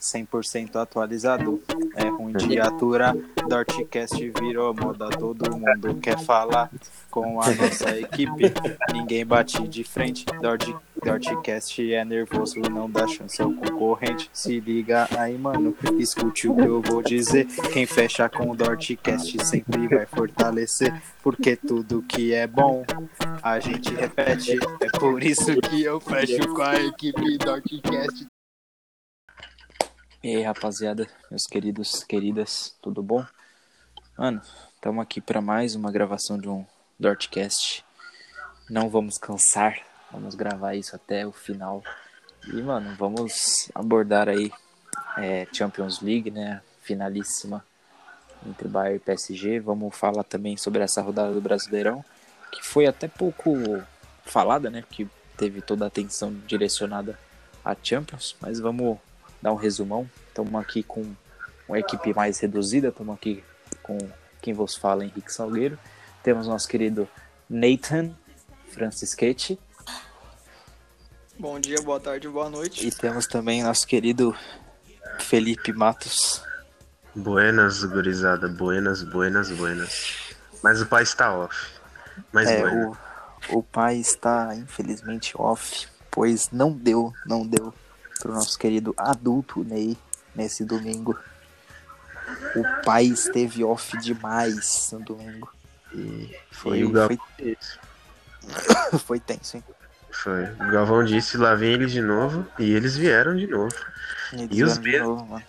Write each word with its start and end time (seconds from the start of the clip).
100% 0.00 0.76
atualizado. 0.76 1.62
É 1.96 2.08
ruim 2.08 2.32
de 2.32 2.58
aturar. 2.60 3.16
Dortcast 3.48 4.32
virou 4.40 4.74
moda, 4.74 5.08
todo 5.10 5.56
mundo 5.56 5.94
quer 6.00 6.18
falar 6.18 6.70
com 7.10 7.40
a 7.40 7.50
nossa 7.50 7.98
equipe. 7.98 8.52
Ninguém 8.92 9.26
bate 9.26 9.66
de 9.66 9.82
frente. 9.82 10.24
Dort, 10.40 10.68
Dortcast 11.02 11.92
é 11.92 12.04
nervoso, 12.04 12.60
não 12.60 12.88
dá 12.88 13.06
chance 13.06 13.40
ao 13.40 13.52
concorrente. 13.52 14.30
Se 14.32 14.60
liga 14.60 15.08
aí, 15.18 15.36
mano, 15.36 15.74
escute 15.98 16.48
o 16.48 16.54
que 16.54 16.62
eu 16.62 16.80
vou 16.80 17.02
dizer. 17.02 17.46
Quem 17.72 17.86
fecha 17.86 18.28
com 18.28 18.50
o 18.50 18.56
Dortcast 18.56 19.44
sempre 19.44 19.88
vai 19.88 20.06
fortalecer, 20.06 20.94
porque 21.22 21.56
tudo 21.56 22.04
que 22.06 22.32
é 22.32 22.46
bom 22.46 22.84
a 23.42 23.58
gente 23.58 23.94
repete. 23.94 24.58
É 24.80 24.98
por 24.98 25.22
isso 25.22 25.56
que 25.60 25.82
eu 25.82 25.98
fecho 26.00 26.48
com 26.54 26.62
a 26.62 26.74
equipe 26.76 27.38
Dortcast. 27.38 28.27
E 30.20 30.34
aí, 30.34 30.42
rapaziada, 30.42 31.06
meus 31.30 31.46
queridos, 31.46 32.02
queridas, 32.02 32.74
tudo 32.82 33.00
bom? 33.00 33.24
Mano, 34.18 34.42
estamos 34.74 35.00
aqui 35.00 35.20
para 35.20 35.40
mais 35.40 35.76
uma 35.76 35.92
gravação 35.92 36.36
de 36.36 36.48
um 36.48 36.66
Dortcast. 36.98 37.84
Não 38.68 38.90
vamos 38.90 39.16
cansar, 39.16 39.78
vamos 40.10 40.34
gravar 40.34 40.74
isso 40.74 40.96
até 40.96 41.24
o 41.24 41.30
final. 41.30 41.84
E, 42.48 42.60
mano, 42.60 42.96
vamos 42.96 43.70
abordar 43.72 44.28
aí 44.28 44.50
é, 45.18 45.46
Champions 45.52 46.00
League, 46.00 46.32
né? 46.32 46.62
Finalíssima 46.82 47.64
entre 48.44 48.66
Bayern 48.66 48.96
e 48.96 49.00
PSG. 49.00 49.60
Vamos 49.60 49.96
falar 49.96 50.24
também 50.24 50.56
sobre 50.56 50.82
essa 50.82 51.00
rodada 51.00 51.32
do 51.32 51.40
Brasileirão, 51.40 52.04
que 52.50 52.60
foi 52.60 52.86
até 52.86 53.06
pouco 53.06 53.54
falada, 54.24 54.68
né? 54.68 54.82
Que 54.90 55.08
teve 55.36 55.62
toda 55.62 55.84
a 55.84 55.88
atenção 55.88 56.34
direcionada 56.44 57.16
a 57.64 57.76
Champions, 57.80 58.34
mas 58.40 58.58
vamos 58.58 58.98
dar 59.40 59.52
um 59.52 59.56
resumão. 59.56 60.08
Estamos 60.28 60.54
aqui 60.54 60.82
com 60.82 61.04
uma 61.68 61.78
equipe 61.78 62.14
mais 62.14 62.38
reduzida, 62.40 62.88
estamos 62.88 63.14
aqui 63.14 63.44
com 63.82 63.98
quem 64.40 64.54
vos 64.54 64.76
fala, 64.76 65.04
Henrique 65.04 65.32
Salgueiro. 65.32 65.78
Temos 66.22 66.46
nosso 66.46 66.68
querido 66.68 67.08
Nathan 67.48 68.10
Francischetti. 68.70 69.58
Bom 71.38 71.60
dia, 71.60 71.80
boa 71.82 72.00
tarde, 72.00 72.28
boa 72.28 72.50
noite. 72.50 72.86
E 72.86 72.90
temos 72.90 73.26
também 73.26 73.62
nosso 73.62 73.86
querido 73.86 74.34
Felipe 75.20 75.72
Matos. 75.72 76.42
Buenas, 77.14 77.84
gurizada. 77.84 78.48
Buenas, 78.48 79.02
buenas, 79.02 79.50
buenas. 79.50 80.34
Mas 80.62 80.80
o 80.80 80.86
pai 80.86 81.02
está 81.02 81.36
off. 81.36 81.56
Mas 82.32 82.48
é, 82.48 82.60
bueno. 82.60 82.98
o, 83.50 83.58
o 83.58 83.62
pai 83.62 83.96
está 83.96 84.54
infelizmente 84.54 85.32
off, 85.36 85.86
pois 86.10 86.50
não 86.50 86.72
deu, 86.72 87.12
não 87.24 87.46
deu 87.46 87.72
pro 88.28 88.34
nosso 88.34 88.58
querido 88.58 88.94
adulto 88.98 89.64
Ney 89.64 89.96
nesse 90.34 90.62
domingo. 90.62 91.18
O 92.54 92.82
pai 92.84 93.04
esteve 93.06 93.64
off 93.64 93.96
demais 93.98 94.90
no 94.92 95.00
domingo. 95.00 95.50
E 95.94 96.36
foi, 96.50 96.80
E 96.80 96.84
o 96.84 96.90
Gal- 96.92 97.08
foi, 97.08 97.56
foi 99.00 99.20
tenso, 99.20 99.56
hein? 99.56 99.64
Foi. 100.10 100.44
O 100.44 100.70
Galvão 100.70 101.02
disse, 101.04 101.38
lá 101.38 101.54
vem 101.54 101.72
eles 101.72 101.90
de 101.90 102.02
novo. 102.02 102.46
E 102.58 102.70
eles 102.70 102.96
vieram 102.98 103.34
de 103.34 103.46
novo. 103.46 103.74
E 104.50 104.62
os 104.62 104.76
be- 104.76 104.98
novo. 105.00 105.42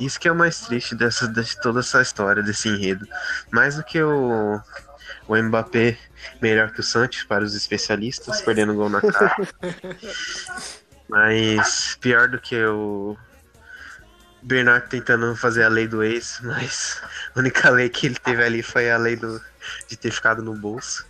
Isso 0.00 0.18
que 0.18 0.26
é 0.26 0.32
o 0.32 0.34
mais 0.34 0.60
triste 0.62 0.96
dessa, 0.96 1.28
de 1.28 1.60
toda 1.60 1.78
essa 1.80 2.02
história, 2.02 2.42
desse 2.42 2.68
enredo. 2.68 3.06
Mais 3.52 3.76
do 3.76 3.84
que 3.84 4.02
o, 4.02 4.60
o 5.28 5.36
Mbappé 5.36 5.96
melhor 6.40 6.72
que 6.72 6.80
o 6.80 6.82
Santos 6.82 7.22
para 7.22 7.44
os 7.44 7.54
especialistas, 7.54 8.40
perdendo 8.40 8.74
gol 8.74 8.88
na 8.88 9.00
cara. 9.00 9.36
Mas 11.12 11.94
pior 12.00 12.26
do 12.26 12.40
que 12.40 12.56
o 12.64 13.18
Bernard 14.40 14.88
tentando 14.88 15.36
fazer 15.36 15.62
a 15.62 15.68
lei 15.68 15.86
do 15.86 16.02
ex, 16.02 16.40
mas 16.42 17.02
a 17.36 17.38
única 17.38 17.68
lei 17.68 17.90
que 17.90 18.06
ele 18.06 18.14
teve 18.14 18.42
ali 18.42 18.62
foi 18.62 18.90
a 18.90 18.96
lei 18.96 19.14
do, 19.14 19.38
de 19.86 19.94
ter 19.94 20.10
ficado 20.10 20.42
no 20.42 20.54
bolso. 20.54 21.04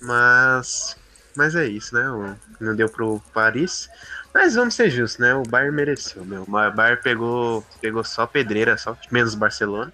Mas, 0.00 0.96
mas 1.34 1.56
é 1.56 1.66
isso, 1.66 1.96
né? 1.96 2.36
Não 2.60 2.76
deu 2.76 2.88
pro 2.88 3.20
Paris. 3.32 3.90
Mas 4.32 4.54
vamos 4.54 4.74
ser 4.74 4.88
justos, 4.88 5.18
né? 5.18 5.34
O 5.34 5.42
Bayern 5.42 5.74
mereceu, 5.74 6.24
meu. 6.24 6.42
O 6.42 6.70
Bayern 6.70 7.02
pegou, 7.02 7.66
pegou 7.80 8.04
só 8.04 8.28
pedreira, 8.28 8.78
só 8.78 8.96
menos 9.10 9.34
Barcelona. 9.34 9.92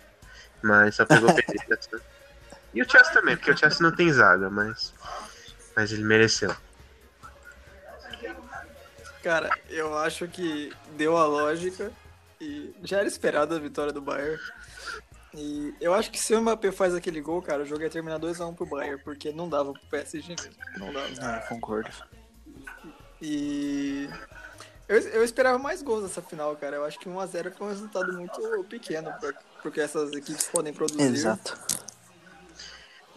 Mas 0.63 0.97
só 0.97 1.07
pegou 1.07 1.33
pedreira. 1.33 1.79
né? 1.91 2.01
E 2.75 2.83
o 2.83 2.91
Chelsea 2.91 3.15
também, 3.15 3.39
porque 3.39 3.53
o 3.53 3.57
Chelsea 3.57 3.81
não 3.81 3.91
tem 3.91 4.13
zaga, 4.13 4.51
mas, 4.51 4.93
mas 5.75 5.91
ele 5.93 6.05
mereceu. 6.05 6.55
Cara, 9.23 9.51
eu 9.69 9.97
acho 9.99 10.27
que 10.29 10.73
deu 10.97 11.17
a 11.17 11.27
lógica 11.27 11.93
e 12.41 12.75
já 12.85 12.99
era 12.99 13.09
esperada 13.09 13.57
a 13.57 13.59
vitória 13.59 13.93
do 13.93 14.01
Bayern. 14.01 14.41
E 15.35 15.75
eu 15.81 15.95
acho 15.95 16.11
que 16.11 16.19
se 16.19 16.35
o 16.35 16.41
Mbappé 16.41 16.73
faz 16.73 16.95
aquele 16.95 17.21
gol, 17.21 17.41
cara, 17.43 17.63
o 17.63 17.67
jogo 17.67 17.83
ia 17.83 17.91
terminar 17.91 18.19
2x1 18.19 18.55
pro 18.57 18.67
Bayern, 18.67 19.01
porque 19.05 19.31
não 19.31 19.49
dava 19.49 19.73
pro 19.73 19.83
PSG 19.91 20.35
mesmo. 20.37 20.55
Não 20.79 20.93
dava. 20.93 21.09
É, 21.37 21.41
concordo. 21.49 21.91
E 23.23 24.09
eu, 24.89 24.99
eu 24.99 25.23
esperava 25.25 25.59
mais 25.59 25.83
gols 25.83 26.03
nessa 26.03 26.23
final, 26.23 26.57
cara. 26.57 26.77
Eu 26.77 26.85
acho 26.85 26.99
que 26.99 27.09
1x0 27.09 27.53
foi 27.53 27.67
um 27.67 27.71
resultado 27.71 28.13
muito 28.15 28.65
pequeno, 28.69 29.13
por- 29.21 29.35
porque 29.63 29.81
essas 29.81 30.11
equipes 30.13 30.49
podem 30.49 30.73
produzir. 30.73 31.03
Exato. 31.03 31.57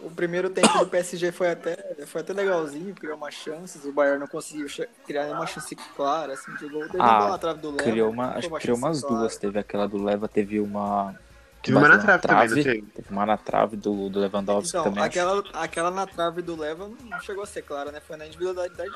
O 0.04 0.10
primeiro 0.10 0.50
tempo 0.50 0.78
do 0.78 0.86
PSG 0.86 1.32
foi 1.32 1.50
até, 1.50 1.76
foi 2.06 2.20
até 2.20 2.32
legalzinho, 2.32 2.94
criou 2.94 3.16
umas 3.16 3.32
chances. 3.34 3.84
O 3.84 3.92
Bayern 3.92 4.20
não 4.20 4.26
conseguiu 4.26 4.66
criar 5.06 5.24
nenhuma 5.24 5.46
chance 5.46 5.74
clara, 5.96 6.34
assim, 6.34 6.54
de 6.56 6.68
gol. 6.68 6.82
Teve 6.88 7.02
Ah, 7.02 7.18
bola 7.18 7.30
na 7.30 7.38
trave 7.38 7.60
do 7.60 7.70
Leva. 7.70 7.82
Criou 7.84 8.10
uma, 8.10 8.28
acho 8.36 8.50
que 8.50 8.58
criou 8.58 8.76
umas 8.76 9.00
clara. 9.00 9.16
duas. 9.16 9.36
Teve 9.38 9.58
aquela 9.58 9.88
do 9.88 10.02
Leva, 10.02 10.28
teve 10.28 10.60
uma. 10.60 11.14
Teve 11.62 11.78
uma 11.78 11.88
na 11.88 11.96
bateu 11.96 12.18
trave 12.20 12.48
também, 12.48 12.64
não 12.64 12.72
teve? 12.74 12.86
Teve 12.92 13.08
uma 13.10 13.24
na 13.24 13.36
trave 13.38 13.76
do, 13.78 14.10
do 14.10 14.20
Lewandowski 14.20 14.68
Então, 14.68 14.84
também. 14.84 15.00
acho. 15.00 15.08
aquela, 15.08 15.42
aquela 15.54 15.90
na 15.90 16.06
trave 16.06 16.42
do 16.42 16.54
Leva 16.54 16.90
não 17.02 17.20
chegou 17.22 17.42
a 17.42 17.46
ser 17.46 17.62
clara, 17.62 17.90
né? 17.90 18.00
Foi 18.06 18.16
na 18.18 18.26
individualidade 18.26 18.92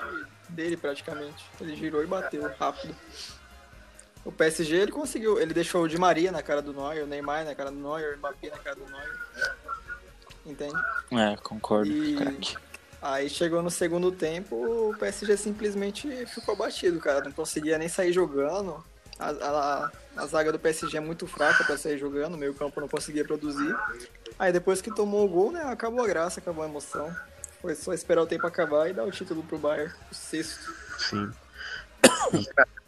dele, 0.50 0.76
praticamente. 0.76 1.46
Ele 1.58 1.75
girou 1.75 2.02
e 2.04 2.06
bateu 2.06 2.48
rápido. 2.60 2.94
O 4.25 4.30
PSG, 4.30 4.76
ele 4.76 4.92
conseguiu. 4.92 5.40
Ele 5.40 5.54
deixou 5.54 5.82
o 5.84 5.88
Di 5.88 5.96
Maria 5.96 6.30
na 6.30 6.42
cara 6.42 6.60
do 6.60 6.75
Neuer, 6.75 7.04
o 7.04 7.06
Neymar 7.06 7.46
na 7.46 7.54
cara 7.54 7.70
do 7.70 7.78
Neuer, 7.78 8.14
o 8.16 8.19
Mbappé 8.19 8.50
na 8.50 8.58
cara 8.58 8.76
do 8.76 8.84
Neuer. 8.84 9.16
Entende? 10.48 10.75
É, 11.12 11.36
concordo, 11.36 11.91
E-. 11.91 12.56
Aí 13.00 13.28
chegou 13.31 13.62
no 13.62 13.70
segundo 13.70 14.10
tempo, 14.10 14.56
o 14.91 14.97
PSG 14.98 15.36
simplesmente 15.36 16.26
ficou 16.26 16.54
abatido, 16.54 16.98
cara. 16.98 17.22
Não 17.22 17.31
conseguia 17.31 17.78
nem 17.78 17.88
sair 17.88 18.12
jogando. 18.12 18.82
A, 19.19 19.31
a- 19.31 19.91
a 20.16 20.26
zaga 20.26 20.50
do 20.50 20.58
PSG 20.58 20.97
é 20.97 21.00
muito 21.00 21.26
fraca 21.26 21.62
pra 21.64 21.76
sair 21.76 21.98
jogando, 21.98 22.34
o 22.34 22.38
meio 22.38 22.54
campo 22.54 22.81
não 22.81 22.88
conseguia 22.88 23.25
produzir. 23.25 23.76
Aí 24.38 24.53
depois 24.53 24.81
que 24.81 24.92
tomou 24.92 25.25
o 25.25 25.28
gol, 25.28 25.53
né, 25.53 25.62
acabou 25.64 26.03
a 26.04 26.06
graça, 26.08 26.41
acabou 26.41 26.64
a 26.64 26.69
emoção. 26.69 27.14
Foi 27.60 27.75
só 27.75 27.92
esperar 27.92 28.22
o 28.22 28.26
tempo 28.26 28.47
acabar 28.47 28.88
e 28.88 28.92
dar 28.92 29.04
o 29.04 29.10
título 29.10 29.42
pro 29.44 29.58
Bayern, 29.58 29.92
o 30.10 30.14
sexto. 30.14 30.72
Sim. 30.98 31.31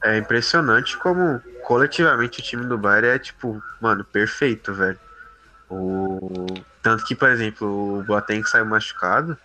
É 0.03 0.17
impressionante 0.19 0.97
como 0.97 1.41
coletivamente 1.65 2.41
o 2.41 2.43
time 2.43 2.65
do 2.67 2.79
Bayern 2.79 3.09
é, 3.09 3.19
tipo, 3.19 3.63
mano, 3.81 4.05
perfeito, 4.05 4.73
velho. 4.73 4.99
O... 5.71 6.61
Tanto 6.83 7.05
que, 7.05 7.15
por 7.15 7.29
exemplo, 7.29 8.01
o 8.01 8.03
Boateng 8.05 8.45
saiu 8.45 8.67
machucado 8.67 9.37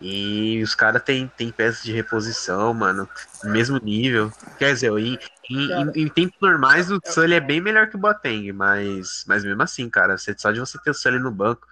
e 0.00 0.60
os 0.62 0.74
caras 0.74 1.02
têm 1.02 1.28
tem 1.28 1.50
peças 1.52 1.82
de 1.82 1.92
reposição, 1.92 2.74
mano, 2.74 3.08
mesmo 3.44 3.78
nível. 3.78 4.30
Quer 4.58 4.72
dizer, 4.74 4.90
em, 4.98 5.18
em, 5.48 5.68
Cara, 5.68 5.92
em- 5.96 6.02
em 6.02 6.08
tempos 6.08 6.36
normais 6.40 6.90
o 6.90 6.98
Sully 7.06 7.34
é 7.34 7.40
bem 7.40 7.60
melhor 7.60 7.88
que 7.88 7.96
o 7.96 7.98
Boateng, 7.98 8.52
mas, 8.52 9.24
mas 9.26 9.44
mesmo 9.44 9.62
assim, 9.62 9.88
cara, 9.88 10.18
você- 10.18 10.34
só 10.36 10.50
de 10.50 10.58
você 10.60 10.78
ter 10.82 10.90
o 10.90 10.94
Sully 10.94 11.18
no 11.18 11.30
banco, 11.30 11.66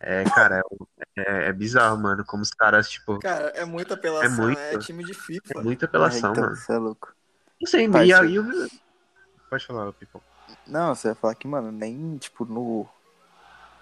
é, 0.00 0.22
cara, 0.24 0.62
é, 1.16 1.20
é- 1.22 1.48
é 1.48 1.52
bizarro, 1.52 1.98
mano, 2.00 2.24
como 2.24 2.42
os 2.42 2.50
caras, 2.50 2.88
tipo, 2.88 3.18
Cara, 3.18 3.48
é 3.48 3.64
muita 3.64 3.94
apelação, 3.94 4.44
É 4.44 4.46
muito. 4.46 4.58
é 4.58 4.78
time 4.78 5.04
de 5.04 5.14
FIFA. 5.14 5.60
é 5.60 5.62
muita 5.62 5.86
apelação, 5.86 6.30
É, 6.30 6.30
então, 6.30 6.44
mano. 6.44 6.56
você 6.56 6.72
é 6.72 6.76
louco. 6.78 7.12
Não 7.60 7.68
sei, 7.68 7.86
e 7.86 7.90
ser. 7.90 8.14
aí 8.14 8.38
Pode 9.50 9.66
falar, 9.66 9.92
Pipo. 9.94 10.22
Não, 10.66 10.94
você 10.94 11.08
vai 11.08 11.14
falar 11.16 11.34
que, 11.34 11.48
mano, 11.48 11.72
nem, 11.72 12.16
tipo, 12.18 12.44
no. 12.44 12.86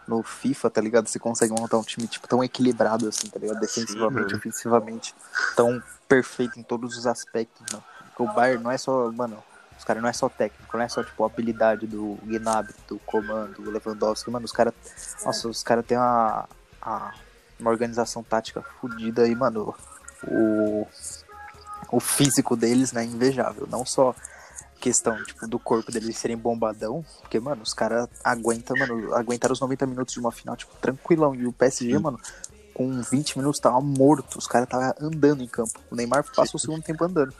No 0.08 0.22
FIFA, 0.22 0.70
tá 0.70 0.80
ligado? 0.80 1.08
Você 1.08 1.18
consegue 1.18 1.52
montar 1.52 1.78
um 1.78 1.82
time, 1.82 2.06
tipo, 2.06 2.28
tão 2.28 2.42
equilibrado 2.44 3.08
assim, 3.08 3.28
tá 3.28 3.38
ligado? 3.38 3.58
Defensivamente, 3.60 4.24
mano. 4.26 4.36
ofensivamente. 4.36 5.14
Tão 5.56 5.82
perfeito 6.08 6.58
em 6.58 6.62
todos 6.62 6.96
os 6.96 7.06
aspectos, 7.06 7.60
mano. 7.72 7.82
Porque 8.08 8.22
o 8.22 8.32
Bayern 8.34 8.62
não 8.62 8.70
é 8.70 8.78
só, 8.78 9.10
mano, 9.12 9.42
os 9.76 9.84
caras 9.84 10.02
não 10.02 10.08
é 10.08 10.12
só 10.12 10.28
técnico, 10.28 10.76
não 10.76 10.84
é 10.84 10.88
só, 10.88 11.02
tipo, 11.02 11.22
a 11.22 11.26
habilidade 11.26 11.86
do 11.86 12.18
Gnabry, 12.22 12.74
do 12.88 12.98
comando, 13.00 13.60
do 13.62 13.70
Lewandowski, 13.70 14.30
mano, 14.30 14.44
os 14.44 14.52
caras. 14.52 14.72
Nossa, 15.24 15.48
os 15.48 15.62
caras 15.62 15.84
têm 15.84 15.98
uma, 15.98 16.48
a- 16.80 17.14
uma 17.58 17.70
organização 17.70 18.22
tática 18.22 18.62
fodida 18.80 19.22
aí, 19.22 19.34
mano. 19.34 19.74
O, 20.26 20.86
o 21.90 22.00
físico 22.00 22.56
deles, 22.56 22.92
né, 22.92 23.02
é 23.02 23.06
invejável. 23.06 23.66
Não 23.70 23.84
só 23.84 24.14
questão, 24.86 25.20
tipo, 25.24 25.48
do 25.48 25.58
corpo 25.58 25.90
deles 25.90 26.16
serem 26.16 26.36
bombadão, 26.36 27.04
porque, 27.20 27.40
mano, 27.40 27.60
os 27.60 27.74
caras 27.74 28.08
aguentam, 28.22 28.76
mano, 28.78 29.12
aguentaram 29.14 29.52
os 29.52 29.60
90 29.60 29.84
minutos 29.84 30.14
de 30.14 30.20
uma 30.20 30.30
final, 30.30 30.56
tipo, 30.56 30.72
tranquilão. 30.80 31.34
E 31.34 31.44
o 31.44 31.52
PSG, 31.52 31.96
Sim. 31.96 31.98
mano, 31.98 32.20
com 32.72 33.02
20 33.02 33.36
minutos 33.36 33.58
tava 33.58 33.80
morto, 33.80 34.38
os 34.38 34.46
caras 34.46 34.68
tava 34.68 34.94
andando 35.00 35.42
em 35.42 35.48
campo. 35.48 35.72
O 35.90 35.96
Neymar 35.96 36.24
passou 36.32 36.56
o 36.56 36.60
segundo 36.60 36.84
tempo 36.84 37.02
andando. 37.02 37.34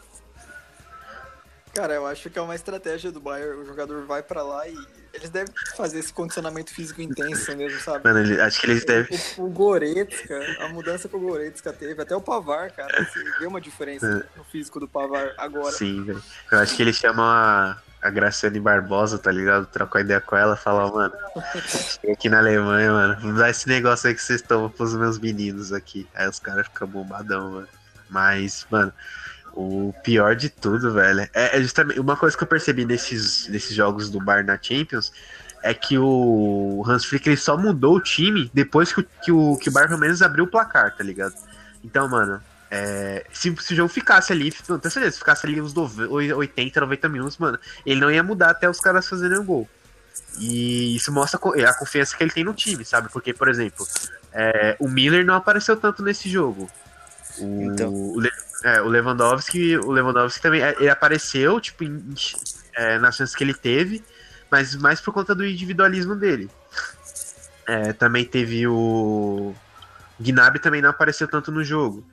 Cara, 1.77 1.93
eu 1.93 2.07
acho 2.07 2.27
que 2.31 2.39
é 2.39 2.41
uma 2.41 2.55
estratégia 2.55 3.11
do 3.11 3.19
Bayern. 3.19 3.61
O 3.61 3.65
jogador 3.65 4.03
vai 4.07 4.23
pra 4.23 4.41
lá 4.41 4.67
e 4.67 4.75
eles 5.13 5.29
devem 5.29 5.53
fazer 5.75 5.99
esse 5.99 6.11
condicionamento 6.11 6.73
físico 6.73 6.99
intenso 7.03 7.55
mesmo, 7.55 7.79
sabe? 7.79 8.03
Mano, 8.03 8.17
ele- 8.19 8.41
acho 8.41 8.59
que 8.59 8.65
eles 8.65 8.83
devem. 8.83 9.15
O, 9.37 9.43
o 9.43 9.49
Goretzka, 9.51 10.39
a 10.61 10.69
mudança 10.69 11.07
que 11.07 11.15
o 11.15 11.19
Goretzka 11.19 11.71
teve, 11.71 12.01
até 12.01 12.15
o 12.15 12.21
Pavar, 12.21 12.71
cara, 12.71 12.87
você 13.05 13.23
vê 13.37 13.45
uma 13.45 13.61
diferença 13.61 14.27
no 14.35 14.43
físico 14.43 14.79
do 14.79 14.87
Pavar 14.87 15.33
agora. 15.37 15.71
Sim, 15.71 16.03
velho. 16.03 16.23
Eu 16.51 16.57
acho 16.57 16.75
que 16.75 16.81
eles 16.81 16.95
chamam 16.95 17.23
a, 17.23 17.77
a 18.01 18.09
Graciane 18.09 18.59
Barbosa, 18.59 19.19
tá 19.19 19.31
ligado? 19.31 19.67
Trocou 19.67 20.01
ideia 20.01 20.19
com 20.19 20.35
ela 20.35 20.55
e 20.55 20.57
falar, 20.57 20.91
mano, 20.91 21.13
chega 22.01 22.13
aqui 22.13 22.27
na 22.27 22.39
Alemanha, 22.39 22.91
mano, 22.91 23.37
dá 23.37 23.51
esse 23.51 23.67
negócio 23.67 24.09
aí 24.09 24.15
que 24.15 24.21
vocês 24.23 24.41
tomam 24.41 24.67
pros 24.71 24.95
meus 24.95 25.19
meninos 25.19 25.71
aqui. 25.71 26.07
Aí 26.15 26.27
os 26.27 26.39
caras 26.39 26.65
ficam 26.65 26.87
bombadão, 26.87 27.51
mano. 27.51 27.67
Mas, 28.09 28.65
mano, 28.71 28.91
o 29.59 29.93
pior 30.03 30.35
de 30.35 30.49
tudo, 30.49 30.93
velho, 30.93 31.21
é, 31.33 31.57
é 31.57 31.61
justamente 31.61 31.99
uma 31.99 32.15
coisa 32.15 32.37
que 32.37 32.43
eu 32.43 32.47
percebi 32.47 32.85
nesses, 32.85 33.47
nesses 33.47 33.75
jogos 33.75 34.09
do 34.09 34.19
Bar 34.19 34.45
na 34.45 34.57
Champions. 34.61 35.11
É 35.63 35.73
que 35.73 35.97
o 35.97 36.83
Hans 36.87 37.03
Flick 37.05 37.27
ele 37.27 37.35
só 37.35 37.57
mudou 37.57 37.95
o 37.95 37.99
time 38.01 38.49
depois 38.53 38.93
que 38.93 38.99
o, 39.01 39.03
que 39.23 39.31
o, 39.31 39.57
que 39.57 39.69
o 39.69 39.71
Bayern 39.71 39.89
pelo 39.89 40.01
menos 40.01 40.21
abriu 40.21 40.43
o 40.45 40.47
placar, 40.47 40.95
tá 40.95 41.03
ligado? 41.03 41.33
Então, 41.83 42.07
mano, 42.07 42.39
é, 42.69 43.25
se, 43.33 43.53
se 43.59 43.73
o 43.73 43.75
jogo 43.75 43.89
ficasse 43.89 44.31
ali, 44.31 44.53
não 44.69 44.77
tenho 44.77 44.91
certeza, 44.91 45.13
se 45.13 45.19
ficasse 45.19 45.45
ali 45.47 45.59
uns 45.59 45.73
nove- 45.73 46.05
80, 46.05 46.79
90 46.79 47.09
minutos, 47.09 47.37
mano, 47.39 47.57
ele 47.85 47.99
não 47.99 48.11
ia 48.11 48.21
mudar 48.21 48.51
até 48.51 48.69
os 48.69 48.79
caras 48.79 49.07
fazerem 49.09 49.39
o 49.39 49.43
gol. 49.43 49.67
E 50.39 50.95
isso 50.95 51.11
mostra 51.11 51.39
a 51.67 51.73
confiança 51.73 52.15
que 52.15 52.23
ele 52.23 52.31
tem 52.31 52.43
no 52.43 52.53
time, 52.53 52.85
sabe? 52.85 53.09
Porque, 53.11 53.33
por 53.33 53.49
exemplo, 53.49 53.85
é, 54.31 54.75
o 54.79 54.87
Miller 54.87 55.25
não 55.25 55.33
apareceu 55.33 55.75
tanto 55.75 56.03
nesse 56.03 56.29
jogo. 56.29 56.69
O, 57.39 57.63
Então. 57.63 57.91
o, 57.93 58.19
Le- 58.19 58.31
é, 58.63 58.81
o 58.81 58.87
Lewandowski, 58.87 59.77
o 59.77 59.91
Lewandowski 59.91 60.41
também, 60.41 60.61
é, 60.61 60.75
ele 60.79 60.89
apareceu, 60.89 61.59
tipo, 61.59 61.83
em- 61.83 62.13
é, 62.75 62.97
nas 62.99 63.15
chances 63.15 63.35
que 63.35 63.43
ele 63.43 63.53
teve, 63.53 64.03
mas 64.51 64.75
mais 64.75 64.99
por 65.01 65.13
conta 65.13 65.33
do 65.35 65.45
individualismo 65.45 66.15
dele. 66.15 66.49
É, 67.67 67.91
também 67.93 68.23
teve 68.23 68.65
o 68.67 69.53
Gnabry 70.19 70.59
também 70.59 70.81
não 70.81 70.89
apareceu 70.89 71.27
tanto 71.27 71.51
no 71.51 71.63
jogo. 71.63 72.05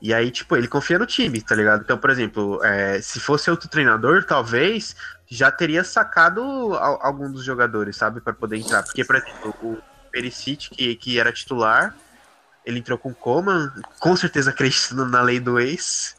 E 0.00 0.12
aí, 0.12 0.30
tipo, 0.32 0.56
ele 0.56 0.66
confia 0.66 0.98
no 0.98 1.06
time, 1.06 1.40
tá 1.40 1.54
ligado? 1.54 1.82
Então, 1.82 1.96
por 1.96 2.10
exemplo, 2.10 2.64
é, 2.64 3.00
se 3.00 3.20
fosse 3.20 3.48
outro 3.50 3.68
treinador, 3.68 4.24
talvez 4.24 4.96
já 5.30 5.48
teria 5.50 5.84
sacado 5.84 6.42
al- 6.74 6.98
algum 7.00 7.30
dos 7.30 7.44
jogadores, 7.44 7.96
sabe? 7.96 8.20
Pra 8.20 8.32
poder 8.32 8.56
entrar. 8.56 8.82
Porque, 8.82 9.04
por 9.04 9.14
exemplo, 9.14 9.54
o 9.62 9.78
Perisic, 10.10 10.70
que, 10.70 10.96
que 10.96 11.20
era 11.20 11.30
titular, 11.32 11.94
ele 12.64 12.78
entrou 12.78 12.96
com 12.98 13.10
o 13.10 13.14
Coman, 13.14 13.72
com 13.98 14.16
certeza 14.16 14.50
acreditando 14.50 15.06
na 15.06 15.22
lei 15.22 15.40
do 15.40 15.58
ex. 15.58 16.16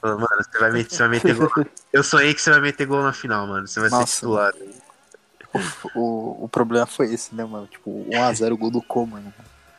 Falou, 0.00 0.18
Mano, 0.18 0.42
você 0.42 0.58
vai, 0.58 0.72
meter, 0.72 0.90
você 0.90 0.98
vai 0.98 1.08
meter 1.08 1.34
gol. 1.34 1.50
Eu 1.92 2.02
sonhei 2.02 2.34
que 2.34 2.40
você 2.40 2.50
vai 2.50 2.60
meter 2.60 2.86
gol 2.86 3.02
na 3.02 3.12
final, 3.12 3.46
mano. 3.46 3.66
Você 3.66 3.80
vai 3.80 3.88
ser 3.88 3.96
Nossa. 3.96 4.14
titular. 4.14 4.52
O, 5.94 6.44
o 6.44 6.48
problema 6.48 6.86
foi 6.86 7.12
esse, 7.12 7.34
né, 7.34 7.44
mano? 7.44 7.66
Tipo, 7.66 8.06
1x0 8.08 8.56
gol 8.56 8.70
do 8.70 8.82
Coman, 8.82 9.20
né? 9.20 9.32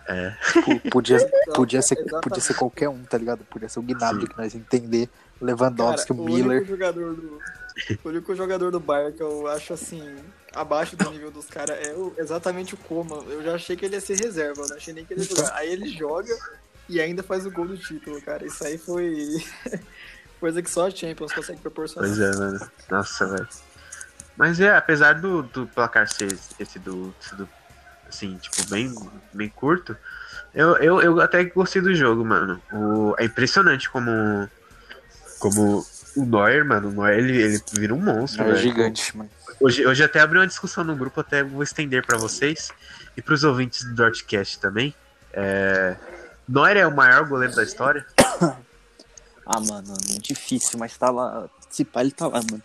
É. 0.07 0.35
Tipo, 0.51 0.79
podia, 0.91 1.17
podia, 1.53 1.81
ser, 1.81 1.95
Exatamente. 1.95 2.23
podia 2.23 2.41
ser 2.41 2.53
qualquer 2.55 2.89
um, 2.89 3.03
tá 3.03 3.17
ligado? 3.17 3.43
Podia 3.45 3.69
ser 3.69 3.79
o 3.79 3.81
Gnabry 3.83 4.27
que 4.27 4.37
nós 4.37 4.53
entender, 4.53 5.09
Lewandowski, 5.41 6.09
Cara, 6.09 6.19
o 6.19 6.23
o 6.23 6.25
Miller. 6.25 6.57
único 6.57 6.67
jogador 6.67 7.15
do. 7.15 7.39
O 8.03 8.09
único 8.09 8.35
jogador 8.35 8.71
do 8.71 8.79
Bayern 8.79 9.13
que 9.13 9.23
eu 9.23 9.47
acho 9.47 9.73
assim, 9.73 10.15
abaixo 10.53 10.95
do 10.95 11.09
nível 11.11 11.31
dos 11.31 11.45
caras 11.47 11.77
é 11.85 11.93
o- 11.93 12.13
exatamente 12.17 12.73
o 12.73 12.77
Coman. 12.77 13.23
Eu 13.29 13.43
já 13.43 13.55
achei 13.55 13.75
que 13.75 13.85
ele 13.85 13.95
ia 13.95 14.01
ser 14.01 14.15
reserva, 14.19 14.61
eu 14.61 14.67
não 14.69 14.75
achei 14.77 14.93
nem 14.93 15.05
que 15.05 15.13
ele 15.13 15.21
ia 15.21 15.27
jogar. 15.27 15.53
Aí 15.55 15.71
ele 15.71 15.89
joga 15.89 16.35
e 16.87 16.99
ainda 17.01 17.23
faz 17.23 17.45
o 17.45 17.51
gol 17.51 17.67
do 17.67 17.77
título, 17.77 18.21
cara. 18.21 18.45
Isso 18.45 18.63
aí 18.65 18.77
foi 18.77 19.43
coisa 20.39 20.61
que 20.61 20.69
só 20.69 20.87
a 20.87 20.91
Champions 20.91 21.33
consegue 21.33 21.59
proporcionar. 21.61 22.09
Pois 22.09 22.19
é, 22.19 22.31
mano. 22.37 22.71
Nossa, 22.89 23.25
velho. 23.27 23.47
Mas 24.35 24.59
é, 24.59 24.75
apesar 24.75 25.13
do, 25.21 25.43
do 25.43 25.67
placar 25.67 26.07
ser 26.07 26.37
esse 26.59 26.79
do, 26.79 27.13
esse 27.21 27.35
do- 27.35 27.47
assim, 28.09 28.35
tipo, 28.37 28.63
bem, 28.69 28.93
bem 29.31 29.49
curto, 29.49 29.95
eu, 30.53 30.75
eu, 30.77 31.01
eu 31.01 31.21
até 31.21 31.43
gostei 31.45 31.81
do 31.81 31.93
jogo, 31.95 32.23
mano. 32.25 32.61
O, 32.71 33.15
é 33.19 33.25
impressionante 33.25 33.89
como, 33.89 34.49
como 35.39 35.85
o 36.15 36.25
Neuer, 36.25 36.65
mano, 36.65 36.89
o 36.89 36.91
Neuer, 36.91 37.17
ele, 37.19 37.41
ele 37.41 37.61
vira 37.73 37.93
um 37.93 37.99
monstro, 38.01 38.43
É 38.43 38.45
velho. 38.47 38.57
gigante, 38.57 39.15
mano. 39.15 39.29
Hoje, 39.59 39.85
hoje 39.85 40.03
até 40.03 40.19
abri 40.19 40.37
uma 40.37 40.47
discussão 40.47 40.83
no 40.83 40.95
grupo, 40.95 41.19
até 41.21 41.43
vou 41.43 41.63
estender 41.63 42.05
pra 42.05 42.17
vocês 42.17 42.71
e 43.15 43.21
pros 43.21 43.43
ouvintes 43.43 43.83
do 43.85 43.93
Dortcast 43.95 44.59
também. 44.59 44.93
É, 45.31 45.95
Neuer 46.47 46.77
é 46.77 46.85
o 46.87 46.95
maior 46.95 47.27
goleiro 47.27 47.55
da 47.55 47.63
história? 47.63 48.05
Ah, 49.45 49.59
mano, 49.59 49.93
é 50.15 50.19
difícil, 50.19 50.79
mas 50.79 50.97
tá 50.97 51.09
lá. 51.11 51.49
Se 51.69 51.83
pá, 51.83 51.99
ele 51.99 52.11
tá 52.11 52.27
lá, 52.27 52.39
mano. 52.49 52.63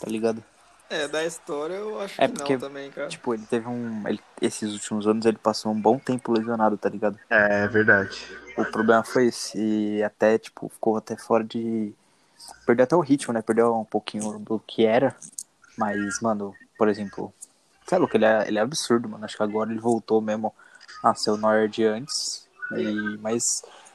Tá 0.00 0.08
ligado? 0.10 0.42
É, 0.88 1.06
da 1.06 1.22
história 1.22 1.74
eu 1.74 2.00
acho 2.00 2.14
É, 2.18 2.26
que 2.26 2.32
porque, 2.32 2.54
não 2.54 2.60
também, 2.60 2.90
cara. 2.90 3.08
Tipo, 3.08 3.34
ele 3.34 3.44
teve 3.44 3.68
um. 3.68 4.08
ele- 4.08 4.18
esses 4.40 4.72
últimos 4.72 5.06
anos 5.06 5.26
ele 5.26 5.36
passou 5.36 5.70
um 5.70 5.78
bom 5.78 5.98
tempo 5.98 6.32
lesionado, 6.32 6.78
tá 6.78 6.88
ligado? 6.88 7.18
É 7.28 7.68
verdade. 7.68 8.26
O 8.56 8.64
problema 8.64 9.04
foi 9.04 9.26
esse. 9.26 9.58
E 9.58 10.02
até, 10.02 10.38
tipo, 10.38 10.70
ficou 10.70 10.96
até 10.96 11.14
fora 11.14 11.44
de. 11.44 11.92
Perdeu 12.64 12.84
até 12.84 12.96
o 12.96 13.00
ritmo, 13.00 13.34
né? 13.34 13.42
Perdeu 13.42 13.76
um 13.76 13.84
pouquinho 13.84 14.38
do 14.38 14.58
que 14.60 14.86
era. 14.86 15.14
Mas, 15.78 16.20
mano, 16.20 16.52
por 16.76 16.88
exemplo. 16.88 17.32
Você 17.86 17.94
é 17.94 17.98
louco, 17.98 18.16
ele 18.16 18.26
é, 18.26 18.48
ele 18.48 18.58
é 18.58 18.60
absurdo, 18.60 19.08
mano. 19.08 19.24
Acho 19.24 19.36
que 19.36 19.42
agora 19.42 19.70
ele 19.70 19.80
voltou 19.80 20.20
mesmo 20.20 20.52
a 21.02 21.14
ser 21.14 21.30
o 21.30 21.36
Neuer 21.38 21.68
de 21.68 21.86
antes. 21.86 22.46
E, 22.76 23.16
mas 23.22 23.42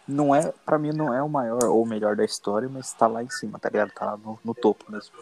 não 0.08 0.34
é, 0.34 0.52
pra 0.66 0.80
mim, 0.80 0.92
não 0.92 1.14
é 1.14 1.22
o 1.22 1.30
maior 1.30 1.64
ou 1.66 1.84
o 1.84 1.86
melhor 1.86 2.16
da 2.16 2.26
história, 2.26 2.68
mas 2.68 2.92
tá 2.94 3.06
lá 3.06 3.22
em 3.22 3.30
cima, 3.30 3.60
tá 3.60 3.70
ligado? 3.70 3.92
Tá 3.92 4.06
lá 4.06 4.18
no, 4.18 4.40
no 4.44 4.56
topo 4.56 4.92
mesmo. 4.92 5.14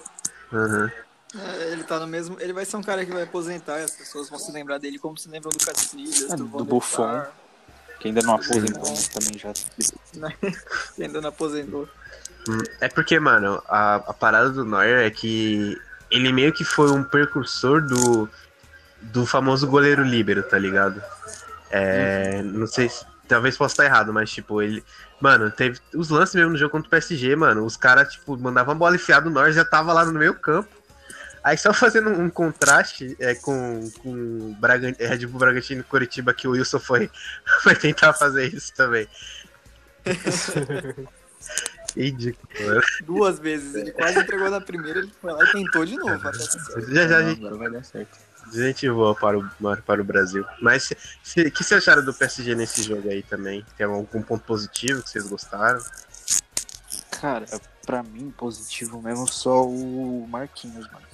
Uhum. 0.54 0.90
É, 1.36 1.72
ele 1.72 1.84
tá 1.84 2.00
no 2.00 2.08
mesmo. 2.08 2.38
Ele 2.40 2.54
vai 2.54 2.63
ser 2.63 2.78
um 2.78 2.84
cara 2.84 3.06
que 3.06 3.12
vai 3.12 3.24
aposentar 3.24 3.80
e 3.80 3.84
as 3.84 3.92
pessoas 3.92 4.30
vão 4.30 4.40
se 4.40 4.52
lembrar 4.52 4.78
dele 4.78 5.00
como 5.00 5.18
se 5.18 5.28
lembram 5.28 5.52
do 5.52 5.66
Cacilhas, 5.66 6.31
É, 6.31 6.36
do, 6.36 6.46
do 6.46 6.63
Buffon. 6.63 7.04
Sar, 7.04 7.31
Que 8.00 8.08
ainda 8.08 8.22
não 8.22 8.36
aposentou, 8.36 8.94
também 9.13 9.38
já. 9.38 9.52
que 10.96 11.04
ainda 11.04 11.19
não 11.19 11.30
aposentou. 11.30 11.90
É 12.80 12.88
porque, 12.88 13.19
mano, 13.19 13.62
a, 13.68 13.96
a 13.96 14.13
parada 14.13 14.50
do 14.50 14.66
Neuer 14.66 15.06
é 15.06 15.12
que 15.12 15.78
ele 16.12 16.31
meio 16.31 16.52
que 16.52 16.63
foi 16.63 16.92
um 16.92 17.04
precursor 17.04 17.81
do, 17.81 18.30
do 19.02 19.25
famoso 19.25 19.66
goleiro 19.68 20.04
líbero, 20.04 20.44
tá 20.44 20.58
ligado? 20.58 21.02
É, 21.69 22.42
não 22.44 22.68
sei 22.68 22.90
se. 22.90 23.10
Talvez 23.28 23.56
possa 23.56 23.74
estar 23.75 23.86
errado, 23.86 24.12
mas, 24.12 24.30
tipo, 24.30 24.62
ele. 24.62 24.84
Mano, 25.22 25.50
teve 25.50 25.80
os 25.96 26.10
lances 26.10 26.36
mesmo 26.36 26.52
no 26.52 26.58
jogo 26.58 26.72
contra 26.72 26.88
o 26.88 26.90
PSG, 26.92 27.34
mano. 27.36 27.63
Os 27.66 27.78
caras, 27.78 28.12
tipo, 28.12 28.38
mandavam 28.38 28.74
a 28.74 28.78
bola 28.78 28.96
enfiada, 28.96 29.30
o 29.30 29.31
Neuer 29.31 29.54
já 29.54 29.63
tava 29.63 29.94
lá 29.94 30.04
no 30.04 30.12
meio 30.12 30.34
campo. 30.34 30.68
Aí 31.44 31.58
só 31.58 31.74
fazendo 31.74 32.10
um 32.10 32.30
contraste 32.30 33.15
é, 33.20 33.34
com, 33.34 33.89
com 34.00 34.53
Bragan- 34.60 34.94
Red 35.00 35.25
Bull 35.25 35.39
Bragantino 35.39 35.82
e 35.82 35.84
Curitiba, 35.84 36.34
que 36.34 36.48
o 36.48 36.51
Wilson 36.51 36.80
foi, 36.80 37.10
foi 37.63 37.74
tentar 37.74 38.13
fazer 38.13 38.53
isso 38.53 38.74
também. 38.75 39.08
Ridículo, 41.95 42.48
mano. 42.60 42.81
Duas 43.03 43.39
vezes. 43.39 43.75
Ele 43.75 43.91
quase 43.91 44.19
entregou 44.19 44.50
na 44.50 44.62
primeira, 44.62 45.00
ele 45.00 45.12
foi 45.19 45.31
lá 45.31 45.43
e 45.43 45.51
tentou 45.51 45.86
de 45.86 45.98
novo. 45.98 46.19
Já 46.89 47.07
já 47.07 47.24
gente 47.24 47.39
agora 47.39 47.57
vai 47.57 47.71
dar 47.71 47.83
certo. 47.83 48.17
Gente 48.51 48.89
boa 48.89 49.15
para 49.15 49.38
o, 49.38 49.50
para 49.86 50.01
o 50.01 50.03
Brasil. 50.03 50.45
Mas 50.62 50.91
o 50.91 51.51
que 51.51 51.63
vocês 51.63 51.74
acharam 51.74 52.03
do 52.03 52.13
PSG 52.13 52.55
nesse 52.55 52.83
jogo 52.83 53.10
aí 53.10 53.24
também? 53.24 53.65
Tem 53.77 53.86
algum 53.86 54.21
ponto 54.21 54.43
positivo 54.43 55.01
que 55.03 55.10
vocês 55.10 55.27
gostaram? 55.27 55.81
Cara, 57.12 57.45
pra 57.86 58.03
mim, 58.03 58.31
positivo 58.31 59.01
mesmo 59.01 59.27
só 59.27 59.65
o 59.65 60.27
Marquinhos, 60.27 60.86
mano. 60.91 61.05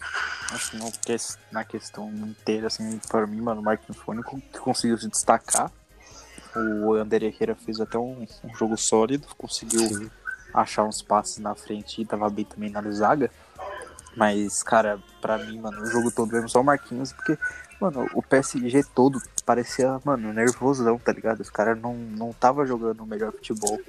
Acho 0.51 0.71
que 0.71 1.17
na 1.51 1.63
questão 1.63 2.09
inteira, 2.09 2.67
assim, 2.67 2.99
pra 3.09 3.27
mim, 3.27 3.41
mano, 3.41 3.61
o 3.61 3.63
Marquinhos 3.63 4.01
foi 4.01 4.17
o 4.17 4.23
conseguiu 4.59 4.97
se 4.97 5.09
destacar. 5.09 5.71
O 6.55 6.93
Ander 6.93 7.23
Herrera 7.23 7.55
fez 7.55 7.79
até 7.79 7.97
um, 7.97 8.25
um 8.43 8.55
jogo 8.55 8.77
sólido, 8.77 9.27
conseguiu 9.37 10.09
achar 10.53 10.83
uns 10.83 11.01
passes 11.01 11.37
na 11.37 11.55
frente 11.55 12.01
e 12.01 12.05
tava 12.05 12.29
bem 12.29 12.45
também 12.45 12.69
na 12.69 12.81
zaga. 12.91 13.31
Mas, 14.15 14.63
cara, 14.63 14.99
pra 15.21 15.37
mim, 15.37 15.59
mano, 15.59 15.81
o 15.81 15.85
jogo 15.85 16.11
todo 16.11 16.31
mesmo 16.31 16.49
só 16.49 16.61
o 16.61 16.63
Marquinhos, 16.63 17.13
porque, 17.13 17.37
mano, 17.79 18.09
o 18.15 18.21
PSG 18.23 18.83
todo 18.83 19.21
parecia, 19.45 20.01
mano, 20.03 20.33
nervosão, 20.33 20.97
tá 20.97 21.11
ligado? 21.11 21.41
Os 21.41 21.49
caras 21.49 21.79
não, 21.79 21.93
não 21.93 22.33
tava 22.33 22.65
jogando 22.65 23.01
o 23.03 23.05
melhor 23.05 23.31
futebol. 23.31 23.79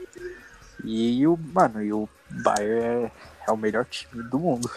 E 0.84 1.26
o, 1.26 1.36
mano, 1.36 1.82
e 1.82 1.92
o 1.92 2.08
Bayern 2.30 3.06
é, 3.06 3.12
é 3.48 3.52
o 3.52 3.56
melhor 3.56 3.84
time 3.86 4.22
do 4.22 4.38
mundo. 4.38 4.70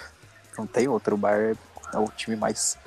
Não 0.57 0.65
tem 0.65 0.87
outro. 0.87 1.15
O 1.15 1.17
Bayern 1.17 1.57
é 1.93 1.97
o 1.97 2.07
time 2.07 2.35
mais 2.35 2.77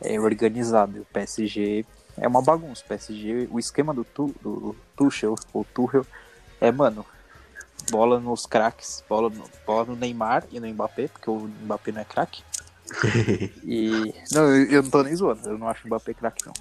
é, 0.00 0.20
organizado. 0.20 0.98
E 0.98 1.00
o 1.00 1.04
PSG 1.06 1.84
é 2.16 2.28
uma 2.28 2.42
bagunça. 2.42 2.82
O 2.84 2.88
PSG, 2.88 3.48
o 3.50 3.58
esquema 3.58 3.92
do, 3.92 4.04
tu, 4.04 4.34
do 4.42 4.76
Tuchel, 4.96 5.34
o 5.52 5.64
Tuchel, 5.64 6.06
é, 6.60 6.70
mano, 6.70 7.04
bola 7.90 8.20
nos 8.20 8.46
craques, 8.46 9.02
bola 9.08 9.28
no, 9.30 9.44
bola 9.66 9.84
no 9.86 9.96
Neymar 9.96 10.44
e 10.50 10.58
no 10.60 10.66
Mbappé, 10.68 11.08
porque 11.08 11.30
o 11.30 11.48
Mbappé 11.64 11.92
não 11.92 12.00
é 12.00 12.04
craque. 12.04 12.42
E. 13.64 14.14
Não, 14.32 14.42
eu, 14.54 14.64
eu 14.70 14.82
não 14.82 14.90
tô 14.90 15.02
nem 15.02 15.14
zoando, 15.16 15.48
eu 15.48 15.58
não 15.58 15.68
acho 15.68 15.84
o 15.84 15.86
Mbappé 15.88 16.14
craque, 16.14 16.44
não. 16.46 16.52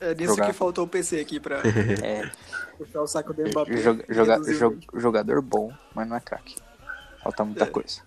É 0.00 0.14
nisso 0.14 0.28
Jogar. 0.34 0.46
que 0.46 0.52
faltou 0.52 0.84
o 0.84 0.88
PC 0.88 1.18
aqui 1.20 1.40
pra 1.40 1.56
É, 2.04 2.30
puxar 2.78 3.02
o 3.02 3.06
saco 3.06 3.34
do 3.34 3.42
Mbappé. 3.48 3.76
joga- 3.78 4.04
joga- 4.08 4.76
jogador 4.94 5.42
bom, 5.42 5.72
mas 5.94 6.08
não 6.08 6.16
é 6.16 6.20
craque. 6.20 6.56
Falta 7.22 7.44
muita 7.44 7.64
É. 7.64 7.66
coisa. 7.66 8.00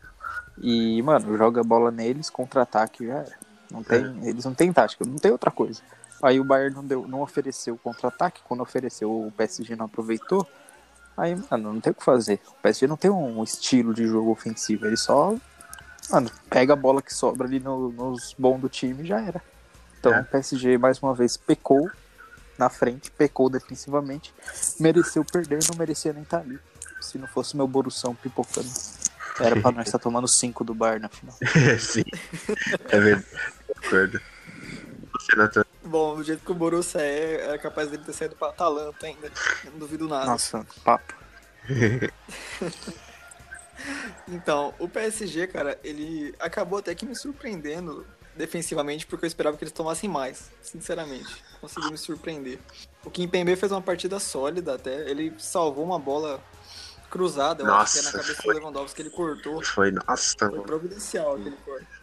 E, 0.58 1.02
mano, 1.02 1.38
joga 1.38 1.62
a 1.62 1.64
bola 1.64 1.92
neles, 1.92 2.30
contra-ataque 2.30 3.06
já 3.06 3.16
era. 3.20 3.36
Não 3.70 3.84
tem, 3.84 4.04
É. 4.24 4.30
Eles 4.30 4.46
não 4.46 4.54
têm 4.54 4.72
tática, 4.72 5.06
não 5.06 5.16
tem 5.18 5.32
outra 5.32 5.52
coisa. 5.52 5.82
Aí 6.24 6.40
o 6.40 6.44
Bayern 6.44 6.76
não, 6.76 6.86
deu, 6.86 7.08
não 7.08 7.22
ofereceu 7.22 7.78
contra-ataque, 7.78 8.42
quando 8.48 8.62
ofereceu 8.62 9.10
o 9.12 9.32
PSG 9.36 9.76
não 9.76 9.86
aproveitou. 9.88 10.48
Aí, 11.18 11.36
mano, 11.50 11.74
não 11.74 11.82
tem 11.82 11.92
o 11.92 11.96
que 11.96 12.04
fazer. 12.04 12.40
O 12.48 12.62
PSG 12.62 12.88
não 12.88 12.98
tem 12.98 13.12
um 13.12 13.44
estilo 13.44 13.94
de 13.94 14.08
jogo 14.08 14.32
ofensivo, 14.32 14.86
ele 14.86 14.98
só, 14.98 15.36
mano, 16.10 16.32
pega 16.50 16.74
a 16.74 16.76
bola 16.76 17.02
que 17.02 17.14
sobra 17.14 17.48
ali 17.48 17.60
no- 17.60 17.92
nos 17.92 18.34
bons 18.38 18.60
do 18.60 18.70
time 18.70 19.04
e 19.04 19.08
já 19.08 19.20
era. 19.22 19.42
Então 20.00 20.14
É. 20.14 20.22
o 20.22 20.26
PSG 20.26 20.78
mais 20.78 21.00
uma 21.00 21.14
vez 21.14 21.38
pecou 21.38 21.90
na 22.58 22.70
frente, 22.70 23.12
pecou 23.12 23.50
defensivamente, 23.50 24.34
mereceu 24.80 25.24
perder, 25.26 25.60
não 25.70 25.78
merecia 25.78 26.14
nem 26.14 26.24
estar 26.24 26.40
ali. 26.40 26.60
Se 27.00 27.18
não 27.18 27.28
fosse 27.28 27.56
meu 27.58 27.68
Borussão 27.68 28.14
pipocando, 28.16 28.70
era 29.40 29.60
pra 29.60 29.72
nós 29.72 29.88
estar 29.88 29.98
tomando 30.00 30.28
5 30.28 30.64
do 30.64 30.74
Bayern 30.74 31.02
na 31.02 31.10
final. 31.10 31.36
Sim. 31.80 32.04
É 32.90 33.00
verdade. 33.00 33.26
Concordo. 33.68 34.22
Você, 35.14 35.36
Natan? 35.36 35.66
Bom, 35.92 36.16
do 36.16 36.24
jeito 36.24 36.46
que 36.46 36.52
o 36.52 36.56
Borussia 36.56 37.02
é, 37.02 37.54
é 37.54 37.58
capaz 37.58 37.90
dele 37.90 38.04
ter 38.06 38.14
saído 38.14 38.34
pra 38.34 38.48
Atalanta 38.48 39.06
ainda. 39.06 39.30
Eu 39.66 39.72
não 39.72 39.80
duvido 39.80 40.08
nada. 40.08 40.26
Nossa, 40.26 40.66
papo. 40.86 41.14
Então, 44.28 44.76
o 44.78 44.88
PSG, 44.88 45.48
cara, 45.48 45.80
ele 45.84 46.36
acabou 46.40 46.78
até 46.78 46.94
que 46.94 47.04
me 47.04 47.16
surpreendendo 47.16 48.06
defensivamente, 48.36 49.08
porque 49.08 49.26
eu 49.26 49.28
esperava 49.28 49.58
que 49.58 49.64
eles 49.64 49.74
tomassem 49.74 50.08
mais, 50.08 50.52
sinceramente. 50.62 51.44
Conseguiu 51.60 51.90
me 51.90 51.98
surpreender. 51.98 52.60
O 53.04 53.10
Kimpembe 53.10 53.56
fez 53.56 53.72
uma 53.72 53.82
partida 53.82 54.20
sólida 54.20 54.76
até, 54.76 55.10
ele 55.10 55.34
salvou 55.40 55.84
uma 55.84 55.98
bola 55.98 56.40
cruzada, 57.10 57.64
eu 57.64 57.74
acho 57.74 57.94
que 57.94 58.00
é 58.00 58.02
na 58.04 58.12
Nossa, 58.12 58.22
cabeça 58.22 58.42
foi. 58.44 58.54
do 58.54 58.60
Lewandowski 58.60 58.96
que 58.96 59.02
ele 59.02 59.10
cortou. 59.10 59.64
Foi, 59.64 59.92
nossa, 59.92 60.38
Foi 60.38 60.62
providencial 60.62 61.36
aquele 61.36 61.58
corte. 61.58 62.01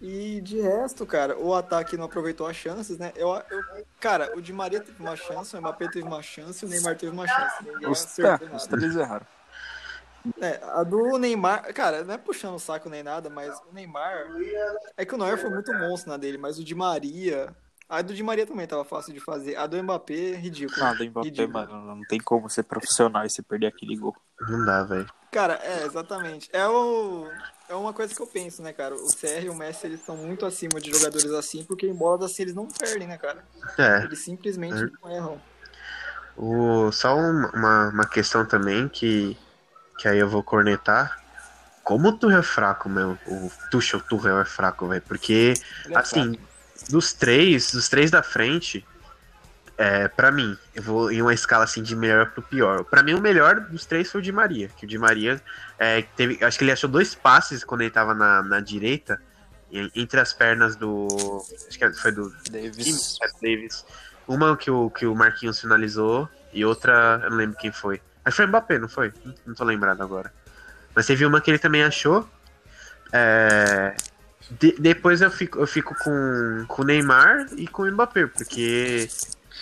E 0.00 0.40
de 0.40 0.60
resto, 0.60 1.04
cara, 1.04 1.36
o 1.38 1.52
ataque 1.54 1.96
não 1.96 2.04
aproveitou 2.04 2.46
as 2.46 2.54
chances, 2.56 2.98
né? 2.98 3.12
Eu, 3.16 3.30
eu- 3.50 3.64
cara, 3.98 4.32
o 4.36 4.40
Di 4.40 4.52
Maria 4.52 4.80
teve 4.80 5.02
uma 5.02 5.16
chance, 5.16 5.56
o 5.56 5.60
Mbappé 5.60 5.88
teve 5.88 6.06
uma 6.06 6.22
chance, 6.22 6.64
o 6.64 6.68
Neymar 6.68 6.96
teve 6.96 7.12
uma 7.12 7.26
chance. 7.26 7.56
Os, 7.86 8.18
é, 8.20 8.38
os 8.54 8.66
três 8.66 8.94
erraram. 8.96 9.26
É, 10.40 10.60
a 10.74 10.82
do 10.84 11.16
Neymar, 11.18 11.72
cara, 11.72 12.04
não 12.04 12.14
é 12.14 12.18
puxando 12.18 12.54
o 12.54 12.58
saco 12.58 12.88
nem 12.88 13.02
nada, 13.02 13.28
mas 13.30 13.58
o 13.68 13.72
Neymar. 13.72 14.26
É 14.96 15.04
que 15.04 15.14
o 15.14 15.18
Neuer 15.18 15.38
foi 15.38 15.50
muito 15.50 15.72
monstro 15.74 16.10
na 16.10 16.16
dele, 16.16 16.38
mas 16.38 16.58
o 16.58 16.64
Di 16.64 16.74
Maria. 16.74 17.54
A 17.88 18.02
do 18.02 18.12
Di 18.12 18.22
Maria 18.22 18.46
também 18.46 18.66
tava 18.66 18.84
fácil 18.84 19.14
de 19.14 19.20
fazer. 19.20 19.56
A 19.56 19.66
do 19.66 19.82
Mbappé, 19.82 20.34
ridículo. 20.34 20.78
Nada, 20.78 21.02
Mbappé, 21.04 21.24
Ridículo. 21.28 21.52
mano, 21.52 21.86
não 21.96 22.04
tem 22.04 22.20
como 22.20 22.48
ser 22.50 22.64
profissional 22.64 23.24
e 23.24 23.30
você 23.30 23.42
perder 23.42 23.68
aquele 23.68 23.96
gol. 23.96 24.14
Não 24.42 24.64
dá, 24.64 24.82
velho. 24.84 25.10
Cara, 25.32 25.58
é, 25.62 25.84
exatamente. 25.86 26.50
É, 26.52 26.68
o, 26.68 27.30
é 27.68 27.74
uma 27.74 27.92
coisa 27.92 28.14
que 28.14 28.20
eu 28.22 28.26
penso, 28.26 28.62
né, 28.62 28.72
cara? 28.72 28.94
O 28.94 29.08
CR 29.14 29.44
e 29.44 29.48
o 29.50 29.54
Messi, 29.54 29.86
eles 29.86 30.00
estão 30.00 30.16
muito 30.16 30.46
acima 30.46 30.80
de 30.80 30.90
jogadores 30.90 31.30
assim, 31.32 31.64
porque 31.64 31.86
em 31.86 31.94
bolas 31.94 32.30
assim 32.30 32.42
eles 32.42 32.54
não 32.54 32.66
perdem, 32.66 33.06
né, 33.08 33.18
cara? 33.18 33.44
É. 33.76 34.04
Eles 34.04 34.20
simplesmente 34.20 34.82
É. 34.82 34.88
não 35.02 35.10
erram. 35.10 35.40
O, 36.36 36.90
só 36.92 37.16
um- 37.16 37.46
uma, 37.52 37.88
uma 37.88 38.06
questão 38.06 38.46
também 38.46 38.88
que, 38.88 39.36
que 39.98 40.06
aí 40.08 40.18
eu 40.18 40.28
vou 40.28 40.42
cornetar. 40.42 41.18
Como 41.82 42.08
o 42.08 42.12
Tuchel 42.12 42.38
é 42.38 42.42
fraco, 42.42 42.88
meu. 42.88 43.18
O 43.26 43.50
Tuchel, 43.70 43.98
o 44.00 44.02
Tuchel 44.02 44.38
é 44.40 44.44
fraco, 44.44 44.86
velho. 44.86 45.02
Porque, 45.02 45.54
é 45.90 45.96
assim, 45.98 46.34
fraco. 46.34 46.48
dos 46.90 47.12
três, 47.12 47.72
dos 47.72 47.88
três 47.88 48.10
da 48.10 48.22
frente, 48.22 48.86
é, 49.78 50.08
para 50.08 50.30
mim, 50.32 50.58
eu 50.74 50.82
vou 50.82 51.10
em 51.10 51.22
uma 51.22 51.32
escala 51.32 51.62
assim 51.64 51.82
de 51.82 51.94
melhor 51.94 52.30
pro 52.32 52.42
pior. 52.42 52.82
Pra 52.84 53.02
mim, 53.02 53.14
o 53.14 53.20
melhor 53.20 53.60
dos 53.60 53.86
três 53.86 54.10
foi 54.10 54.20
o 54.20 54.22
Di 54.24 54.32
Maria. 54.32 54.68
Que 54.76 54.84
o 54.84 54.88
Di 54.88 54.98
Maria 54.98 55.40
é, 55.78 56.02
teve. 56.16 56.42
Acho 56.44 56.58
que 56.58 56.64
ele 56.64 56.72
achou 56.72 56.90
dois 56.90 57.14
passes 57.14 57.62
quando 57.62 57.82
ele 57.82 57.90
tava 57.90 58.12
na, 58.12 58.42
na 58.42 58.58
direita, 58.60 59.22
entre 59.94 60.18
as 60.20 60.32
pernas 60.32 60.74
do. 60.76 61.06
Acho 61.68 61.78
que 61.78 61.92
foi 61.92 62.10
do 62.12 62.28
Davis. 62.50 63.16
Kim 63.18 63.28
Davis. 63.56 63.84
Uma 64.26 64.56
que 64.56 64.70
o, 64.70 64.90
que 64.90 65.06
o 65.06 65.14
Marquinhos 65.14 65.60
finalizou 65.60 66.28
e 66.52 66.64
outra, 66.64 67.20
eu 67.24 67.30
não 67.30 67.36
lembro 67.36 67.56
quem 67.56 67.70
foi. 67.72 68.02
Acho 68.24 68.34
que 68.34 68.36
foi 68.36 68.44
o 68.44 68.48
Mbappé, 68.48 68.78
não 68.78 68.88
foi? 68.88 69.12
Não- 69.24 69.34
Não 69.46 69.54
tô 69.54 69.64
lembrado 69.64 70.02
agora. 70.02 70.30
Mas 70.94 71.06
teve 71.06 71.24
uma 71.24 71.40
que 71.40 71.50
ele 71.50 71.58
também 71.58 71.82
achou. 71.84 72.28
É, 73.12 73.94
de- 74.50 74.74
depois 74.78 75.20
eu 75.22 75.30
fico, 75.30 75.58
eu 75.60 75.66
fico 75.66 75.94
com, 75.94 76.64
com 76.68 76.82
o 76.82 76.84
Neymar 76.84 77.46
e 77.56 77.66
com 77.68 77.82
o 77.84 77.90
Mbappé, 77.92 78.26
porque. 78.26 79.08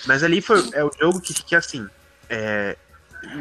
Mas 0.04 0.22
ali 0.22 0.40
foi 0.42 0.58
é 0.72 0.84
o 0.84 0.90
jogo 1.00 1.20
que, 1.20 1.32
que 1.32 1.54
assim. 1.56 1.88
é, 2.28 2.76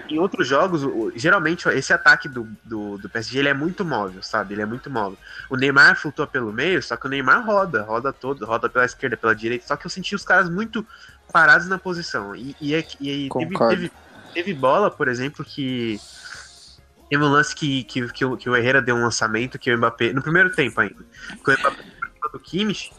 em 0.10 0.18
outros 0.18 0.48
jogos, 0.48 0.82
geralmente 1.16 1.68
esse 1.70 1.94
ataque 1.94 2.28
do, 2.28 2.48
do, 2.64 2.98
do 2.98 3.10
PSG 3.10 3.40
ele 3.40 3.50
é 3.50 3.54
muito 3.54 3.84
móvel, 3.84 4.24
sabe? 4.24 4.54
Ele 4.54 4.62
é 4.62 4.66
muito 4.66 4.90
móvel. 4.90 5.18
O 5.50 5.56
Neymar 5.56 5.96
flutua 5.96 6.26
pelo 6.26 6.52
meio, 6.52 6.82
só 6.82 6.96
que 6.96 7.06
o 7.06 7.10
Neymar 7.10 7.46
roda, 7.46 7.84
roda 7.84 8.12
todo, 8.12 8.46
roda 8.46 8.70
pela 8.70 8.86
esquerda, 8.86 9.18
pela 9.18 9.36
direita. 9.36 9.68
Só 9.68 9.76
que 9.76 9.86
eu 9.86 9.90
senti 9.90 10.16
os 10.16 10.24
caras 10.24 10.50
muito 10.50 10.86
parados 11.32 11.68
na 11.68 11.78
posição. 11.78 12.36
E, 12.36 12.56
e, 12.60 12.74
é- 12.74 12.88
e 13.00 13.10
aí 13.10 13.30
teve, 13.30 13.56
teve, 13.70 13.92
teve 14.34 14.54
bola, 14.54 14.90
por 14.90 15.08
exemplo, 15.08 15.44
que. 15.46 16.00
Teve 17.10 17.24
um 17.24 17.30
lance 17.30 17.54
que, 17.54 17.84
que, 17.84 18.08
que, 18.12 18.26
o, 18.26 18.36
que 18.36 18.50
o 18.50 18.56
Herrera 18.56 18.82
deu 18.82 18.96
um 18.96 19.04
lançamento 19.04 19.60
que 19.60 19.72
o 19.72 19.78
Mbappé. 19.78 20.12
No 20.12 20.24
primeiro 20.24 20.52
tempo 20.52 20.82
ainda. 20.82 21.06
Que 21.44 21.52
o 21.52 21.60
Mbappé 21.60 21.84
do 22.34 22.40
Kimmich. 22.40 22.92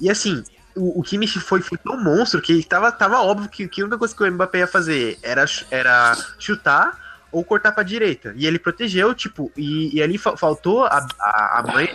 E 0.00 0.10
assim, 0.10 0.42
o, 0.76 1.00
o 1.00 1.02
Kimmich 1.02 1.38
foi, 1.40 1.60
foi 1.60 1.78
tão 1.78 2.02
monstro 2.02 2.40
que 2.40 2.62
tava, 2.64 2.90
tava 2.92 3.20
óbvio 3.20 3.48
que, 3.48 3.68
que 3.68 3.80
a 3.80 3.84
única 3.84 3.98
coisa 3.98 4.14
que 4.14 4.22
o 4.22 4.30
Mbappé 4.32 4.58
ia 4.58 4.66
fazer 4.66 5.18
era, 5.22 5.44
era 5.70 6.16
chutar 6.38 6.98
ou 7.30 7.44
cortar 7.44 7.72
pra 7.72 7.82
direita. 7.82 8.32
E 8.36 8.46
ele 8.46 8.58
protegeu, 8.58 9.14
tipo, 9.14 9.50
e, 9.56 9.96
e 9.96 10.02
ali 10.02 10.18
fa- 10.18 10.36
faltou 10.36 10.84
a, 10.84 11.06
a, 11.18 11.60
a 11.60 11.72
mãe 11.72 11.88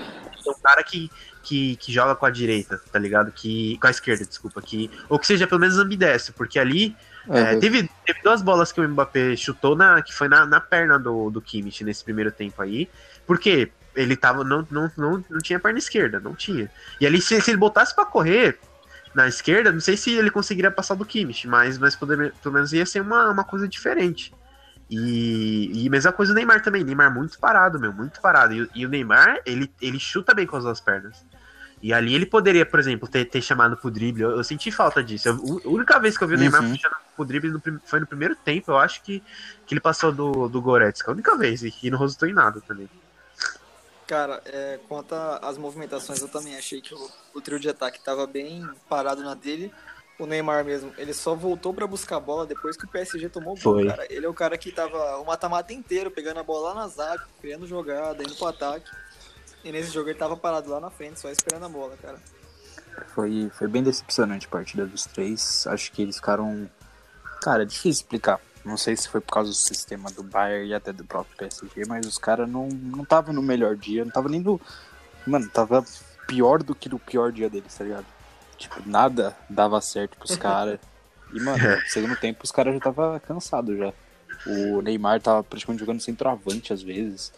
do 0.43 0.55
cara 0.55 0.83
que, 0.83 1.11
que, 1.43 1.75
que 1.75 1.91
joga 1.91 2.15
com 2.15 2.25
a 2.25 2.29
direita, 2.29 2.81
tá 2.91 2.97
ligado? 2.97 3.31
Que, 3.31 3.77
com 3.79 3.87
a 3.87 3.91
esquerda, 3.91 4.25
desculpa. 4.25 4.61
Que, 4.61 4.89
ou 5.07 5.19
que 5.19 5.27
seja 5.27 5.45
pelo 5.45 5.61
menos 5.61 5.77
ambidestro, 5.77 6.33
porque 6.33 6.57
ali 6.57 6.95
é, 7.29 7.39
É, 7.39 7.55
teve, 7.57 7.89
teve 8.05 8.21
duas 8.23 8.41
bolas 8.41 8.71
que 8.71 8.79
o 8.79 8.87
Mbappé 8.87 9.35
chutou 9.35 9.75
na, 9.75 10.01
que 10.01 10.13
foi 10.13 10.27
na, 10.27 10.45
na 10.45 10.61
perna 10.61 10.97
do, 10.97 11.29
do 11.29 11.41
Kimmich 11.41 11.83
nesse 11.83 12.03
primeiro 12.03 12.31
tempo 12.31 12.61
aí. 12.61 12.89
Porque 13.25 13.69
ele 13.93 14.15
tava. 14.15 14.43
Não, 14.43 14.65
não, 14.71 14.89
não, 14.95 15.25
não 15.29 15.39
tinha 15.39 15.59
perna 15.59 15.77
esquerda, 15.77 16.19
não 16.19 16.33
tinha. 16.33 16.71
E 17.01 17.05
ali, 17.05 17.21
se, 17.21 17.41
se 17.41 17.51
ele 17.51 17.57
botasse 17.57 17.93
pra 17.93 18.05
correr 18.05 18.57
na 19.13 19.27
esquerda, 19.27 19.71
não 19.71 19.79
sei 19.79 19.97
se 19.97 20.11
ele 20.11 20.29
conseguiria 20.29 20.69
passar 20.71 20.95
do 20.95 21.05
Kimmich, 21.05 21.47
mas, 21.47 21.77
mas 21.77 21.95
poder, 21.95 22.33
pelo 22.41 22.53
menos 22.53 22.71
ia 22.73 22.85
ser 22.85 23.01
uma, 23.01 23.29
uma 23.31 23.43
coisa 23.43 23.67
diferente. 23.67 24.33
E, 24.89 25.85
e 25.85 25.89
mesma 25.89 26.11
coisa 26.13 26.31
o 26.31 26.35
Neymar 26.35 26.61
também. 26.61 26.83
Neymar 26.83 27.13
muito 27.13 27.37
parado, 27.39 27.79
meu, 27.79 27.91
muito 27.91 28.21
parado. 28.21 28.53
E, 28.53 28.61
o- 28.61 28.69
e 28.73 28.85
o 28.85 28.89
Neymar, 28.89 29.41
ele, 29.45 29.71
ele 29.81 29.99
chuta 29.99 30.33
bem 30.33 30.45
com 30.47 30.55
as 30.55 30.63
duas 30.63 30.79
pernas. 30.79 31.25
E 31.81 31.93
ali 31.93 32.15
ele 32.15 32.25
poderia, 32.25 32.65
por 32.65 32.79
exemplo, 32.79 33.07
ter, 33.07 33.25
ter 33.25 33.41
chamado 33.41 33.75
pro 33.77 33.91
drible. 33.91 34.23
Eu, 34.23 34.31
eu 34.31 34.43
senti 34.43 34.71
falta 34.71 35.03
disso. 35.03 35.27
Eu- 35.27 35.61
a 35.65 35.69
única 35.69 35.99
vez 35.99 36.17
que 36.17 36.23
eu 36.23 36.27
vi 36.27 36.35
o 36.35 36.37
Neymar 36.37 36.63
Uhum. 36.63 36.71
puxando 36.71 36.93
pro 37.15 37.25
drible 37.25 37.51
no 37.51 37.61
foi 37.85 37.99
no 37.99 38.07
primeiro 38.07 38.35
tempo. 38.35 38.71
Eu 38.71 38.77
acho 38.77 39.03
que, 39.03 39.21
que 39.65 39.73
ele 39.73 39.81
passou 39.81 40.11
do, 40.11 40.47
do 40.47 40.61
Goretzka. 40.61 41.11
A 41.11 41.13
única 41.13 41.37
vez. 41.37 41.63
E, 41.63 41.73
e 41.83 41.91
não 41.91 41.99
resultou 41.99 42.27
em 42.27 42.33
nada 42.33 42.61
também. 42.61 42.89
Cara, 44.07 44.41
é, 44.45 44.79
quanto 44.87 45.13
às 45.13 45.57
movimentações, 45.57 46.21
eu 46.21 46.29
também 46.29 46.55
achei 46.55 46.79
que 46.79 46.95
o, 46.95 47.09
o 47.35 47.41
trio 47.41 47.59
de 47.59 47.67
ataque 47.67 47.99
tava 47.99 48.25
bem 48.25 48.67
parado 48.87 49.21
na 49.21 49.33
dele. 49.33 49.71
O 50.17 50.25
Neymar 50.25 50.63
mesmo, 50.63 50.91
ele 50.97 51.13
só 51.13 51.35
voltou 51.35 51.73
pra 51.73 51.85
buscar 51.85 52.15
a 52.15 52.19
bola 52.19 52.45
depois 52.45 52.75
que 52.75 52.85
o 52.85 52.87
PSG 52.87 53.29
tomou 53.29 53.55
o 53.55 53.59
gol, 53.59 53.85
cara. 53.85 54.07
Ele 54.09 54.25
é 54.25 54.29
o 54.29 54.33
cara 54.33 54.57
que 54.57 54.71
tava 54.71 55.17
o 55.17 55.25
mata-mata 55.25 55.73
inteiro, 55.73 56.09
pegando 56.09 56.39
a 56.39 56.43
bola 56.43 56.69
lá 56.69 56.75
na 56.75 56.87
zaga, 56.87 57.23
criando 57.39 57.67
jogada, 57.67 58.23
indo 58.23 58.33
pro 58.33 58.47
ataque. 58.47 58.89
E 59.63 59.71
nesse 59.71 59.91
jogo 59.91 60.09
ele 60.09 60.17
tava 60.17 60.37
parado 60.37 60.71
lá 60.71 60.79
na 60.79 60.89
frente, 60.89 61.19
só 61.19 61.29
esperando 61.29 61.65
a 61.65 61.69
bola, 61.69 61.95
cara. 62.01 62.17
Foi, 63.13 63.51
foi 63.53 63.67
bem 63.67 63.83
decepcionante 63.83 64.47
a 64.47 64.49
partida 64.49 64.85
dos 64.85 65.03
três. 65.03 65.67
Acho 65.67 65.91
que 65.91 66.01
eles 66.01 66.15
ficaram. 66.15 66.67
Cara, 67.41 67.63
é 67.63 67.65
difícil 67.65 68.01
explicar. 68.01 68.39
Não 68.67 68.77
sei 68.77 68.95
se 68.95 69.07
foi 69.07 69.21
por 69.21 69.33
causa 69.33 69.49
do 69.49 69.55
sistema 69.55 70.11
do 70.11 70.21
Bayern 70.21 70.67
e 70.67 70.73
até 70.73 70.91
do 70.91 71.05
próprio 71.05 71.37
PSG, 71.37 71.83
mas 71.87 72.05
os 72.05 72.17
caras 72.17 72.49
não 72.49 72.67
não 72.67 73.03
estavam 73.03 73.33
no 73.33 73.41
melhor 73.41 73.75
dia, 73.75 74.03
não 74.03 74.11
tava 74.11 74.27
nem 74.27 74.41
no. 74.41 74.59
Mano, 75.25 75.49
tava 75.49 75.83
pior 76.27 76.61
do 76.61 76.75
que 76.75 76.89
no 76.89 76.99
pior 76.99 77.31
dia 77.31 77.49
deles, 77.49 77.73
tá 77.73 77.83
ligado? 77.83 78.05
Tipo, 78.57 78.81
nada 78.85 79.35
dava 79.49 79.79
certo 79.79 80.17
pros 80.17 80.35
caras. 80.37 80.79
E, 81.33 81.39
mano, 81.39 81.57
no 81.57 81.81
segundo 81.87 82.15
tempo 82.15 82.43
os 82.43 82.51
caras 82.51 82.73
já 82.73 82.79
tava 82.79 83.19
cansado 83.19 83.75
já. 83.77 83.93
O 84.45 84.81
Neymar 84.81 85.21
tava 85.21 85.43
praticamente 85.43 85.79
jogando 85.79 86.01
centroavante 86.01 86.73
às 86.73 86.81
vezes. 86.81 87.33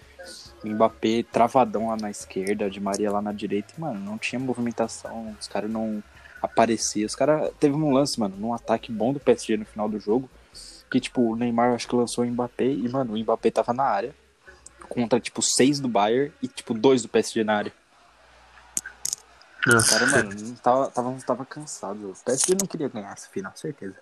O 0.64 0.68
Mbappé 0.68 1.24
travadão 1.32 1.88
lá 1.90 1.96
na 1.96 2.10
esquerda, 2.10 2.70
Di 2.70 2.80
Maria 2.80 3.12
lá 3.12 3.22
na 3.22 3.32
direita. 3.32 3.74
E, 3.78 3.82
mano, 3.82 4.00
não 4.00 4.18
tinha 4.18 4.40
movimentação, 4.40 5.36
os 5.40 5.48
caras 5.48 5.70
não 5.70 6.04
apareciam. 6.42 7.06
Os 7.06 7.16
caras. 7.16 7.52
Teve 7.60 7.76
um 7.76 7.94
lance, 7.94 8.20
mano, 8.20 8.36
num 8.38 8.54
ataque 8.54 8.92
bom 8.92 9.14
do 9.14 9.20
PSG 9.20 9.58
no 9.58 9.66
final 9.66 9.88
do 9.88 10.00
jogo. 10.00 10.30
Que, 10.90 11.00
tipo, 11.00 11.22
o 11.22 11.36
Neymar 11.36 11.74
acho 11.74 11.88
que 11.88 11.96
lançou 11.96 12.24
o 12.24 12.28
Mbappé 12.28 12.66
e, 12.66 12.90
mano, 12.90 13.14
o 13.14 13.18
Mbappé 13.18 13.52
tava 13.52 13.74
na 13.74 13.84
área. 13.84 14.16
Contra, 14.88 15.20
tipo, 15.20 15.42
seis 15.42 15.80
do 15.80 15.88
Bayern 15.88 16.34
e, 16.42 16.48
tipo, 16.48 16.74
dois 16.74 17.04
do 17.04 17.10
PSG 17.10 17.44
na 17.44 17.58
área. 17.58 17.74
O 19.68 19.74
Nossa, 19.74 20.00
cara, 20.00 20.08
mano, 20.08 20.32
não 20.34 20.56
tava, 20.56 20.90
tava, 20.90 21.18
tava 21.22 21.46
cansado. 21.46 22.12
O 22.12 22.16
PSG 22.26 22.56
não 22.60 22.66
queria 22.68 22.90
ganhar 22.90 23.12
essa 23.12 23.30
final, 23.30 23.52
certeza. 23.56 23.96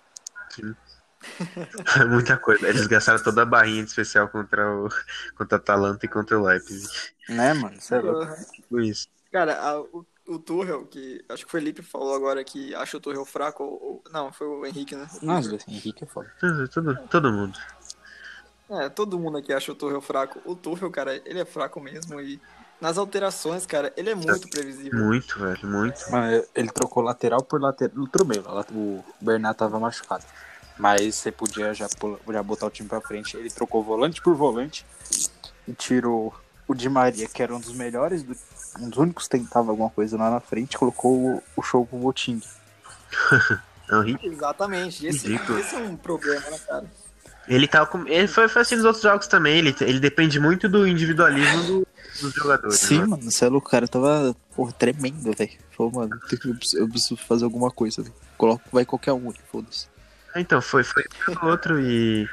Muita 2.08 2.36
coisa. 2.38 2.66
Eles 2.68 2.86
gastaram 2.86 3.22
toda 3.22 3.42
a 3.42 3.46
barrinha 3.46 3.82
de 3.82 3.88
especial 3.88 4.28
contra 4.28 4.70
o 4.70 4.88
contra 5.36 5.56
a 5.56 5.60
Atalanta 5.60 6.06
e 6.06 6.08
contra 6.08 6.38
o 6.38 6.42
Leipzig. 6.44 6.88
Né, 7.28 7.52
mano? 7.54 7.80
Você 7.80 7.96
é 7.96 8.00
louco. 8.00 8.32
Tipo 8.52 8.80
isso. 8.80 9.08
Cara, 9.30 9.60
a- 9.60 9.80
o, 9.80 10.06
o 10.28 10.38
Tuchel, 10.38 10.84
que 10.84 11.24
acho 11.28 11.44
que 11.44 11.48
o 11.48 11.50
Felipe 11.50 11.82
falou 11.82 12.14
agora 12.14 12.44
que 12.44 12.74
acha 12.74 12.98
o 12.98 13.00
Tuchel 13.00 13.24
fraco, 13.24 13.64
ou, 13.64 14.02
não, 14.12 14.30
foi 14.30 14.46
o 14.46 14.66
Henrique, 14.66 14.94
né? 14.94 15.08
Nossa, 15.22 15.58
Henrique 15.66 16.04
é 16.04 16.06
foda. 16.06 16.30
Todo, 16.38 16.68
todo, 16.68 16.98
todo 17.08 17.32
mundo. 17.32 17.58
É, 18.70 18.88
todo 18.90 19.18
mundo 19.18 19.38
aqui 19.38 19.52
acha 19.52 19.72
o 19.72 19.74
Tuchel 19.74 20.02
fraco. 20.02 20.40
O 20.44 20.54
Tuchel, 20.54 20.90
cara, 20.90 21.20
ele 21.24 21.40
é 21.40 21.44
fraco 21.44 21.80
mesmo 21.80 22.20
e 22.20 22.38
nas 22.80 22.98
alterações, 22.98 23.66
cara, 23.66 23.92
ele 23.96 24.10
é 24.10 24.14
muito 24.14 24.48
previsível. 24.48 25.04
Muito, 25.04 25.38
velho, 25.38 25.66
muito. 25.66 25.98
Mano, 26.10 26.44
ele 26.54 26.68
trocou 26.68 27.02
lateral 27.02 27.42
por 27.42 27.60
lateral. 27.60 27.96
No 27.96 28.24
meio, 28.26 28.44
o 28.72 29.04
Bernat 29.20 29.56
tava 29.56 29.80
machucado. 29.80 30.24
Mas 30.78 31.16
você 31.16 31.32
podia 31.32 31.74
já, 31.74 31.88
já 31.88 32.42
botar 32.42 32.66
o 32.66 32.70
time 32.70 32.88
pra 32.88 33.00
frente. 33.00 33.36
Ele 33.36 33.50
trocou 33.50 33.82
volante 33.82 34.22
por 34.22 34.34
volante 34.34 34.86
e 35.66 35.72
tirou 35.72 36.32
o 36.68 36.74
Di 36.74 36.88
Maria, 36.88 37.26
que 37.26 37.42
era 37.42 37.54
um 37.56 37.58
dos 37.60 37.72
melhores, 37.72 38.22
do- 38.22 38.36
um 38.78 38.88
dos 38.88 38.98
únicos 38.98 39.24
que 39.26 39.38
tentava 39.38 39.70
alguma 39.70 39.90
coisa 39.90 40.16
lá 40.16 40.30
na 40.30 40.38
frente, 40.40 40.78
colocou 40.78 41.16
o, 41.36 41.42
o 41.56 41.62
show 41.62 41.84
com 41.86 41.96
o 41.96 42.00
Moting. 42.02 42.40
Não, 43.88 44.02
ri- 44.02 44.18
Exatamente. 44.22 45.06
Esse, 45.06 45.32
esse 45.34 45.74
é 45.74 45.78
um 45.78 45.96
problema, 45.96 46.48
né, 46.50 46.58
cara? 46.66 46.84
Ele 47.48 47.66
tava 47.66 47.86
com. 47.86 48.06
Ele 48.06 48.28
foi, 48.28 48.46
foi 48.46 48.60
assim 48.62 48.76
nos 48.76 48.84
outros 48.84 49.02
jogos 49.02 49.26
também. 49.26 49.56
Ele, 49.58 49.74
ele 49.80 49.98
depende 49.98 50.38
muito 50.38 50.68
do 50.68 50.86
individualismo 50.86 51.64
do- 51.64 51.86
dos 52.20 52.34
jogadores. 52.34 52.78
Sim, 52.78 53.00
né? 53.00 53.06
mano, 53.06 53.22
você 53.30 53.46
é 53.46 53.48
louco, 53.48 53.70
cara 53.70 53.88
tava 53.88 54.36
porra, 54.54 54.72
tremendo, 54.72 55.32
velho. 55.32 55.50
Falou, 55.74 55.92
mano, 55.92 56.14
eu 56.14 56.20
preciso, 56.20 56.78
eu 56.78 56.88
preciso 56.88 57.16
fazer 57.16 57.44
alguma 57.44 57.70
coisa, 57.70 58.02
velho. 58.02 58.14
Coloca, 58.36 58.62
vai 58.70 58.84
qualquer 58.84 59.12
um, 59.14 59.32
foda-se. 59.50 59.86
Então, 60.40 60.60
foi, 60.60 60.82
foi 60.84 61.04
pelo 61.24 61.50
outro 61.50 61.80
e. 61.80 62.28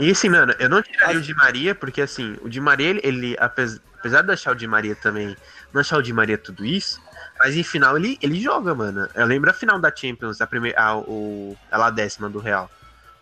E 0.00 0.10
assim, 0.10 0.28
mano, 0.28 0.54
eu 0.58 0.68
não 0.68 0.82
tiraria 0.82 1.18
o 1.18 1.22
Di 1.22 1.34
Maria, 1.34 1.74
porque 1.74 2.00
assim, 2.00 2.36
o 2.42 2.48
Di 2.48 2.60
Maria, 2.60 2.88
ele, 2.88 3.00
ele 3.02 3.36
apes- 3.38 3.80
apesar 3.98 4.22
de 4.22 4.32
achar 4.32 4.52
o 4.52 4.54
Di 4.54 4.66
Maria 4.66 4.94
também, 4.94 5.36
não 5.72 5.80
achar 5.80 5.98
o 5.98 6.02
Di 6.02 6.12
Maria 6.12 6.38
tudo 6.38 6.64
isso, 6.64 7.00
mas 7.38 7.56
em 7.56 7.62
final 7.62 7.96
ele, 7.96 8.18
ele 8.22 8.40
joga, 8.40 8.74
mano. 8.74 9.08
Eu 9.14 9.26
lembro 9.26 9.50
a 9.50 9.52
final 9.52 9.78
da 9.78 9.94
Champions, 9.94 10.40
a 10.40 10.46
primeira. 10.46 10.80
A, 10.80 10.96
o, 10.96 11.56
a 11.70 11.90
décima 11.90 12.28
do 12.28 12.38
Real. 12.38 12.70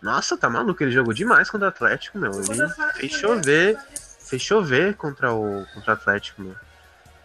Nossa, 0.01 0.37
tá 0.37 0.49
maluco, 0.49 0.83
ele 0.83 0.91
jogou 0.91 1.13
demais 1.13 1.49
contra 1.49 1.67
o 1.67 1.69
Atlético, 1.69 2.19
meu. 2.19 2.31
Ele 2.31 2.69
fez 2.93 3.11
chover, 3.13 3.77
fez 4.19 4.41
chover 4.41 4.93
contra 4.95 5.33
o, 5.33 5.65
contra 5.73 5.91
o 5.91 5.93
Atlético, 5.93 6.41
meu. 6.43 6.55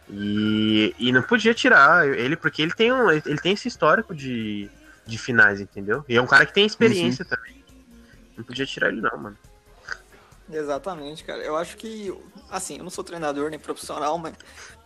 E, 0.08 0.94
e 0.98 1.12
não 1.12 1.22
podia 1.22 1.54
tirar 1.54 2.08
ele, 2.08 2.36
porque 2.36 2.62
ele 2.62 2.72
tem, 2.72 2.92
um, 2.92 3.10
ele 3.10 3.38
tem 3.38 3.52
esse 3.52 3.68
histórico 3.68 4.14
de, 4.14 4.68
de 5.06 5.18
finais, 5.18 5.60
entendeu? 5.60 6.04
E 6.08 6.16
é 6.16 6.22
um 6.22 6.26
cara 6.26 6.46
que 6.46 6.52
tem 6.52 6.66
experiência 6.66 7.24
também. 7.24 7.64
Não 8.36 8.44
podia 8.44 8.66
tirar 8.66 8.88
ele, 8.88 9.00
não, 9.00 9.16
mano. 9.18 9.38
Exatamente, 10.52 11.22
cara. 11.24 11.42
Eu 11.42 11.56
acho 11.56 11.76
que, 11.76 12.12
assim, 12.50 12.78
eu 12.78 12.84
não 12.84 12.90
sou 12.90 13.04
treinador 13.04 13.50
nem 13.50 13.58
profissional, 13.58 14.18
mas, 14.18 14.34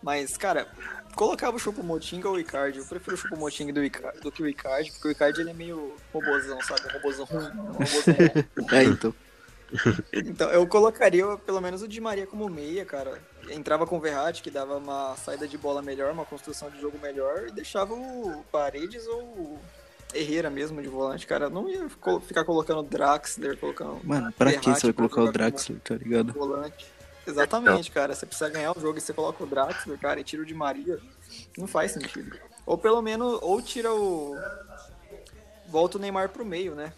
mas 0.01 0.37
cara, 0.37 0.67
colocava 1.15 1.57
o 1.57 1.59
Choupo-Moting 1.59 2.23
ou 2.23 2.33
o 2.33 2.39
Icardi. 2.39 2.79
Eu 2.79 2.85
prefiro 2.85 3.15
o 3.15 3.17
Choupo-Moting 3.17 3.73
do, 3.73 3.81
do 4.21 4.31
que 4.31 4.43
o 4.43 4.47
Icardi, 4.47 4.91
porque 4.91 5.07
o 5.07 5.11
Icardi 5.11 5.41
ele 5.41 5.49
é 5.49 5.53
meio 5.53 5.95
robozão, 6.13 6.61
sabe? 6.61 6.81
Um 6.87 6.93
robozão 6.93 7.25
ruim, 7.25 7.45
um 7.45 7.71
robozão 7.71 8.13
bom. 8.13 8.67
É, 8.75 8.83
então. 8.83 9.13
Então, 10.13 10.49
eu 10.51 10.65
colocaria 10.67 11.25
pelo 11.37 11.59
menos 11.59 11.81
o 11.81 11.87
Di 11.87 11.99
Maria 11.99 12.27
como 12.27 12.47
meia, 12.47 12.85
cara. 12.85 13.19
Entrava 13.49 13.85
com 13.85 13.97
o 13.97 13.99
Verratti, 13.99 14.43
que 14.43 14.51
dava 14.51 14.77
uma 14.77 15.15
saída 15.17 15.47
de 15.47 15.57
bola 15.57 15.81
melhor, 15.81 16.11
uma 16.11 16.23
construção 16.23 16.69
de 16.69 16.79
jogo 16.79 16.99
melhor, 16.99 17.47
e 17.47 17.51
deixava 17.51 17.93
o 17.93 18.45
Paredes 18.51 19.05
ou 19.07 19.59
o 20.15 20.19
Herrera 20.19 20.49
mesmo 20.49 20.81
de 20.81 20.87
volante, 20.87 21.25
cara. 21.27 21.49
Não 21.49 21.69
ia 21.69 21.87
ficar 22.21 22.43
colocando 22.45 22.79
o 22.79 22.83
Draxler, 22.83 23.57
colocando 23.57 23.99
Mano, 24.03 24.31
pra 24.33 24.53
que 24.53 24.69
você 24.69 24.81
vai 24.87 24.93
colocar 24.93 25.21
o 25.23 25.31
Draxler, 25.31 25.79
tá 25.81 25.95
ligado? 25.95 26.33
volante. 26.33 26.85
Exatamente, 27.27 27.89
cara. 27.91 28.13
Você 28.13 28.25
precisa 28.25 28.49
ganhar 28.49 28.75
o 28.75 28.79
jogo 28.79 28.97
e 28.97 29.01
você 29.01 29.11
coloca 29.13 29.43
o 29.43 29.47
Draxler, 29.47 29.97
cara, 29.99 30.19
e 30.19 30.23
tira 30.23 30.43
o 30.43 30.45
Di 30.45 30.53
Maria. 30.53 30.99
Não 31.57 31.67
faz 31.67 31.91
sentido. 31.91 32.37
Ou 32.65 32.77
pelo 32.77 33.01
menos, 33.01 33.39
ou 33.41 33.61
tira 33.61 33.93
o. 33.93 34.35
Volta 35.67 35.97
o 35.97 36.01
Neymar 36.01 36.29
pro 36.29 36.45
meio, 36.45 36.75
né? 36.75 36.93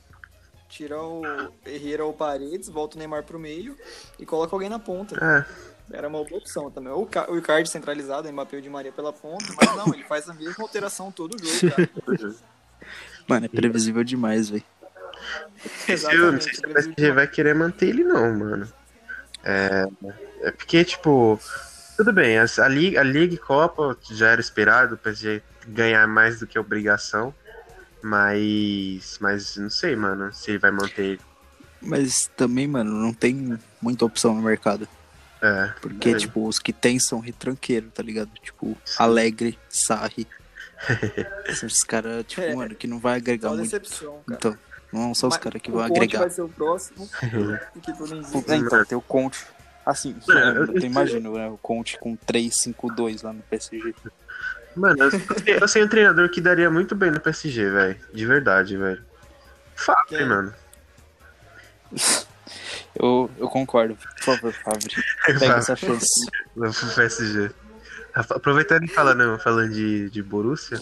Tira 0.70 1.02
o 1.02 1.22
Herrera 1.65 2.04
ou 2.06 2.12
Paredes, 2.13 2.68
volta 2.68 2.96
o 2.98 3.00
Neymar 3.00 3.24
pro 3.24 3.39
meio 3.39 3.78
e 4.20 4.26
coloca 4.26 4.54
alguém 4.54 4.68
na 4.70 4.78
ponta. 4.80 5.15
É, 5.91 5.98
Era 5.98 6.10
uma 6.10 6.22
boa 6.26 6.39
opção 6.41 6.70
também. 6.70 6.91
Ou 6.91 7.04
o 7.04 7.08
Ca- 7.08 7.32
o 7.32 7.38
Icardi 7.38 7.70
centralizado, 7.70 8.28
o 8.28 8.32
Mbappé 8.34 8.58
e 8.58 8.60
o 8.60 8.62
Di 8.62 8.70
Maria 8.70 8.91
pela 8.91 9.13
ponta, 9.13 9.46
mas 9.56 9.76
não, 9.78 9.94
ele 9.94 10.04
faz 10.04 10.30
a 10.30 10.34
mesma 10.34 10.62
alteração 10.65 11.10
todo 11.10 11.38
jogo, 11.41 11.74
cara. 11.74 11.89
Mano, 13.28 13.46
é 13.46 13.50
previsível 13.50 14.04
demais, 14.04 14.50
velho. 14.50 14.63
eu 16.12 16.32
não 16.32 16.40
sei 16.42 16.54
se 16.54 16.60
o 16.62 16.74
PSG 16.74 17.12
vai 17.12 17.28
querer 17.28 17.54
manter 17.56 17.90
ele, 17.90 18.04
não, 18.04 18.34
mano. 18.38 18.72
É, 19.44 19.86
é 20.42 20.52
porque, 20.52 20.84
tipo, 20.84 21.40
tudo 21.96 22.12
bem, 22.13 22.38
as- 22.38 22.60
a 22.60 22.68
Liga, 22.68 23.00
a 23.02 23.04
Liga 23.04 23.34
e 23.34 23.38
Copa 23.38 23.98
já 24.12 24.30
era 24.30 24.42
esperado 24.42 24.96
o 24.96 24.98
PSG 24.98 25.42
ganhar 25.68 26.08
mais 26.08 26.40
do 26.40 26.48
que 26.48 26.58
obrigação. 26.58 27.34
Mas. 28.02 29.18
Mas 29.20 29.58
não 29.58 29.70
sei, 29.70 29.96
mano, 29.96 30.34
se 30.34 30.52
ele 30.52 30.60
vai 30.60 30.72
manter 30.72 31.04
ele. 31.04 31.22
Mas 31.82 32.30
também, 32.36 32.68
mano, 32.68 32.92
não 32.92 33.13
tem 33.13 33.58
muita 33.82 34.06
opção 34.06 34.34
no 34.36 34.42
mercado. 34.42 34.88
É, 35.42 35.72
Porque, 35.82 36.10
é. 36.10 36.16
tipo, 36.16 36.48
os 36.48 36.58
que 36.58 36.74
tem 36.74 36.98
são 37.00 37.20
retranqueiros, 37.20 37.92
tá 37.94 38.02
ligado? 38.02 38.30
Tipo, 38.42 38.76
Sim. 38.84 38.96
Alegre, 38.98 39.58
Sarri. 39.70 40.28
Esses 41.48 41.84
caras, 41.84 42.26
tipo, 42.28 42.42
É. 42.42 42.56
mano, 42.56 42.76
que 42.76 42.88
não 42.88 43.00
vai 43.00 43.18
agregar 43.18 43.50
Só 43.50 43.56
muito. 43.56 43.63
decepção, 43.72 44.20
cara. 44.28 44.38
Então, 44.38 44.58
não 44.92 45.13
são 45.13 45.30
os 45.30 45.36
Mas 45.36 45.44
caras 45.44 45.62
que 45.62 45.72
vão 45.72 45.82
Conte 45.88 45.98
agregar. 45.98 46.20
vai 46.20 46.30
ser 46.30 46.42
o 46.42 46.50
próximo. 46.50 47.10
É, 48.48 48.56
então, 48.56 48.86
tem 48.86 48.98
o 48.98 49.02
Conte. 49.02 49.46
Assim, 49.86 50.16
Mano, 50.28 50.74
eu, 50.74 50.82
imagino, 50.82 51.34
né? 51.34 51.48
O 51.48 51.58
Conte 51.58 51.98
com 51.98 52.18
3-5-2 52.18 53.24
lá 53.24 53.32
no 53.32 53.42
PSG. 53.44 53.96
Mano, 54.76 55.04
eu, 55.04 55.56
eu 55.62 55.68
sei 55.68 55.82
um 55.84 55.88
treinador 55.88 56.30
que 56.30 56.42
daria 56.42 56.70
muito 56.70 56.94
bem 56.94 57.10
no 57.10 57.20
PSG, 57.22 57.70
velho. 57.70 57.98
De 58.13 58.26
verdade, 58.26 58.76
velho. 58.78 59.02
Fábio, 59.76 60.06
Quem? 60.18 60.26
mano. 60.28 60.54
Eu, 63.00 63.30
eu 63.38 63.48
concordo. 63.48 63.96
Por 63.96 64.24
favor, 64.24 64.54
Fábio. 64.54 64.90
Pega 65.26 65.58
essa 65.58 65.76
chance. 65.76 66.26
Vou 66.56 66.72
pro 66.72 66.88
PSG. 66.96 67.52
Aproveitando 68.17 68.84
e 68.84 68.88
falando, 68.88 69.39
falando 69.39 69.73
de, 69.73 70.10
de 70.10 70.23
Borussia, 70.23 70.82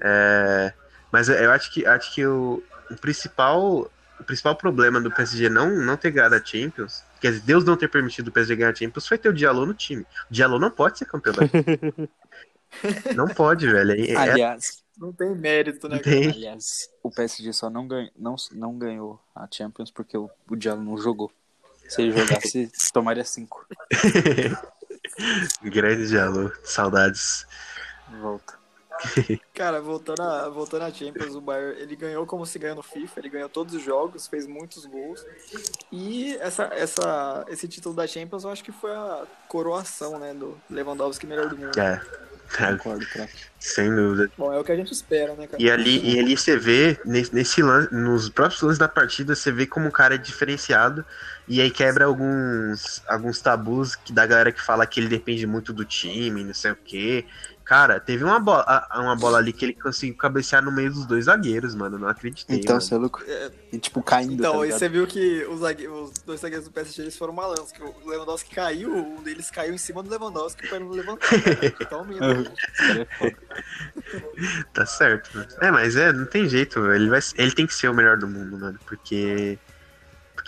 é, 0.00 0.72
mas 1.10 1.28
eu 1.28 1.50
acho 1.50 1.72
que, 1.72 1.84
acho 1.84 2.14
que 2.14 2.24
o, 2.24 2.62
o 2.90 2.96
principal 2.96 3.90
o 4.20 4.24
principal 4.24 4.56
problema 4.56 5.00
do 5.00 5.10
PSG 5.12 5.48
não, 5.48 5.70
não 5.70 5.96
ter 5.96 6.10
ganhado 6.10 6.34
a 6.34 6.44
Champions, 6.44 7.04
quer 7.20 7.30
dizer, 7.30 7.42
Deus 7.44 7.64
não 7.64 7.76
ter 7.76 7.88
permitido 7.88 8.28
o 8.28 8.32
PSG 8.32 8.56
ganhar 8.56 8.70
a 8.70 8.74
Champions, 8.74 9.06
foi 9.06 9.16
ter 9.16 9.28
o 9.28 9.32
Diallo 9.32 9.64
no 9.64 9.74
time. 9.74 10.02
O 10.02 10.06
Diallo 10.34 10.58
não 10.58 10.70
pode 10.70 10.98
ser 10.98 11.04
campeão 11.04 11.34
da 11.34 11.42
Não 13.14 13.28
pode, 13.28 13.70
velho. 13.70 13.92
É- 13.92 14.10
é- 14.10 14.16
Aliás, 14.16 14.82
Não 14.96 15.12
tem 15.12 15.34
mérito, 15.34 15.88
né? 15.88 15.96
Não 15.96 16.02
tem. 16.02 16.28
aliás, 16.30 16.90
o 17.02 17.10
PSG 17.10 17.52
só 17.52 17.70
não, 17.70 17.86
ganha, 17.86 18.10
não, 18.18 18.34
não 18.52 18.76
ganhou 18.76 19.20
a 19.34 19.46
Champions 19.50 19.90
porque 19.90 20.18
o, 20.18 20.28
o 20.50 20.56
Diallo 20.56 20.82
não 20.82 20.98
jogou. 20.98 21.30
Se 21.88 22.02
ele 22.02 22.12
jogasse, 22.12 22.70
tomaria 22.92 23.24
5. 23.24 23.66
Grande 25.62 26.08
Diallo. 26.08 26.52
Saudades. 26.62 27.46
Volta. 28.20 28.58
Cara, 29.54 29.80
voltando 29.80 30.22
a, 30.22 30.48
voltando 30.48 30.82
a 30.82 30.92
Champions, 30.92 31.34
o 31.34 31.40
Bayern, 31.40 31.80
ele 31.80 31.96
ganhou 31.96 32.26
como 32.26 32.44
se 32.44 32.58
ganha 32.58 32.74
no 32.74 32.82
FIFA, 32.82 33.20
ele 33.20 33.28
ganhou 33.28 33.48
todos 33.48 33.74
os 33.74 33.82
jogos, 33.82 34.26
fez 34.26 34.46
muitos 34.46 34.84
gols. 34.86 35.24
E 35.92 36.36
essa, 36.36 36.64
essa, 36.72 37.44
esse 37.48 37.68
título 37.68 37.94
da 37.94 38.06
Champions, 38.06 38.44
eu 38.44 38.50
acho 38.50 38.64
que 38.64 38.72
foi 38.72 38.90
a 38.90 39.26
coroação, 39.48 40.18
né, 40.18 40.34
do 40.34 40.60
Lewandowski 40.68 41.26
melhor 41.26 41.48
do 41.48 41.56
mundo. 41.56 41.78
É, 41.78 42.00
Concordo, 42.56 43.06
craque. 43.06 43.34
sem 43.58 43.94
dúvida. 43.94 44.30
Bom, 44.36 44.52
é 44.52 44.58
o 44.58 44.64
que 44.64 44.72
a 44.72 44.76
gente 44.76 44.92
espera, 44.92 45.34
né, 45.34 45.46
cara? 45.46 45.62
E 45.62 45.70
ali, 45.70 46.00
e 46.02 46.18
ali 46.18 46.36
você 46.36 46.56
vê, 46.56 46.98
nesse, 47.04 47.34
nesse 47.34 47.62
lance, 47.62 47.94
nos 47.94 48.30
próprios 48.30 48.62
lances 48.62 48.78
da 48.78 48.88
partida, 48.88 49.34
você 49.34 49.52
vê 49.52 49.66
como 49.66 49.88
o 49.88 49.92
cara 49.92 50.14
é 50.14 50.18
diferenciado. 50.18 51.04
E 51.46 51.60
aí 51.60 51.70
quebra 51.70 52.06
alguns, 52.06 53.02
alguns 53.06 53.40
tabus 53.40 53.94
que, 53.94 54.12
da 54.12 54.26
galera 54.26 54.52
que 54.52 54.60
fala 54.60 54.86
que 54.86 55.00
ele 55.00 55.08
depende 55.08 55.46
muito 55.46 55.72
do 55.72 55.84
time, 55.84 56.44
não 56.44 56.54
sei 56.54 56.72
o 56.72 56.76
quê. 56.76 57.26
Cara, 57.68 58.00
teve 58.00 58.24
uma 58.24 58.40
bola, 58.40 58.88
uma 58.94 59.14
bola 59.14 59.36
ali 59.36 59.52
que 59.52 59.62
ele 59.62 59.74
conseguiu 59.74 60.16
cabecear 60.16 60.64
no 60.64 60.72
meio 60.72 60.90
dos 60.90 61.04
dois 61.04 61.26
zagueiros, 61.26 61.74
mano. 61.74 61.98
Não 61.98 62.08
acreditei. 62.08 62.56
Então, 62.56 62.76
mano. 62.76 62.80
você 62.80 62.94
é 62.94 62.96
louco. 62.96 63.22
É, 63.28 63.50
E, 63.70 63.78
tipo, 63.78 64.02
caindo, 64.02 64.32
Então, 64.32 64.60
tá 64.60 64.66
e 64.66 64.72
você 64.72 64.88
viu 64.88 65.06
que 65.06 65.44
os, 65.44 65.60
zague- 65.60 65.86
os 65.86 66.10
dois 66.24 66.40
zagueiros 66.40 66.66
do 66.66 66.72
PSG 66.72 67.02
eles 67.02 67.18
foram 67.18 67.34
malandros, 67.34 67.70
que 67.70 67.82
o 67.82 67.94
Lewandowski 68.08 68.54
caiu, 68.54 68.94
um 68.96 69.22
deles 69.22 69.50
caiu 69.50 69.74
em 69.74 69.78
cima 69.78 70.02
do 70.02 70.08
Lewandowski 70.08 70.66
para 70.66 70.80
não 70.80 70.88
levantar. 70.88 71.28
Cara. 71.28 71.74
Então, 71.78 72.04
mesmo. 72.06 72.24
Esse 72.24 72.86
cara 72.86 73.00
é 73.02 73.18
foda. 73.18 73.36
Tá 74.72 74.86
certo, 74.86 75.30
mano. 75.36 75.48
É, 75.60 75.70
mas 75.70 75.94
é, 75.94 76.10
não 76.10 76.24
tem 76.24 76.48
jeito, 76.48 76.80
velho. 76.80 76.94
ele 76.94 77.10
vai 77.10 77.20
Ele 77.36 77.52
tem 77.52 77.66
que 77.66 77.74
ser 77.74 77.88
o 77.88 77.94
melhor 77.94 78.16
do 78.16 78.26
mundo, 78.26 78.58
mano. 78.58 78.78
Porque. 78.86 79.58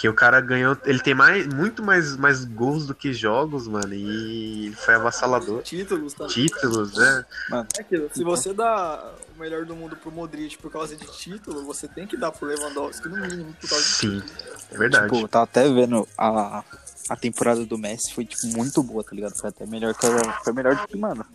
Porque 0.00 0.08
Porque 0.08 0.08
o 0.08 0.14
cara 0.14 0.40
ganhou. 0.40 0.76
Ele 0.86 0.98
tem 0.98 1.14
mais, 1.14 1.46
muito 1.46 1.82
mais, 1.82 2.16
mais 2.16 2.44
gols 2.46 2.86
do 2.86 2.94
que 2.94 3.12
jogos, 3.12 3.68
mano. 3.68 3.92
E 3.92 4.66
ele 4.66 4.76
foi 4.76 4.94
avassalador. 4.94 5.62
Títulos 5.62 6.14
também. 6.14 6.32
Títulos, 6.32 6.96
né? 6.96 7.24
Mano, 7.50 7.68
É 7.76 7.80
aquilo, 7.82 8.08
se 8.10 8.24
você 8.24 8.54
dá 8.54 9.12
o 9.36 9.38
melhor 9.38 9.66
do 9.66 9.76
mundo 9.76 9.96
pro 9.96 10.10
Modric 10.10 10.56
por 10.56 10.72
causa 10.72 10.96
de 10.96 11.04
título, 11.04 11.66
você 11.66 11.86
tem 11.86 12.06
que 12.06 12.16
dar 12.16 12.32
pro 12.32 12.48
Lewandowski 12.48 13.08
no 13.10 13.16
mínimo 13.18 13.54
por 13.60 13.68
causa 13.68 13.84
de 13.84 13.90
Sim, 13.90 14.22
é 14.70 14.78
verdade. 14.78 15.04
tipo, 15.04 15.24
eu 15.24 15.28
tava 15.28 15.44
até 15.44 15.68
vendo 15.68 16.08
a, 16.16 16.64
a 17.10 17.16
temporada 17.16 17.66
do 17.66 17.76
Messi 17.76 18.14
foi, 18.14 18.24
tipo, 18.24 18.46
muito 18.46 18.82
boa, 18.82 19.04
tá 19.04 19.14
ligado? 19.14 19.36
Foi 19.36 19.50
até 19.50 19.66
melhor 19.66 19.94
que 19.94 20.06
a, 20.06 20.32
foi 20.42 20.52
melhor 20.54 20.76
do 20.76 20.86
que, 20.88 20.96
mano, 20.96 21.26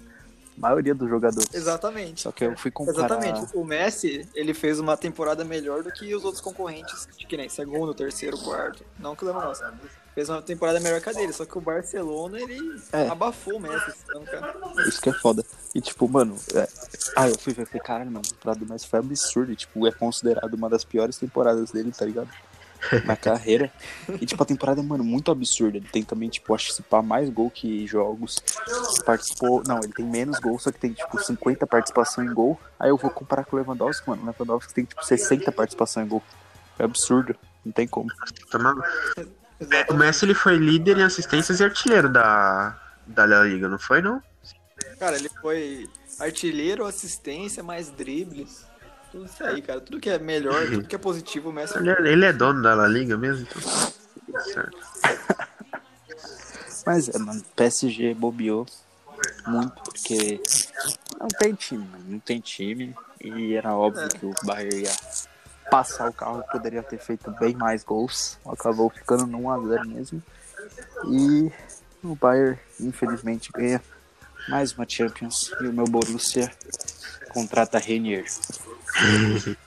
maioria 0.57 0.95
dos 0.95 1.09
jogadores. 1.09 1.53
Exatamente. 1.53 2.21
Só 2.21 2.31
que 2.31 2.45
eu 2.45 2.57
fui 2.57 2.71
comparar. 2.71 2.97
Exatamente. 2.97 3.55
O 3.55 3.63
Messi, 3.63 4.27
ele 4.33 4.53
fez 4.53 4.79
uma 4.79 4.95
temporada 4.97 5.43
melhor 5.43 5.83
do 5.83 5.91
que 5.91 6.13
os 6.15 6.23
outros 6.23 6.41
concorrentes, 6.41 7.07
de 7.17 7.25
que 7.25 7.37
nem 7.37 7.49
segundo, 7.49 7.93
terceiro, 7.93 8.37
quarto. 8.37 8.83
Não 8.99 9.15
que 9.15 9.23
o 9.23 9.27
Lewandowski. 9.27 9.65
Fez 10.13 10.29
uma 10.29 10.41
temporada 10.41 10.79
melhor 10.79 11.01
que 11.01 11.09
a 11.09 11.11
dele, 11.11 11.33
só 11.33 11.43
que 11.43 11.57
o 11.57 11.61
Barcelona, 11.61 12.39
ele 12.39 12.57
É. 12.93 13.09
abafou 13.09 13.57
o 13.57 13.59
Messi 13.59 13.89
esse 13.89 14.15
ano, 14.15 14.25
cara. 14.25 14.55
Isso 14.87 15.01
que 15.01 15.09
é 15.09 15.13
foda. 15.13 15.43
E 15.73 15.81
tipo, 15.81 16.07
mano, 16.07 16.37
é... 16.53 16.65
ah, 17.17 17.27
eu 17.27 17.37
fui 17.37 17.51
ver, 17.51 17.65
falei, 17.65 17.81
caralho, 17.81 18.11
mano, 18.11 18.23
a 18.25 18.29
temporada 18.33 18.59
do 18.61 18.65
Messi 18.71 18.87
foi 18.87 18.99
absurdo. 18.99 19.51
E, 19.51 19.57
tipo, 19.57 19.85
é 19.85 19.91
considerado 19.91 20.53
uma 20.53 20.69
das 20.69 20.85
piores 20.85 21.17
temporadas 21.17 21.69
dele, 21.71 21.91
tá 21.91 22.05
ligado? 22.05 22.29
Na 23.05 23.15
carreira. 23.17 23.71
E, 24.21 24.25
tipo, 24.25 24.41
a 24.41 24.45
temporada 24.45 24.81
é, 24.81 24.83
mano, 24.83 25.03
muito 25.03 25.31
absurda. 25.31 25.77
Ele 25.77 25.87
tem 25.87 26.03
também, 26.03 26.29
tipo, 26.29 26.53
acho 26.53 26.67
que 26.67 26.73
se 26.73 26.81
pá 26.81 27.01
mais 27.01 27.29
gol 27.29 27.49
que 27.49 27.85
jogos. 27.87 28.41
Participou. 29.05 29.63
Não, 29.67 29.79
ele 29.79 29.93
tem 29.93 30.05
menos 30.05 30.39
gol, 30.39 30.57
só 30.59 30.71
que 30.71 30.79
tem, 30.79 30.93
tipo, 30.93 31.21
50 31.21 31.65
participação 31.67 32.23
em 32.23 32.33
gol. 32.33 32.59
Aí 32.79 32.89
eu 32.89 32.97
vou 32.97 33.09
comparar 33.09 33.45
com 33.45 33.55
o 33.55 33.59
Lewandowski, 33.59 34.09
mano. 34.09 34.23
O 34.23 34.25
Lewandowski 34.25 34.73
tem, 34.73 34.85
tipo, 34.85 35.03
60 35.03 35.51
participação 35.51 36.03
em 36.03 36.07
gol. 36.07 36.23
É 36.77 36.83
absurdo. 36.83 37.35
Não 37.65 37.71
tem 37.71 37.87
como. 37.87 38.09
Tá 38.49 38.59
maluco. 38.59 38.87
O. 39.89 39.93
Messi 39.93 40.25
ele 40.25 40.33
foi 40.33 40.57
líder 40.57 40.97
em 40.97 41.03
assistências 41.03 41.59
e 41.59 41.63
artilheiro 41.63 42.09
da, 42.09 42.77
da 43.07 43.25
La 43.25 43.43
Liga, 43.43 43.69
não 43.69 43.79
foi, 43.79 44.01
não? 44.01 44.21
Cara, 44.99 45.15
ele 45.15 45.29
foi 45.41 45.89
artilheiro, 46.19 46.85
assistência, 46.85 47.63
mais 47.63 47.89
dribles. 47.89 48.64
Tudo 49.15 49.27
isso 49.27 49.43
aí, 49.45 49.61
cara. 49.61 49.79
Tudo 49.79 49.97
que 49.97 50.09
é 50.09 50.19
melhor, 50.19 50.65
tudo 50.65 50.83
que 50.83 50.95
é 50.95 50.97
positivo, 50.97 51.49
o 51.49 51.53
Messi 51.53 51.77
Ele 51.77 51.89
é, 51.89 52.01
ele 52.01 52.25
é 52.25 52.33
dono 52.33 52.61
da 52.61 52.75
La 52.75 52.85
Liga 52.85 53.15
mesmo? 53.15 53.47
Então... 53.49 53.61
tá 54.33 54.39
Certo. 54.41 54.77
Mas 56.85 57.07
é, 57.07 57.17
mano, 57.17 57.41
PSG 57.55 58.13
bobeou 58.13 58.65
muito, 59.47 59.81
porque 59.83 60.41
não 61.17 61.29
tem 61.29 61.53
time, 61.53 61.87
mano, 61.87 62.03
não 62.05 62.19
tem 62.19 62.41
time. 62.41 62.93
E 63.21 63.53
era 63.53 63.73
óbvio 63.73 64.09
que 64.09 64.25
o 64.25 64.33
Bayern 64.43 64.81
ia 64.81 64.91
passar 65.71 66.09
o 66.09 66.13
carro, 66.13 66.43
poderia 66.51 66.83
ter 66.83 66.99
feito 66.99 67.31
bem 67.39 67.55
mais 67.55 67.85
gols. 67.85 68.37
Acabou 68.45 68.89
ficando 68.89 69.25
no 69.25 69.43
1x0 69.43 69.85
mesmo. 69.85 70.23
E 71.07 71.49
o 72.03 72.15
Bayern, 72.15 72.59
infelizmente, 72.81 73.49
ganha 73.53 73.81
mais 74.49 74.73
uma 74.73 74.85
Champions. 74.85 75.53
E 75.61 75.67
o 75.67 75.73
meu 75.73 75.85
Borussia 75.85 76.51
contrata 77.35 77.77
Renier. 77.77 78.23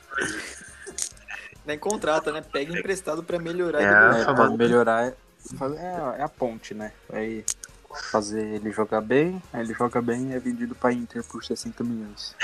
nem 1.66 1.78
contrata, 1.78 2.32
né? 2.32 2.40
Pega 2.40 2.76
emprestado 2.76 3.22
pra 3.22 3.38
melhorar. 3.38 3.82
É, 3.82 4.18
e. 4.18 4.22
É, 4.22 4.24
pra 4.24 4.50
melhorar, 4.50 5.06
é, 5.06 5.14
é 6.18 6.22
a 6.22 6.28
ponte, 6.28 6.72
né? 6.72 6.92
Aí 7.12 7.44
fazer 8.10 8.44
ele 8.46 8.70
jogar 8.70 9.00
bem, 9.00 9.42
aí 9.52 9.62
ele 9.62 9.74
joga 9.74 10.00
bem 10.00 10.30
e 10.30 10.34
é 10.34 10.38
vendido 10.38 10.74
pra 10.74 10.92
Inter 10.92 11.22
por 11.24 11.44
60 11.44 11.84
milhões. 11.84 12.34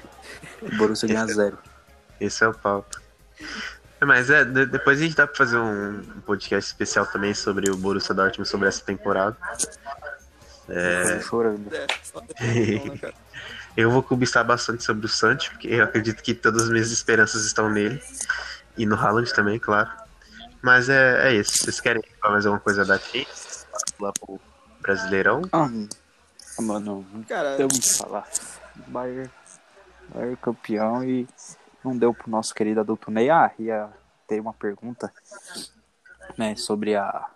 o 0.62 0.76
Borussia 0.76 1.08
ganha 1.08 1.26
zero. 1.26 1.58
Esse 2.20 2.44
é 2.44 2.48
o 2.48 2.54
papo. 2.54 3.00
É, 4.00 4.04
Mas 4.04 4.30
é, 4.30 4.44
de- 4.44 4.66
depois 4.66 4.98
a 5.00 5.02
gente 5.02 5.16
dá 5.16 5.26
pra 5.26 5.36
fazer 5.36 5.58
um, 5.58 5.98
um 5.98 6.20
podcast 6.20 6.70
especial 6.70 7.06
também 7.06 7.34
sobre 7.34 7.70
o 7.70 7.76
Borussia 7.76 8.14
Dortmund 8.14 8.48
sobre 8.48 8.68
essa 8.68 8.82
temporada. 8.82 9.36
É... 10.68 11.20
chorando. 11.20 11.74
É, 11.74 11.86
só 12.02 12.20
depois, 12.20 12.84
né, 12.84 12.98
cara? 12.98 13.14
Eu 13.76 13.90
vou 13.90 14.02
cobiçar 14.02 14.44
bastante 14.44 14.84
sobre 14.84 15.06
o 15.06 15.08
Santos, 15.08 15.48
porque 15.48 15.68
eu 15.68 15.82
acredito 15.82 16.22
que 16.22 16.32
todas 16.32 16.64
as 16.64 16.70
minhas 16.70 16.92
esperanças 16.92 17.44
estão 17.44 17.68
nele. 17.68 18.00
E 18.76 18.86
no 18.86 18.94
Haaland 18.94 19.32
também, 19.34 19.58
claro. 19.58 19.90
Mas 20.62 20.88
é, 20.88 21.28
é 21.28 21.34
isso. 21.34 21.58
Vocês 21.58 21.80
querem 21.80 22.02
falar 22.20 22.34
mais 22.34 22.46
alguma 22.46 22.60
coisa 22.60 22.84
daqui? 22.84 23.26
Lá 24.00 24.12
pro 24.12 24.40
Brasileirão? 24.80 25.42
Ah, 25.52 25.68
mano, 26.60 27.04
não 27.12 27.22
Cara, 27.24 27.56
tem 27.56 27.66
o 27.66 27.68
que 27.68 27.98
falar. 27.98 28.28
Bayern, 28.86 29.30
Bayern 30.08 30.36
campeão 30.36 31.04
e 31.04 31.28
não 31.84 31.96
deu 31.96 32.14
pro 32.14 32.30
nosso 32.30 32.54
querido 32.54 32.80
adulto 32.80 33.10
Ney. 33.10 33.28
Ah, 33.28 33.50
ia 33.58 33.90
ter 34.26 34.40
uma 34.40 34.54
pergunta 34.54 35.12
né, 36.38 36.54
sobre 36.56 36.94
a, 36.94 37.26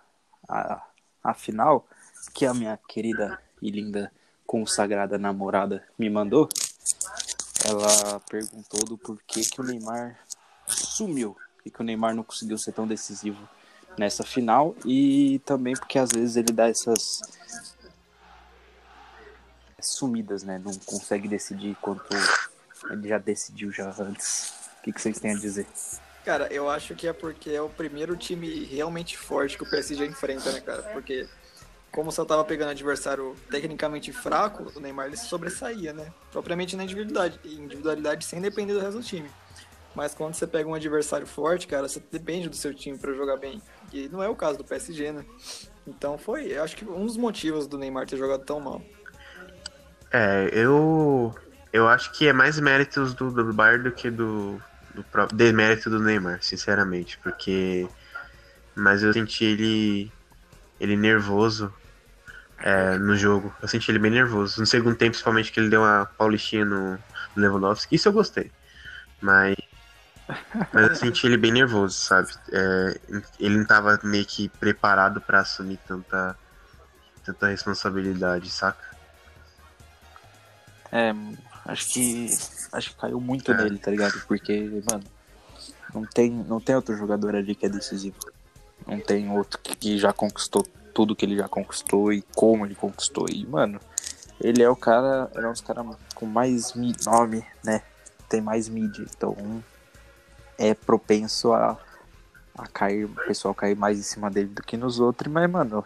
a, 0.49 0.83
a 1.23 1.35
final 1.35 1.87
que 2.33 2.47
a 2.47 2.55
minha 2.55 2.79
querida 2.89 3.41
e 3.61 3.71
linda 3.71 4.13
consagrada 4.49 5.19
namorada 5.19 5.85
me 5.99 6.09
mandou. 6.09 6.49
Ela 7.69 8.19
perguntou 8.31 8.83
do 8.87 8.97
porquê 8.97 9.43
que 9.43 9.61
o 9.61 9.65
Neymar 9.65 10.19
sumiu. 10.67 11.37
E 11.67 11.71
que 11.71 11.83
o 11.83 11.85
Neymar 11.85 12.15
não 12.15 12.23
conseguiu 12.23 12.57
ser 12.57 12.73
tão 12.73 12.87
decisivo 12.87 13.47
nessa 13.99 14.25
final. 14.25 14.75
E 14.87 15.39
também 15.45 15.75
porque 15.75 15.99
às 15.99 16.11
vezes 16.11 16.37
ele 16.37 16.51
dá 16.51 16.67
essas 16.67 17.21
sumidas, 19.83 20.43
né? 20.43 20.59
Não 20.65 20.75
consegue 20.79 21.29
decidir 21.29 21.77
quanto 21.83 22.09
ele 22.91 23.07
já 23.07 23.19
decidiu 23.19 23.71
já 23.71 23.95
antes. 23.99 24.55
O 24.79 24.83
que, 24.85 24.93
que 24.95 25.01
vocês 25.01 25.21
têm 25.21 25.33
a 25.33 25.39
dizer? 25.39 25.67
Cara, 26.25 26.47
eu 26.51 26.71
acho 26.71 26.95
que 26.95 27.07
é 27.07 27.13
porque 27.13 27.51
é 27.51 27.61
o 27.61 27.69
primeiro 27.69 28.17
time 28.17 28.65
realmente 28.65 29.19
forte 29.19 29.59
que 29.59 29.63
o 29.63 29.69
PSG 29.69 30.07
enfrenta, 30.07 30.53
né, 30.53 30.61
cara? 30.61 30.83
Porque 30.85 31.29
como 31.91 32.13
só 32.13 32.25
tava 32.25 32.45
pegando 32.45 32.71
adversário 32.71 33.35
tecnicamente 33.51 34.13
fraco, 34.13 34.71
o 34.75 34.81
Neymar 34.81 35.07
ele 35.07 35.17
sobressaía, 35.17 35.93
né? 35.93 36.13
Propriamente 36.31 36.77
na 36.77 36.85
individualidade, 36.85 37.41
individualidade 37.45 38.25
sem 38.25 38.41
depender 38.41 38.75
do 38.75 38.81
resto 38.81 38.99
do 38.99 39.03
time. 39.03 39.29
Mas 39.95 40.15
quando 40.15 40.35
você 40.35 40.47
pega 40.47 40.69
um 40.69 40.75
adversário 40.75 41.27
forte, 41.27 41.67
cara, 41.67 41.89
você 41.89 42.01
depende 42.13 42.49
do 42.49 42.57
seu 42.57 42.75
time 42.75 42.99
pra 42.99 43.13
jogar 43.13 43.37
bem. 43.37 43.61
E 43.93 44.09
não 44.09 44.23
é 44.23 44.29
o 44.29 44.37
caso 44.37 44.59
do 44.59 44.65
PSG, 44.65 45.13
né? 45.13 45.25
Então 45.87 46.19
foi, 46.19 46.53
eu 46.53 46.63
acho 46.63 46.77
que 46.77 46.85
um 46.85 47.07
dos 47.07 47.17
motivos 47.17 47.67
do 47.67 47.79
Neymar 47.79 48.07
ter 48.07 48.17
jogado 48.17 48.45
tão 48.45 48.61
mal. 48.61 48.83
É, 50.13 50.51
eu. 50.53 51.35
Eu 51.73 51.87
acho 51.89 52.13
que 52.13 52.27
é 52.29 52.33
mais 52.33 52.59
méritos 52.59 53.13
do, 53.15 53.31
do 53.31 53.53
Bayern 53.53 53.85
do 53.85 53.93
que 53.93 54.11
do. 54.11 54.61
do 54.95 55.03
próprio, 55.05 55.37
demérito 55.37 55.91
do 55.91 55.99
Neymar, 55.99 56.43
sinceramente. 56.43 57.19
Porque. 57.19 57.89
Mas 58.75 59.03
eu 59.03 59.13
senti 59.13 59.45
ele. 59.45 60.13
Ele 60.79 60.97
nervoso 60.97 61.73
é, 62.61 62.99
no 62.99 63.17
jogo. 63.17 63.55
Eu 63.63 63.69
senti 63.69 63.91
ele 63.91 63.99
bem 63.99 64.11
nervoso. 64.11 64.61
No 64.61 64.67
segundo 64.67 64.97
tempo, 64.97 65.13
principalmente, 65.13 65.53
que 65.53 65.61
ele 65.61 65.69
deu 65.69 65.83
uma 65.83 66.07
paulistinha 66.19 66.65
no, 66.65 66.93
no 66.93 66.99
Lewandowski. 67.37 67.95
Isso 67.95 68.09
eu 68.09 68.13
gostei. 68.13 68.51
Mas. 69.21 69.57
Mas 70.73 70.89
eu 70.89 70.95
senti 70.95 71.27
ele 71.27 71.39
bem 71.39 71.53
nervoso, 71.53 71.97
sabe? 71.97 72.29
É, 72.53 73.01
ele 73.41 73.57
não 73.59 73.65
tava 73.65 73.99
meio 74.03 74.27
que 74.27 74.49
preparado 74.49 75.21
pra 75.23 75.41
assumir 75.41 75.79
tanta, 75.89 76.37
tanta 77.25 77.49
responsabilidade, 77.49 78.51
saca? 78.51 78.85
É, 80.93 81.15
acho 81.65 81.89
que. 81.93 82.27
Acho 82.73 82.91
que 82.91 82.97
caiu 82.97 83.21
muito 83.21 83.53
É. 83.53 83.57
nele, 83.57 83.79
tá 83.79 83.91
ligado? 83.91 84.21
Porque, 84.27 84.69
mano, 84.91 85.05
não 85.95 86.05
tem, 86.05 86.31
não 86.31 86.61
tem 86.61 86.77
outro 86.77 86.95
jogador 86.97 87.35
ali 87.35 87.55
que 87.55 87.65
é 87.65 87.69
decisivo. 87.69 88.17
Não 88.87 89.01
tem 89.01 89.31
outro 89.31 89.59
que, 89.59 89.75
que 89.75 89.99
já 89.99 90.13
conquistou 90.13 90.67
tudo 90.99 91.15
que 91.15 91.25
ele 91.25 91.37
já 91.37 91.47
conquistou 91.47 92.13
e 92.13 92.23
como 92.35 92.67
ele 92.67 92.75
conquistou. 92.75 93.29
E, 93.31 93.47
mano, 93.47 93.79
ele 94.41 94.65
é 94.65 94.69
o 94.69 94.75
cara. 94.75 95.31
É 95.33 95.47
um 95.47 95.53
dos 95.53 95.61
caras 95.61 95.87
com 96.13 96.27
mais 96.27 96.75
nome, 97.07 97.47
né? 97.63 97.83
Tem 98.29 98.41
mais 98.41 98.69
mídia. 98.69 99.07
Então 99.09 99.63
é 100.59 100.75
propenso 100.75 101.53
a, 101.53 101.79
a 102.59 102.67
cair, 102.67 103.05
o 103.05 103.15
pessoal 103.29 103.55
cair 103.55 103.77
mais 103.77 103.97
em 103.97 104.03
cima 104.03 104.29
dele 104.29 104.49
do 104.49 104.61
que 104.61 104.77
nos 104.77 104.99
outros. 104.99 105.33
Mas, 105.33 105.49
mano, 105.49 105.85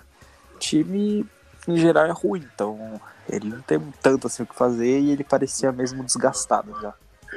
time 0.58 1.26
em 1.68 1.76
geral 1.76 2.06
é 2.06 2.10
ruim. 2.10 2.48
Então 2.54 2.98
ele 3.28 3.50
não 3.50 3.60
tem 3.60 3.78
tanto 4.00 4.28
assim 4.28 4.44
o 4.44 4.46
que 4.46 4.54
fazer 4.54 4.98
e 4.98 5.10
ele 5.10 5.24
parecia 5.24 5.70
mesmo 5.72 6.02
desgastado 6.02 6.74
já. 6.80 6.94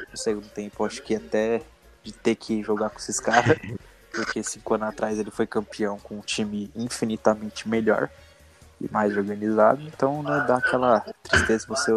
No 0.10 0.18
segundo 0.18 0.48
tempo, 0.48 0.86
acho 0.86 1.04
que 1.04 1.14
até 1.14 1.62
de 2.02 2.14
ter 2.14 2.36
que 2.36 2.64
jogar 2.64 2.90
com 2.90 3.00
esses 3.00 3.20
caras, 3.20 3.58
porque 4.16 4.44
cinco 4.44 4.74
anos 4.74 4.90
atrás 4.90 5.20
ele 5.20 5.32
foi 5.32 5.46
campeão 5.46 6.00
com 6.00 6.16
um 6.16 6.22
time 6.22 6.72
infinitamente 6.76 7.68
melhor 7.68 8.10
e 8.80 8.92
mais 8.92 9.16
organizado, 9.16 9.82
então 9.84 10.22
né, 10.24 10.46
dá 10.48 10.58
aquela 10.58 11.02
tristeza 11.24 11.66
você, 11.68 11.92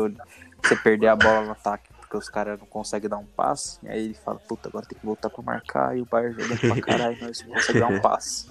você 0.63 0.77
perder 0.77 1.09
a 1.09 1.17
bola 1.17 1.45
no 1.45 1.53
ataque 1.53 1.89
porque 2.09 2.17
os 2.17 2.29
caras 2.31 2.59
não 2.59 2.67
conseguem 2.67 3.09
dar 3.09 3.19
um 3.19 3.27
passe, 3.27 3.79
e 3.83 3.89
aí 3.89 4.05
ele 4.07 4.15
fala, 4.15 4.39
puta, 4.39 4.69
agora 4.69 4.87
tem 4.87 4.99
que 4.99 5.05
voltar 5.05 5.29
pra 5.29 5.43
marcar 5.43 5.97
e 5.97 6.01
o 6.01 6.07
Bayern 6.07 6.43
jogando 6.43 6.61
pra 6.61 6.81
caralho, 6.81 7.19
nós 7.21 7.43
não 7.43 7.55
conseguimos 7.55 7.81
dar 7.81 7.97
um 7.97 8.01
passe. 8.01 8.47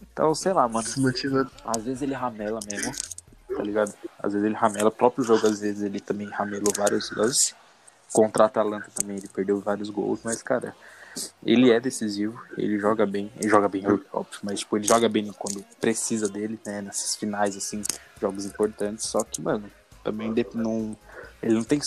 Então, 0.00 0.32
sei 0.32 0.52
lá, 0.52 0.68
mano, 0.68 0.86
às 1.64 1.82
vezes 1.82 2.02
ele 2.02 2.14
ramela 2.14 2.60
mesmo, 2.70 2.92
tá 3.48 3.62
ligado? 3.64 3.92
Às 4.22 4.32
vezes 4.32 4.46
ele 4.46 4.54
ramela, 4.54 4.88
o 4.90 4.92
próprio 4.92 5.24
jogo 5.24 5.44
às 5.44 5.58
vezes 5.58 5.82
ele 5.82 5.98
também 5.98 6.28
ramelou 6.28 6.72
vários 6.76 7.10
lances. 7.10 7.54
Contra 8.12 8.44
a 8.44 8.46
Atalanta 8.46 8.86
também 8.94 9.16
ele 9.16 9.26
perdeu 9.26 9.58
vários 9.58 9.90
gols, 9.90 10.20
mas 10.22 10.40
cara, 10.40 10.72
Ele 11.44 11.70
é 11.70 11.78
decisivo, 11.78 12.40
ele 12.56 12.78
joga 12.78 13.06
bem, 13.06 13.30
ele 13.38 13.48
joga 13.48 13.68
bem, 13.68 13.84
óbvio, 14.12 14.40
mas 14.42 14.60
tipo, 14.60 14.76
ele 14.76 14.86
joga 14.86 15.08
bem 15.08 15.30
quando 15.38 15.64
precisa 15.80 16.28
dele, 16.28 16.58
né? 16.66 16.82
Nessas 16.82 17.14
finais, 17.14 17.56
assim, 17.56 17.82
jogos 18.20 18.44
importantes. 18.44 19.06
Só 19.06 19.22
que, 19.22 19.40
mano, 19.40 19.70
também 20.02 20.34
não, 20.54 20.96
ele 21.42 21.54
não 21.54 21.64
tem 21.64 21.80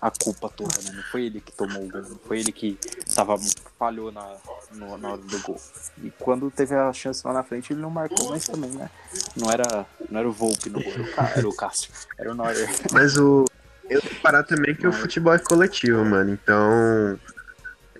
a 0.00 0.10
culpa 0.10 0.48
toda, 0.48 0.74
né? 0.82 0.90
Não 0.94 1.02
foi 1.04 1.26
ele 1.26 1.40
que 1.40 1.52
tomou 1.52 1.84
o 1.84 1.88
gol, 1.88 2.02
não 2.02 2.18
foi 2.18 2.40
ele 2.40 2.52
que 2.52 2.78
tava, 3.14 3.36
falhou 3.78 4.12
na, 4.12 4.36
no, 4.72 4.98
na 4.98 5.12
hora 5.12 5.22
do 5.22 5.38
gol. 5.40 5.60
E 6.02 6.10
quando 6.10 6.50
teve 6.50 6.74
a 6.74 6.92
chance 6.92 7.26
lá 7.26 7.32
na 7.32 7.42
frente, 7.42 7.72
ele 7.72 7.80
não 7.80 7.90
marcou, 7.90 8.30
mas 8.30 8.46
também, 8.46 8.70
né? 8.70 8.90
Não 9.36 9.50
era, 9.50 9.86
não 10.10 10.20
era 10.20 10.28
o 10.28 10.32
Volpe 10.32 10.68
no 10.70 10.82
gol, 10.82 10.92
era 11.36 11.48
o, 11.48 11.54
Cássio, 11.54 11.90
era 12.18 12.30
o 12.30 12.34
Neuer. 12.34 12.68
Mas 12.92 13.16
o. 13.16 13.44
Eu 13.88 14.00
tenho 14.00 14.14
que 14.14 14.20
parar 14.20 14.42
também 14.42 14.74
que 14.74 14.86
o 14.86 14.92
futebol 14.92 15.32
é 15.32 15.38
coletivo, 15.38 16.04
mano. 16.04 16.32
Então. 16.32 17.18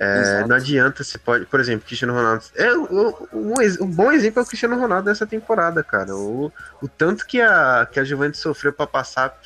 É, 0.01 0.47
não 0.47 0.57
adianta, 0.57 1.03
você 1.03 1.19
pode, 1.19 1.47
por 1.47 1.61
exemplo, 1.61 1.87
Cristiano 1.87 2.15
Ronaldo. 2.15 2.45
É, 2.55 2.73
um, 2.75 3.15
um, 3.33 3.91
bom 3.91 4.13
exemplo 4.13 4.41
é 4.41 4.43
o 4.43 4.47
Cristiano 4.47 4.79
Ronaldo 4.79 5.09
nessa 5.09 5.27
temporada, 5.27 5.83
cara. 5.83 6.15
O, 6.15 6.53
o 6.83 6.89
tanto 6.89 7.27
que 7.27 7.41
a, 7.41 7.87
que 7.91 8.01
a 8.01 8.05
Juventus 8.05 8.41
sofreu 8.41 8.73
para 8.73 8.87
passar 8.87 9.39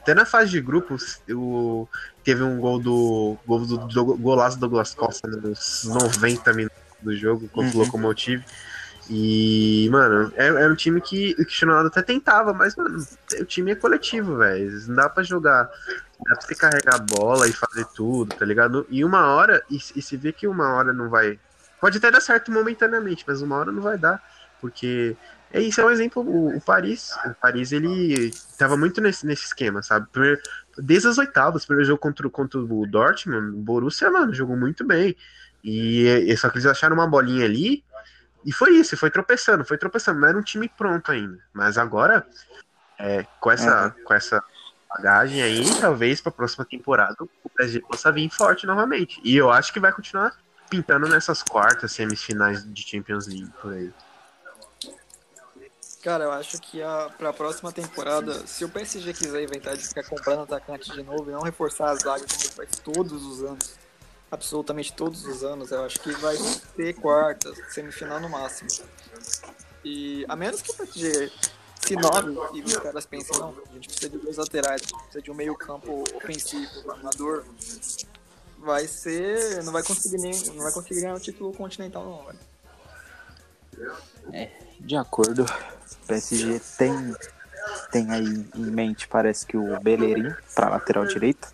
até 0.00 0.14
na 0.14 0.24
fase 0.24 0.52
de 0.52 0.60
grupos, 0.60 1.20
o, 1.28 1.88
teve 2.22 2.42
um 2.42 2.58
gol 2.58 2.78
do, 2.78 3.36
gol 3.44 3.66
do, 3.66 3.76
do 3.88 4.04
golaço 4.16 4.56
do 4.56 4.60
Douglas 4.60 4.94
Costa 4.94 5.26
nos 5.26 5.84
90 5.84 6.52
minutos 6.52 6.78
do 7.02 7.16
jogo 7.16 7.48
contra 7.48 7.76
uhum. 7.76 7.82
o 7.82 7.84
Locomotive. 7.84 8.44
E, 9.08 9.88
mano, 9.90 10.32
era, 10.34 10.60
era 10.60 10.72
um 10.72 10.76
time 10.76 11.00
que 11.00 11.32
o 11.32 11.44
Cristiano 11.44 11.72
Ronaldo 11.72 11.88
até 11.88 12.02
tentava, 12.02 12.52
mas, 12.52 12.74
mano, 12.74 12.98
o 13.38 13.44
time 13.44 13.70
é 13.70 13.74
coletivo, 13.76 14.36
velho. 14.36 14.70
Não 14.88 14.96
dá 14.96 15.08
pra 15.08 15.22
jogar. 15.22 15.64
Dá 15.64 16.34
pra 16.36 16.40
você 16.40 16.54
carregar 16.54 16.96
a 16.96 16.98
bola 16.98 17.46
e 17.46 17.52
fazer 17.52 17.86
tudo, 17.94 18.34
tá 18.34 18.44
ligado? 18.44 18.86
E 18.90 19.04
uma 19.04 19.26
hora, 19.28 19.62
e, 19.70 19.76
e 19.76 20.02
se 20.02 20.16
vê 20.16 20.32
que 20.32 20.48
uma 20.48 20.74
hora 20.74 20.92
não 20.92 21.08
vai. 21.08 21.38
Pode 21.80 21.98
até 21.98 22.10
dar 22.10 22.20
certo 22.20 22.50
momentaneamente, 22.50 23.24
mas 23.26 23.42
uma 23.42 23.56
hora 23.56 23.70
não 23.70 23.82
vai 23.82 23.96
dar. 23.96 24.22
Porque 24.60 25.16
é 25.52 25.60
isso, 25.60 25.80
é 25.80 25.84
um 25.84 25.90
exemplo. 25.90 26.22
O, 26.22 26.56
o, 26.56 26.60
Paris, 26.60 27.12
o 27.24 27.34
Paris, 27.34 27.70
ele 27.70 28.32
tava 28.58 28.76
muito 28.76 29.00
nesse, 29.00 29.24
nesse 29.24 29.44
esquema, 29.44 29.82
sabe? 29.82 30.08
Primeiro, 30.10 30.40
desde 30.78 31.08
as 31.08 31.18
oitavas, 31.18 31.64
primeiro 31.64 31.86
jogo 31.86 32.00
contra, 32.00 32.28
contra 32.28 32.58
o 32.58 32.86
Dortmund, 32.86 33.56
o 33.56 33.60
Borussia, 33.60 34.10
mano, 34.10 34.34
jogou 34.34 34.56
muito 34.56 34.84
bem. 34.84 35.14
E, 35.62 36.06
e 36.28 36.36
só 36.36 36.48
que 36.48 36.56
eles 36.56 36.66
acharam 36.66 36.94
uma 36.94 37.06
bolinha 37.06 37.44
ali, 37.44 37.84
e 38.46 38.52
foi 38.52 38.74
isso, 38.74 38.96
foi 38.96 39.10
tropeçando, 39.10 39.64
foi 39.64 39.76
tropeçando. 39.76 40.20
Não 40.20 40.28
era 40.28 40.38
um 40.38 40.42
time 40.42 40.68
pronto 40.68 41.10
ainda. 41.10 41.36
Mas 41.52 41.76
agora, 41.76 42.24
é, 42.96 43.26
com 43.40 43.50
essa, 43.50 43.86
uhum. 43.86 44.04
com 44.04 44.14
essa 44.14 44.42
bagagem 44.88 45.42
aí, 45.42 45.64
talvez 45.80 46.20
para 46.20 46.30
a 46.30 46.34
próxima 46.34 46.64
temporada 46.64 47.16
o 47.20 47.50
PSG 47.50 47.80
possa 47.80 48.12
vir 48.12 48.30
forte 48.30 48.64
novamente. 48.64 49.20
E 49.24 49.36
eu 49.36 49.50
acho 49.50 49.72
que 49.72 49.80
vai 49.80 49.92
continuar 49.92 50.32
pintando 50.70 51.08
nessas 51.08 51.42
quartas, 51.42 51.90
semifinais 51.90 52.64
de 52.72 52.88
Champions 52.88 53.26
League 53.26 53.50
por 53.60 53.72
aí. 53.72 53.92
Cara, 56.04 56.22
eu 56.22 56.30
acho 56.30 56.60
que 56.60 56.80
a, 56.80 57.10
pra 57.18 57.32
próxima 57.32 57.72
temporada, 57.72 58.46
se 58.46 58.64
o 58.64 58.68
PSG 58.68 59.12
quiser 59.12 59.42
inventar 59.42 59.76
de 59.76 59.88
ficar 59.88 60.04
comprando 60.04 60.42
atacante 60.42 60.92
de 60.92 61.02
novo 61.02 61.28
e 61.28 61.32
não 61.32 61.42
reforçar 61.42 61.90
as 61.90 62.04
vagas 62.04 62.30
como 62.30 62.44
ele 62.44 62.52
faz 62.52 62.70
todos 62.78 63.24
os 63.24 63.42
anos, 63.42 63.74
absolutamente 64.36 64.92
todos 64.92 65.24
os 65.26 65.42
anos, 65.42 65.70
eu 65.72 65.82
acho 65.84 65.98
que 65.98 66.12
vai 66.12 66.36
ter 66.76 66.94
quartas, 66.94 67.58
semifinal 67.70 68.20
no 68.20 68.28
máximo. 68.28 68.68
E 69.84 70.24
a 70.28 70.36
menos 70.36 70.62
que 70.62 70.70
o 70.70 70.74
PSG 70.74 71.32
se 71.80 71.94
inove 71.94 72.36
e 72.54 72.62
os 72.62 72.76
caras 72.76 73.06
pensem, 73.06 73.38
não, 73.38 73.54
a 73.70 73.72
gente 73.74 73.88
precisa 73.88 74.10
de 74.10 74.18
dois 74.18 74.36
laterais, 74.36 74.82
precisa 74.82 75.22
de 75.22 75.30
um 75.30 75.34
meio 75.34 75.54
campo 75.54 76.04
ofensivo, 76.14 76.90
armador, 76.90 77.44
vai 78.58 78.86
ser. 78.86 79.62
não 79.64 79.72
vai 79.72 79.82
conseguir 79.82 80.18
nem. 80.18 80.32
não 80.52 80.62
vai 80.62 80.72
conseguir 80.72 81.00
ganhar 81.00 81.14
o 81.14 81.20
título 81.20 81.52
continental 81.52 82.04
não, 82.04 82.26
velho. 82.26 83.98
É, 84.32 84.50
de 84.80 84.96
acordo. 84.96 85.44
O 85.44 86.06
PSG 86.06 86.60
tem, 86.78 87.14
tem 87.90 88.10
aí 88.10 88.46
em 88.54 88.70
mente, 88.70 89.08
parece 89.08 89.46
que 89.46 89.56
o 89.56 89.80
Bellerin 89.80 90.34
para 90.54 90.68
lateral 90.68 91.04
direita, 91.06 91.48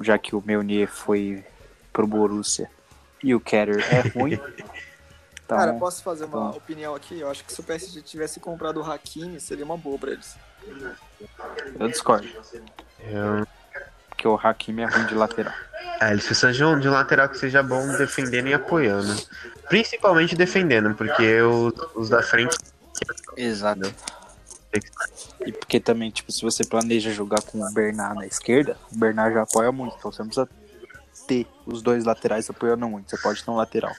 já 0.00 0.18
que 0.18 0.34
o 0.34 0.42
Meunier 0.44 0.88
foi 0.88 1.44
pro 1.92 2.06
Borussia 2.06 2.70
e 3.22 3.34
o 3.34 3.40
Keller 3.40 3.84
é 3.92 4.00
ruim. 4.18 4.40
Então, 5.44 5.58
Cara, 5.58 5.74
posso 5.74 6.02
fazer 6.02 6.24
uma 6.24 6.48
então... 6.48 6.58
opinião 6.58 6.94
aqui? 6.94 7.20
Eu 7.20 7.30
acho 7.30 7.44
que 7.44 7.52
se 7.52 7.60
o 7.60 7.62
PSG 7.62 8.02
tivesse 8.02 8.40
comprado 8.40 8.80
o 8.80 8.90
Hakimi, 8.90 9.38
seria 9.40 9.64
uma 9.64 9.76
boa 9.76 9.98
pra 9.98 10.12
eles. 10.12 10.36
Eu 11.78 11.88
discordo. 11.88 12.28
Eu... 13.00 13.46
Porque 14.08 14.28
o 14.28 14.34
Hakimi 14.34 14.82
é 14.82 14.86
ruim 14.86 15.06
de 15.06 15.14
lateral. 15.14 15.54
É, 16.00 16.12
eles 16.12 16.24
precisam 16.24 16.78
de 16.78 16.88
um, 16.88 16.92
lateral 16.92 17.28
que 17.28 17.38
seja 17.38 17.62
bom 17.62 17.86
defendendo 17.96 18.48
e 18.48 18.54
apoiando. 18.54 19.14
Principalmente 19.68 20.36
defendendo, 20.36 20.94
porque 20.94 21.40
os, 21.42 21.72
os 21.94 22.08
da 22.08 22.22
frente 22.22 22.56
Exato. 23.36 23.92
E 25.44 25.52
porque 25.52 25.80
também, 25.80 26.10
tipo, 26.10 26.30
se 26.32 26.42
você 26.42 26.64
planeja 26.64 27.10
jogar 27.10 27.42
com 27.42 27.60
o 27.60 27.72
Bernard 27.72 28.16
na 28.16 28.26
esquerda, 28.26 28.76
o 28.92 28.98
Bernard 28.98 29.34
já 29.34 29.42
apoia 29.42 29.72
muito, 29.72 29.96
então 29.98 30.10
você 30.10 30.22
não 30.22 30.28
precisa 30.28 30.48
ter 31.26 31.46
os 31.66 31.82
dois 31.82 32.04
laterais 32.04 32.48
apoiando 32.48 32.88
muito. 32.88 33.10
Você 33.10 33.16
pode 33.18 33.44
ter 33.44 33.50
um 33.50 33.56
lateral 33.56 33.94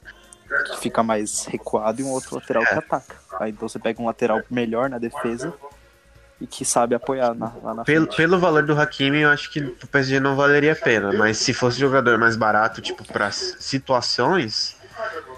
que 0.65 0.79
fica 0.79 1.01
mais 1.01 1.45
recuado 1.45 2.01
e 2.01 2.03
um 2.03 2.09
outro 2.09 2.35
lateral 2.35 2.63
que 2.63 2.73
ataca. 2.73 3.15
Aí 3.39 3.51
então 3.51 3.67
você 3.67 3.79
pega 3.79 4.01
um 4.01 4.05
lateral 4.05 4.41
melhor 4.49 4.89
na 4.89 4.97
defesa 4.97 5.53
e 6.39 6.47
que 6.47 6.65
sabe 6.65 6.93
apoiar 6.93 7.33
na, 7.33 7.53
lá 7.63 7.73
na 7.73 7.83
pelo, 7.83 8.05
frente. 8.05 8.17
Pelo 8.17 8.39
valor 8.39 8.63
do 8.63 8.79
Hakimi, 8.79 9.21
eu 9.21 9.29
acho 9.29 9.51
que 9.51 9.59
o 9.59 9.87
PSG 9.87 10.19
não 10.19 10.35
valeria 10.35 10.73
a 10.73 10.75
pena, 10.75 11.13
mas 11.13 11.37
se 11.37 11.53
fosse 11.53 11.79
jogador 11.79 12.17
mais 12.17 12.35
barato, 12.35 12.81
tipo, 12.81 13.05
para 13.05 13.31
situações 13.31 14.77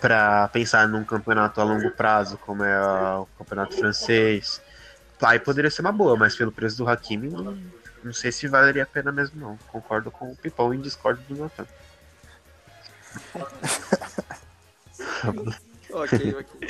para 0.02 0.48
pensar 0.50 0.88
num 0.88 1.04
campeonato 1.04 1.62
a 1.62 1.64
longo 1.64 1.90
prazo, 1.92 2.38
como 2.38 2.64
é 2.64 2.80
o 3.18 3.28
campeonato 3.38 3.78
francês, 3.78 4.62
aí 5.22 5.40
poderia 5.40 5.72
ser 5.72 5.82
uma 5.82 5.92
boa, 5.92 6.18
mas 6.18 6.36
pelo 6.36 6.52
preço 6.52 6.78
do 6.78 6.88
Hakimi, 6.88 7.30
não, 7.30 7.58
não 8.06 8.14
sei 8.14 8.32
se 8.32 8.48
valeria 8.48 8.84
a 8.84 8.86
pena 8.86 9.12
mesmo, 9.12 9.42
não. 9.42 9.58
Concordo 9.68 10.12
com 10.12 10.32
o 10.32 10.36
Pipão 10.36 10.72
e 10.72 10.78
discordo 10.78 11.20
do 11.28 11.42
Nathan. 11.42 11.66
ok, 15.92 16.36
ok. 16.36 16.70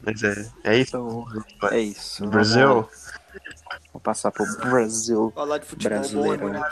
Mas 0.00 0.22
é, 0.22 0.50
é 0.64 0.78
isso. 0.78 0.96
Então, 0.96 1.26
é 1.70 1.78
isso. 1.78 2.26
Brasil. 2.26 2.88
Vou 3.92 4.00
passar 4.00 4.30
pro 4.30 4.46
Brasil. 4.60 5.30
Falar 5.34 5.58
de 5.58 5.66
futebol 5.66 5.98
Brasileirão. 5.98 6.52
Bom, 6.52 6.64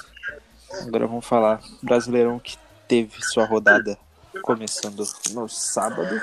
Agora 0.89 1.07
vamos 1.07 1.27
falar 1.27 1.61
Brasileirão 1.83 2.39
que 2.39 2.57
teve 2.89 3.21
sua 3.21 3.45
rodada 3.45 3.99
começando 4.43 5.07
no 5.33 5.47
sábado, 5.47 6.19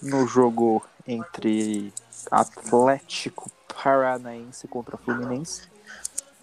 no 0.00 0.24
jogo 0.28 0.86
entre 1.06 1.92
Atlético 2.30 3.50
Paranaense 3.66 4.68
contra 4.68 4.96
Fluminense. 4.96 5.73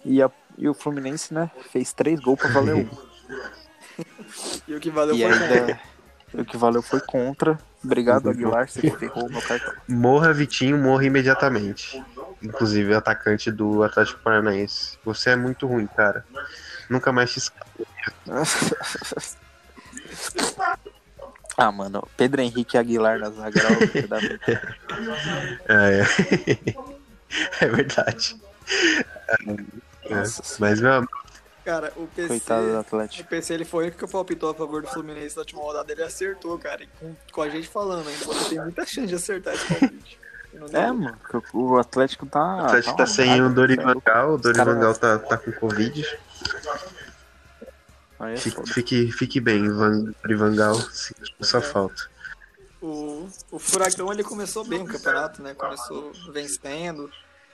E, 0.04 0.22
a, 0.22 0.30
e 0.58 0.68
o 0.68 0.74
Fluminense, 0.74 1.32
né, 1.32 1.50
fez 1.70 1.92
três 1.92 2.20
gols 2.20 2.38
para 2.38 2.50
valer 2.50 2.74
um. 2.74 2.88
e 4.66 4.74
o 4.74 4.80
que 4.80 4.90
valeu 4.90 5.14
e 5.14 5.20
foi 5.20 5.32
ainda, 5.32 5.80
O 6.34 6.44
que 6.44 6.56
valeu 6.56 6.82
foi 6.82 7.00
contra. 7.00 7.58
Obrigado, 7.84 8.30
Aguilar, 8.30 8.68
você 8.68 8.90
ferrou 8.90 9.28
meu 9.28 9.42
cartão. 9.42 9.74
Morra, 9.88 10.32
Vitinho, 10.32 10.78
morra 10.78 11.04
imediatamente. 11.04 12.02
Inclusive, 12.40 12.94
atacante 12.94 13.50
do 13.50 13.82
Atlético 13.82 14.20
Paranaense. 14.20 14.98
Você 15.04 15.30
é 15.30 15.36
muito 15.36 15.66
ruim, 15.66 15.86
cara. 15.86 16.24
Nunca 16.88 17.12
mais 17.12 17.32
te. 17.32 17.40
Ah, 21.56 21.70
mano, 21.70 22.08
Pedro 22.16 22.40
Henrique 22.40 22.78
Aguilar 22.78 23.18
na 23.18 23.30
zaga 23.30 23.60
é, 25.68 26.00
é. 26.00 26.74
é 27.60 27.68
verdade. 27.68 28.40
Nossa, 30.14 30.56
mas, 30.58 30.80
meu 30.80 31.06
Cara, 31.64 31.92
o 31.96 32.06
PC. 32.08 32.28
Coitado 32.28 32.66
do 32.66 32.78
Atlético. 32.78 33.22
O 33.22 33.26
PC 33.26 33.54
ele 33.54 33.64
foi 33.64 33.88
o 33.88 33.92
que 33.92 34.06
palpitou 34.06 34.50
a 34.50 34.54
favor 34.54 34.82
do 34.82 34.88
Fluminense 34.88 35.36
na 35.36 35.42
última 35.42 35.62
rodada. 35.62 35.92
Ele 35.92 36.02
acertou, 36.02 36.58
cara. 36.58 36.82
E 36.82 36.86
com, 36.88 37.14
com 37.30 37.42
a 37.42 37.48
gente 37.48 37.68
falando 37.68 38.08
ainda, 38.08 38.24
você 38.24 38.48
tem 38.50 38.60
muita 38.60 38.84
chance 38.84 39.06
de 39.06 39.14
acertar 39.14 39.54
esse 39.54 39.66
palpite. 39.66 40.18
É, 40.72 40.92
mano, 40.92 41.16
o 41.54 41.78
Atlético 41.78 42.26
tá. 42.26 42.56
O 42.56 42.64
Atlético 42.66 42.96
tá, 42.96 43.04
tá 43.04 43.06
sem 43.06 43.40
o 43.40 43.48
Dorival, 43.48 44.34
o 44.34 44.38
Dorival 44.38 44.94
tá, 44.94 45.18
tá 45.18 45.38
com 45.38 45.50
Covid. 45.52 46.04
É 48.20 48.36
fique, 48.36 48.72
fique, 48.72 49.12
fique, 49.12 49.40
bem, 49.40 49.68
Van, 49.68 50.12
Vangal, 50.36 50.76
só 51.40 51.60
falta. 51.60 52.08
O, 52.80 53.28
o 53.50 53.58
Furacão 53.58 54.12
ele 54.12 54.22
começou 54.22 54.64
bem 54.64 54.82
o 54.82 54.86
campeonato, 54.86 55.42
né? 55.42 55.54
Começou 55.54 56.12
vencendo. 56.32 57.10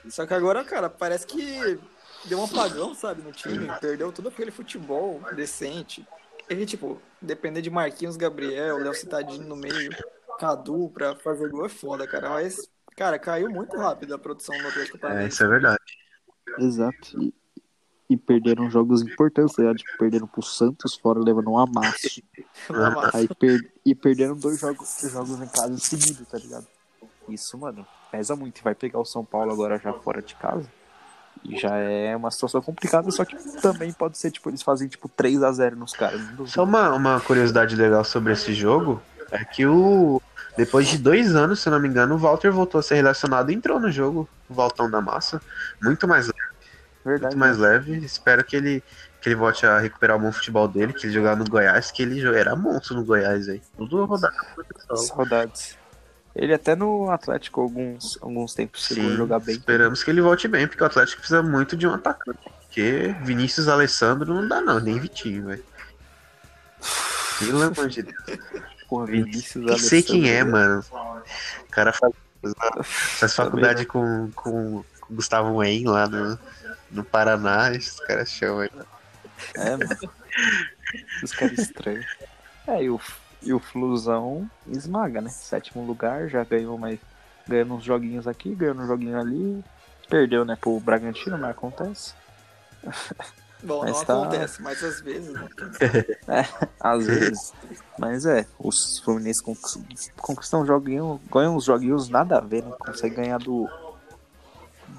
Só 0.09 0.25
que 0.25 0.33
agora, 0.33 0.63
cara, 0.63 0.89
parece 0.89 1.25
que 1.25 1.79
deu 2.25 2.39
um 2.39 2.45
apagão, 2.45 2.93
sabe, 2.93 3.21
no 3.21 3.31
time. 3.31 3.67
Perdeu 3.79 4.11
todo 4.11 4.29
aquele 4.29 4.51
futebol 4.51 5.21
decente. 5.35 6.07
Ele, 6.49 6.65
tipo, 6.65 7.01
depender 7.21 7.61
de 7.61 7.69
Marquinhos, 7.69 8.17
Gabriel, 8.17 8.77
Léo 8.77 8.93
Citadinho 8.93 9.47
no 9.47 9.55
meio, 9.55 9.91
Cadu 10.39 10.89
pra 10.89 11.15
fazer 11.15 11.49
gol 11.49 11.65
é 11.65 11.69
foda, 11.69 12.07
cara. 12.07 12.29
Mas, 12.29 12.57
cara, 12.95 13.19
caiu 13.19 13.49
muito 13.49 13.77
rápido 13.77 14.15
a 14.15 14.19
produção 14.19 14.57
do 14.57 14.67
Atlético 14.67 14.97
Paranaense. 14.97 15.25
É, 15.25 15.33
isso 15.33 15.43
é 15.43 15.47
verdade. 15.47 15.79
Exato. 16.57 17.33
e 18.09 18.17
perderam 18.17 18.71
jogos 18.71 19.03
importantes, 19.03 19.55
tá 19.55 19.61
ligado? 19.61 19.77
Tipo, 19.77 19.97
perderam 19.99 20.27
pro 20.27 20.41
Santos 20.41 20.95
fora, 20.95 21.19
levando 21.19 21.51
um 21.51 21.59
amasso. 21.59 22.21
Aí 23.13 23.27
per... 23.27 23.71
E 23.85 23.93
perderam 23.93 24.35
dois 24.35 24.59
jogos, 24.59 24.99
jogos 25.11 25.39
em 25.39 25.47
casa 25.47 25.77
seguidos, 25.77 26.27
tá 26.27 26.39
ligado? 26.39 26.65
Isso, 27.27 27.55
mano, 27.57 27.85
pesa 28.11 28.35
muito. 28.35 28.63
Vai 28.63 28.73
pegar 28.73 28.99
o 28.99 29.05
São 29.05 29.23
Paulo 29.23 29.51
agora 29.51 29.77
já 29.77 29.93
fora 29.93 30.21
de 30.21 30.35
casa. 30.35 30.67
E 31.43 31.57
já 31.57 31.75
é 31.75 32.15
uma 32.15 32.29
situação 32.31 32.61
complicada, 32.61 33.09
só 33.11 33.23
que 33.23 33.35
também 33.61 33.91
pode 33.93 34.17
ser, 34.17 34.31
tipo, 34.31 34.49
eles 34.49 34.61
fazem, 34.61 34.87
tipo, 34.87 35.07
3 35.07 35.41
a 35.43 35.51
0 35.51 35.75
nos 35.75 35.93
caras. 35.93 36.21
Só 36.45 36.63
uma, 36.63 36.93
uma 36.93 37.19
curiosidade 37.21 37.75
legal 37.75 38.03
sobre 38.03 38.33
esse 38.33 38.53
jogo 38.53 39.01
é 39.31 39.43
que 39.43 39.65
o. 39.65 40.21
Depois 40.57 40.87
de 40.87 40.97
dois 40.97 41.35
anos, 41.35 41.61
se 41.61 41.69
eu 41.69 41.71
não 41.71 41.79
me 41.79 41.87
engano, 41.87 42.15
o 42.15 42.17
Walter 42.17 42.51
voltou 42.51 42.79
a 42.79 42.83
ser 42.83 42.95
relacionado 42.95 43.49
e 43.49 43.55
entrou 43.55 43.79
no 43.79 43.89
jogo, 43.89 44.27
o 44.49 44.53
Valtão 44.53 44.91
da 44.91 44.99
Massa. 44.99 45.41
Muito 45.81 46.05
mais 46.05 46.27
leve. 46.27 46.39
Verdade. 47.05 47.35
Muito 47.35 47.37
mais 47.37 47.57
leve. 47.57 47.97
Espero 47.99 48.43
que 48.43 48.57
ele, 48.57 48.83
que 49.21 49.29
ele 49.29 49.35
volte 49.35 49.65
a 49.65 49.79
recuperar 49.79 50.17
o 50.17 50.19
bom 50.19 50.33
futebol 50.33 50.67
dele, 50.67 50.91
que 50.91 51.05
ele 51.05 51.13
jogava 51.13 51.37
no 51.37 51.49
Goiás, 51.49 51.91
que 51.91 52.03
ele 52.03 52.21
era 52.35 52.57
monstro 52.57 52.97
no 52.97 53.05
Goiás 53.05 53.47
aí. 53.47 53.61
Tudo 53.77 54.03
rodado. 54.03 54.35
Saudades. 54.95 55.78
Ele 56.39 56.53
até 56.53 56.73
no 56.73 57.11
Atlético 57.11 57.59
alguns, 57.59 58.17
alguns 58.21 58.53
tempos 58.53 58.85
chegou 58.85 59.11
a 59.11 59.15
jogar 59.15 59.39
bem. 59.39 59.55
Esperamos 59.55 60.01
que 60.01 60.09
ele 60.09 60.21
volte 60.21 60.47
bem, 60.47 60.65
porque 60.65 60.81
o 60.81 60.85
Atlético 60.85 61.17
precisa 61.17 61.43
muito 61.43 61.75
de 61.75 61.85
um 61.85 61.93
atacante. 61.93 62.39
Porque 62.61 63.13
Vinícius 63.23 63.67
Alessandro 63.67 64.33
não 64.33 64.47
dá 64.47 64.61
não, 64.61 64.79
nem 64.79 64.97
Vitinho, 64.97 65.47
velho. 65.47 65.65
Pelo 67.39 67.61
amor 67.61 67.89
de 67.89 68.03
Deus. 68.03 68.15
Porra, 68.87 69.07
Vinícius 69.07 69.65
Nem 69.65 69.77
sei 69.77 70.01
quem 70.01 70.29
é, 70.29 70.41
mano. 70.45 70.81
O 71.67 71.71
cara 71.71 71.91
faz, 71.91 72.13
faz 72.85 73.35
faculdade 73.35 73.85
com, 73.85 74.31
com, 74.33 74.85
com 75.01 75.15
Gustavo 75.15 75.57
Wayne 75.57 75.89
lá 75.89 76.07
no, 76.07 76.39
no 76.89 77.03
Paraná, 77.03 77.73
esses 77.73 77.99
caras 77.99 78.29
chamam 78.29 78.61
aí. 78.61 78.71
É, 79.55 79.71
mano. 79.71 80.13
Os 81.21 81.33
caras 81.33 81.59
estranhos. 81.59 82.05
É, 82.65 82.81
e 82.81 82.89
o, 82.89 82.99
e 83.41 83.53
o 83.53 83.59
Flusão 83.59 84.49
esmaga, 84.67 85.21
né? 85.21 85.29
Sétimo 85.29 85.85
lugar, 85.85 86.27
já 86.27 86.43
ganhou 86.43 86.77
mais. 86.77 86.99
Ganhando 87.47 87.73
uns 87.75 87.83
joguinhos 87.83 88.27
aqui, 88.27 88.53
ganhando 88.53 88.83
um 88.83 88.87
joguinho 88.87 89.19
ali. 89.19 89.63
Perdeu, 90.07 90.43
né, 90.45 90.55
pro 90.59 90.79
Bragantino, 90.79 91.37
mas 91.37 91.51
acontece. 91.51 92.13
Bom, 93.61 93.81
Mas 93.81 93.91
não 93.97 94.05
tá- 94.05 94.21
acontece, 94.21 94.61
mas 94.61 94.81
às 94.81 95.01
vezes, 95.01 95.33
né? 95.33 95.47
É, 96.29 96.45
às 96.79 97.05
vezes. 97.05 97.53
Mas 97.97 98.25
é, 98.25 98.45
os 98.57 98.99
Fluminense 98.99 99.43
conquistam, 99.43 100.61
um 100.61 100.65
joguinho, 100.65 101.19
ganham 101.29 101.57
uns 101.57 101.65
joguinhos 101.65 102.07
nada 102.07 102.37
a 102.37 102.41
ver, 102.41 102.63
né? 102.63 102.71
Consegue 102.79 103.15
ganhar 103.15 103.37
do, 103.37 103.67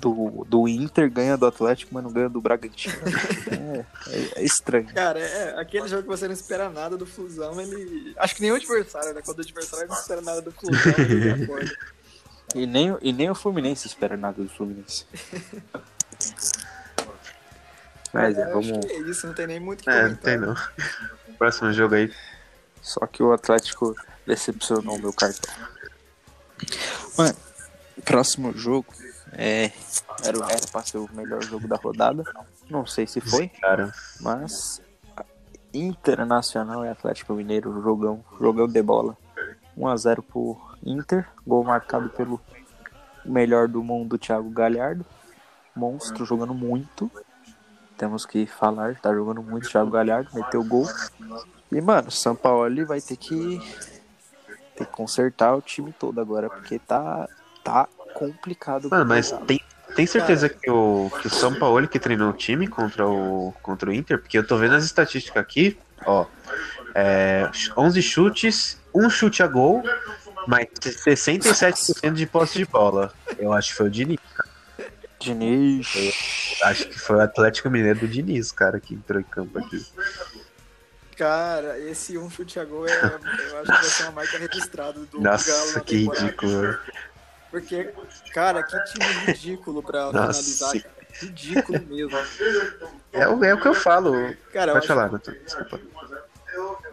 do, 0.00 0.44
do 0.48 0.66
Inter, 0.68 1.10
ganha 1.10 1.36
do 1.36 1.46
Atlético, 1.46 1.92
mas 1.94 2.02
não 2.02 2.10
ganha 2.12 2.28
do 2.28 2.40
Bragantino. 2.40 2.94
É, 3.50 3.84
é- 4.16 4.32
é 4.40 4.44
estranho. 4.44 4.86
Cara, 4.94 5.18
é 5.20 5.60
aquele 5.60 5.86
jogo 5.88 6.02
que 6.02 6.08
você 6.08 6.26
não 6.26 6.32
espera 6.34 6.68
nada 6.70 6.96
do 6.96 7.04
Flusão, 7.06 7.60
ele. 7.60 8.14
Acho 8.16 8.34
que 8.34 8.40
nem 8.42 8.50
o 8.52 8.54
adversário, 8.56 9.12
né? 9.14 9.20
Quando 9.24 9.38
o 9.38 9.42
adversário 9.42 9.88
não 9.88 9.94
espera 9.96 10.20
nada 10.20 10.40
do 10.42 10.50
Flusão, 10.52 10.92
ele 10.98 11.30
acorda. 11.44 11.70
E 12.54 12.66
nem, 12.66 12.96
e 13.02 13.12
nem 13.12 13.30
o 13.30 13.34
Fluminense 13.34 13.86
espera 13.86 14.16
nada 14.16 14.42
do 14.42 14.48
Fluminense. 14.48 15.06
Mas 18.12 18.36
é, 18.36 18.42
acho 18.42 18.52
vamos. 18.52 18.86
que 18.86 18.92
é 18.92 18.98
isso, 19.02 19.26
não 19.26 19.34
tem 19.34 19.46
nem 19.46 19.60
muito 19.60 19.80
o 19.80 19.84
que 19.84 19.90
É, 19.90 20.08
não 20.08 20.16
tem 20.16 20.36
não. 20.38 20.54
Próximo 21.38 21.72
jogo 21.72 21.94
aí. 21.94 22.12
Só 22.82 23.06
que 23.06 23.22
o 23.22 23.32
Atlético 23.32 23.94
decepcionou 24.26 24.96
o 24.96 24.98
meu 24.98 25.12
cartão. 25.12 25.52
Mano, 27.16 27.36
próximo 28.04 28.52
jogo 28.56 28.92
é. 29.32 29.70
Era, 30.22 30.38
era 30.50 30.66
pra 30.70 30.82
ser 30.82 30.98
o 30.98 31.08
melhor 31.12 31.42
jogo 31.42 31.66
da 31.66 31.76
rodada. 31.76 32.24
Não 32.68 32.86
sei 32.86 33.06
se 33.06 33.20
foi, 33.20 33.48
Cara, 33.48 33.92
mas. 34.20 34.82
Internacional 35.72 36.84
e 36.84 36.88
Atlético 36.88 37.32
Mineiro, 37.34 37.80
jogão, 37.80 38.24
jogão 38.40 38.66
de 38.66 38.82
bola. 38.82 39.16
1x0 39.78 40.22
pro 40.22 40.60
Inter, 40.84 41.28
gol 41.46 41.62
marcado 41.62 42.08
pelo 42.10 42.40
melhor 43.24 43.68
do 43.68 43.82
mundo, 43.82 44.18
Thiago 44.18 44.50
Galhardo. 44.50 45.06
Monstro, 45.74 46.24
jogando 46.24 46.52
muito. 46.52 47.10
Temos 47.96 48.26
que 48.26 48.46
falar, 48.46 48.98
tá 49.00 49.14
jogando 49.14 49.42
muito 49.42 49.68
Thiago 49.68 49.90
Galhardo, 49.90 50.30
meteu 50.34 50.64
gol. 50.64 50.88
E, 51.70 51.80
mano, 51.80 52.08
o 52.08 52.12
São 52.12 52.34
Paulo 52.34 52.86
vai 52.86 53.00
ter 53.00 53.16
que, 53.16 53.60
ter 54.74 54.86
que 54.86 54.92
consertar 54.92 55.54
o 55.54 55.62
time 55.62 55.92
todo 55.92 56.20
agora, 56.20 56.50
porque 56.50 56.80
tá, 56.80 57.28
tá 57.62 57.88
complicado. 58.20 58.90
mano, 58.90 59.06
mas 59.06 59.32
tem, 59.46 59.60
tem 59.96 60.06
certeza 60.06 60.48
que 60.48 60.70
o, 60.70 61.10
que 61.20 61.26
o 61.26 61.30
São 61.30 61.54
Paulo 61.54 61.88
que 61.88 61.98
treinou 61.98 62.30
o 62.30 62.34
time 62.34 62.68
contra 62.68 63.06
o, 63.06 63.54
contra 63.62 63.88
o 63.88 63.92
Inter? 63.92 64.18
Porque 64.18 64.36
eu 64.36 64.46
tô 64.46 64.56
vendo 64.58 64.74
as 64.74 64.84
estatísticas 64.84 65.42
aqui, 65.42 65.78
ó. 66.04 66.26
É, 66.94 67.48
11 67.76 68.02
chutes, 68.02 68.78
um 68.94 69.08
chute 69.08 69.42
a 69.42 69.46
gol, 69.46 69.82
mas 70.46 70.66
67% 70.80 72.12
de 72.12 72.26
posse 72.26 72.58
de 72.58 72.66
bola. 72.66 73.12
Eu 73.38 73.52
acho 73.52 73.70
que 73.70 73.76
foi 73.76 73.86
o 73.86 73.90
Diniz. 73.90 74.18
Diniz. 75.18 75.86
Acho 76.62 76.88
que 76.88 76.98
foi 76.98 77.16
o 77.16 77.20
Atlético 77.20 77.70
Mineiro 77.70 78.00
do 78.00 78.08
Diniz, 78.08 78.52
cara, 78.52 78.80
que 78.80 78.94
entrou 78.94 79.20
em 79.20 79.24
campo 79.24 79.58
aqui. 79.58 79.84
Cara, 81.16 81.78
esse 81.78 82.16
um 82.16 82.30
chute 82.30 82.58
a 82.58 82.64
gol 82.64 82.88
é, 82.88 82.92
eu 82.92 83.58
acho 83.58 83.64
que 83.64 83.66
vai 83.66 83.84
ser 83.84 84.02
uma 84.04 84.12
marca 84.12 84.38
registrada 84.38 85.00
do 85.00 85.20
Galo 85.20 85.22
Nossa, 85.22 85.80
que 85.80 85.96
ridículo. 85.96 86.78
Porque, 87.50 87.92
cara, 88.32 88.62
que 88.62 88.78
time 88.84 89.04
ridículo 89.26 89.82
pra 89.82 90.12
Nossa. 90.12 90.42
finalizar. 90.42 90.82
cara. 90.82 91.00
Ridículo 91.20 91.80
mesmo. 91.86 92.16
É, 93.12 93.28
o- 93.28 93.44
é 93.44 93.52
o 93.54 93.60
que 93.60 93.66
eu 93.68 93.74
falo. 93.74 94.12
Cara, 94.52 94.70
eu 94.70 94.74
Pode 94.74 94.78
acho- 94.78 94.86
falar. 94.86 95.08
Desculpa. 95.44 95.80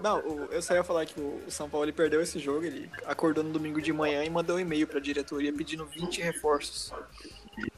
Não, 0.02 0.20
o- 0.20 0.48
eu 0.52 0.62
só 0.62 0.74
ia 0.74 0.84
falar 0.84 1.06
que 1.06 1.20
o 1.20 1.41
o 1.48 1.52
São 1.52 1.70
Paulo 1.70 1.86
ele 1.86 1.91
perdeu 1.91 2.22
esse 2.22 2.39
jogo, 2.39 2.63
ele 2.65 2.89
acordou 3.06 3.43
no 3.43 3.52
domingo 3.52 3.82
de 3.82 3.91
manhã 3.93 4.24
e 4.24 4.30
mandou 4.30 4.56
um 4.56 4.60
e-mail 4.60 4.88
pra 4.88 5.00
diretoria 5.00 5.54
pedindo 5.54 5.86
20 5.86 6.22
reforços. 6.22 6.91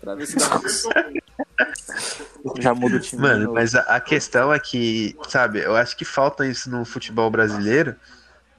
Pra 0.01 0.15
ver 0.15 0.25
se 0.27 0.35
dá 0.37 0.45
Já 2.59 2.73
muda 2.73 2.97
o 2.97 2.99
time. 2.99 3.21
Mano, 3.21 3.53
mas 3.53 3.75
a, 3.75 3.81
a 3.81 3.99
questão 3.99 4.53
é 4.53 4.59
que, 4.59 5.15
sabe, 5.27 5.59
eu 5.59 5.75
acho 5.75 5.95
que 5.95 6.05
falta 6.05 6.45
isso 6.45 6.69
no 6.69 6.85
futebol 6.85 7.29
brasileiro, 7.29 7.95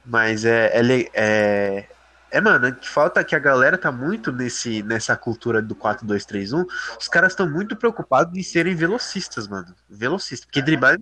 mas 0.05 0.45
é. 0.45 0.71
É, 0.79 1.09
é, 1.13 1.87
é, 2.31 2.39
mano, 2.39 2.73
que 2.73 2.87
falta 2.87 3.23
que 3.25 3.35
a 3.35 3.39
galera 3.39 3.77
tá 3.77 3.91
muito 3.91 4.31
nesse, 4.31 4.81
nessa 4.83 5.17
cultura 5.17 5.61
do 5.61 5.75
4-2-3-1. 5.75 6.65
Os 6.97 7.07
caras 7.09 7.33
estão 7.33 7.49
muito 7.49 7.75
preocupados 7.75 8.37
em 8.37 8.41
serem 8.41 8.73
velocistas, 8.73 9.49
mano. 9.49 9.75
Velocistas. 9.89 10.45
Porque 10.45 10.61
driblar, 10.61 10.97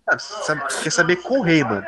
quer 0.82 0.90
saber 0.90 1.18
correr, 1.18 1.64
mano. 1.64 1.86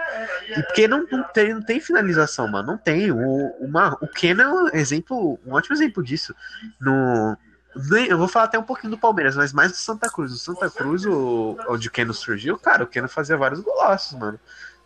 E 0.48 0.62
porque 0.62 0.88
não, 0.88 1.08
não, 1.12 1.24
tem, 1.24 1.56
não 1.56 1.62
tem 1.62 1.80
finalização, 1.80 2.48
mano. 2.48 2.68
Não 2.68 2.78
tem. 2.78 3.12
O, 3.12 3.48
uma, 3.60 3.98
o 4.00 4.08
Keno 4.08 4.42
é 4.44 4.48
um 4.48 4.68
exemplo, 4.74 5.40
um 5.44 5.54
ótimo 5.54 5.76
exemplo 5.76 6.04
disso. 6.04 6.36
No, 6.80 7.36
eu 8.08 8.20
vou 8.20 8.28
falar 8.28 8.46
até 8.46 8.60
um 8.60 8.64
pouquinho 8.64 8.92
do 8.92 8.98
Palmeiras, 8.98 9.36
mas 9.36 9.52
mais 9.52 9.72
do 9.72 9.78
Santa 9.78 10.08
Cruz. 10.08 10.32
O 10.32 10.38
Santa 10.38 10.70
Cruz, 10.70 11.04
o, 11.04 11.58
onde 11.68 11.88
o 11.88 11.92
Keno 11.92 12.14
surgiu, 12.14 12.60
cara, 12.60 12.84
o 12.84 12.88
Keno 12.88 13.10
fazia 13.10 13.36
vários 13.36 13.60
golaços, 13.60 14.18
mano. 14.20 14.40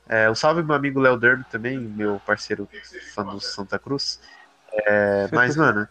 É, 0.07 0.29
um 0.29 0.35
salve 0.35 0.61
meu 0.61 0.75
amigo 0.75 0.99
Léo 0.99 1.17
Derby 1.17 1.43
também, 1.51 1.79
meu 1.79 2.21
parceiro 2.25 2.69
fã 3.13 3.25
do 3.25 3.39
Santa 3.39 3.79
Cruz. 3.79 4.19
É, 4.75 5.29
mas, 5.31 5.55
mano, 5.57 5.87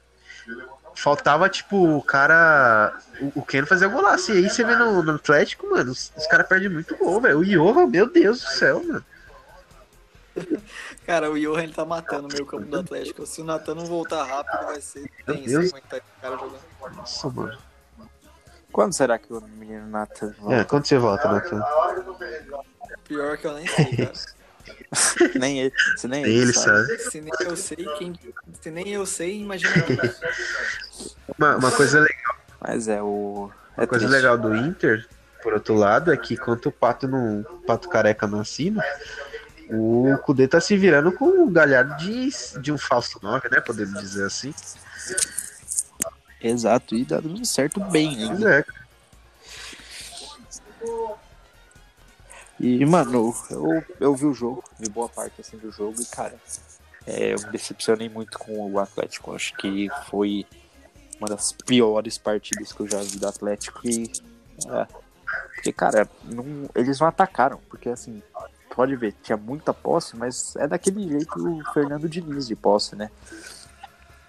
faltava, 0.95 1.49
tipo, 1.49 1.97
o 1.97 2.03
cara. 2.03 2.97
O, 3.21 3.41
o 3.41 3.43
Keno 3.45 3.67
fazia 3.67 3.89
golaço. 3.89 4.33
E 4.33 4.39
aí 4.39 4.51
você 4.51 4.65
vê 4.65 4.77
no, 4.77 5.03
no 5.03 5.15
Atlético, 5.15 5.69
mano, 5.69 5.93
os, 5.93 6.13
os 6.17 6.27
caras 6.27 6.47
perdem 6.47 6.69
muito 6.69 6.97
gol, 6.97 7.21
velho. 7.21 7.39
O 7.39 7.45
Johan, 7.45 7.87
meu 7.87 8.11
Deus 8.11 8.41
do 8.41 8.49
céu, 8.49 8.83
mano. 8.85 9.05
Cara, 11.07 11.31
o 11.31 11.39
Johan 11.39 11.63
ele 11.63 11.75
tá 11.75 11.85
matando 11.85 12.29
o 12.29 12.33
meio 12.33 12.47
campo 12.47 12.65
do 12.65 12.81
Atlético. 12.81 13.27
Se 13.27 13.43
o 13.43 13.45
Natan 13.45 13.75
não 13.75 13.85
voltar 13.85 14.25
rápido, 14.25 14.67
vai 14.67 14.81
ser 14.81 15.11
tenso 15.27 15.59
aguentar 15.59 15.99
esse 15.99 16.21
cara 16.21 16.37
jogando. 16.37 16.97
Nossa, 16.97 17.29
mano. 17.29 17.59
Quando 18.73 18.93
será 18.93 19.19
que 19.19 19.33
o 19.33 19.41
menino 19.41 19.87
Nathan 19.87 20.35
volta? 20.39 20.55
É, 20.55 20.65
quando 20.65 20.87
você 20.87 20.99
volta, 20.99 21.31
Nathan? 21.31 21.63
Pior 23.05 23.37
que 23.37 23.47
eu 23.47 23.55
nem 23.55 23.67
sei, 23.69 23.97
cara. 23.97 24.13
Nem 25.39 25.61
ele. 25.61 25.73
Se 25.97 26.09
nem 26.09 26.25
Ele 26.25 26.53
sabe. 26.53 26.99
Se 26.99 27.21
nem 27.21 27.33
eu 27.41 27.57
sei, 27.57 27.85
quem. 27.99 28.13
Se 28.61 28.71
nem 28.71 28.89
eu 28.91 29.07
sei, 29.07 29.41
imagina. 29.41 29.73
Uma, 31.39 31.57
uma 31.57 31.71
coisa 31.73 32.01
legal. 32.01 32.37
Mas 32.61 32.87
é 32.89 33.03
o. 33.03 33.51
É 33.77 33.81
Uma 33.81 33.87
coisa 33.87 34.07
triste. 34.07 34.23
legal 34.23 34.39
do 34.39 34.55
Inter, 34.55 35.07
por 35.43 35.53
outro 35.53 35.75
lado, 35.75 36.13
é 36.13 36.17
que 36.17 36.35
enquanto 36.35 36.67
o 36.67 36.73
Pato 36.73 37.09
não, 37.09 37.41
o 37.41 37.45
Pato 37.67 37.89
Careca 37.89 38.27
não 38.27 38.41
assina, 38.41 38.83
o 39.69 40.17
Kudê 40.23 40.47
tá 40.47 40.61
se 40.61 40.77
virando 40.77 41.11
com 41.13 41.43
o 41.45 41.51
galhardo 41.51 41.97
de, 41.97 42.31
de 42.61 42.71
um 42.71 42.79
falso 42.79 43.19
9, 43.23 43.49
né? 43.51 43.61
Podemos 43.61 44.01
dizer 44.01 44.27
assim. 44.27 44.55
Exato, 46.41 46.95
e 46.95 47.05
dá 47.05 47.21
dando 47.21 47.45
certo 47.45 47.81
bem 47.81 48.23
ainda. 48.23 48.59
é, 48.59 48.65
E, 52.61 52.85
mano, 52.87 53.35
eu, 53.51 53.85
eu 54.01 54.15
vi 54.15 54.27
o 54.27 54.33
jogo, 54.35 54.63
vi 54.79 54.89
boa 54.89 55.09
parte 55.09 55.41
assim 55.41 55.59
do 55.59 55.71
jogo 55.73 56.01
e, 56.01 56.05
cara, 56.07 56.35
é, 57.07 57.35
eu 57.35 57.41
me 57.41 57.51
decepcionei 57.51 58.09
muito 58.09 58.39
com 58.39 58.71
o 58.71 58.79
Atlético. 58.79 59.31
Eu 59.31 59.35
Acho 59.37 59.55
que 59.57 59.89
foi 60.09 60.47
uma 61.19 61.29
das 61.29 61.53
piores 61.53 62.17
partidas 62.17 62.73
que 62.73 62.81
eu 62.81 62.89
já 62.89 63.01
vi 63.01 63.19
do 63.19 63.27
Atlético 63.29 63.81
e 63.85 64.11
é, 64.69 64.87
Porque, 65.55 65.73
cara, 65.73 66.09
não- 66.25 66.69
eles 66.75 67.01
não 67.01 67.07
atacaram. 67.09 67.59
Porque, 67.69 67.89
assim, 67.89 68.23
pode 68.75 68.95
ver, 68.97 69.15
tinha 69.23 69.37
muita 69.37 69.73
posse, 69.75 70.17
mas 70.17 70.55
é 70.57 70.67
daquele 70.69 71.09
jeito 71.09 71.37
o 71.39 71.65
Fernando 71.73 72.09
Diniz 72.09 72.47
de 72.47 72.55
posse, 72.55 72.95
né? 72.95 73.11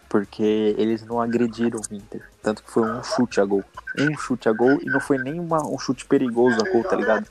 Porque 0.09 0.76
eles 0.78 1.03
não 1.05 1.19
agrediram 1.19 1.80
o 1.80 1.93
Inter. 1.93 2.23
Tanto 2.41 2.63
que 2.63 2.71
foi 2.71 2.84
um 2.84 3.03
chute 3.03 3.41
a 3.41 3.45
gol. 3.45 3.63
Um 3.97 4.17
chute 4.17 4.47
a 4.47 4.53
gol 4.53 4.80
e 4.82 4.86
não 4.86 4.99
foi 4.99 5.17
nem 5.17 5.39
uma- 5.39 5.65
um 5.67 5.78
chute 5.78 6.05
perigoso 6.05 6.59
a 6.61 6.69
gol, 6.71 6.84
tá 6.84 6.95
ligado? 6.95 7.28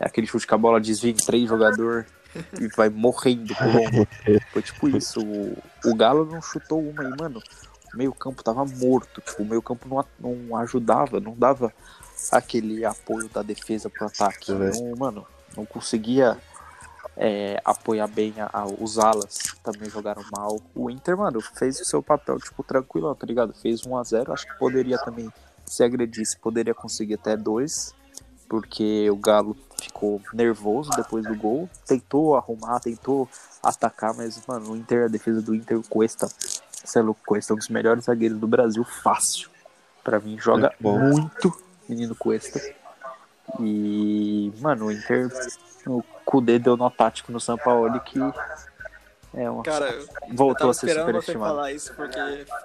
É 0.00 0.06
aquele 0.06 0.26
chute 0.26 0.46
que 0.46 0.54
a 0.54 0.58
bola 0.58 0.80
desvia 0.80 1.10
em 1.10 1.14
três 1.16 1.46
jogadores 1.48 2.06
e 2.60 2.66
vai 2.76 2.88
morrendo 2.88 3.54
pro 3.54 3.66
lombo. 3.70 4.08
Foi 4.52 4.62
tipo 4.62 4.88
isso. 4.88 5.20
O, 5.20 5.56
o 5.84 5.94
Galo 5.94 6.24
não 6.24 6.40
chutou 6.40 6.80
uma 6.80 7.02
aí, 7.02 7.12
mano. 7.20 7.40
O 7.92 7.96
meio 7.98 8.12
campo 8.14 8.42
tava 8.42 8.64
morto. 8.64 9.20
Tipo, 9.20 9.42
o 9.42 9.46
meio 9.46 9.60
campo 9.60 9.86
não, 9.88 10.04
não 10.46 10.56
ajudava, 10.56 11.20
não 11.20 11.34
dava 11.36 11.72
aquele 12.32 12.84
apoio 12.84 13.28
da 13.28 13.42
defesa 13.42 13.90
pro 13.90 14.06
ataque. 14.06 14.52
Não, 14.80 14.96
mano, 14.96 15.26
não 15.56 15.66
conseguia 15.66 16.38
é, 17.16 17.60
apoiar 17.64 18.06
bem 18.06 18.32
a- 18.38 18.48
a- 18.52 18.64
os 18.66 18.98
alas. 18.98 19.38
Também 19.62 19.90
jogaram 19.90 20.22
mal. 20.34 20.60
O 20.74 20.88
Inter, 20.88 21.16
mano, 21.18 21.40
fez 21.40 21.78
o 21.80 21.84
seu 21.84 22.02
papel, 22.02 22.38
tipo, 22.38 22.62
tranquilo, 22.62 23.14
tá 23.14 23.26
ligado? 23.26 23.52
Fez 23.54 23.84
1 23.84 23.96
a 23.98 24.02
0 24.04 24.32
Acho 24.32 24.46
que 24.46 24.58
poderia 24.58 24.96
também, 24.98 25.28
se 25.66 25.82
agredisse, 25.84 26.38
poderia 26.38 26.72
conseguir 26.74 27.14
até 27.14 27.36
dois 27.36 27.92
porque 28.50 29.08
o 29.08 29.14
Galo 29.14 29.56
ficou 29.80 30.20
nervoso 30.34 30.90
depois 30.96 31.24
do 31.24 31.36
gol, 31.36 31.70
tentou 31.86 32.36
arrumar, 32.36 32.80
tentou 32.80 33.28
atacar, 33.62 34.12
mas, 34.12 34.44
mano, 34.44 34.72
o 34.72 34.76
Inter, 34.76 35.04
a 35.04 35.08
defesa 35.08 35.40
do 35.40 35.54
Inter, 35.54 35.78
o 35.78 35.84
Cuesta, 35.84 36.28
você 36.84 36.98
é 36.98 37.02
louco, 37.02 37.20
Cuesta 37.24 37.52
é 37.52 37.54
um 37.54 37.58
dos 37.58 37.68
melhores 37.68 38.06
zagueiros 38.06 38.40
do 38.40 38.48
Brasil, 38.48 38.82
fácil. 38.82 39.48
Pra 40.02 40.18
mim, 40.18 40.36
joga 40.36 40.74
Muito 40.80 40.82
bom. 40.82 40.98
muito, 40.98 41.62
menino 41.88 42.16
Cuesta. 42.16 42.60
E, 43.60 44.52
mano, 44.60 44.86
o 44.86 44.92
Inter, 44.92 45.30
o 45.86 46.02
Kudê 46.24 46.58
deu 46.58 46.76
nó 46.76 46.90
tático 46.90 47.30
no 47.30 47.38
São 47.38 47.56
Paulo 47.56 48.00
que 48.00 48.18
é 49.32 49.48
uma, 49.48 49.62
Cara, 49.62 49.90
eu 49.90 50.08
voltou 50.34 50.70
a 50.70 50.74
ser 50.74 50.86
esperando 50.86 51.06
você 51.06 51.12
superestimado. 51.20 51.54
falar 51.54 51.72
isso, 51.72 51.94
porque 51.94 52.18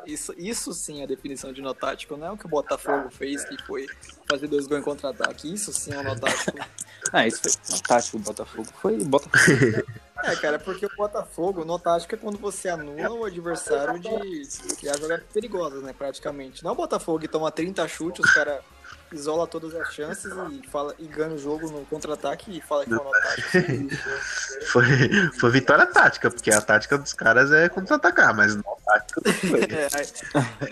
isso, 0.05 0.34
isso 0.38 0.74
sim 0.74 1.03
é 1.03 1.07
definição 1.07 1.53
de 1.53 1.61
nó 1.61 1.74
tático, 1.74 2.18
não 2.18 2.28
é 2.28 2.32
o 2.32 2.38
que 2.38 2.45
o 2.45 2.49
Botafogo 2.49 3.09
fez, 3.11 3.45
que 3.45 3.61
foi 3.66 3.86
fazer 4.28 4.47
dois 4.47 4.66
gols 4.66 4.82
em 4.82 4.84
contra-ataque. 4.84 5.53
Isso 5.53 5.72
sim 5.72 5.93
é 5.93 5.99
um 5.99 6.03
nó 6.03 6.16
tático. 6.16 6.57
Ah, 7.13 7.28
isso 7.28 7.39
foi 7.39 7.51
nó 7.70 7.78
tático 7.88 8.18
do 8.18 8.24
Botafogo, 8.24 8.68
foi 8.82 8.97
Botafogo. 9.03 9.36
É, 10.24 10.36
cara, 10.38 10.57
porque 10.57 10.86
o 10.86 10.89
Botafogo, 10.97 11.63
nó 11.63 11.78
tático 11.78 12.16
é 12.16 12.18
quando 12.18 12.39
você 12.39 12.68
anula 12.68 13.11
o 13.11 13.26
adversário 13.26 13.99
de 13.99 14.76
criar 14.78 14.97
jogadas 14.97 15.26
perigosas, 15.32 15.84
né, 15.84 15.93
praticamente. 15.95 16.63
Não 16.63 16.72
é 16.72 16.74
o 16.74 16.76
Botafogo 16.76 17.20
que 17.20 17.28
toma 17.28 17.51
30 17.51 17.88
chutes, 17.88 18.26
os 18.26 18.34
caras 18.34 18.59
isola 19.16 19.47
todas 19.47 19.74
as 19.76 19.93
chances 19.93 20.32
e, 20.51 20.68
fala, 20.68 20.93
e 20.99 21.07
ganha 21.07 21.34
o 21.34 21.38
jogo 21.38 21.70
no 21.70 21.86
contra-ataque 21.86 22.57
e 22.57 22.61
fala 22.61 22.86
que 22.86 22.93
é 22.93 22.97
um 22.97 23.03
nó 23.03 23.11
tático. 23.11 23.49
Foi, 24.68 24.86
foi 25.39 25.51
vitória 25.51 25.86
tática, 25.86 26.30
porque 26.30 26.51
a 26.51 26.61
tática 26.61 26.97
dos 26.97 27.13
caras 27.13 27.51
é 27.51 27.70
contra-atacar, 27.70 28.36
mas 28.36 28.55
não 28.55 28.63
tática 28.86 29.22
não 29.26 29.34
foi. 29.34 29.61
É, 29.61 29.88
aí, 29.93 30.05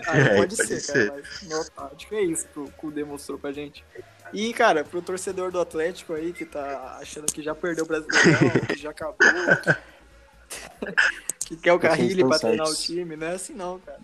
aí 0.06 0.20
É, 0.20 0.36
pode, 0.36 0.56
pode 0.56 0.68
ser, 0.68 0.80
ser. 0.80 1.10
cara, 1.10 1.22
mas 1.22 1.48
nó 1.48 1.64
tático 1.64 2.14
é 2.14 2.22
isso 2.22 2.46
que 2.48 2.58
o 2.60 2.68
Kudê 2.72 3.04
mostrou 3.04 3.38
pra 3.38 3.52
gente. 3.52 3.84
E, 4.32 4.52
cara, 4.52 4.84
pro 4.84 5.00
torcedor 5.00 5.50
do 5.50 5.60
Atlético 5.60 6.12
aí 6.12 6.32
que 6.32 6.44
tá 6.44 6.98
achando 7.00 7.26
que 7.26 7.42
já 7.42 7.54
perdeu 7.54 7.84
o 7.84 7.88
Brasileirão, 7.88 8.50
que 8.66 8.76
já 8.76 8.90
acabou, 8.90 9.16
que 11.46 11.56
quer 11.56 11.72
o 11.72 11.78
Carrilho 11.78 12.28
pra 12.28 12.38
treinar 12.38 12.68
o 12.68 12.74
time, 12.74 13.16
não 13.16 13.26
é 13.26 13.34
assim 13.34 13.54
não, 13.54 13.78
cara. 13.80 14.00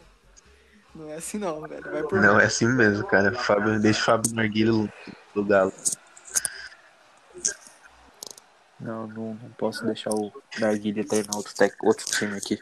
Não 0.94 1.08
é 1.08 1.14
assim 1.14 1.38
não, 1.38 1.60
velho. 1.62 1.82
Vai 1.82 2.02
por 2.02 2.20
Não, 2.20 2.40
é 2.40 2.44
assim 2.44 2.66
mesmo, 2.66 3.06
cara. 3.06 3.32
Fábio, 3.32 3.78
deixa 3.80 4.00
o 4.00 4.04
Fábio 4.04 4.34
Narguilho 4.34 4.92
do 5.34 5.44
Galo. 5.44 5.72
Não, 8.80 9.06
não, 9.06 9.34
não 9.34 9.50
posso 9.58 9.84
deixar 9.84 10.10
o 10.10 10.32
Narguilha 10.58 11.06
treinar 11.06 11.36
outro, 11.36 11.54
tec, 11.54 11.74
outro 11.82 12.06
time 12.06 12.36
aqui. 12.36 12.58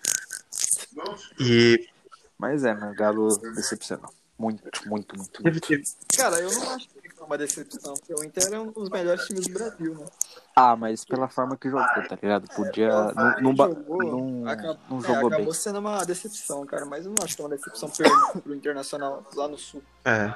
E 1.38 1.88
Mas 2.36 2.64
é, 2.64 2.74
meu 2.74 2.94
Galo 2.94 3.36
decepcionou. 3.54 4.12
Muito, 4.38 4.62
muito, 4.88 5.16
muito. 5.16 5.42
teve, 5.42 5.50
muito. 5.50 5.66
teve, 5.66 5.82
Cara, 6.16 6.38
eu 6.38 6.50
não 6.52 6.70
acho 6.70 6.88
que 6.88 7.10
foi 7.14 7.26
uma 7.26 7.36
decepção, 7.36 7.94
porque 7.94 8.14
o 8.14 8.22
Inter 8.24 8.52
é 8.52 8.58
um 8.60 8.70
dos 8.70 8.88
melhores 8.88 9.24
times 9.26 9.46
do 9.48 9.52
Brasil, 9.52 9.94
né? 9.96 10.06
Ah, 10.54 10.76
mas 10.76 11.04
pela 11.04 11.28
forma 11.28 11.56
que 11.56 11.68
jogou, 11.68 11.84
tá 12.08 12.16
ligado? 12.22 12.48
Podia. 12.54 12.90
Forma 12.92 13.36
Não, 13.40 13.52
não, 13.52 13.56
jogou, 13.56 14.02
não, 14.42 14.48
acab- 14.48 14.78
não 14.88 14.98
é, 14.98 15.02
jogou 15.02 15.30
bem. 15.30 15.38
acabou 15.38 15.54
sendo 15.54 15.78
uma 15.80 16.04
decepção, 16.04 16.64
cara, 16.66 16.84
mas 16.86 17.04
eu 17.04 17.10
não 17.12 17.24
acho 17.24 17.34
que 17.34 17.42
é 17.42 17.44
uma 17.44 17.50
decepção 17.56 17.90
per- 17.90 18.08
pro 18.42 18.54
Internacional 18.54 19.24
lá 19.34 19.48
no 19.48 19.58
Sul. 19.58 19.82
é, 20.04 20.32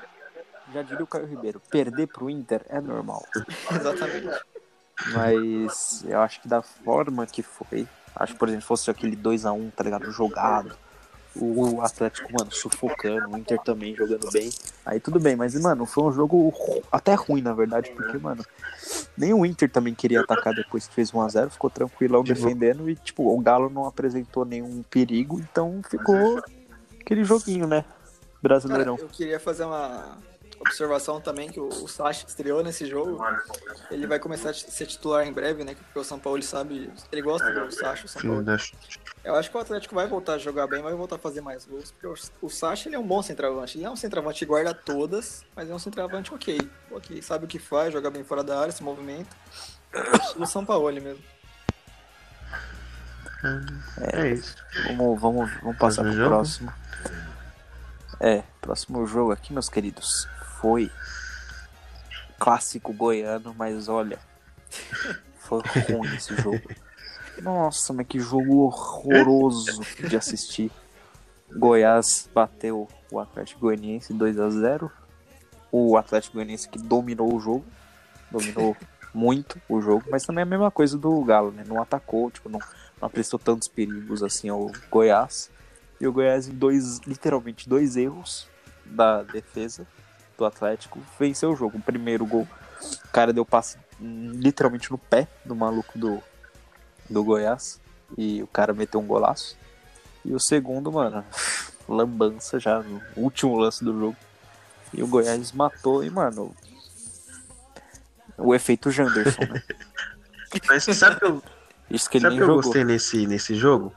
Já 0.72 0.82
diria 0.82 1.04
o 1.04 1.06
Caio 1.06 1.26
Ribeiro: 1.26 1.60
perder 1.70 2.08
pro 2.08 2.28
Inter 2.28 2.64
é 2.68 2.80
normal. 2.80 3.24
Exatamente. 3.70 4.40
Mas 5.12 6.04
eu 6.06 6.20
acho 6.20 6.40
que 6.40 6.48
da 6.48 6.60
forma 6.62 7.26
que 7.26 7.42
foi. 7.42 7.86
Acho 8.14 8.32
que, 8.34 8.38
por 8.38 8.48
exemplo, 8.48 8.66
fosse 8.66 8.90
aquele 8.90 9.16
2x1, 9.16 9.70
tá 9.72 9.82
ligado? 9.84 10.10
Jogado. 10.10 10.76
O 11.34 11.80
Atlético, 11.80 12.30
mano, 12.32 12.52
sufocando, 12.52 13.30
o 13.30 13.38
Inter 13.38 13.58
também 13.60 13.94
jogando 13.96 14.30
bem. 14.30 14.50
Aí 14.84 15.00
tudo 15.00 15.18
bem, 15.18 15.34
mas, 15.34 15.54
mano, 15.54 15.86
foi 15.86 16.04
um 16.04 16.12
jogo 16.12 16.52
até 16.90 17.14
ruim, 17.14 17.40
na 17.40 17.54
verdade, 17.54 17.90
porque, 17.90 18.18
mano, 18.18 18.44
nem 19.16 19.32
o 19.32 19.46
Inter 19.46 19.70
também 19.70 19.94
queria 19.94 20.20
atacar 20.20 20.54
depois 20.54 20.86
que 20.86 20.94
fez 20.94 21.10
1x0, 21.10 21.50
ficou 21.50 21.70
tranquilão 21.70 22.22
De 22.22 22.34
defendendo 22.34 22.88
e, 22.88 22.96
tipo, 22.96 23.34
o 23.34 23.40
Galo 23.40 23.70
não 23.70 23.86
apresentou 23.86 24.44
nenhum 24.44 24.82
perigo, 24.82 25.40
então 25.40 25.80
ficou 25.88 26.42
aquele 27.00 27.24
joguinho, 27.24 27.66
né? 27.66 27.82
Cara, 27.82 27.94
Brasileirão. 28.42 28.96
eu 28.98 29.08
queria 29.08 29.40
fazer 29.40 29.64
uma 29.64 30.18
observação 30.62 31.20
também 31.20 31.50
que 31.50 31.60
o, 31.60 31.68
o 31.68 31.88
Sacha 31.88 32.26
estreou 32.26 32.62
nesse 32.62 32.86
jogo. 32.86 33.22
Ele 33.90 34.06
vai 34.06 34.18
começar 34.18 34.50
a 34.50 34.54
ser 34.54 34.86
titular 34.86 35.26
em 35.26 35.32
breve, 35.32 35.64
né? 35.64 35.74
Porque 35.74 35.98
o 35.98 36.04
São 36.04 36.18
Paulo 36.18 36.38
ele 36.38 36.44
sabe, 36.44 36.90
ele 37.10 37.22
gosta 37.22 37.50
do 37.52 37.70
Sacha, 37.70 38.06
o 38.06 38.08
São 38.08 38.22
Paulo. 38.22 38.44
Eu 39.24 39.36
acho 39.36 39.50
que 39.50 39.56
o 39.56 39.60
Atlético 39.60 39.94
vai 39.94 40.06
voltar 40.08 40.34
a 40.34 40.38
jogar 40.38 40.66
bem, 40.66 40.82
vai 40.82 40.94
voltar 40.94 41.16
a 41.16 41.18
fazer 41.18 41.40
mais 41.40 41.64
gols, 41.64 41.92
porque 41.92 42.06
o, 42.06 42.46
o 42.46 42.50
Sacha 42.50 42.88
ele 42.88 42.96
é 42.96 42.98
um 42.98 43.06
bom 43.06 43.22
centroavante. 43.22 43.76
Ele 43.76 43.84
não 43.84 43.90
é 43.90 43.94
um 43.94 43.96
centroavante 43.96 44.40
que 44.40 44.46
guarda 44.46 44.74
todas, 44.74 45.44
mas 45.54 45.70
é 45.70 45.74
um 45.74 45.78
centroavante 45.78 46.34
ok. 46.34 46.58
Ok, 46.90 47.22
sabe 47.22 47.44
o 47.44 47.48
que 47.48 47.58
faz, 47.58 47.92
joga 47.92 48.10
bem 48.10 48.24
fora 48.24 48.42
da 48.42 48.58
área, 48.58 48.72
se 48.72 48.82
movimenta. 48.82 49.30
O 50.36 50.46
São 50.46 50.64
Paulo 50.64 50.90
mesmo. 50.92 51.22
É 54.14 54.28
isso. 54.30 54.56
Vamos, 54.86 55.20
vamos, 55.20 55.50
vamos 55.62 55.76
passar 55.78 56.02
Próximo 56.02 56.04
pro 56.04 56.12
jogo? 56.14 56.28
próximo. 56.28 56.72
É, 58.20 58.42
próximo 58.60 59.06
jogo 59.06 59.32
aqui, 59.32 59.52
meus 59.52 59.68
queridos, 59.68 60.28
foi 60.62 60.88
clássico 62.38 62.92
goiano, 62.92 63.52
mas 63.58 63.88
olha, 63.88 64.18
foi 65.40 65.60
ruim 65.90 66.14
esse 66.14 66.36
jogo. 66.36 66.62
Nossa, 67.42 67.92
mas 67.92 68.06
que 68.06 68.20
jogo 68.20 68.58
horroroso 68.58 69.82
de 70.08 70.16
assistir. 70.16 70.70
Goiás 71.50 72.30
bateu 72.32 72.88
o 73.10 73.18
Atlético 73.18 73.62
Goianiense 73.62 74.14
2 74.14 74.38
a 74.38 74.48
0 74.48 74.90
O 75.70 75.98
Atlético 75.98 76.34
Goianiense 76.34 76.68
que 76.68 76.78
dominou 76.78 77.34
o 77.34 77.40
jogo, 77.40 77.64
dominou 78.30 78.76
muito 79.12 79.60
o 79.68 79.82
jogo, 79.82 80.04
mas 80.10 80.24
também 80.24 80.40
é 80.40 80.44
a 80.44 80.48
mesma 80.48 80.70
coisa 80.70 80.96
do 80.96 81.22
Galo, 81.24 81.50
né? 81.50 81.64
Não 81.66 81.82
atacou, 81.82 82.30
tipo, 82.30 82.48
não, 82.48 82.60
não 83.00 83.10
prestou 83.10 83.38
tantos 83.38 83.68
perigos 83.68 84.22
assim 84.22 84.48
ao 84.48 84.70
Goiás. 84.90 85.50
E 86.00 86.06
o 86.06 86.12
Goiás, 86.12 86.48
em 86.48 86.54
dois, 86.54 87.00
literalmente 87.00 87.68
dois 87.68 87.96
erros 87.96 88.48
da 88.86 89.22
defesa 89.22 89.86
do 90.36 90.44
Atlético, 90.44 90.98
venceu 91.18 91.52
o 91.52 91.56
jogo. 91.56 91.78
O 91.78 91.82
primeiro 91.82 92.26
gol, 92.26 92.46
o 93.04 93.08
cara 93.08 93.32
deu 93.32 93.44
passe 93.44 93.78
literalmente 94.00 94.90
no 94.90 94.98
pé 94.98 95.28
do 95.44 95.54
maluco 95.54 95.98
do, 95.98 96.22
do 97.08 97.22
Goiás. 97.22 97.80
E 98.16 98.42
o 98.42 98.46
cara 98.46 98.72
meteu 98.72 99.00
um 99.00 99.06
golaço. 99.06 99.56
E 100.24 100.34
o 100.34 100.40
segundo, 100.40 100.92
mano, 100.92 101.24
lambança 101.88 102.60
já 102.60 102.80
no 102.82 103.00
último 103.16 103.56
lance 103.56 103.84
do 103.84 103.98
jogo. 103.98 104.16
E 104.92 105.02
o 105.02 105.06
Goiás 105.06 105.52
matou, 105.52 106.04
e, 106.04 106.10
mano. 106.10 106.54
O 108.36 108.54
efeito 108.54 108.90
Janderson, 108.90 109.42
né? 109.42 109.62
Mas 110.68 110.84
sabe 110.84 111.18
que 111.18 111.24
eu, 111.24 111.42
Isso 111.90 112.10
que 112.10 112.18
ele 112.18 112.22
sabe 112.22 112.34
nem 112.34 112.38
que 112.38 112.42
eu 112.42 112.46
jogou. 112.48 112.62
gostei 112.62 112.84
nesse, 112.84 113.26
nesse 113.26 113.54
jogo? 113.54 113.92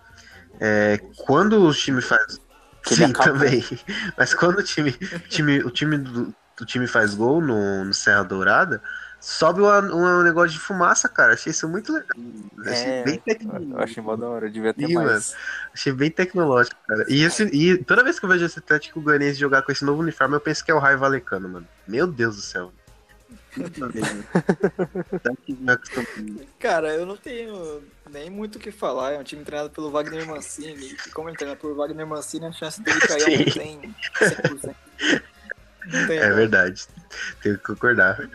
É, 0.60 1.00
quando 1.26 1.62
o 1.62 1.74
time 1.74 2.02
faz. 2.02 2.40
Sim, 2.86 3.14
também. 3.14 3.64
Mas 4.18 4.34
quando 4.34 4.60
o 4.60 4.64
time, 4.64 4.92
time, 5.30 5.60
o 5.64 5.72
time 5.72 5.98
do, 5.98 6.36
do 6.58 6.66
time 6.66 6.88
faz 6.88 7.16
gol 7.16 7.42
no, 7.42 7.86
no 7.86 7.94
Serra 7.94 8.24
Dourada, 8.24 8.82
sobe 9.20 9.62
um, 9.62 9.68
um 9.96 10.24
negócio 10.24 10.52
de 10.52 10.60
fumaça, 10.60 11.10
cara. 11.10 11.34
Achei 11.34 11.52
isso 11.52 11.68
muito 11.68 11.92
legal. 11.94 12.18
Achei 12.66 12.92
É, 12.92 13.04
bem 13.04 13.20
tecnológico. 13.20 13.78
achei 13.78 14.04
mó 14.04 14.16
da 14.16 14.28
hora, 14.28 14.50
devia 14.50 14.74
ter 14.74 14.90
Ih, 14.90 14.94
mais. 14.94 15.36
Achei 15.74 15.92
bem 15.94 16.12
tecnológico, 16.12 16.78
cara. 16.88 17.06
E, 17.10 17.24
esse, 17.24 17.44
e 17.46 17.78
toda 17.84 18.04
vez 18.04 18.20
que 18.20 18.26
eu 18.26 18.30
vejo 18.30 18.46
esse 18.46 18.60
Atlético 18.60 19.02
Goianiense 19.02 19.40
jogar 19.40 19.64
com 19.64 19.72
esse 19.72 19.84
novo 19.86 20.02
uniforme, 20.02 20.36
eu 20.36 20.42
penso 20.42 20.64
que 20.64 20.72
é 20.72 20.76
o 20.76 20.80
Raio 20.80 21.00
Valecano, 21.00 21.50
mano. 21.50 21.68
Meu 21.88 22.08
Deus 22.08 22.36
do 22.36 22.42
céu. 22.42 22.74
Cara, 26.60 26.93
eu 26.93 27.06
não 27.06 27.18
tenho 27.18 27.84
nem 28.12 28.30
muito 28.30 28.58
o 28.58 28.60
que 28.60 28.72
falar. 28.72 29.14
É 29.14 29.20
um 29.20 29.24
time 29.24 29.43
treinado 29.43 29.70
pelo 29.70 29.91
Wagner 29.91 30.28
Mancini. 30.28 30.93
E 30.93 31.10
como 31.12 31.30
ele 31.30 31.38
treina 31.38 31.56
por 31.56 31.74
Wagner 31.76 32.06
Mancini, 32.06 32.45
a 32.45 32.51
chance 32.51 32.82
dele 32.82 32.99
cair 33.01 33.45
não 33.45 33.53
tem 33.53 33.95
100%. 34.20 34.76
Não 35.88 36.08
tem, 36.08 36.18
É 36.18 36.32
verdade. 36.32 36.88
Tenho 37.41 37.58
que 37.58 37.64
concordar. 37.64 38.30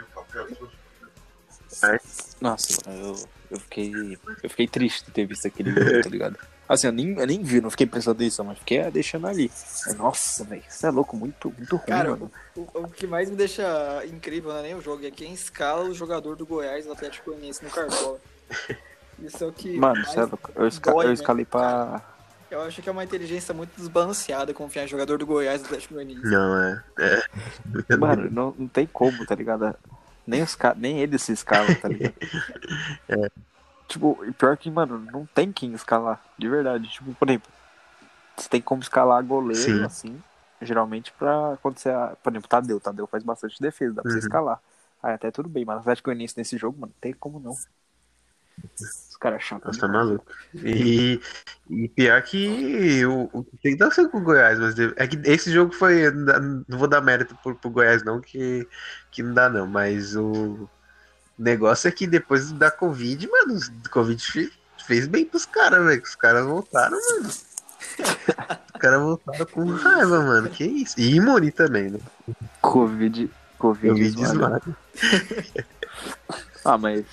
Nossa, 2.40 2.90
eu, 2.90 3.28
eu 3.50 3.60
fiquei. 3.60 4.18
Eu 4.42 4.50
fiquei 4.50 4.68
triste 4.68 5.06
de 5.06 5.12
ter 5.12 5.26
visto 5.26 5.46
aquele 5.46 5.72
vídeo, 5.72 6.02
tá 6.02 6.10
ligado? 6.10 6.38
Assim, 6.72 6.86
eu 6.86 6.92
nem, 6.92 7.18
eu 7.18 7.26
nem 7.26 7.42
vi, 7.42 7.60
não 7.60 7.68
fiquei 7.68 7.84
pensando 7.84 8.20
nisso, 8.20 8.44
mas 8.44 8.56
fiquei 8.60 8.80
ah, 8.80 8.90
deixando 8.90 9.26
ali. 9.26 9.50
Nossa, 9.96 10.44
velho, 10.44 10.62
você 10.68 10.86
é 10.86 10.90
louco, 10.90 11.16
muito, 11.16 11.52
muito 11.58 11.74
ruim, 11.74 11.84
Cara, 11.86 12.10
mano. 12.10 12.30
o, 12.54 12.60
o- 12.60 12.88
que 12.88 13.08
mais 13.08 13.28
me 13.28 13.34
deixa 13.34 14.04
incrível 14.06 14.52
não 14.52 14.60
é 14.60 14.62
nem 14.62 14.74
o 14.76 14.80
jogo, 14.80 15.04
é 15.04 15.10
quem 15.10 15.32
escala 15.34 15.82
o 15.88 15.92
jogador 15.94 16.36
do 16.36 16.46
Goiás 16.46 16.86
do 16.86 16.92
Atlético 16.92 17.30
Goianiense 17.32 17.64
no 17.64 17.70
Cartola. 17.70 18.18
Isso 19.18 19.42
é 19.42 19.46
o 19.48 19.52
que. 19.52 19.76
Mano, 19.76 19.96
mais 19.96 20.10
você 20.10 20.20
é 20.20 20.24
louco. 20.24 20.50
Eu, 20.54 20.68
esca- 20.68 20.92
dói, 20.92 21.04
eu 21.06 21.08
né? 21.08 21.14
escalei 21.14 21.44
pra. 21.44 22.02
Eu 22.48 22.62
acho 22.62 22.80
que 22.80 22.88
é 22.88 22.92
uma 22.92 23.02
inteligência 23.04 23.52
muito 23.52 23.76
desbalanceada 23.76 24.54
confiar 24.54 24.84
em 24.84 24.88
jogador 24.88 25.18
do 25.18 25.26
Goiás 25.26 25.60
do 25.62 25.66
Atlético 25.66 25.94
Goianiense. 25.94 26.24
Não, 26.24 26.56
é. 26.62 26.82
é. 27.00 27.22
Mano, 27.98 28.30
não, 28.30 28.54
não 28.56 28.68
tem 28.68 28.86
como, 28.86 29.26
tá 29.26 29.34
ligado? 29.34 29.74
Nem, 30.24 30.40
os. 30.40 30.56
Nem 30.76 31.00
ele 31.00 31.18
se 31.18 31.32
escala, 31.32 31.74
tá 31.74 31.88
ligado? 31.88 32.14
Tipo, 33.90 34.24
e 34.24 34.30
pior 34.30 34.56
que, 34.56 34.70
mano, 34.70 35.00
não 35.10 35.26
tem 35.26 35.50
quem 35.50 35.72
escalar, 35.72 36.22
de 36.38 36.48
verdade. 36.48 36.88
Tipo, 36.88 37.12
por 37.12 37.28
exemplo, 37.28 37.50
você 38.36 38.48
tem 38.48 38.62
como 38.62 38.80
escalar 38.80 39.22
goleiro, 39.24 39.60
Sim. 39.60 39.84
assim, 39.84 40.22
geralmente 40.62 41.12
pra 41.18 41.54
acontecer. 41.54 41.90
A... 41.90 42.14
Por 42.22 42.32
exemplo, 42.32 42.48
Tadeu. 42.48 42.78
Tadeu 42.78 43.08
faz 43.08 43.24
bastante 43.24 43.60
defesa, 43.60 43.94
dá 43.94 44.02
pra 44.02 44.10
você 44.12 44.18
Uhum. 44.18 44.24
escalar. 44.24 44.60
Aí 45.02 45.12
até 45.12 45.32
tudo 45.32 45.48
bem, 45.48 45.64
mas 45.64 45.78
o 45.78 45.80
Atlético 45.80 46.06
Goianiense 46.06 46.38
nesse 46.38 46.56
jogo, 46.56 46.78
mano, 46.78 46.92
não 46.94 47.00
tem 47.00 47.12
como 47.12 47.40
não. 47.40 47.50
Os 47.50 49.16
caras 49.18 49.42
chatos. 49.42 49.66
Nossa, 49.66 49.80
tá 49.80 49.88
maluco. 49.88 50.24
E, 50.54 51.20
e 51.68 51.88
pior 51.88 52.22
que 52.22 53.04
o, 53.06 53.44
tem 53.60 53.72
que 53.72 53.78
dar 53.78 53.90
certo 53.90 54.10
com 54.10 54.18
o 54.18 54.22
Goiás, 54.22 54.58
mas 54.60 54.78
é 54.78 55.06
que 55.08 55.20
esse 55.24 55.50
jogo 55.50 55.72
foi. 55.72 56.10
Não 56.12 56.78
vou 56.78 56.86
dar 56.86 57.00
mérito 57.00 57.36
pro, 57.42 57.56
pro 57.56 57.70
Goiás, 57.70 58.04
não, 58.04 58.20
que, 58.20 58.68
que 59.10 59.22
não 59.22 59.34
dá, 59.34 59.48
não. 59.48 59.66
Mas 59.66 60.14
o 60.14 60.68
negócio 61.42 61.88
é 61.88 61.90
que 61.90 62.06
depois 62.06 62.52
da 62.52 62.70
Covid, 62.70 63.28
mano, 63.28 63.58
o 63.86 63.88
Covid 63.90 64.22
fe- 64.24 64.52
fez 64.86 65.06
bem 65.06 65.24
pros 65.24 65.46
caras, 65.46 65.84
velho. 65.84 66.02
Os 66.02 66.14
caras 66.14 66.44
voltaram, 66.44 66.98
mano. 67.10 67.28
Os 67.28 68.80
caras 68.80 69.00
voltaram 69.00 69.46
com 69.46 69.64
raiva, 69.66 70.20
mano. 70.20 70.48
Que 70.50 70.64
isso? 70.64 70.98
E 70.98 71.14
imune 71.16 71.50
também, 71.50 71.90
né? 71.90 71.98
Covid. 72.60 73.30
Covid, 73.58 73.88
Covid 73.88 74.22
esmaga. 74.22 74.62
Ah, 76.64 76.78
mas. 76.78 77.04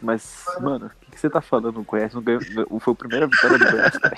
Mas, 0.00 0.44
mano, 0.60 0.86
o 0.86 0.90
que, 1.04 1.10
que 1.12 1.20
você 1.20 1.28
tá 1.28 1.40
falando? 1.42 1.78
O 1.78 1.82
Goiás 1.84 2.14
não 2.14 2.22
ganhou. 2.22 2.40
Foi 2.80 2.92
a 2.92 2.96
primeira 2.96 3.26
vitória 3.26 3.58
do 3.58 3.70
Goiás, 3.70 3.98
cara. 3.98 4.16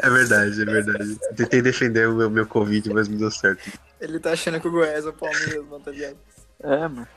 É 0.00 0.10
verdade, 0.10 0.62
é 0.62 0.64
verdade. 0.64 1.18
Tentei 1.36 1.62
defender 1.62 2.08
o 2.08 2.14
meu, 2.16 2.28
meu 2.30 2.46
Covid, 2.46 2.92
mas 2.92 3.06
não 3.08 3.16
deu 3.16 3.30
certo. 3.30 3.70
Ele 4.00 4.18
tá 4.18 4.32
achando 4.32 4.60
que 4.60 4.66
o 4.66 4.70
Goiás 4.72 5.06
é 5.06 5.08
o 5.08 5.12
Palmeiras, 5.12 5.64
mano, 5.66 5.80
tá 5.80 5.90
ligado? 5.92 6.16
É, 6.60 6.88
mano. 6.88 7.08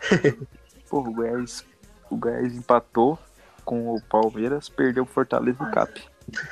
Porra, 0.89 1.09
o 1.09 1.13
Goiás, 1.13 1.65
o 2.09 2.17
Goiás 2.17 2.55
empatou 2.55 3.19
com 3.63 3.93
o 3.93 4.01
Palmeiras, 4.01 4.69
perdeu 4.69 5.03
o 5.03 5.07
Fortaleza 5.07 5.63
no 5.63 5.71
Cap. 5.71 6.03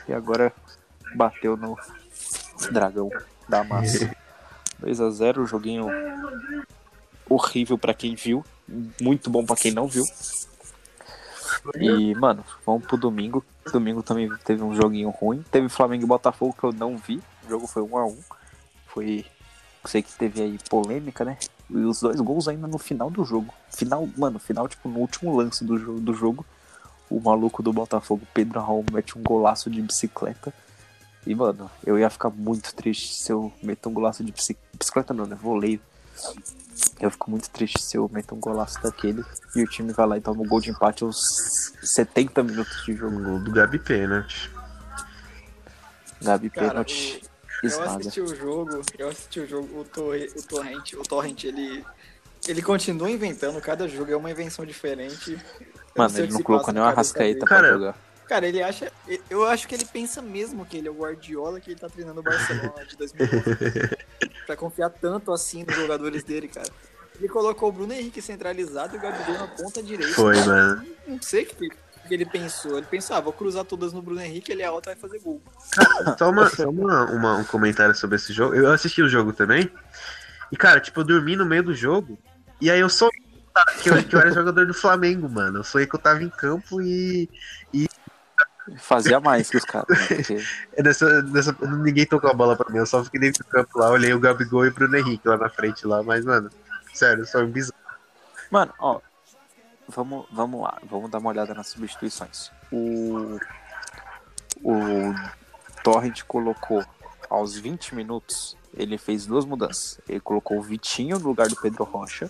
E 0.08 0.14
agora 0.14 0.54
bateu 1.16 1.58
no 1.58 1.76
Dragão 2.72 3.10
da 3.48 3.64
Massa. 3.64 4.16
2x0, 4.82 5.48
joguinho 5.48 5.88
horrível 7.28 7.78
pra 7.78 7.94
quem 7.94 8.14
viu, 8.14 8.46
muito 9.02 9.30
bom 9.30 9.44
pra 9.44 9.56
quem 9.56 9.72
não 9.72 9.88
viu. 9.88 10.04
E, 11.76 12.14
mano, 12.16 12.44
vamos 12.66 12.86
pro 12.86 12.98
domingo. 12.98 13.44
Domingo 13.72 14.04
também 14.04 14.30
teve 14.46 14.64
um 14.64 14.76
joguinho 14.76 15.10
ruim. 15.10 15.44
Teve 15.52 15.68
Flamengo 15.70 16.04
e 16.04 16.08
Botafogo 16.08 16.56
que 16.58 16.64
eu 16.64 16.72
não 16.72 16.98
vi. 16.98 17.22
O 17.46 17.50
jogo 17.50 17.68
foi 17.68 17.84
1x1. 17.84 18.18
Foi. 18.88 19.26
Sei 19.86 20.02
que 20.02 20.14
teve 20.14 20.42
aí 20.42 20.58
polêmica, 20.70 21.26
né? 21.26 21.38
E 21.70 21.76
os 21.78 22.00
dois 22.00 22.20
gols 22.22 22.48
ainda 22.48 22.68
no 22.68 22.78
final 22.78 23.10
do 23.10 23.26
jogo. 23.26 23.54
Final, 23.70 24.08
mano, 24.18 24.40
final, 24.40 24.68
tipo, 24.68 24.88
no 24.88 25.00
último 25.00 25.36
lance 25.36 25.64
do, 25.66 25.78
jo 25.78 26.00
do 26.00 26.14
jogo. 26.14 26.46
O 27.10 27.20
maluco 27.20 27.62
do 27.64 27.72
Botafogo, 27.74 28.26
Pedro 28.34 28.60
Raul, 28.60 28.86
mete 28.92 29.18
um 29.18 29.24
golaço 29.24 29.70
de 29.70 29.82
bicicleta. 29.82 30.54
E, 31.26 31.36
mano, 31.36 31.70
eu 31.86 31.98
ia 32.00 32.10
ficar 32.10 32.30
muito 32.30 32.74
triste 32.74 33.14
se 33.16 33.32
eu 33.32 33.52
meter 33.62 33.88
um 33.90 33.94
golaço 33.94 34.24
de 34.24 34.32
bici- 34.32 34.58
bicicleta, 34.78 35.14
não, 35.14 35.26
né? 35.26 35.36
Voleio. 35.42 35.80
Eu 37.00 37.12
fico 37.12 37.30
muito 37.30 37.50
triste 37.50 37.82
se 37.82 37.98
eu 37.98 38.10
meter 38.14 38.34
um 38.34 38.40
golaço 38.40 38.82
daquele 38.82 39.24
e 39.56 39.62
o 39.64 39.68
time 39.68 39.92
vai 39.94 40.06
lá 40.08 40.18
e 40.18 40.22
toma 40.22 40.42
um 40.42 40.48
gol 40.48 40.60
de 40.62 40.70
empate 40.72 41.04
aos 41.04 41.18
70 41.84 42.44
minutos 42.44 42.84
de 42.86 42.92
O 42.94 42.98
jogo. 42.98 43.22
gol 43.24 43.40
do 43.40 43.52
Gabi 43.52 43.78
Pênalti. 43.80 44.50
Gabi 46.22 46.50
Cara, 46.50 46.70
pênalti. 46.70 47.22
Eu 47.64 47.82
assisti 47.82 48.22
o 48.22 48.36
jogo, 48.36 48.82
eu 48.98 49.10
assisti 49.10 49.40
o 49.40 49.48
jogo, 49.48 49.82
o, 49.82 49.84
torre, 49.84 50.30
o 50.36 50.44
Torrent, 50.44 50.94
o 50.94 51.04
Torrent, 51.04 51.44
ele. 51.46 51.84
Ele 52.48 52.62
continua 52.62 53.10
inventando, 53.10 53.60
cada 53.60 53.88
jogo 53.88 54.12
é 54.12 54.16
uma 54.16 54.32
invenção 54.32 54.66
diferente. 54.66 55.38
Mano, 55.96 56.10
sei 56.10 56.24
o 56.24 56.26
ele 56.26 56.34
não 56.34 56.42
colocou 56.42 56.68
passa 56.68 56.74
nem 56.74 56.82
na 56.82 56.88
uma 56.88 56.94
cabeça 56.94 57.14
rascaeta 57.14 57.40
pra 57.40 57.48
Cara, 57.48 57.74
jogar. 57.74 57.98
Cara, 58.28 58.48
ele 58.48 58.62
acha. 58.62 58.92
Eu 59.30 59.46
acho 59.46 59.68
que 59.68 59.74
ele 59.74 59.86
pensa 59.86 60.22
mesmo 60.22 60.66
que 60.66 60.78
ele 60.78 60.88
é 60.88 60.92
o 60.92 60.94
Guardiola 60.94 61.60
que 61.60 61.72
ele 61.72 61.80
tá 61.80 61.90
treinando 61.90 62.20
o 62.20 62.24
Barcelona 62.24 62.86
de 62.86 62.96
2011. 62.96 63.96
pra 64.46 64.56
confiar 64.56 64.90
tanto 64.90 65.32
assim 65.32 65.64
nos 65.64 65.76
jogadores 65.76 66.24
dele, 66.24 66.48
cara. 66.48 66.70
Ele 67.16 67.28
colocou 67.28 67.70
o 67.70 67.72
Bruno 67.72 67.94
Henrique 67.94 68.22
centralizado 68.22 68.96
e 68.96 69.00
o 69.00 69.02
Gabigol 69.02 69.34
na 69.34 69.48
ponta 69.48 69.82
direita. 69.82 70.14
Foi, 70.14 70.36
mano. 70.46 70.86
Não 71.08 71.22
sei 71.22 71.44
o 71.44 71.46
que, 71.48 71.70
que 72.08 72.14
ele 72.14 72.26
pensou. 72.26 72.78
Ele 72.78 72.88
pensou, 72.88 73.16
ah, 73.16 73.20
vou 73.20 73.34
cruzar 73.34 73.66
todas 73.66 73.94
no 73.94 74.02
Bruno 74.02 74.22
Henrique, 74.22 74.52
ele 74.52 74.62
é 74.62 74.66
alto 74.66 74.90
e 74.90 74.94
vai 74.94 74.96
fazer 74.96 75.20
gol. 75.20 75.42
Só, 76.18 76.30
uma, 76.30 76.50
só 76.50 76.70
uma, 76.70 77.06
uma- 77.12 77.36
um 77.38 77.44
comentário 77.44 77.94
sobre 77.94 78.16
esse 78.16 78.34
jogo. 78.34 78.56
Eu 78.56 78.72
assisti 78.72 79.02
o 79.02 79.10
jogo 79.10 79.34
também. 79.34 79.70
E, 80.52 80.58
cara, 80.58 80.80
tipo, 80.80 81.00
eu 81.02 81.04
dormi 81.04 81.36
no 81.36 81.46
meio 81.46 81.64
do 81.64 81.74
jogo. 81.74 82.18
E 82.60 82.72
aí 82.72 82.80
eu 82.80 82.90
sonhei 82.90 83.12
que 83.82 83.90
eu, 83.90 84.04
que 84.04 84.16
eu 84.16 84.20
era 84.20 84.32
jogador 84.32 84.66
do 84.66 84.74
Flamengo, 84.74 85.30
mano. 85.30 85.60
Eu 85.60 85.64
sonhei 85.64 85.88
que 85.88 85.96
eu 85.96 86.00
tava 86.00 86.24
em 86.24 86.30
campo 86.30 86.82
e. 86.82 87.30
Fazia 88.80 89.20
mais 89.20 89.50
que 89.50 89.58
os 89.58 89.64
caras. 89.64 89.88
Né? 89.88 90.08
Porque 90.08 90.44
e 90.78 90.84
Nessa, 90.84 91.22
nessa, 91.22 91.56
ninguém 91.62 92.06
tocou 92.06 92.30
a 92.30 92.34
bola 92.34 92.56
pra 92.56 92.70
mim. 92.70 92.80
Eu 92.80 92.86
só 92.86 93.04
fiquei 93.04 93.20
dentro 93.20 93.44
do 93.44 93.50
campo 93.50 93.80
lá, 93.80 93.90
olhei 93.90 94.14
o 94.14 94.20
Gabigol 94.20 94.66
e 94.66 94.70
o 94.70 94.74
Bruno 94.74 94.98
Henrique 94.98 95.28
lá 95.28 95.38
na 95.38 95.50
frente 95.50 95.88
lá. 95.88 96.04
Mas, 96.04 96.26
mano, 96.26 96.50
sério, 96.94 97.26
sonho 97.26 97.48
bizarro. 97.48 97.80
Mano, 98.52 98.74
ó. 98.80 99.00
Vamos, 99.90 100.26
vamos 100.32 100.62
lá, 100.62 100.80
vamos 100.84 101.10
dar 101.10 101.20
uma 101.20 101.30
olhada 101.30 101.54
nas 101.54 101.68
substituições. 101.68 102.52
O. 102.72 103.40
O 104.64 105.14
Torrent 105.84 106.24
colocou 106.24 106.84
aos 107.30 107.56
20 107.58 107.94
minutos, 107.96 108.58
ele 108.74 108.98
fez 108.98 109.26
duas 109.26 109.46
mudanças. 109.46 110.00
Ele 110.10 110.20
colocou 110.20 110.58
o 110.58 110.62
Vitinho 110.64 111.20
no 111.20 111.28
lugar 111.28 111.48
do 111.48 111.56
Pedro 111.56 111.84
Rocha. 111.84 112.30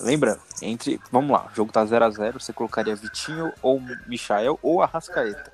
Lembra? 0.00 0.38
Entre. 0.60 1.00
Vamos 1.10 1.30
lá, 1.30 1.46
o 1.50 1.54
jogo 1.54 1.72
tá 1.72 1.84
0x0. 1.84 2.34
Você 2.40 2.52
colocaria 2.52 2.94
Vitinho 2.96 3.52
ou 3.62 3.80
Michael 4.06 4.58
ou 4.62 4.82
Arrascaeta. 4.82 5.52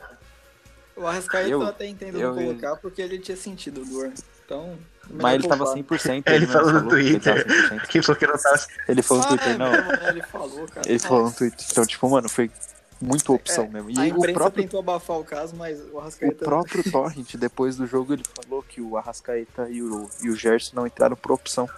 O 0.97 1.07
Arrascaeta 1.07 1.49
eu, 1.49 1.63
Eu- 1.63 1.69
até 1.69 1.87
entendo 1.87 2.19
eu- 2.19 2.35
colocar 2.35 2.77
porque 2.77 3.01
ele 3.01 3.19
tinha 3.19 3.37
sentido 3.37 3.85
dor. 3.85 4.13
Então. 4.53 4.79
Mas 5.11 5.35
ele 5.35 5.49
tava 5.49 5.65
poupar. 5.65 5.83
100%. 5.83 6.23
Ele 6.27 6.39
mesmo 6.47 6.53
falou 6.53 6.73
no 6.73 6.89
que 6.89 6.95
ele 6.97 7.11
Twitter. 7.21 7.47
100%. 7.47 7.87
Quem 7.89 8.03
falou 8.03 8.19
que 8.19 8.27
não 8.27 8.37
tava. 8.39 8.67
Ele 8.89 9.03
falou 9.03 9.23
no 9.23 9.27
Ah, 9.27 9.29
Twitter, 9.31 9.49
é 9.55 9.59
não. 9.59 9.71
né? 9.73 10.09
Ele 10.09 10.23
falou, 10.23 10.69
cara. 10.69 10.89
Ele 10.89 10.99
falou 10.99 11.25
no. 11.25 11.33
Twitter. 11.33 11.67
Então, 11.71 11.87
tipo, 11.87 12.09
mano, 12.11 12.29
foi 12.29 12.51
muito 13.01 13.35
opção 13.35 13.65
É, 13.65 13.69
mesmo. 13.69 13.89
a 13.89 13.93
E 14.07 14.13
o 14.13 14.17
imprensa 14.19 14.39
próprio 14.39 14.63
tentou 14.63 14.81
abafar 14.81 15.19
o 15.19 15.25
caso, 15.25 15.57
mas 15.57 15.81
o 15.81 15.95
O 15.95 16.01
Arrascaeta. 16.01 16.45
próprio 16.45 16.89
Torrent, 16.91 17.35
depois 17.37 17.77
do 17.77 17.87
jogo, 17.87 18.13
ele 18.13 18.23
falou 18.43 18.63
que 18.63 18.81
o 18.81 18.97
Arrascaeta 18.97 19.69
e 19.69 19.83
o, 19.83 20.09
e 20.23 20.31
o 20.31 20.37
Gerson 20.37 20.77
não 20.77 20.87
entraram 20.87 21.17
por 21.17 21.33
opção. 21.33 21.69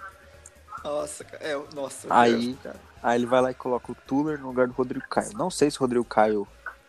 Nossa, 0.83 1.25
cara. 1.25 1.43
É, 1.43 1.59
nossa, 1.75 2.07
o 2.07 2.13
Aí- 2.13 2.41
Gerson, 2.43 2.59
cara. 2.63 2.77
Aí 3.03 3.19
ele 3.19 3.27
vai 3.27 3.41
lá 3.43 3.51
e 3.51 3.55
coloca 3.55 3.93
o 3.93 3.95
Tuller 3.95 4.39
no 4.41 4.49
lugar 4.49 4.67
do 4.67 4.73
Rodrigo 4.73 5.05
Caio. 5.11 5.31
Não 5.35 5.51
sei 5.51 5.71
se 5.71 5.77
o 5.77 5.81
Rodrigo 5.81 6.05
Caio 6.07 6.47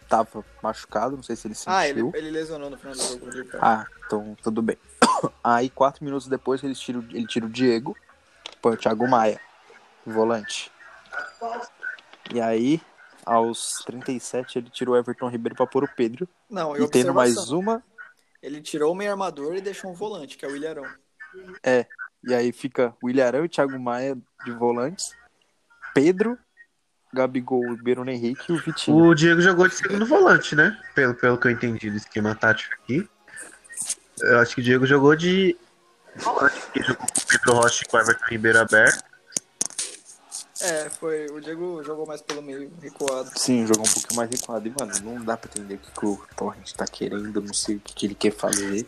tava 0.07 0.45
machucado, 0.61 1.15
não 1.15 1.23
sei 1.23 1.35
se 1.35 1.47
ele 1.47 1.55
sentiu. 1.55 1.73
Ah, 1.73 1.87
ele, 1.87 2.09
ele 2.13 2.29
lesionou 2.31 2.69
no 2.69 2.77
final 2.77 2.93
do 2.93 3.01
jogo, 3.03 3.25
Rodrigo 3.25 3.49
Caio. 3.49 3.63
Ah, 3.63 3.85
então 4.05 4.37
tudo 4.41 4.61
bem. 4.61 4.77
Aí, 5.43 5.69
quatro 5.69 6.03
minutos 6.03 6.27
depois, 6.27 6.63
ele 6.63 6.75
tira, 6.75 6.99
o- 6.99 7.03
ele 7.11 7.27
tira 7.27 7.45
o 7.45 7.49
Diego, 7.49 7.95
põe 8.61 8.73
o 8.73 8.77
Thiago 8.77 9.07
Maia, 9.07 9.39
volante. 10.05 10.71
E 12.33 12.41
aí, 12.41 12.81
aos 13.25 13.83
37, 13.85 14.57
ele 14.57 14.69
tira 14.69 14.91
o 14.91 14.97
Everton 14.97 15.29
Ribeiro 15.29 15.55
pra 15.55 15.67
pôr 15.67 15.83
o 15.83 15.87
Pedro. 15.87 16.27
Não, 16.49 16.75
E 16.75 16.87
tendo 16.87 17.13
mais 17.13 17.51
uma, 17.51 17.83
Ele 18.41 18.61
tirou 18.61 18.91
o 18.91 18.95
meio 18.95 19.11
armador 19.11 19.55
e 19.55 19.61
deixou 19.61 19.89
um 19.89 19.93
volante, 19.93 20.37
que 20.37 20.45
é 20.45 20.47
o 20.47 20.55
Ilharão. 20.55 20.85
E 22.23 22.33
aí 22.33 22.51
fica 22.51 22.95
o 23.01 23.09
Ilharão 23.09 23.43
e 23.43 23.45
o 23.45 23.49
Thiago 23.49 23.79
Maia 23.79 24.17
de 24.43 24.51
volantes. 24.51 25.15
Pedro, 25.93 26.37
Gabigol, 27.13 27.71
o 27.71 27.77
Bruno 27.77 28.09
Henrique 28.09 28.51
e 28.51 28.53
o 28.53 28.57
Vitinho. 28.57 28.97
O 28.97 29.15
Diego 29.15 29.41
jogou 29.41 29.67
de 29.67 29.75
segundo 29.75 30.05
volante, 30.05 30.55
né? 30.55 30.79
Pelo, 30.93 31.13
pelo 31.15 31.37
que 31.37 31.47
eu 31.47 31.51
entendi 31.51 31.89
do 31.89 31.97
esquema 31.97 32.35
tático 32.35 32.73
aqui. 32.75 33.07
Eu 34.21 34.39
acho 34.39 34.55
que 34.55 34.61
o 34.61 34.63
Diego 34.63 34.85
jogou 34.85 35.15
de 35.15 35.57
volante, 36.15 36.59
porque 36.61 36.83
jogou 36.83 37.07
com 37.07 37.19
o 37.19 37.27
Pedro 37.27 37.53
Rocha 37.53 37.83
e 37.83 37.87
com 37.87 37.97
o 37.97 37.99
Everton 37.99 38.25
Ribeiro 38.29 38.59
aberto. 38.59 39.03
É, 40.61 40.89
foi. 40.89 41.27
O 41.27 41.41
Diego 41.41 41.83
jogou 41.83 42.05
mais 42.05 42.21
pelo 42.21 42.41
meio, 42.41 42.71
recuado. 42.81 43.29
Sim, 43.35 43.67
jogou 43.67 43.85
um 43.85 43.91
pouquinho 43.91 44.15
mais 44.15 44.29
recuado. 44.29 44.67
E, 44.67 44.73
mano, 44.79 44.93
não 45.03 45.23
dá 45.23 45.35
pra 45.35 45.49
entender 45.49 45.75
o 45.75 45.77
que, 45.77 45.91
que 45.91 46.05
o 46.05 46.21
Torrent 46.35 46.71
tá 46.73 46.85
querendo, 46.85 47.41
não 47.41 47.53
sei 47.53 47.75
o 47.75 47.79
que, 47.79 47.93
que 47.93 48.05
ele 48.05 48.15
quer 48.15 48.31
fazer. 48.31 48.85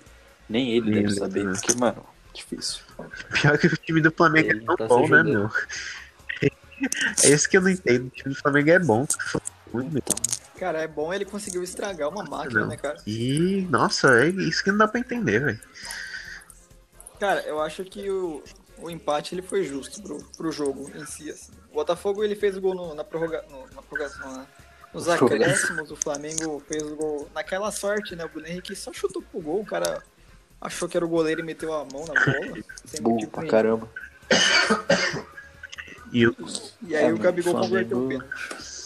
Nem 0.49 0.71
ele 0.71 0.89
Nem 0.89 1.01
deve 1.01 1.07
ele, 1.07 1.19
saber, 1.19 1.43
né? 1.43 1.51
porque, 1.51 1.75
mano, 1.75 2.05
difícil. 2.33 2.81
Pior 3.33 3.57
que 3.57 3.67
o 3.67 3.77
time 3.77 4.01
do 4.01 4.11
Flamengo 4.11 4.49
Ele 4.49 4.63
é 4.63 4.65
tão 4.65 4.77
tá 4.77 4.87
bom, 4.87 5.07
né, 5.07 5.23
meu? 5.23 5.49
É 7.23 7.29
isso 7.29 7.49
que 7.49 7.57
eu 7.57 7.61
não 7.61 7.71
entendo. 7.71 8.05
O 8.05 8.09
time 8.11 8.35
do 8.35 8.39
Flamengo 8.39 8.69
é 8.69 8.77
bom. 8.77 9.07
Muito 9.73 9.89
bem. 9.91 10.03
Cara, 10.57 10.81
é 10.81 10.87
bom 10.87 11.13
ele 11.13 11.23
conseguiu 11.25 11.63
estragar 11.63 12.09
uma 12.09 12.23
máquina, 12.23 12.61
Não. 12.61 12.67
né, 12.67 12.77
cara? 12.77 12.97
E, 13.05 13.67
nossa, 13.69 14.19
é 14.23 14.27
isso 14.29 14.63
que 14.63 14.71
não 14.71 14.77
dá 14.79 14.87
pra 14.87 14.99
entender, 14.99 15.39
velho. 15.39 15.59
Cara, 17.19 17.41
eu 17.41 17.61
acho 17.61 17.83
que 17.83 18.09
o, 18.09 18.43
o 18.79 18.89
empate 18.89 19.35
ele 19.35 19.41
foi 19.41 19.63
justo 19.63 20.01
pro, 20.01 20.17
pro 20.35 20.51
jogo 20.51 20.89
em 20.95 21.05
si. 21.05 21.29
Assim. 21.29 21.51
O 21.71 21.75
Botafogo 21.75 22.23
ele 22.23 22.35
fez 22.35 22.57
o 22.57 22.61
gol 22.61 22.73
no- 22.75 22.95
na, 22.95 23.03
prorroga, 23.03 23.43
no- 23.49 23.67
na 23.75 23.81
prorrogação, 23.81 24.31
né? 24.37 24.47
Nos 24.93 25.07
acréscimos, 25.07 25.91
o 25.91 25.95
Flamengo 25.95 26.61
fez 26.67 26.81
o 26.81 26.95
gol 26.95 27.29
naquela 27.35 27.71
sorte, 27.71 28.15
né? 28.15 28.25
O 28.25 28.29
Bruno 28.29 28.47
Henrique 28.47 28.75
só 28.75 28.91
chutou 28.93 29.21
pro 29.21 29.41
gol, 29.41 29.61
o 29.61 29.65
cara 29.65 30.01
achou 30.61 30.87
que 30.89 30.97
era 30.97 31.05
o 31.05 31.09
goleiro 31.09 31.41
e 31.41 31.43
meteu 31.43 31.71
a 31.73 31.85
mão 31.85 32.05
na 32.05 32.13
bola. 32.13 32.63
sem 32.85 33.01
Burro 33.01 33.27
pra 33.27 33.41
nenhum. 33.41 33.51
caramba. 33.51 33.89
E 36.11 36.25
o, 36.25 36.35
E 36.81 36.95
aí 36.95 37.05
É, 37.05 37.13
o 37.13 37.17
Gabigol 37.17 37.51
Flamengo- 37.53 37.69
converteu 37.73 38.05
o 38.05 38.07
pênalti. 38.07 38.76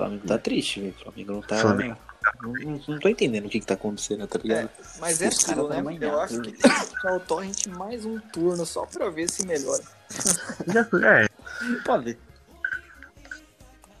O 0.00 0.02
Flamengo 0.02 0.26
tá 0.26 0.38
triste, 0.38 0.80
velho. 0.80 0.94
O 0.98 1.02
Flamengo 1.02 1.32
não 1.32 1.42
tá. 1.42 1.56
Flamengo. 1.58 1.96
Não, 2.42 2.52
não, 2.52 2.80
não 2.88 2.98
tô 2.98 3.08
entendendo 3.08 3.46
o 3.46 3.48
que, 3.50 3.60
que 3.60 3.66
tá 3.66 3.74
acontecendo, 3.74 4.26
tá 4.26 4.38
ligado? 4.38 4.66
É, 4.66 4.70
mas 4.98 5.20
é 5.20 5.28
aquilo, 5.28 5.54
tão 5.54 5.68
né? 5.68 5.78
amanhados, 5.78 6.08
Eu 6.08 6.20
acho 6.20 6.36
né? 6.36 6.42
que 6.42 6.52
tem 6.52 6.70
que 6.70 6.86
deixar 6.90 7.12
o 7.12 7.20
Torrent 7.20 7.66
mais 7.66 8.04
um 8.04 8.18
turno 8.18 8.64
só 8.66 8.86
pra 8.86 9.10
ver 9.10 9.28
se 9.28 9.46
melhora. 9.46 9.82
é, 11.04 11.28
Pode 11.84 12.04
ver. 12.04 12.18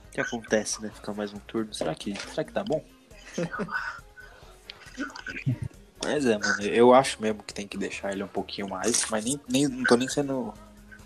O 0.08 0.12
que 0.12 0.20
acontece, 0.20 0.82
né? 0.82 0.90
Ficar 0.94 1.12
mais 1.12 1.32
um 1.32 1.38
turno. 1.38 1.72
Será 1.74 1.94
que, 1.94 2.14
será 2.28 2.44
que 2.44 2.52
tá 2.52 2.64
bom? 2.64 2.82
mas 6.02 6.26
é, 6.26 6.38
mano. 6.38 6.62
Eu 6.62 6.94
acho 6.94 7.20
mesmo 7.20 7.42
que 7.42 7.54
tem 7.54 7.68
que 7.68 7.76
deixar 7.76 8.12
ele 8.12 8.22
um 8.22 8.28
pouquinho 8.28 8.68
mais. 8.68 9.04
Mas 9.10 9.24
nem, 9.24 9.40
nem 9.48 9.68
não 9.68 9.84
tô 9.84 9.96
nem 9.96 10.08
sendo 10.08 10.54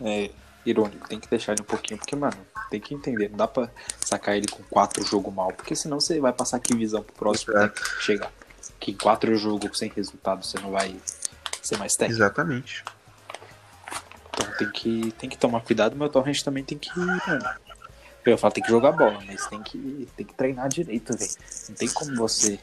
é, 0.00 0.30
irônico. 0.64 1.08
Tem 1.08 1.20
que 1.20 1.28
deixar 1.28 1.52
ele 1.52 1.62
um 1.62 1.66
pouquinho. 1.66 1.98
Porque, 1.98 2.16
mano, 2.16 2.36
tem 2.70 2.80
que 2.80 2.94
entender. 2.94 3.28
Não 3.28 3.36
dá 3.36 3.48
pra 3.48 3.68
sacar 4.04 4.36
ele 4.36 4.48
com 4.48 4.62
quatro 4.64 5.04
jogos 5.04 5.32
mal. 5.32 5.52
Porque 5.52 5.74
senão 5.74 6.00
você 6.00 6.20
vai 6.20 6.32
passar 6.32 6.58
que 6.58 6.74
visão 6.76 7.02
pro 7.02 7.14
próximo 7.14 7.54
técnico 7.54 7.96
que 7.96 8.02
chegar. 8.02 8.32
Que 8.80 8.90
em 8.92 8.96
quatro 8.96 9.34
jogos 9.36 9.78
sem 9.78 9.90
resultado 9.90 10.44
você 10.44 10.58
não 10.60 10.70
vai 10.70 10.96
ser 11.62 11.78
mais 11.78 11.94
técnico. 11.94 12.22
exatamente. 12.22 12.84
Então 14.32 14.52
tem 14.58 14.70
que, 14.70 15.12
tem 15.12 15.30
que 15.30 15.38
tomar 15.38 15.60
cuidado, 15.60 15.94
mas 15.96 16.08
o 16.08 16.12
Torrent 16.12 16.42
também 16.42 16.64
tem 16.64 16.76
que. 16.76 16.90
Mano, 16.98 17.20
eu 18.24 18.38
falo, 18.38 18.54
tem 18.54 18.64
que 18.64 18.70
jogar 18.70 18.92
bola, 18.92 19.20
mas 19.26 19.46
tem 19.46 19.62
que, 19.62 20.08
tem 20.16 20.24
que 20.24 20.34
treinar 20.34 20.68
direito, 20.68 21.16
velho. 21.16 21.30
Não 21.68 21.74
tem 21.76 21.88
como 21.88 22.16
você. 22.16 22.58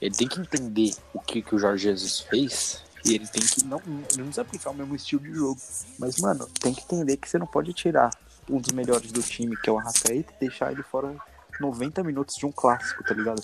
Ele 0.00 0.14
tem 0.14 0.28
que 0.28 0.40
entender 0.40 0.94
o 1.14 1.20
que, 1.20 1.40
que 1.40 1.54
o 1.54 1.58
Jorge 1.58 1.84
Jesus 1.84 2.20
fez. 2.20 2.84
E 3.06 3.14
ele 3.14 3.26
tem 3.28 3.40
que. 3.40 3.64
Não, 3.64 3.78
ele 3.78 4.18
não 4.18 4.24
precisa 4.24 4.42
aplicar 4.42 4.70
o 4.70 4.74
mesmo 4.74 4.96
estilo 4.96 5.22
de 5.22 5.32
jogo. 5.32 5.60
Mas, 5.98 6.18
mano, 6.18 6.46
tem 6.60 6.74
que 6.74 6.82
entender 6.82 7.16
que 7.16 7.28
você 7.28 7.38
não 7.38 7.46
pode 7.46 7.72
tirar 7.72 8.10
um 8.50 8.60
dos 8.60 8.72
melhores 8.72 9.12
do 9.12 9.22
time, 9.22 9.56
que 9.56 9.70
é 9.70 9.72
o 9.72 9.78
Arrascaeta, 9.78 10.32
e 10.32 10.40
deixar 10.40 10.72
ele 10.72 10.82
fora 10.82 11.16
90 11.60 12.02
minutos 12.02 12.34
de 12.34 12.44
um 12.44 12.52
clássico, 12.52 13.04
tá 13.04 13.14
ligado? 13.14 13.42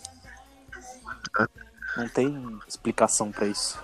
Não 1.97 2.09
tem 2.09 2.61
explicação 2.67 3.31
pra 3.31 3.47
isso. 3.47 3.79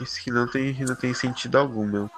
Isso 0.00 0.20
que 0.22 0.30
não 0.30 0.48
tem, 0.48 0.74
não 0.84 0.96
tem 0.96 1.14
sentido 1.14 1.56
algum, 1.56 1.86
meu. 1.86 2.10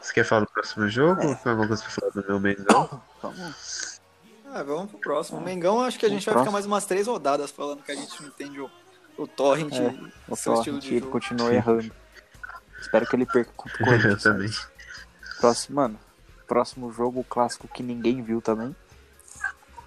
Você 0.00 0.12
quer 0.12 0.24
falar 0.24 0.42
do 0.42 0.50
próximo 0.50 0.88
jogo? 0.88 1.20
É. 1.20 1.26
Ou 1.26 1.34
tem 1.36 1.50
alguma 1.52 1.68
coisa 1.68 1.82
pra 1.82 1.92
falar 1.92 2.10
do 2.12 2.26
meu 2.26 2.40
Mengão? 2.40 3.02
Vamos. 3.22 4.00
Ah, 4.46 4.62
vamos 4.62 4.90
pro 4.90 4.98
próximo. 4.98 5.38
O 5.38 5.42
Mengão, 5.42 5.82
acho 5.82 5.98
que 5.98 6.06
a 6.06 6.08
gente 6.08 6.24
vai 6.24 6.32
próximo. 6.32 6.44
ficar 6.44 6.52
mais 6.52 6.66
umas 6.66 6.86
três 6.86 7.06
rodadas 7.06 7.50
falando 7.50 7.82
que 7.82 7.92
a 7.92 7.94
gente 7.94 8.20
não 8.22 8.28
entende 8.28 8.60
o, 8.60 8.70
o 9.18 9.26
Torrent 9.26 9.72
É, 9.74 9.94
O 10.28 10.36
seu 10.36 10.54
estilo 10.54 10.76
Torrent 10.78 10.82
de 10.82 10.88
ele 10.94 11.00
jogo. 11.00 11.12
continua 11.12 11.52
errando. 11.54 11.92
Espero 12.80 13.06
que 13.06 13.16
ele 13.16 13.26
perca 13.26 13.50
contra 13.56 13.76
o 13.82 13.86
Eu 13.86 13.86
Corinthians. 13.86 14.22
também. 14.22 14.50
Próximo, 15.40 15.76
mano, 15.76 16.00
próximo 16.46 16.92
jogo, 16.92 17.24
clássico 17.24 17.68
que 17.68 17.82
ninguém 17.82 18.22
viu 18.22 18.40
também. 18.40 18.74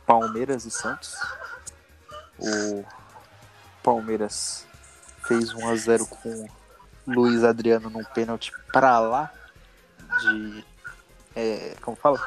Palmeiras 0.06 0.66
e 0.66 0.72
Santos. 0.72 1.16
O 2.40 2.84
Palmeiras 3.84 4.66
fez 5.28 5.54
1x0 5.54 6.08
com 6.08 6.30
o 6.30 6.50
Luiz 7.08 7.44
Adriano 7.44 7.90
num 7.90 8.04
pênalti 8.04 8.52
pra 8.72 9.00
lá 9.00 9.32
de. 10.22 10.66
É, 11.36 11.76
como 11.82 11.96
fala? 11.96 12.18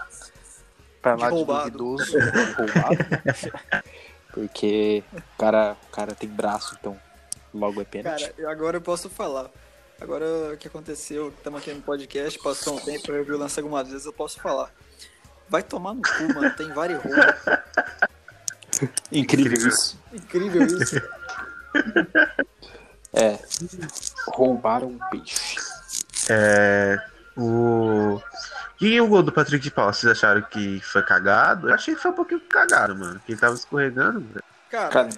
Pra 1.01 1.17
De 1.17 1.23
lá 1.23 1.29
de, 1.29 1.35
roubado. 1.35 1.71
duvidoso. 1.79 2.13
roubado. 2.57 2.97
Porque 4.33 5.05
o 5.13 5.23
cara, 5.39 5.77
o 5.89 5.93
cara 5.93 6.15
tem 6.15 6.29
braço, 6.29 6.77
então 6.81 6.99
logo 7.53 7.81
é 7.81 7.85
pênalti. 7.85 8.23
Cara, 8.23 8.35
eu- 8.39 8.49
agora 8.51 8.77
eu 8.79 8.81
posso 8.83 9.09
falar. 9.11 9.51
Agora 10.01 10.25
o 10.55 10.57
que 10.57 10.67
aconteceu, 10.67 11.29
estamos 11.29 11.61
aqui 11.61 11.73
no 11.73 11.81
podcast, 11.83 12.39
passou 12.41 12.75
um 12.77 12.81
tempo, 12.81 13.13
eu 13.13 13.25
vi 13.25 13.33
o 13.33 13.39
lance 13.39 13.61
algumas 13.61 13.89
vezes, 13.89 14.05
eu 14.07 14.13
posso 14.13 14.41
falar. 14.41 14.71
Vai 15.49 15.63
tomar 15.63 15.95
no 15.95 16.03
cu, 16.03 16.35
mano, 16.35 16.51
tem 16.57 16.73
vários. 16.73 17.01
Incrível 19.13 19.69
isso. 19.69 19.99
Incrível 20.13 20.67
isso. 20.67 20.97
É. 23.13 23.39
Roubaram 24.29 24.89
um 24.89 24.99
peixe. 25.11 25.57
É, 26.31 26.99
o... 27.37 28.21
E 28.81 29.01
o 29.01 29.07
gol 29.07 29.23
do 29.23 29.33
Patrick 29.33 29.63
de 29.63 29.71
Paula, 29.71 29.93
vocês 29.93 30.11
acharam 30.11 30.43
que 30.43 30.81
foi 30.81 31.03
cagado? 31.03 31.69
Eu 31.69 31.75
achei 31.75 31.95
que 31.95 32.01
foi 32.01 32.11
um 32.11 32.15
pouquinho 32.15 32.41
cagado, 32.41 32.97
mano. 32.97 33.21
Que 33.25 33.33
ele 33.33 33.41
tava 33.41 33.55
escorregando, 33.55 34.21
velho. 34.21 34.45
Cara, 34.69 34.89
Cara, 34.89 35.09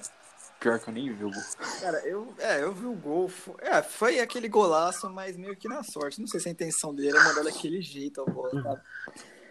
pior 0.60 0.78
que 0.78 0.88
eu 0.88 0.94
nem 0.94 1.12
vi 1.12 1.24
o 1.24 1.30
gol. 1.30 1.42
cara, 1.80 1.98
eu, 2.06 2.34
é, 2.38 2.62
eu 2.62 2.72
vi 2.74 2.86
o 2.86 2.92
gol. 2.92 3.30
É, 3.60 3.82
foi 3.82 4.20
aquele 4.20 4.48
golaço, 4.48 5.08
mas 5.08 5.36
meio 5.36 5.56
que 5.56 5.68
na 5.68 5.82
sorte. 5.82 6.20
Não 6.20 6.26
sei 6.26 6.40
se 6.40 6.48
a 6.48 6.52
intenção 6.52 6.94
dele 6.94 7.10
era 7.10 7.24
mandar 7.24 7.44
daquele 7.44 7.80
jeito 7.80 8.20
a 8.20 8.24
bola, 8.24 8.62
sabe? 8.62 8.80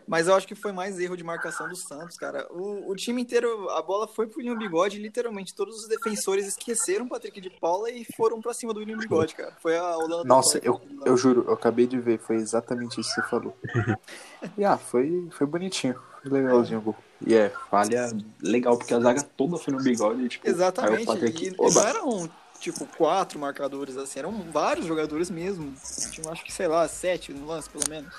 Mas 0.08 0.28
eu 0.28 0.36
acho 0.36 0.48
que 0.48 0.56
foi 0.56 0.72
mais 0.72 1.00
erro 1.00 1.16
de 1.16 1.24
marcação 1.24 1.68
do 1.68 1.76
Santos, 1.76 2.18
cara. 2.18 2.48
O, 2.52 2.92
o 2.92 2.96
time 2.96 3.22
inteiro, 3.22 3.70
a 3.70 3.82
bola 3.82 4.08
foi 4.08 4.28
pro 4.28 4.40
William 4.40 4.58
Bigode, 4.58 4.98
e 4.98 5.02
literalmente 5.02 5.54
todos 5.54 5.82
os 5.82 5.88
defensores 5.88 6.48
esqueceram 6.48 7.06
o 7.06 7.10
Patrick 7.10 7.40
de 7.40 7.50
Paula 7.50 7.90
e 7.90 8.06
foram 8.16 8.42
pra 8.42 8.54
cima 8.54 8.74
do 8.74 8.80
William 8.80 8.98
Bigode, 8.98 9.36
cara. 9.36 9.54
Foi 9.62 9.78
a 9.78 9.96
Holanda. 9.98 10.24
Nossa, 10.26 10.60
eu, 10.60 10.82
eu 11.06 11.16
juro, 11.18 11.46
eu 11.48 11.54
acabei 11.54 11.88
de 11.88 12.00
ver, 12.00 12.20
foi 12.20 12.36
exatamente 12.36 13.00
isso 13.00 13.10
que 13.14 13.22
você 13.22 13.30
falou. 13.30 13.58
e 14.58 14.66
ah, 14.66 14.78
foi, 14.78 15.28
foi 15.32 15.48
bonitinho, 15.48 16.00
foi 16.22 16.32
legalzinho 16.32 16.80
o 16.80 16.82
gol. 16.82 16.96
E 17.26 17.34
é, 17.34 17.50
falha 17.70 18.12
legal, 18.42 18.78
porque 18.78 18.94
a 18.94 19.00
zaga 19.00 19.24
toda 19.38 19.58
foi 19.58 19.74
no 19.74 19.82
bigode 19.82 20.24
e 20.24 20.30
tipo. 20.30 20.48
Exatamente. 20.48 21.04
o 21.04 21.06
Patrick, 21.06 21.48
E, 21.48 21.56
oba. 21.58 21.82
não 21.82 21.88
eram, 21.88 22.30
tipo, 22.60 22.86
quatro 22.98 23.40
marcadores, 23.40 23.96
assim, 23.96 24.20
eram 24.20 24.32
vários 24.52 24.86
jogadores 24.86 25.30
mesmo. 25.30 25.74
Tinha, 26.12 26.30
acho 26.30 26.44
que, 26.44 26.52
sei 26.52 26.68
lá, 26.68 26.88
sete 26.88 27.32
no 27.32 27.46
lance, 27.48 27.70
pelo 27.70 27.90
menos. 27.90 28.14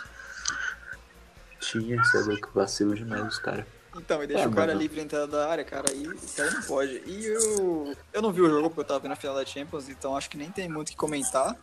Tinha, 1.66 2.02
você 2.02 2.18
é 2.18 2.20
louco, 2.20 2.50
vacilo 2.54 2.94
demais 2.94 3.26
os 3.26 3.38
caras. 3.38 3.64
Então, 3.96 4.22
e 4.24 4.26
deixa 4.26 4.42
É, 4.42 4.48
o 4.48 4.50
cara 4.50 4.68
mano. 4.68 4.80
livre 4.80 4.96
na 4.96 5.04
entrada 5.04 5.26
da 5.28 5.48
área, 5.48 5.64
cara, 5.64 5.84
aí 5.90 6.02
isso 6.02 6.42
aí 6.42 6.52
não 6.52 6.62
pode. 6.62 7.00
E 7.06 7.26
eu, 7.26 7.96
eu 8.12 8.22
não 8.22 8.32
vi 8.32 8.40
o 8.40 8.48
jogo 8.50 8.68
porque 8.68 8.80
eu 8.80 8.84
tava 8.84 9.00
vendo 9.00 9.12
a 9.12 9.16
final 9.16 9.36
da 9.36 9.46
Champions, 9.46 9.88
então 9.88 10.16
acho 10.16 10.28
que 10.28 10.36
nem 10.36 10.50
tem 10.50 10.68
muito 10.68 10.88
o 10.88 10.90
que 10.90 10.96
comentar. 10.96 11.54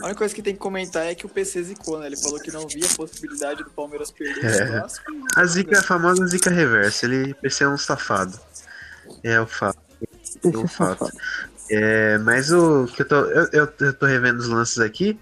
A 0.00 0.04
única 0.06 0.14
coisa 0.18 0.34
que 0.34 0.40
tem 0.42 0.54
que 0.54 0.58
comentar 0.60 1.04
é 1.06 1.14
que 1.14 1.26
o 1.26 1.28
PC 1.28 1.62
zicou, 1.64 1.98
né? 2.00 2.06
Ele 2.06 2.16
falou 2.16 2.40
que 2.40 2.50
não 2.50 2.66
via 2.66 2.86
a 2.86 2.96
possibilidade 2.96 3.62
do 3.62 3.70
Palmeiras 3.70 4.10
perder 4.10 4.44
É. 4.44 4.66
clássico. 4.78 5.12
A 5.36 5.44
zica, 5.44 5.78
a 5.78 5.82
famosa 5.82 6.26
zica 6.26 6.48
reversa. 6.50 7.04
Ele 7.04 7.34
PC 7.34 7.64
é 7.64 7.68
um 7.68 7.76
safado. 7.76 8.38
É 9.22 9.38
o 9.40 9.46
fato. 9.46 9.78
É 10.42 10.56
um 10.56 10.66
fato. 10.66 11.06
É, 11.70 12.16
mas 12.16 12.50
o 12.50 12.86
que 12.86 13.02
eu 13.02 13.06
tô. 13.06 13.16
Eu, 13.26 13.46
eu, 13.52 13.72
eu 13.80 13.92
tô 13.92 14.06
revendo 14.06 14.38
os 14.38 14.48
lances 14.48 14.78
aqui. 14.78 15.20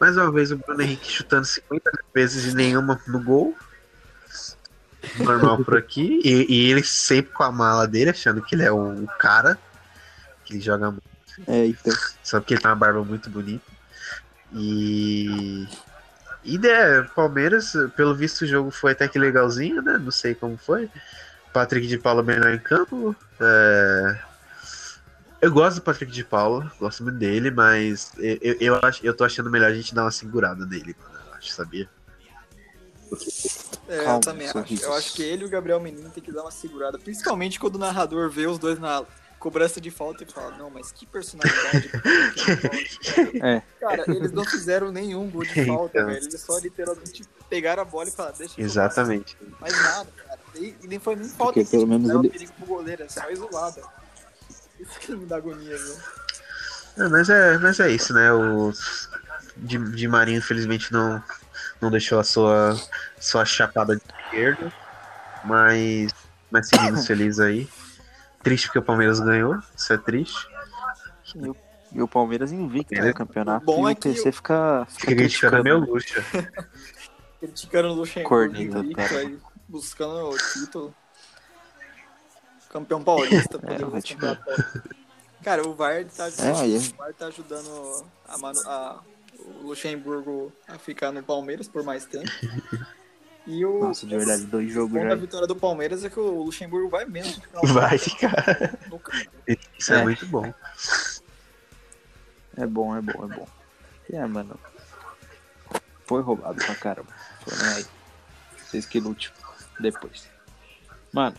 Mais 0.00 0.16
uma 0.16 0.30
vez 0.30 0.52
o 0.52 0.58
Bruno 0.58 0.82
Henrique 0.82 1.10
chutando 1.10 1.44
50 1.44 1.90
vezes 2.14 2.52
e 2.52 2.56
nenhuma 2.56 3.00
no 3.06 3.22
gol. 3.22 3.56
Normal 5.18 5.64
por 5.64 5.76
aqui. 5.76 6.20
E, 6.24 6.46
e 6.52 6.70
ele 6.70 6.82
sempre 6.82 7.32
com 7.32 7.42
a 7.42 7.52
mala 7.52 7.86
dele, 7.86 8.10
achando 8.10 8.42
que 8.42 8.54
ele 8.54 8.64
é 8.64 8.72
um 8.72 9.06
cara. 9.18 9.58
Que 10.44 10.54
ele 10.54 10.60
joga 10.60 10.90
muito. 10.90 11.02
É, 11.46 11.66
então. 11.66 11.94
Só 12.22 12.40
porque 12.40 12.54
ele 12.54 12.60
tem 12.60 12.70
uma 12.70 12.76
barba 12.76 13.04
muito 13.04 13.30
bonita. 13.30 13.64
E. 14.52 15.66
E 16.44 16.58
né, 16.58 17.02
Palmeiras, 17.14 17.72
pelo 17.96 18.14
visto 18.14 18.42
o 18.42 18.46
jogo 18.46 18.70
foi 18.70 18.92
até 18.92 19.08
que 19.08 19.18
legalzinho, 19.18 19.82
né? 19.82 19.98
Não 19.98 20.12
sei 20.12 20.34
como 20.34 20.56
foi. 20.56 20.88
Patrick 21.52 21.86
de 21.88 21.98
Paula 21.98 22.22
melhor 22.22 22.52
em 22.52 22.58
campo. 22.58 23.16
é, 23.40 24.18
Eu 25.40 25.52
gosto 25.52 25.76
do 25.76 25.82
Patrick 25.82 26.10
de 26.10 26.24
Paula, 26.24 26.72
gosto 26.80 27.02
muito 27.02 27.18
dele, 27.18 27.50
mas 27.50 28.12
eu, 28.16 28.38
eu, 28.40 28.56
eu, 28.60 28.80
acho, 28.82 29.04
eu 29.04 29.14
tô 29.14 29.22
achando 29.24 29.50
melhor 29.50 29.70
a 29.70 29.74
gente 29.74 29.94
dar 29.94 30.04
uma 30.04 30.10
segurada 30.10 30.64
nele, 30.64 30.96
mano, 31.00 31.14
eu 31.28 31.34
acho, 31.34 31.50
sabia? 31.52 31.88
É, 33.88 33.98
eu 34.00 34.04
Calma, 34.04 34.20
também 34.20 34.48
acho. 34.48 34.82
Eu 34.84 34.92
acho 34.94 35.14
que 35.14 35.22
ele 35.22 35.44
e 35.44 35.46
o 35.46 35.50
Gabriel 35.50 35.78
Menino 35.78 36.10
tem 36.10 36.22
que 36.22 36.32
dar 36.32 36.42
uma 36.42 36.50
segurada. 36.50 36.98
Principalmente 36.98 37.60
quando 37.60 37.76
o 37.76 37.78
narrador 37.78 38.28
vê 38.30 38.46
os 38.46 38.58
dois 38.58 38.78
na 38.80 39.04
cobrança 39.38 39.80
de 39.80 39.90
falta 39.92 40.24
e 40.24 40.26
fala, 40.26 40.56
não, 40.56 40.70
mas 40.70 40.90
que 40.90 41.06
personalidade. 41.06 41.90
É. 43.42 43.62
Cara, 43.78 44.04
eles 44.08 44.32
não 44.32 44.44
fizeram 44.44 44.90
nenhum 44.90 45.30
gol 45.30 45.44
de 45.44 45.54
falta, 45.66 45.98
Então. 45.98 46.06
velho. 46.10 46.24
Eles 46.24 46.40
só 46.40 46.58
literalmente 46.58 47.22
pegaram 47.48 47.82
a 47.82 47.84
bola 47.84 48.08
e 48.08 48.12
falaram, 48.12 48.36
deixa 48.36 48.60
eu 48.60 48.64
Exatamente. 48.64 49.36
Mais 49.60 49.72
nada, 49.80 50.08
cara. 50.26 50.40
E, 50.56 50.74
e 50.82 50.88
nem 50.88 50.98
foi 50.98 51.14
nem 51.14 51.28
falta. 51.28 51.52
Porque 51.52 51.70
pelo 51.70 51.86
menos 51.86 52.10
é 52.10 52.16
um 52.16 52.20
ele- 52.20 52.30
perigo 52.30 52.52
pro 52.54 52.66
goleiro, 52.66 53.02
é 53.04 53.08
só 53.08 53.30
isolada. 53.30 53.82
Isso 54.78 55.00
que 55.00 55.16
me 55.16 55.26
dá 55.26 55.36
agonia, 55.36 55.76
viu? 55.76 55.96
É, 56.98 57.08
mas, 57.08 57.28
é, 57.28 57.58
mas 57.58 57.80
é 57.80 57.90
isso, 57.90 58.12
né? 58.14 58.32
O 58.32 58.72
de, 59.56 59.78
de 59.78 60.08
Marinho, 60.08 60.38
infelizmente, 60.38 60.92
não, 60.92 61.22
não 61.80 61.90
deixou 61.90 62.18
a 62.18 62.24
sua, 62.24 62.76
sua 63.18 63.44
chapada 63.44 63.96
de 63.96 64.02
esquerda. 64.24 64.72
Mas, 65.44 66.14
mas 66.50 66.68
seguimos 66.68 67.04
felizes 67.06 67.40
aí. 67.40 67.68
Triste 68.42 68.66
porque 68.68 68.78
o 68.78 68.82
Palmeiras 68.82 69.18
ganhou, 69.20 69.58
isso 69.76 69.92
é 69.92 69.98
triste. 69.98 70.46
E 71.34 71.48
o, 71.48 71.56
e 71.92 72.02
o 72.02 72.08
Palmeiras 72.08 72.52
invicto 72.52 72.94
Ele- 72.94 73.08
no 73.08 73.14
campeonato. 73.14 73.62
O 73.62 73.66
bom 73.66 73.88
e 73.88 73.90
é 73.90 73.92
o 73.92 73.96
que 73.96 74.08
PC 74.10 74.32
fica, 74.32 74.86
Fica 74.88 75.14
criticando 75.14 75.64
meu 75.64 75.78
luxo. 75.80 76.14
Criticando 77.40 77.88
o 77.88 77.94
Luxemburgo 77.94 78.28
Corneta, 78.28 78.78
invicto 78.78 78.96
cara. 78.96 79.18
aí, 79.18 79.38
buscando 79.68 80.30
o 80.30 80.38
título. 80.38 80.94
Campeão 82.76 83.02
paulista, 83.02 83.58
É. 83.64 85.44
Cara, 85.44 85.66
o 85.66 85.74
VAR 85.74 86.04
tá, 86.06 86.26
é. 86.26 86.76
o 86.76 86.96
VAR 86.96 87.14
tá 87.14 87.26
ajudando 87.28 88.04
a 88.28 88.36
Manu- 88.36 88.60
a- 88.66 89.00
o 89.62 89.68
Luxemburgo 89.68 90.52
a 90.68 90.76
ficar 90.76 91.10
no 91.12 91.22
Palmeiras 91.22 91.68
por 91.68 91.82
mais 91.84 92.04
tempo. 92.04 92.30
E 93.46 93.64
o, 93.64 93.78
Nossa, 93.84 94.04
de 94.06 94.14
verdade, 94.16 94.42
dois 94.44 94.68
o 94.72 94.74
jogos 94.74 95.00
da 95.00 95.14
vitória 95.14 95.46
do 95.46 95.54
Palmeiras 95.56 96.04
é 96.04 96.10
que 96.10 96.18
o 96.20 96.42
Luxemburgo 96.42 96.88
vai 96.90 97.04
mesmo 97.06 97.40
Vai 97.64 97.96
ficar. 97.96 98.44
Isso 99.78 99.94
é, 99.94 100.00
É. 100.00 100.02
muito 100.02 100.26
bom. 100.26 100.52
É 102.56 102.66
bom, 102.66 102.96
é 102.96 103.00
bom, 103.00 103.24
é 103.24 103.36
bom. 103.36 103.48
E 104.10 104.16
é, 104.16 104.26
mano. 104.26 104.58
Foi 106.06 106.20
roubado 106.22 106.56
pra 106.64 106.74
caramba. 106.74 107.08
Nem 107.46 107.68
aí. 107.74 107.86
Vocês 108.58 108.84
que 108.84 108.98
lute 109.00 109.32
depois. 109.80 110.28
Mano, 111.12 111.36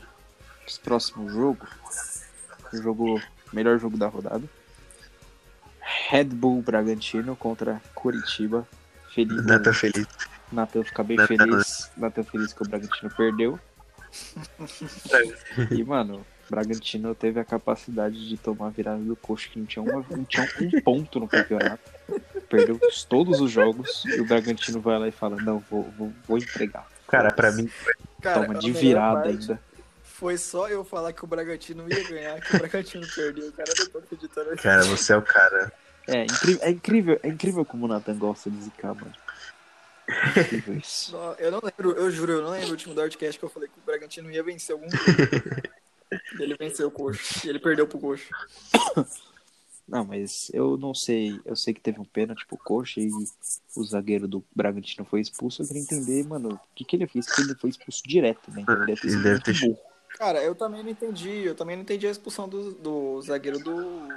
próximo 0.76 1.30
jogo. 1.30 1.68
O 2.74 2.78
jogo. 2.78 3.22
Melhor 3.54 3.80
jogo 3.80 3.98
da 3.98 4.08
rodada. 4.08 4.44
Red 6.10 6.26
Bull 6.26 6.62
Bragantino 6.62 7.36
contra 7.36 7.82
Curitiba. 7.96 8.68
Feliz. 9.14 9.46
Nata 9.46 9.74
feliz. 9.74 10.08
Natan 10.52 10.84
fica 10.84 11.04
bem 11.04 11.18
Natan- 11.18 11.38
feliz. 11.38 11.92
Natan 11.96 12.24
feliz 12.24 12.54
que 12.54 12.62
o 12.64 12.68
Bragantino 12.68 13.10
perdeu. 13.16 13.60
e, 15.72 15.84
mano, 15.84 16.26
o 16.48 16.50
Bragantino 16.50 17.14
teve 17.16 17.40
a 17.40 17.46
capacidade 17.46 18.28
de 18.28 18.38
tomar 18.38 18.68
a 18.68 18.70
virada 18.70 19.02
do 19.02 19.16
coxo, 19.16 19.50
que 19.50 19.60
não 19.60 19.66
tinha, 19.66 19.84
uma, 19.84 20.06
não 20.10 20.26
tinha 20.26 20.48
um 20.62 20.82
ponto 20.82 21.20
no 21.20 21.28
campeonato. 21.28 21.92
Perdeu 22.50 22.80
todos 23.10 23.42
os 23.42 23.52
jogos 23.52 24.06
e 24.06 24.22
o 24.22 24.26
Bragantino 24.26 24.80
vai 24.80 24.98
lá 25.00 25.08
e 25.08 25.12
fala: 25.12 25.42
Não, 25.42 25.60
vou, 25.70 25.84
vou, 25.98 26.14
vou 26.28 26.38
entregar. 26.38 26.88
Cara, 27.08 27.32
pra 27.32 27.52
mim, 27.52 27.70
Cara, 28.22 28.42
Toma 28.42 28.56
a 28.56 28.60
de 28.60 28.72
virada 28.72 29.22
parte 29.22 29.30
ainda. 29.30 29.62
Foi 30.18 30.36
só 30.38 30.68
eu 30.68 30.84
falar 30.84 31.14
que 31.14 31.24
o 31.24 31.28
Bragantino 31.28 31.88
ia 31.88 32.04
ganhar, 32.10 32.42
que 32.42 32.56
o 32.56 32.60
Bragantino 32.60 33.06
perdeu. 33.14 33.50
O 33.50 33.52
cara 33.52 33.72
não 33.78 33.86
tô 33.88 33.98
acreditando 34.00 34.56
cara, 34.58 34.84
você 34.84 35.14
é 35.14 35.18
o 35.18 35.22
cara. 35.22 35.72
É 36.08 36.24
incrível, 36.24 36.60
é 36.64 36.70
incrível, 36.72 37.20
é 37.24 37.28
incrível 37.28 37.66
como 37.66 37.86
o 37.86 37.88
Nathan 37.88 38.18
gosta 38.18 38.50
de 38.50 38.62
zicar, 38.64 38.96
mano. 38.96 39.14
É 40.08 40.42
incrível 40.42 40.78
isso. 40.82 41.12
Não, 41.12 41.34
Eu 41.34 41.52
não 41.52 41.60
lembro, 41.64 41.92
eu 41.92 42.10
juro, 42.10 42.32
eu 42.34 42.42
não 42.42 42.50
lembro 42.50 42.70
o 42.70 42.72
último 42.72 42.96
do 42.96 43.02
Artcast 43.02 43.38
que 43.38 43.46
eu 43.46 43.50
falei 43.50 43.68
que 43.70 43.78
o 43.78 43.86
Bragantino 43.86 44.32
ia 44.32 44.42
vencer 44.42 44.74
algum 44.74 44.90
jogo. 44.90 45.04
E 46.40 46.42
ele 46.44 46.56
venceu 46.56 46.88
o 46.88 46.92
Coxo. 46.92 47.46
E 47.46 47.50
ele 47.50 47.60
perdeu 47.60 47.86
pro 47.88 48.00
Coxo. 48.00 48.30
Não, 49.88 50.04
mas 50.04 50.52
eu 50.54 50.76
não 50.76 50.94
sei. 50.94 51.40
Eu 51.46 51.56
sei 51.56 51.74
que 51.74 51.80
teve 51.80 51.98
um 51.98 52.04
pênalti 52.04 52.46
pro 52.46 52.58
Coxa 52.58 53.00
e 53.00 53.10
o 53.74 53.84
zagueiro 53.86 54.28
do 54.28 54.44
Bragantino 54.54 55.06
foi 55.06 55.22
expulso. 55.22 55.62
Eu 55.62 55.68
queria 55.68 55.82
entender, 55.82 56.26
mano, 56.28 56.56
o 56.56 56.60
que, 56.76 56.84
que 56.84 56.98
ele 56.98 57.08
fez, 57.08 57.26
que 57.34 57.42
ele 57.42 57.56
foi 57.56 57.70
expulso 57.70 58.04
direto, 58.06 58.52
né? 58.52 58.66
Ele 58.68 58.86
deve 58.86 59.00
ter 59.00 59.08
Ele 59.08 59.12
sido 59.12 59.24
deve 59.24 59.36
muito 59.36 59.46
ter- 59.46 59.60
burro. 59.66 59.80
Cara, 60.18 60.42
eu 60.44 60.56
também 60.56 60.84
não 60.84 60.90
entendi. 60.90 61.44
Eu 61.46 61.56
também 61.56 61.76
não 61.76 61.84
entendi 61.84 62.08
a 62.08 62.12
expulsão 62.12 62.48
do, 62.48 62.72
do 62.74 63.22
zagueiro 63.22 63.60
do 63.60 64.08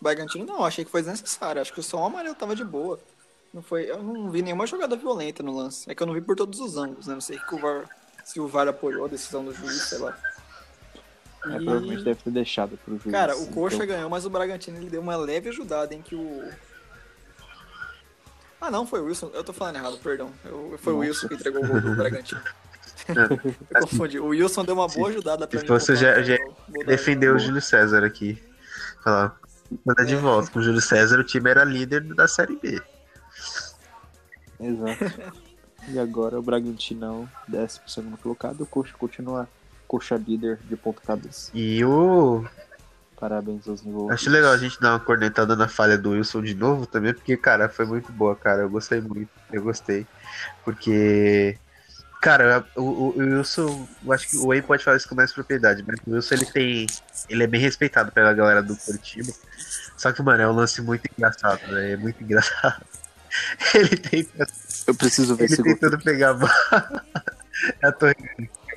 Bragantino, 0.00 0.44
não. 0.44 0.64
Achei 0.64 0.84
que 0.84 0.90
foi 0.90 1.00
desnecessário. 1.02 1.60
Acho 1.60 1.72
que 1.72 1.82
só 1.82 1.98
o 2.02 2.04
amarelo 2.06 2.34
tava 2.34 2.54
de 2.56 2.64
boa. 2.64 2.98
Não 3.52 3.62
foi, 3.62 3.90
eu 3.90 4.02
não 4.02 4.30
vi 4.30 4.42
nenhuma 4.42 4.66
jogada 4.66 4.94
violenta 4.96 5.42
no 5.42 5.56
lance. 5.56 5.90
É 5.90 5.94
que 5.94 6.02
eu 6.02 6.06
não 6.06 6.14
vi 6.14 6.20
por 6.20 6.36
todos 6.36 6.60
os 6.60 6.76
ângulos, 6.76 7.06
né? 7.06 7.14
Não 7.14 7.20
sei 7.20 7.38
o 7.50 7.56
VAR, 7.58 7.88
se 8.24 8.38
o 8.40 8.46
VAR 8.46 8.68
apoiou 8.68 9.04
a 9.06 9.08
decisão 9.08 9.44
do 9.44 9.54
juiz, 9.54 9.82
sei 9.82 9.98
lá. 9.98 10.16
É, 11.44 11.48
E- 11.50 11.64
provavelmente 11.64 12.02
deve 12.04 12.20
ter 12.22 12.30
deixado 12.30 12.76
pro 12.84 12.98
juiz. 12.98 13.10
Cara, 13.12 13.36
o 13.38 13.46
Coxa 13.52 13.76
então- 13.76 13.86
ganhou, 13.86 14.10
mas 14.10 14.26
o 14.26 14.30
Bragantino 14.30 14.76
ele 14.76 14.90
deu 14.90 15.00
uma 15.00 15.16
leve 15.16 15.48
ajudada 15.48 15.94
em 15.94 16.02
que 16.02 16.14
o. 16.14 16.50
Ah, 18.60 18.70
não, 18.70 18.84
foi 18.86 19.00
o 19.00 19.04
Wilson. 19.04 19.30
Eu 19.32 19.44
tô 19.44 19.52
falando 19.52 19.76
errado, 19.76 19.98
perdão. 20.02 20.30
Eu- 20.44 20.76
foi 20.82 20.92
o 20.92 20.96
Nossa. 20.96 21.08
Wilson 21.08 21.28
que 21.28 21.34
entregou 21.34 21.64
o 21.64 21.68
gol 21.68 21.80
do 21.80 21.94
Bragantino. 21.94 22.40
Eu 23.74 23.80
confundi. 23.82 24.18
O 24.18 24.26
Wilson 24.28 24.64
deu 24.64 24.74
uma 24.74 24.86
boa 24.88 25.08
ajudada 25.08 25.46
pra 25.46 25.58
se 25.58 25.64
mim. 25.64 25.68
você 25.70 25.96
já- 25.96 26.20
já 26.22 26.36
Defendeu 26.86 27.34
o. 27.34 27.38
Júlio 27.38 27.60
César 27.62 28.04
aqui. 28.04 28.40
Falar. 29.02 29.36
Manda 29.84 30.04
de 30.04 30.16
volta. 30.16 30.50
Com 30.50 30.58
o 30.58 30.62
Júlio 30.62 30.80
César, 30.80 31.18
o 31.18 31.24
time 31.24 31.50
era 31.50 31.64
líder 31.64 32.02
da 32.14 32.26
Série 32.28 32.56
B. 32.56 32.80
Exato. 34.60 35.22
e 35.88 35.98
agora 35.98 36.38
o 36.38 36.42
Bragantinão, 36.42 37.28
décimo 37.46 37.88
segundo 37.88 38.16
colocado. 38.18 38.62
O 38.62 38.66
Coxa 38.66 38.94
continua 38.98 39.48
Coxa 39.86 40.16
líder 40.16 40.58
de 40.68 40.76
ponta 40.76 41.00
cabeça. 41.06 41.50
E 41.54 41.84
o. 41.84 42.44
Parabéns 43.18 43.66
aos 43.68 43.84
envolvidos. 43.84 44.14
Acho 44.14 44.30
legal 44.30 44.52
a 44.52 44.56
gente 44.58 44.80
dar 44.80 44.92
uma 44.92 45.00
cornetada 45.00 45.56
na 45.56 45.66
falha 45.66 45.98
do 45.98 46.10
Wilson 46.10 46.40
de 46.42 46.54
novo 46.54 46.86
também, 46.86 47.12
porque, 47.12 47.36
cara, 47.36 47.68
foi 47.68 47.84
muito 47.84 48.12
boa, 48.12 48.36
cara. 48.36 48.62
Eu 48.62 48.70
gostei 48.70 49.00
muito. 49.00 49.30
Eu 49.52 49.62
gostei. 49.62 50.06
Porque. 50.64 51.58
Cara, 52.20 52.66
o, 52.76 52.82
o- 52.82 53.14
Wilson, 53.16 53.88
eu 54.04 54.12
acho 54.12 54.28
que 54.28 54.36
o 54.38 54.48
Wayne 54.48 54.66
pode 54.66 54.82
falar 54.82 54.96
isso 54.96 55.08
com 55.08 55.14
mais 55.14 55.32
propriedade, 55.32 55.84
mas 55.86 55.98
o 56.06 56.10
Wilson 56.12 56.34
ele 56.34 56.46
tem. 56.46 56.86
Ele 57.28 57.44
é 57.44 57.46
bem 57.46 57.60
respeitado 57.60 58.10
pela 58.10 58.32
galera 58.34 58.62
do 58.62 58.76
Curitiba. 58.76 59.32
Só 59.96 60.12
que, 60.12 60.20
mano, 60.22 60.42
é 60.42 60.48
um 60.48 60.52
lance 60.52 60.80
muito 60.82 61.04
engraçado, 61.16 61.60
né? 61.72 61.92
É 61.92 61.96
muito 61.96 62.22
engraçado. 62.22 62.84
Ele 63.74 63.96
tenta, 63.96 64.46
Eu 64.86 64.94
preciso 64.94 65.36
ver 65.36 65.44
ele 65.44 65.52
esse 65.52 65.62
gol. 65.62 65.74
tentando 65.74 65.98
pegar 66.02 66.30
a 66.30 66.34
bola. 66.34 67.04
A 67.82 67.92
torre. 67.92 68.14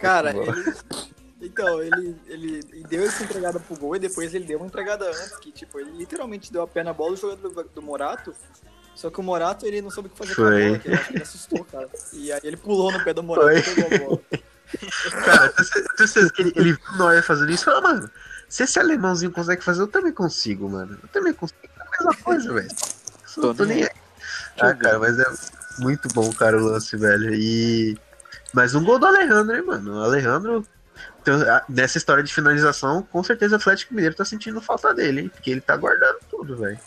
Cara, 0.01 0.31
ele. 0.35 0.73
Então, 1.39 1.81
ele, 1.81 2.15
ele 2.27 2.83
deu 2.89 3.03
essa 3.03 3.23
entregada 3.23 3.59
pro 3.59 3.77
gol 3.77 3.95
e 3.95 3.99
depois 3.99 4.33
ele 4.35 4.45
deu 4.45 4.57
uma 4.57 4.67
entregada 4.67 5.07
antes, 5.07 5.37
que 5.37 5.51
tipo, 5.51 5.79
ele 5.79 5.91
literalmente 5.91 6.51
deu 6.51 6.61
a 6.63 6.67
pé 6.67 6.83
na 6.83 6.93
bola 6.93 7.11
do 7.15 7.17
jogador 7.21 7.49
do, 7.49 7.63
do 7.63 7.81
Morato. 7.81 8.35
Só 8.95 9.09
que 9.09 9.19
o 9.19 9.23
Morato 9.23 9.65
ele 9.65 9.81
não 9.81 9.89
soube 9.89 10.09
o 10.09 10.11
que 10.11 10.17
fazer 10.17 10.35
com 10.35 10.43
a 10.43 10.45
Foi. 10.47 10.65
bola, 10.65 10.79
que 10.79 10.87
ele 10.87 11.21
assustou, 11.21 11.65
cara. 11.65 11.89
E 12.13 12.31
aí 12.31 12.41
ele 12.43 12.57
pulou 12.57 12.91
no 12.91 13.03
pé 13.03 13.13
do 13.13 13.23
Morato 13.23 13.47
Foi. 13.47 13.59
e 13.59 13.63
pegou 13.63 13.85
a 13.85 13.99
bola. 13.99 14.21
Cara, 15.25 15.45
eu 15.47 15.53
tenho 15.53 16.07
certeza 16.07 16.31
que 16.31 16.41
ele, 16.41 16.53
ele 16.55 16.73
viu 16.73 16.79
o 16.93 16.97
Neuer 16.97 17.23
fazendo 17.23 17.51
isso 17.51 17.63
e 17.63 17.65
falou, 17.65 17.81
mano, 17.81 18.09
se 18.47 18.63
esse 18.63 18.79
alemãozinho 18.79 19.31
consegue 19.31 19.61
fazer, 19.63 19.81
eu 19.81 19.87
também 19.87 20.13
consigo, 20.13 20.69
mano. 20.69 20.97
Eu 21.01 21.09
também 21.09 21.33
consigo. 21.33 21.59
É 21.63 21.81
a 21.81 21.91
mesma 21.91 22.23
coisa, 22.23 22.53
velho. 22.53 22.69
Tô 23.35 23.41
Não 23.41 23.55
tô 23.55 23.65
nem 23.65 23.83
aí. 23.83 23.89
Ah, 24.59 24.73
cara, 24.73 24.99
mas 24.99 25.17
é 25.19 25.25
muito 25.79 26.07
bom, 26.09 26.31
cara, 26.33 26.57
o 26.57 26.65
lance, 26.65 26.95
velho. 26.97 27.33
E. 27.33 27.97
Mas 28.53 28.75
um 28.75 28.83
gol 28.83 28.99
do 28.99 29.05
Alejandro, 29.05 29.55
hein, 29.55 29.61
mano? 29.61 29.99
O 29.99 30.03
Alejandro. 30.03 30.65
então, 31.21 31.39
nessa 31.69 31.97
história 31.97 32.23
de 32.23 32.33
finalização, 32.33 33.01
com 33.03 33.23
certeza 33.23 33.55
o 33.55 33.59
Atlético 33.59 33.93
Mineiro 33.93 34.15
tá 34.15 34.25
sentindo 34.25 34.61
falta 34.61 34.93
dele, 34.93 35.21
hein? 35.21 35.29
Porque 35.29 35.49
ele 35.49 35.61
tá 35.61 35.75
guardando 35.77 36.19
tudo, 36.29 36.57
velho. 36.57 36.79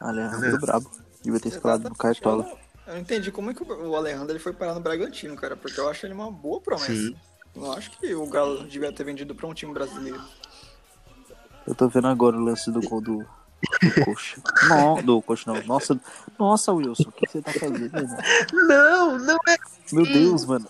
Alejandro 0.00 0.58
brabo. 0.60 0.90
Devia 1.22 1.40
ter 1.40 1.48
escalado 1.48 1.88
no 1.88 1.94
Cartola. 1.94 2.44
Eu 2.86 2.94
não- 2.94 3.00
entendi 3.00 3.30
como 3.32 3.50
é 3.50 3.54
que 3.54 3.62
o 3.62 3.94
Alejandro 3.96 4.32
ele 4.32 4.38
foi 4.38 4.52
parar 4.52 4.74
no 4.74 4.80
Bragantino, 4.80 5.36
cara, 5.36 5.56
porque 5.56 5.78
eu 5.78 5.88
acho 5.88 6.06
ele 6.06 6.14
uma 6.14 6.30
boa 6.30 6.60
promessa. 6.60 6.92
Sim. 6.92 7.16
Eu 7.54 7.62
não 7.62 7.72
acho 7.72 7.90
que 7.92 8.14
o 8.14 8.26
Galo 8.28 8.64
devia 8.66 8.92
ter 8.92 9.04
vendido 9.04 9.34
pra 9.34 9.46
um 9.46 9.54
time 9.54 9.72
brasileiro. 9.72 10.22
Eu 11.66 11.74
tô 11.74 11.88
vendo 11.88 12.08
agora 12.08 12.36
o 12.36 12.40
lance 12.40 12.70
do 12.70 12.80
gol 12.80 13.00
do, 13.00 13.18
do 13.18 14.04
Coxa. 14.04 14.40
Não, 14.68 15.02
do 15.02 15.20
Coxa 15.20 15.52
não. 15.52 15.62
Nossa, 15.64 16.00
nossa, 16.38 16.72
Wilson, 16.72 17.08
o 17.08 17.12
que 17.12 17.26
você 17.26 17.42
tá 17.42 17.52
fazendo, 17.52 17.92
mano? 17.92 18.16
Não, 18.52 19.18
não 19.18 19.38
é. 19.48 19.56
Meu 19.92 20.04
Deus, 20.04 20.46
mano. 20.46 20.66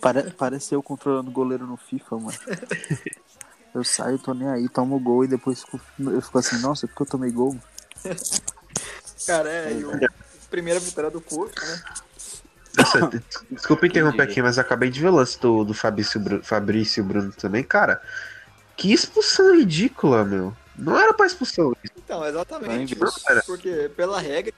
Pare, 0.00 0.30
parece 0.32 0.74
eu 0.74 0.82
controlando 0.82 1.30
o 1.30 1.32
goleiro 1.32 1.66
no 1.66 1.76
FIFA, 1.76 2.18
mano. 2.18 2.38
Eu 3.74 3.82
saio, 3.82 4.18
tô 4.18 4.32
nem 4.34 4.48
aí, 4.48 4.68
tomo 4.68 4.98
gol 5.00 5.24
e 5.24 5.28
depois 5.28 5.64
eu 5.98 6.20
fico 6.22 6.38
assim, 6.38 6.58
nossa, 6.60 6.86
porque 6.86 7.02
eu 7.02 7.06
tomei 7.06 7.32
gol? 7.32 7.56
Cara, 9.26 9.50
é, 9.50 9.72
e 9.72 9.84
o 9.84 9.92
primeira 10.50 10.78
vitória 10.78 11.10
do 11.10 11.20
Coxa, 11.20 11.54
né? 11.64 11.82
Desculpa 13.50 13.86
interromper 13.86 14.22
aqui, 14.22 14.42
mas 14.42 14.56
eu 14.56 14.62
acabei 14.62 14.90
de 14.90 15.00
ver 15.00 15.08
o 15.08 15.14
lance 15.14 15.38
do, 15.40 15.64
do 15.64 15.72
Fabrício, 15.74 16.20
Bru- 16.20 16.42
Fabrício 16.42 17.02
Bruno 17.04 17.32
também, 17.32 17.62
cara. 17.62 18.00
Que 18.76 18.92
expulsão 18.92 19.56
ridícula, 19.56 20.24
meu. 20.24 20.54
Não 20.76 20.98
era 20.98 21.14
pra 21.14 21.26
expulsão 21.26 21.74
isso. 21.84 21.92
Então, 21.96 22.24
exatamente. 22.24 22.98
Não, 22.98 23.12
cara. 23.24 23.42
Porque, 23.46 23.90
pela 23.96 24.20
regra, 24.20 24.52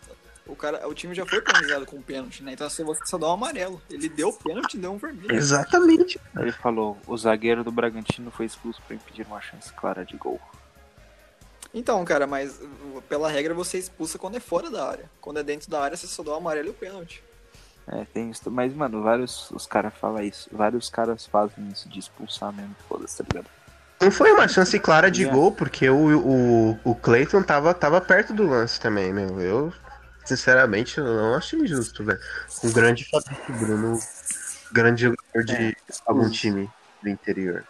o, 0.46 0.56
cara, 0.56 0.88
o 0.88 0.94
time 0.94 1.14
já 1.14 1.26
foi 1.26 1.42
penalizado 1.42 1.84
com 1.84 2.00
pênalti, 2.00 2.42
né? 2.42 2.52
Então 2.54 2.68
você 2.70 2.82
só 3.04 3.18
dá 3.18 3.26
um 3.28 3.32
amarelo. 3.32 3.80
Ele 3.90 4.08
deu 4.08 4.32
pênalti 4.32 4.74
e 4.74 4.78
deu 4.78 4.92
um 4.92 4.96
vermelho. 4.96 5.34
Exatamente. 5.34 6.18
Ele 6.38 6.52
falou, 6.52 6.98
o 7.06 7.16
zagueiro 7.18 7.62
do 7.62 7.70
Bragantino 7.70 8.30
foi 8.30 8.46
expulso 8.46 8.80
pra 8.86 8.96
impedir 8.96 9.26
uma 9.26 9.40
chance 9.42 9.70
clara 9.74 10.04
de 10.06 10.16
gol. 10.16 10.40
Então, 11.74 12.04
cara, 12.04 12.26
mas 12.26 12.60
uh, 12.60 13.02
pela 13.08 13.28
regra 13.28 13.52
você 13.54 13.78
expulsa 13.78 14.18
quando 14.18 14.36
é 14.36 14.40
fora 14.40 14.70
da 14.70 14.88
área. 14.88 15.10
Quando 15.20 15.38
é 15.38 15.42
dentro 15.42 15.70
da 15.70 15.80
área, 15.82 15.96
você 15.96 16.06
só 16.06 16.22
dá 16.22 16.32
o 16.32 16.36
amarelo 16.36 16.68
e 16.68 16.70
o 16.70 16.74
pênalti. 16.74 17.22
É, 17.88 18.04
tem 18.12 18.30
isso. 18.30 18.50
Mas, 18.50 18.74
mano, 18.74 19.02
vários 19.02 19.50
os 19.50 19.66
caras 19.66 19.92
falam 20.00 20.22
isso. 20.22 20.48
Vários 20.50 20.88
caras 20.90 21.26
fazem 21.26 21.68
isso 21.68 21.88
de 21.88 21.98
expulsar 22.00 22.52
mesmo, 22.52 22.74
foda-se, 22.88 23.18
tá 23.18 23.24
ligado? 23.28 23.50
Não 24.00 24.10
foi 24.10 24.32
uma 24.32 24.48
chance 24.48 24.78
clara 24.78 25.10
de 25.10 25.24
É. 25.24 25.30
gol, 25.30 25.52
porque 25.52 25.88
o, 25.88 26.18
o, 26.18 26.78
o 26.84 26.94
Clayton 26.94 27.42
tava, 27.42 27.72
tava 27.72 28.00
perto 28.00 28.32
do 28.34 28.46
lance 28.46 28.80
também, 28.80 29.12
meu. 29.12 29.40
Eu. 29.40 29.72
sinceramente, 30.24 30.98
eu 30.98 31.04
não 31.04 31.34
acho 31.34 31.56
injusto, 31.56 32.02
velho. 32.04 32.18
Um 32.64 32.72
grande 32.72 33.08
Fabrício 33.08 33.54
Bruno, 33.54 33.98
grande 34.72 35.02
jogador 35.02 35.44
de 35.44 35.54
É. 35.54 35.74
algum 36.04 36.28
time 36.28 36.68
do 37.02 37.08
interior. 37.08 37.64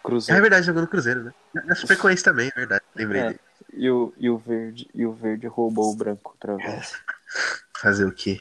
É 0.00 0.08
Cruzeiro. 0.08 0.40
verdade, 0.42 0.66
jogando 0.66 0.86
Cruzeiro, 0.88 1.24
né? 1.24 1.32
Na 1.66 1.74
Supercoense 1.74 2.22
também, 2.22 2.48
é 2.54 2.58
verdade. 2.58 2.82
Lembrei 2.94 3.20
É. 3.20 3.26
dele. 3.28 3.40
E 3.72 3.90
o, 3.90 4.12
e 4.18 4.28
o 4.30 4.36
verde, 4.38 4.88
e 4.94 5.06
o 5.06 5.12
verde 5.12 5.46
roubou 5.46 5.92
o 5.92 5.96
branco 5.96 6.32
outra 6.34 6.56
vez. 6.56 6.92
Fazer 7.80 8.04
o 8.06 8.12
quê? 8.12 8.40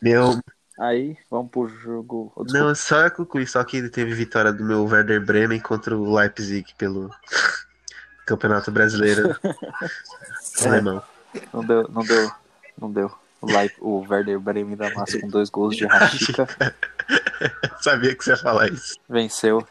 Meu, 0.00 0.40
Aí, 0.78 1.18
vamos 1.30 1.50
pro 1.50 1.68
jogo. 1.68 2.32
oh, 2.34 2.44
não, 2.44 2.74
só 2.74 3.02
eu 3.02 3.10
concluí, 3.10 3.46
só 3.46 3.62
que 3.62 3.76
ele 3.76 3.90
teve 3.90 4.14
vitória 4.14 4.50
do 4.50 4.64
meu 4.64 4.84
Werder 4.86 5.20
Bremen 5.22 5.60
contra 5.60 5.94
o 5.94 6.14
Leipzig 6.14 6.64
pelo 6.78 7.10
Campeonato 8.24 8.70
Brasileiro 8.70 9.36
Alemão. 10.64 11.02
Não 11.52 11.64
deu, 11.64 11.88
não 11.88 12.02
deu, 12.02 12.30
não 12.80 12.92
deu. 12.92 13.12
O, 13.42 13.46
Leip, 13.46 13.74
o 13.80 14.00
Werder 14.08 14.38
Bremen 14.38 14.76
da 14.76 14.90
Massa 14.94 15.18
com 15.20 15.28
dois 15.28 15.48
gols 15.50 15.74
de 15.76 15.84
Rashica 15.88 16.46
Sabia 17.80 18.14
que 18.14 18.24
você 18.24 18.30
ia 18.30 18.36
falar 18.36 18.70
isso. 18.70 18.96
venceu 19.08 19.66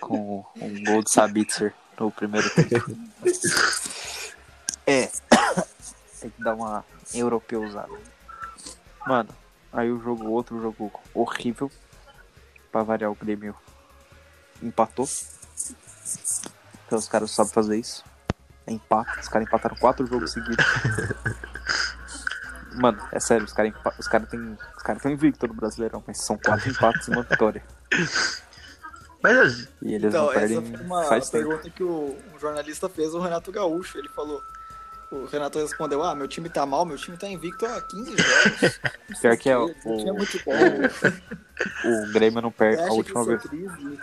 com 0.00 0.44
um 0.56 0.84
gol 0.84 1.02
de 1.02 1.10
Sabitzer 1.10 1.74
no 1.98 2.10
primeiro 2.10 2.48
tempo. 2.50 2.96
É, 4.86 5.06
tem 6.20 6.30
que 6.30 6.42
dar 6.42 6.54
uma 6.54 6.84
europeuzada. 7.14 7.92
Mano, 9.06 9.28
aí 9.72 9.90
o 9.90 10.00
jogo, 10.00 10.28
outro 10.28 10.60
jogo 10.60 10.92
horrível. 11.14 11.70
Pra 12.72 12.84
variar 12.84 13.10
o 13.10 13.16
Grêmio 13.16 13.54
empatou. 14.62 15.08
Então 16.86 16.98
os 16.98 17.08
caras 17.08 17.30
sabem 17.32 17.52
fazer 17.52 17.78
isso. 17.78 18.04
É 18.66 18.72
empate. 18.72 19.20
Os 19.20 19.28
caras 19.28 19.48
empataram 19.48 19.76
quatro 19.76 20.06
jogos 20.06 20.32
seguidos. 20.32 20.64
Mano, 22.74 22.98
é 23.12 23.20
sério, 23.20 23.44
os 23.44 23.52
caras 23.52 23.72
os 23.98 24.08
cara 24.08 24.26
têm. 24.26 24.56
Os 24.76 24.82
caras 24.82 24.98
estão 25.00 25.10
invictos 25.12 25.48
no 25.48 25.54
Brasileirão, 25.54 26.02
mas 26.06 26.18
são 26.22 26.36
quatro 26.38 26.68
empates 26.70 27.08
e 27.08 27.10
uma 27.10 27.22
vitória. 27.22 27.62
Mas 29.22 29.68
E 29.82 29.94
eles 29.94 30.08
Então, 30.08 30.26
não 30.26 30.32
essa 30.32 30.62
foi 30.62 30.80
uma 30.84 31.04
faz 31.04 31.28
tempo. 31.30 31.48
pergunta 31.48 31.70
que 31.70 31.82
o, 31.82 32.16
um 32.34 32.38
jornalista 32.38 32.88
fez 32.88 33.14
ao 33.14 33.20
Renato 33.20 33.52
Gaúcho. 33.52 33.98
Ele 33.98 34.08
falou. 34.08 34.40
O 35.10 35.26
Renato 35.26 35.58
respondeu: 35.58 36.02
Ah, 36.02 36.14
meu 36.14 36.28
time 36.28 36.48
tá 36.48 36.64
mal, 36.64 36.84
meu 36.86 36.96
time 36.96 37.16
tá 37.16 37.26
invicto 37.28 37.66
há 37.66 37.80
15 37.82 38.16
jogos. 38.16 38.80
Pior 39.20 39.36
que 39.36 39.50
é 39.50 39.58
o, 39.58 39.66
Meu 39.84 39.96
time 39.98 40.08
é 40.10 40.12
muito 40.12 40.40
bom. 40.44 40.52
o 41.84 42.12
Grêmio 42.12 42.40
não 42.40 42.52
perde. 42.52 42.82
A 42.82 42.92
última 42.92 43.22
que 43.22 43.28
vez. 43.28 43.44
é 43.44 43.48
crise? 43.48 43.98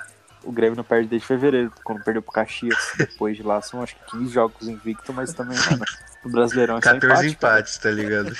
O 0.47 0.51
Grêmio 0.51 0.77
não 0.77 0.83
perde 0.83 1.07
desde 1.09 1.27
fevereiro, 1.27 1.71
quando 1.83 2.03
perdeu 2.03 2.21
pro 2.21 2.31
Caxias. 2.31 2.77
Depois 2.97 3.35
de 3.35 3.43
lá 3.43 3.61
são 3.61 3.83
acho 3.83 3.95
que 3.95 4.17
15 4.17 4.33
jogos 4.33 4.67
invicto, 4.67 5.11
mas 5.13 5.33
também, 5.33 5.57
mano, 5.69 5.83
no 6.23 6.31
Brasileirão 6.31 6.77
é 6.77 6.81
só 6.81 6.93
14 6.93 7.27
empate, 7.27 7.35
cara. 7.37 7.53
empates, 7.53 7.77
tá 7.77 7.91
ligado? 7.91 8.33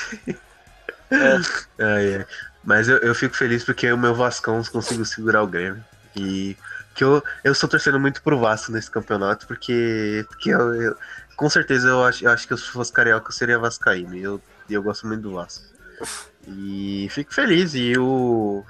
Ai, 1.12 2.16
ai. 2.16 2.26
Mas 2.64 2.88
eu, 2.89 2.97
eu 2.97 3.16
fico 3.16 3.36
feliz 3.36 3.64
porque 3.64 3.91
o 3.91 3.97
meu 3.97 4.14
Vascão 4.14 4.62
conseguiu 4.72 5.05
segurar 5.05 5.43
o 5.43 5.47
Grêmio. 5.47 5.84
E 6.16 6.58
que 6.95 7.03
eu, 7.03 7.24
eu 7.43 7.51
estou 7.51 7.70
torcendo 7.70 7.99
muito 7.99 8.22
pro 8.22 8.39
Vasco 8.39 8.72
nesse 8.72 8.89
campeonato, 8.89 9.45
porque, 9.47 10.26
porque 10.30 10.49
eu, 10.49 10.74
eu- 10.82 10.97
com 11.36 11.49
certeza 11.49 11.88
eu 11.89 12.03
acho, 12.03 12.26
eu 12.26 12.32
acho 12.32 12.47
que 12.47 12.58
se 12.58 12.64
fosse 12.64 12.91
carioca 12.91 13.30
eu 13.30 13.34
seria 13.34 13.60
vascaíno. 13.60 14.16
Eu, 14.16 14.41
e 14.68 14.74
eu 14.74 14.82
gosto 14.82 15.05
muito 15.05 15.22
do 15.22 15.34
Vasco. 15.34 15.64
E 16.47 17.08
fico 17.12 17.34
feliz. 17.34 17.74
E 17.76 17.97
o. 17.97 18.66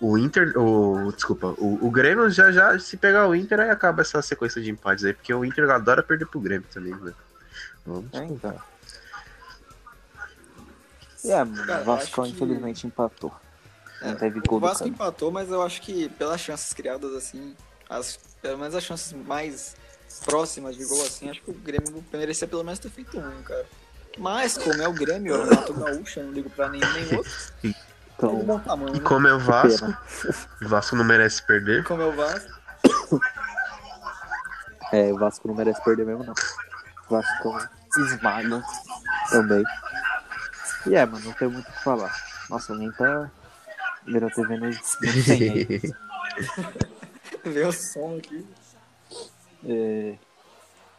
O 0.00 0.16
Inter. 0.16 0.56
O, 0.56 1.12
desculpa, 1.12 1.48
o, 1.58 1.86
o 1.86 1.90
Grêmio 1.90 2.30
já 2.30 2.50
já, 2.50 2.78
se 2.78 2.96
pegar 2.96 3.28
o 3.28 3.34
Inter, 3.34 3.60
aí 3.60 3.70
acaba 3.70 4.00
essa 4.00 4.22
sequência 4.22 4.60
de 4.62 4.70
empates 4.70 5.04
aí, 5.04 5.12
porque 5.12 5.32
o 5.32 5.44
Inter 5.44 5.68
adora 5.70 6.02
perder 6.02 6.26
pro 6.26 6.40
Grêmio 6.40 6.66
também, 6.72 6.94
né? 6.94 7.12
Vamos. 7.84 8.06
É, 8.14 8.24
então. 8.24 8.56
É, 11.24 11.44
mano, 11.44 11.66
Cara, 11.66 11.82
o 11.82 11.84
Vasco 11.84 12.22
que- 12.22 12.30
infelizmente 12.30 12.86
empatou. 12.86 13.32
Não 14.00 14.08
É, 14.12 14.32
O 14.48 14.58
Vasco 14.58 14.88
empatou, 14.88 15.30
mas 15.30 15.50
eu 15.50 15.60
acho 15.60 15.82
que 15.82 16.08
pelas 16.10 16.40
chances 16.40 16.72
criadas 16.72 17.14
assim, 17.14 17.54
as, 17.88 18.18
pelo 18.40 18.56
menos 18.58 18.74
as 18.74 18.82
chances 18.82 19.12
mais 19.12 19.76
próximas 20.24 20.76
de 20.76 20.84
gol 20.86 21.02
assim, 21.02 21.28
acho 21.28 21.42
que 21.42 21.50
o 21.50 21.54
Grêmio 21.54 22.02
merecia 22.10 22.48
pelo 22.48 22.64
menos 22.64 22.78
ter 22.78 22.88
feito 22.88 23.18
um, 23.18 23.42
cara. 23.42 23.66
Mas 24.16 24.56
como 24.56 24.80
é 24.82 24.88
o 24.88 24.92
Grêmio, 24.94 25.34
é 25.34 25.38
o 25.38 25.44
Renato 25.44 25.74
Gaúcho, 25.74 26.20
eu 26.20 26.24
não 26.24 26.32
ligo 26.32 26.48
pra 26.48 26.70
nenhum 26.70 26.90
nem 26.92 27.14
outro. 27.16 27.30
Então, 28.20 28.44
bom 28.44 28.58
tamanho, 28.58 28.96
E 28.96 28.98
né? 28.98 29.04
como 29.04 29.26
é 29.26 29.32
o 29.32 29.38
Vasco, 29.38 29.96
o 30.60 30.68
Vasco 30.68 30.94
não 30.94 31.04
merece 31.04 31.42
perder. 31.42 31.84
Como 31.84 32.02
é 32.02 32.04
o 32.06 32.12
Vasco. 32.12 32.60
É, 34.92 35.10
o 35.10 35.16
Vasco 35.16 35.48
não 35.48 35.54
merece 35.54 35.82
perder 35.82 36.04
mesmo, 36.04 36.24
não. 36.24 36.34
O 37.08 37.10
Vasco 37.14 37.58
esmaga 37.96 38.62
também. 39.30 39.64
E 40.86 40.94
é, 40.94 41.06
mano, 41.06 41.24
não 41.24 41.32
tem 41.32 41.48
muito 41.48 41.66
o 41.66 41.72
que 41.72 41.82
falar. 41.82 42.14
Nossa, 42.50 42.74
nem 42.74 42.92
tá. 42.92 43.30
Vira 44.04 44.28
TV 44.30 44.56
no, 44.58 44.66
no 44.66 44.74
100 44.74 45.50
aí. 45.50 45.80
Vê 47.44 47.64
o 47.64 47.72
som 47.72 48.18
aqui. 48.18 48.46
É, 49.64 50.14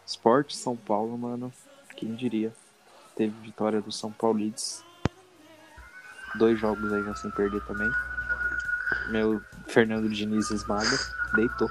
Sport 0.07 0.53
São 0.53 0.76
Paulo, 0.76 1.17
mano. 1.17 1.53
Quem 1.95 2.15
diria? 2.15 2.51
Teve 3.15 3.36
vitória 3.41 3.80
do 3.82 3.91
São 3.91 4.11
Paulides. 4.11 4.84
Dois 6.36 6.59
jogos 6.59 6.91
aí 6.93 7.03
já 7.03 7.15
sem 7.15 7.32
perder 7.32 7.61
também. 7.61 7.91
Meu 9.09 9.41
Fernando 9.67 10.09
Diniz 10.09 10.49
esmaga. 10.51 10.97
Deitou. 11.36 11.69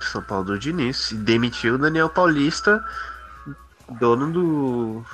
São 0.00 0.22
Paulo 0.22 0.44
do 0.44 0.58
Diniz. 0.58 1.10
E 1.10 1.14
demitiu 1.16 1.74
o 1.74 1.78
Daniel 1.78 2.08
Paulista, 2.08 2.84
dono 3.98 4.30
do. 4.30 5.06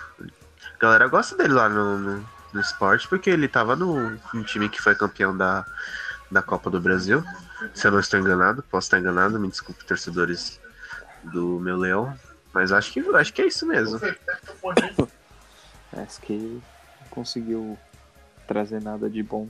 A 0.74 0.78
galera 0.78 1.08
gosta 1.08 1.36
dele 1.36 1.54
lá 1.54 1.68
no, 1.68 1.98
no, 1.98 2.28
no 2.52 2.60
esporte, 2.60 3.08
porque 3.08 3.30
ele 3.30 3.48
tava 3.48 3.76
no, 3.76 4.18
no 4.32 4.44
time 4.44 4.68
que 4.68 4.82
foi 4.82 4.94
campeão 4.94 5.36
da, 5.36 5.64
da 6.30 6.42
Copa 6.42 6.70
do 6.70 6.80
Brasil. 6.80 7.24
Se 7.72 7.86
eu 7.86 7.92
não 7.92 8.00
estou 8.00 8.18
enganado, 8.18 8.62
posso 8.62 8.86
estar 8.86 8.98
enganado, 8.98 9.38
me 9.38 9.48
desculpe, 9.48 9.84
torcedores 9.84 10.60
do 11.22 11.60
meu 11.60 11.76
leão. 11.76 12.14
Mas 12.52 12.72
acho 12.72 12.92
que, 12.92 13.00
acho 13.00 13.32
que 13.32 13.42
é 13.42 13.46
isso 13.46 13.66
mesmo. 13.66 14.00
Acho 15.96 16.20
que 16.22 16.60
conseguiu 17.08 17.78
trazer 18.46 18.82
nada 18.82 19.08
de 19.10 19.22
bom. 19.22 19.48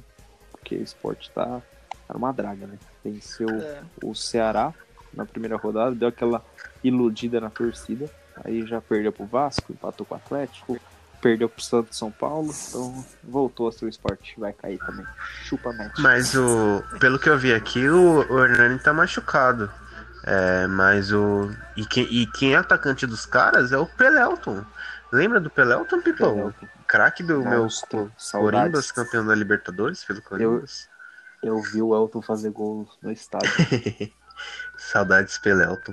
Porque 0.51 0.77
o 0.77 0.83
esporte 0.83 1.31
tá. 1.31 1.61
Era 2.09 2.19
uma 2.19 2.33
draga, 2.33 2.67
né? 2.67 2.79
Venceu 3.05 3.49
É. 3.49 3.83
o 4.03 4.15
Ceará 4.15 4.73
na 5.13 5.25
primeira 5.25 5.57
rodada, 5.57 5.95
deu 5.95 6.09
aquela 6.09 6.45
iludida 6.83 7.41
na 7.41 7.49
torcida. 7.51 8.11
Aí 8.45 8.67
já 8.67 8.81
perdeu 8.81 9.13
pro 9.13 9.25
Vasco, 9.27 9.73
empatou 9.73 10.05
com 10.05 10.15
o 10.15 10.19
Atlético, 10.19 10.79
perdeu 11.23 11.49
pro 11.49 11.63
Santos 11.63 11.97
São 11.97 12.11
Paulo, 12.11 12.53
então 12.69 13.05
voltou 13.23 13.69
a 13.69 13.73
ser 13.73 13.85
o 13.85 13.89
esporte, 13.89 14.35
vai 14.39 14.53
cair 14.53 14.79
também. 14.79 15.07
Chupa 15.45 15.73
match. 15.73 15.99
Mas 15.99 16.35
o. 16.35 16.83
Pelo 16.99 17.19
que 17.19 17.29
eu 17.29 17.39
vi 17.39 17.55
aqui, 17.55 17.89
o, 17.89 18.27
o 18.29 18.45
Hernani 18.45 18.79
tá 18.81 18.93
machucado. 18.93 19.71
É, 20.25 20.67
mas 20.67 21.13
o. 21.13 21.51
E 21.77 21.87
quem, 21.87 22.05
e 22.13 22.27
quem 22.27 22.55
é 22.55 22.57
atacante 22.57 23.07
dos 23.07 23.25
caras 23.25 23.71
é 23.73 23.79
o 23.79 23.87
Pelelton. 23.87 24.65
Lembra 25.13 25.39
do 25.39 25.49
Pelelton, 25.49 26.01
Pipão? 26.03 26.35
Pelelton. 26.35 26.67
Craque 26.95 27.23
do 27.25 27.41
meu 27.41 27.69
saudades. 27.69 28.31
Corinthians, 28.31 28.93
campeão 28.93 29.27
da 29.27 29.35
Libertadores 29.35 30.05
pelo 30.05 30.23
Corinthians. 30.23 30.89
Eu 31.43 31.61
vi 31.61 31.83
o 31.83 31.93
Elton 31.93 32.23
fazer 32.23 32.51
gol 32.51 32.89
no 33.03 33.11
estádio. 33.11 33.51
Saudades 34.79 35.37
Pelelton. 35.39 35.93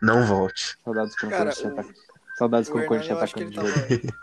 Não 0.00 0.24
volte. 0.24 0.76
Saudades 0.82 1.14
quando 1.16 1.32
o 1.32 1.36
Cara, 1.36 1.50
o- 1.54 1.68
atac- 1.68 1.94
Saudades 2.38 2.70
quando 2.70 2.84
o 2.84 2.86
Corinthians 2.88 3.18
eu 3.18 3.22
acho 3.22 3.34
que 3.34 3.42
atacando 3.44 3.68
ele 3.68 3.98
de. 3.98 4.14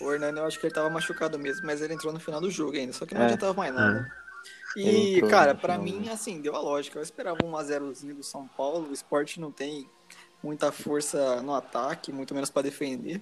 O 0.00 0.12
Hernani, 0.12 0.38
eu 0.38 0.44
acho 0.46 0.60
que 0.60 0.66
ele 0.66 0.74
tava 0.74 0.88
machucado 0.90 1.36
mesmo, 1.40 1.66
mas 1.66 1.82
ele 1.82 1.94
entrou 1.94 2.12
no 2.12 2.20
final 2.20 2.40
do 2.40 2.50
jogo 2.52 2.76
ainda, 2.76 2.92
só 2.92 3.04
que 3.04 3.14
não 3.14 3.22
É. 3.22 3.24
adiantava 3.24 3.52
mais 3.54 3.74
nada. 3.74 4.08
Ele 4.76 5.18
E, 5.18 5.28
cara, 5.28 5.56
final, 5.56 5.82
mim, 5.82 6.08
assim, 6.08 6.40
deu 6.40 6.54
a 6.54 6.60
lógica. 6.60 7.00
Eu 7.00 7.02
esperava 7.02 7.38
um 7.44 7.50
1x0zinho 7.50 8.14
do 8.14 8.22
São 8.22 8.46
Paulo. 8.46 8.88
O 8.90 8.92
esporte 8.92 9.40
não 9.40 9.50
tem 9.50 9.90
muita 10.40 10.70
força 10.70 11.42
no 11.42 11.52
ataque, 11.52 12.12
muito 12.12 12.32
menos 12.32 12.48
pra 12.48 12.62
defender. 12.62 13.20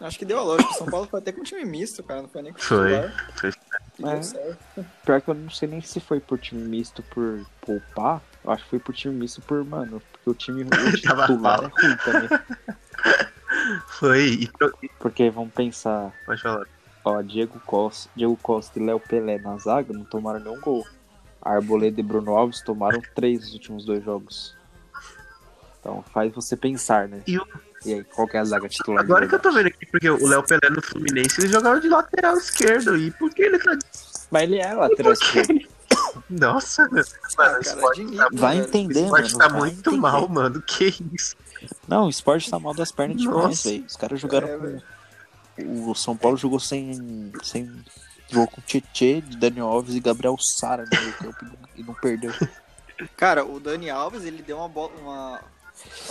Acho 0.00 0.18
que 0.18 0.24
deu 0.24 0.38
a 0.38 0.42
lógica. 0.42 0.70
O 0.70 0.74
São 0.74 0.86
Paulo 0.86 1.06
foi 1.08 1.18
até 1.20 1.32
com 1.32 1.42
time 1.42 1.64
misto, 1.64 2.02
cara. 2.04 2.22
Não 2.22 2.28
foi 2.28 2.42
nem 2.42 2.52
com 2.52 2.58
Foi. 2.60 2.90
Foi. 3.36 3.50
Deu 3.98 4.08
É. 4.10 4.84
Pior 5.04 5.20
que 5.20 5.28
eu 5.30 5.34
não 5.34 5.50
sei 5.50 5.68
nem 5.68 5.80
se 5.80 5.98
foi 5.98 6.20
por 6.20 6.38
time 6.38 6.62
misto 6.62 7.02
por 7.04 7.44
poupar. 7.60 8.22
Eu 8.44 8.50
acho 8.52 8.62
que 8.64 8.70
foi 8.70 8.78
por 8.78 8.94
time 8.94 9.14
misto 9.14 9.40
por, 9.42 9.64
mano, 9.64 10.00
porque 10.12 10.30
o 10.30 10.34
time 10.34 10.62
o 10.62 10.68
Tava 11.02 11.22
titular 11.26 11.64
é 11.64 11.66
ruim 11.82 11.96
também. 11.96 12.28
Foi. 13.88 14.48
Porque 14.98 15.30
vamos 15.30 15.52
pensar, 15.52 16.12
pode 16.24 16.40
falar. 16.42 16.66
ó, 17.04 17.20
Diego 17.22 17.60
Costa, 17.66 18.08
Diego 18.14 18.36
Costa 18.40 18.78
e 18.78 18.84
Léo 18.84 19.00
Pelé 19.00 19.38
na 19.38 19.56
zaga 19.58 19.92
não 19.92 20.04
tomaram 20.04 20.38
nenhum 20.40 20.60
gol. 20.60 20.86
Arboleda 21.42 21.98
e 22.00 22.02
Bruno 22.02 22.36
Alves 22.36 22.60
tomaram 22.62 23.00
três 23.14 23.40
nos 23.40 23.52
últimos 23.54 23.84
dois 23.84 24.04
jogos. 24.04 24.56
Então 25.80 26.02
faz 26.12 26.32
você 26.32 26.56
pensar, 26.56 27.08
né? 27.08 27.22
E 27.26 27.38
o- 27.38 27.46
E 27.88 27.94
aí, 27.94 28.04
qual 28.04 28.28
que 28.28 28.36
é 28.36 28.40
a 28.40 28.44
zaga 28.44 28.68
titular? 28.68 29.02
Agora 29.02 29.26
que 29.26 29.34
eu 29.34 29.38
tô 29.38 29.50
vendo 29.52 29.66
aqui, 29.68 29.86
porque 29.86 30.10
o 30.10 30.26
Léo 30.26 30.42
Pelé 30.42 30.68
no 30.70 30.82
Fluminense 30.82 31.40
ele 31.40 31.48
jogava 31.48 31.80
de 31.80 31.88
lateral 31.88 32.36
esquerdo. 32.36 32.96
E 32.96 33.10
por 33.12 33.30
que 33.32 33.42
ele 33.42 33.58
tá. 33.58 33.76
Mas 34.30 34.42
ele 34.42 34.58
é 34.58 34.74
lateral 34.74 35.12
esquerdo. 35.12 35.66
Nossa, 36.28 36.86
mano. 36.88 37.04
Ah, 37.38 37.58
o 37.58 37.90
tá, 37.90 38.02
nível, 38.02 38.28
Vai 38.34 38.56
velho. 38.56 38.64
o 38.64 38.68
entender, 38.68 39.00
esporte 39.04 39.32
mano. 39.36 39.38
tá 39.38 39.56
muito 39.58 39.78
entender. 39.90 39.96
mal, 39.96 40.28
mano. 40.28 40.62
Que 40.62 40.94
isso? 41.14 41.34
Não, 41.86 42.06
o 42.06 42.10
esporte 42.10 42.50
tá 42.50 42.58
mal 42.58 42.74
das 42.74 42.92
pernas 42.92 43.16
demais, 43.20 43.62
velho. 43.64 43.84
Os 43.86 43.96
caras 43.96 44.20
jogaram 44.20 44.48
É, 44.48 45.62
com 45.62 45.90
o 45.90 45.94
São 45.94 46.16
Paulo 46.16 46.36
jogou 46.36 46.60
sem. 46.60 47.32
sem 47.42 47.70
jogou 48.30 48.46
com 48.48 48.60
Tietê, 48.60 49.22
Daniel 49.38 49.66
Alves 49.68 49.94
e 49.94 50.00
Gabriel 50.00 50.36
Sara 50.38 50.84
no 50.84 51.00
meio 51.00 51.12
campo 51.14 51.46
e 51.74 51.82
não 51.82 51.94
perdeu. 51.94 52.32
Cara, 53.16 53.44
o 53.46 53.58
Dani 53.58 53.88
Alves, 53.88 54.24
ele 54.24 54.42
deu 54.42 54.58
uma 54.58 54.68
bola. 54.68 54.92
Uma... 55.00 55.40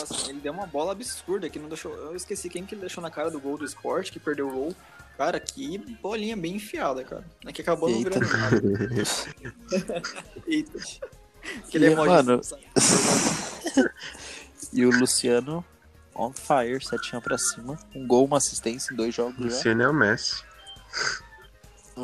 Assim, 0.02 0.30
ele 0.30 0.40
deu 0.40 0.54
uma 0.54 0.66
bola 0.68 0.92
absurda 0.92 1.50
que 1.50 1.60
não 1.60 1.68
deixou. 1.70 1.94
Eu 1.94 2.16
esqueci 2.16 2.50
quem 2.50 2.66
que 2.66 2.74
ele 2.76 2.82
deixou 2.82 3.02
na 3.02 3.10
cara 3.12 3.30
do 3.32 3.40
gol 3.40 3.58
do 3.58 3.66
esporte, 3.66 4.12
que 4.12 4.20
perdeu 4.20 4.48
o 4.48 4.52
gol. 4.52 4.76
Cara, 5.18 5.40
que 5.40 5.78
bolinha 6.02 6.38
bem 6.38 6.56
enfiada, 6.58 7.04
cara. 7.04 7.26
É 7.46 7.52
que 7.52 7.62
acabou 7.62 7.90
virando 7.90 8.28
nada. 8.28 8.62
Eita. 10.46 10.80
Aquele 11.66 11.88
E, 11.88 11.92
emoji. 11.92 12.10
mano? 12.10 12.42
E 14.74 14.86
o 14.86 14.90
Luciano 14.92 15.64
on 16.14 16.34
fire, 16.34 16.84
setinha 16.84 17.22
pra 17.22 17.38
cima. 17.38 17.80
Um 17.96 18.06
gol, 18.06 18.26
uma 18.26 18.38
assistência 18.38 18.92
em 18.94 18.98
dois 18.98 19.16
jogos 19.16 19.38
já. 19.38 19.44
Luciano 19.46 19.82
é 19.84 19.88
o 19.90 19.94
Messi. 19.94 20.44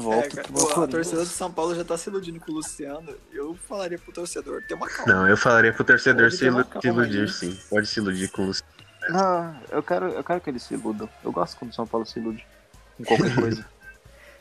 Volta 0.02 0.26
É, 0.26 0.44
cara, 0.44 0.84
a 0.84 0.88
torcida 0.88 1.22
de 1.24 1.30
São 1.30 1.52
Paulo 1.52 1.76
já 1.76 1.84
tá 1.84 1.96
se 1.98 2.10
iludindo 2.10 2.40
com 2.40 2.52
o 2.52 2.56
Luciano. 2.56 3.16
Eu 3.32 3.56
falaria 3.68 4.00
pro 4.00 4.12
torcedor, 4.12 4.64
tem 4.68 4.76
uma 4.76 4.88
calma. 4.90 5.14
Não, 5.14 5.30
eu 5.30 5.38
falaria 5.38 5.72
pro 5.72 5.84
torcedor 5.84 6.32
se, 6.32 6.40
ter 6.40 6.46
ilu- 6.48 6.66
se 6.82 6.88
iludir, 6.88 7.22
aí. 7.22 7.30
sim. 7.30 7.60
Pode 7.70 7.88
se 7.88 8.00
iludir 8.00 8.28
com 8.32 8.42
o 8.42 8.46
Luciano. 8.48 8.72
Não, 9.10 9.56
eu 9.70 9.84
quero, 9.84 10.08
eu 10.10 10.24
quero 10.24 10.42
que 10.42 10.50
eles 10.50 10.64
se 10.64 10.74
iludam. 10.74 11.08
Eu 11.24 11.32
gosto 11.32 11.58
quando 11.58 11.72
o 11.72 11.76
São 11.76 11.86
Paulo 11.86 12.06
se 12.08 12.18
ilude 12.20 12.44
com 12.98 13.04
qualquer 13.06 13.36
coisa. 13.36 13.62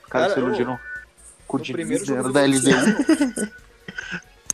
O 0.07 0.09
cara, 0.09 0.25
Cara, 0.29 0.35
se 0.35 0.41
iludiram 0.41 0.79
com 1.47 1.57
o 1.57 1.59
No 1.59 1.65
Diniz 1.65 1.77
primeiro 1.77 2.05
jogo 2.07 2.33
ganhando 2.33 2.61
do 2.61 2.71
da 2.71 2.71
LDU. 2.73 2.87
Luciano, 2.97 3.53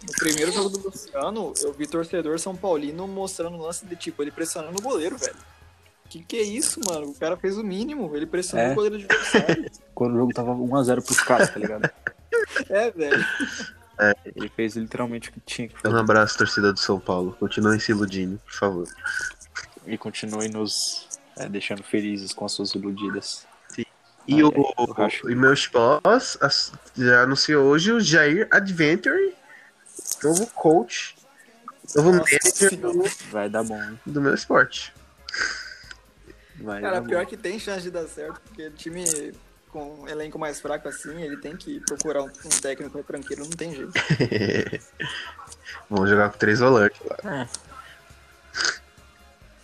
no 0.02 0.12
primeiro 0.18 0.52
jogo 0.52 0.68
do 0.70 0.78
Luciano, 0.84 1.54
eu 1.62 1.72
vi 1.74 1.86
torcedor 1.86 2.38
São 2.40 2.56
Paulino 2.56 3.06
mostrando 3.06 3.56
lance 3.58 3.84
de 3.86 3.94
tipo, 3.94 4.22
ele 4.22 4.30
pressionando 4.32 4.78
o 4.78 4.82
goleiro, 4.82 5.16
velho. 5.16 5.36
Que 6.08 6.22
que 6.24 6.36
é 6.36 6.42
isso, 6.42 6.80
mano? 6.86 7.08
O 7.10 7.14
cara 7.14 7.36
fez 7.36 7.56
o 7.58 7.62
mínimo, 7.64 8.14
ele 8.16 8.26
pressionou 8.26 8.66
É. 8.66 8.72
o 8.72 8.74
goleiro 8.74 8.96
adversário. 8.96 9.70
Quando 9.94 10.14
o 10.14 10.18
jogo 10.18 10.32
tava 10.32 10.52
1x0 10.52 11.02
pros 11.04 11.20
caras, 11.20 11.50
tá 11.50 11.58
ligado? 11.60 11.90
é, 12.70 12.90
velho. 12.90 13.26
Ele 14.36 14.48
fez 14.48 14.76
literalmente 14.76 15.28
o 15.28 15.32
que 15.32 15.40
tinha 15.40 15.68
que 15.68 15.74
Um 15.76 15.80
fazer. 15.80 15.96
abraço, 15.98 16.38
torcida 16.38 16.72
do 16.72 16.78
São 16.78 16.98
Paulo. 17.00 17.36
Continuem 17.38 17.78
se 17.80 17.90
iludindo, 17.90 18.38
por 18.44 18.52
favor. 18.54 18.88
E 19.86 19.98
continue 19.98 20.48
nos 20.48 21.08
é, 21.36 21.48
deixando 21.48 21.82
felizes 21.82 22.32
com 22.32 22.44
as 22.44 22.52
suas 22.52 22.74
iludidas. 22.74 23.46
E 24.26 24.40
Ah, 24.40 24.46
o, 24.46 24.92
é, 25.00 25.04
acho. 25.04 25.30
e 25.30 25.34
meus 25.34 25.66
pós 25.66 26.36
as- 26.40 26.72
já 26.96 27.22
anunciou 27.22 27.64
hoje 27.66 27.90
o 27.92 27.98
Jair 28.00 28.46
Adventure, 28.50 29.34
novo 30.22 30.46
coach, 30.48 31.16
novo 31.96 32.12
Nossa 32.12 32.30
manager 32.44 32.78
do, 32.78 33.04
Vai 33.32 33.48
dar 33.48 33.64
bom, 33.64 33.82
hein? 33.82 33.98
do 34.06 34.20
meu 34.20 34.34
esporte. 34.34 34.92
Vai 36.60 36.80
Cara, 36.80 37.00
dar 37.00 37.06
pior 37.06 37.24
que 37.26 37.36
tem 37.36 37.58
chance 37.58 37.82
de 37.82 37.90
dar 37.90 38.06
certo, 38.08 38.40
porque 38.40 38.66
o 38.66 38.70
time 38.72 39.04
com 39.70 40.00
um 40.02 40.08
elenco 40.08 40.38
mais 40.38 40.60
fraco 40.60 40.88
assim, 40.88 41.22
ele 41.22 41.36
tem 41.36 41.54
que 41.56 41.78
procurar 41.80 42.22
um, 42.22 42.26
um 42.26 42.48
técnico 42.48 43.02
tranquilo, 43.02 43.42
não 43.44 43.50
tem 43.50 43.74
jeito. 43.74 43.92
Vamos 45.90 46.08
jogar 46.10 46.30
com 46.30 46.38
três 46.38 46.58
volantes 46.60 47.00
lá. 47.06 47.46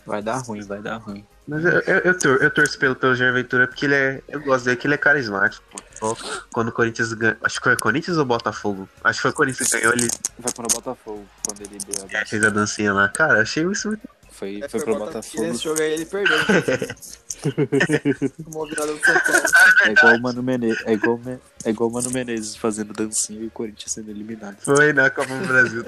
Vai 0.06 0.22
dar 0.22 0.36
ruim, 0.38 0.60
vai 0.62 0.80
dar 0.82 0.98
ruim. 0.98 1.26
Mas 1.48 1.64
eu, 1.64 1.72
eu, 1.80 1.98
eu, 2.00 2.18
tor- 2.18 2.42
eu 2.42 2.50
torço 2.50 2.78
pelo, 2.78 2.94
pelo 2.94 3.14
Jair 3.14 3.32
Ventura 3.32 3.66
porque 3.66 3.86
ele 3.86 3.94
é. 3.94 4.22
Eu 4.28 4.40
gosto 4.40 4.66
dele, 4.66 4.76
que 4.76 4.86
ele 4.86 4.94
é 4.94 4.98
carismático. 4.98 5.64
pô. 5.98 6.16
Quando 6.52 6.68
o 6.68 6.72
Corinthians 6.72 7.12
ganhou. 7.14 7.36
Acho 7.42 7.58
que 7.58 7.64
foi 7.64 7.76
Corinthians 7.76 8.16
ou 8.18 8.24
Botafogo? 8.24 8.88
Acho 9.02 9.18
que 9.18 9.22
foi 9.22 9.30
o 9.30 9.34
Corinthians 9.34 9.68
que 9.70 9.78
ganhou, 9.78 9.92
ele 9.94 10.08
Vai 10.38 10.52
pro 10.52 10.66
Botafogo 10.68 11.26
quando 11.46 11.60
ele 11.62 11.78
deu 11.86 12.02
a 12.04 12.06
dança. 12.06 12.26
fez 12.26 12.44
a 12.44 12.50
dancinha 12.50 12.92
lá. 12.92 13.08
Cara, 13.08 13.40
achei 13.42 13.64
isso 13.70 13.88
muito. 13.88 14.06
Foi, 14.34 14.60
É, 14.62 14.68
foi 14.68 14.80
pro 14.80 14.98
Botafogo. 14.98 15.42
Nesse 15.44 15.62
jogo 15.62 15.80
aí 15.80 15.92
ele 15.92 16.06
perdeu. 16.06 16.36
Uma 18.46 18.66
virada 18.66 18.92
do 18.92 19.00
São 19.04 19.14
Paulo. 19.14 19.42
É 19.84 19.92
igual 19.92 20.14
o 20.16 20.20
Mano 20.20 20.42
Menezes, 20.42 20.82
é 20.86 20.92
igual, 20.92 21.20
é 21.64 21.70
igual 21.70 21.88
o 21.88 21.92
Mano 21.92 22.10
Menezes 22.10 22.56
fazendo 22.56 22.92
dancinha 22.92 23.40
e 23.40 23.46
o 23.46 23.50
Corinthians 23.50 23.92
sendo 23.92 24.10
eliminado. 24.10 24.56
Foi 24.58 24.92
na 24.92 25.08
Copa 25.08 25.32
do 25.38 25.46
Brasil. 25.46 25.84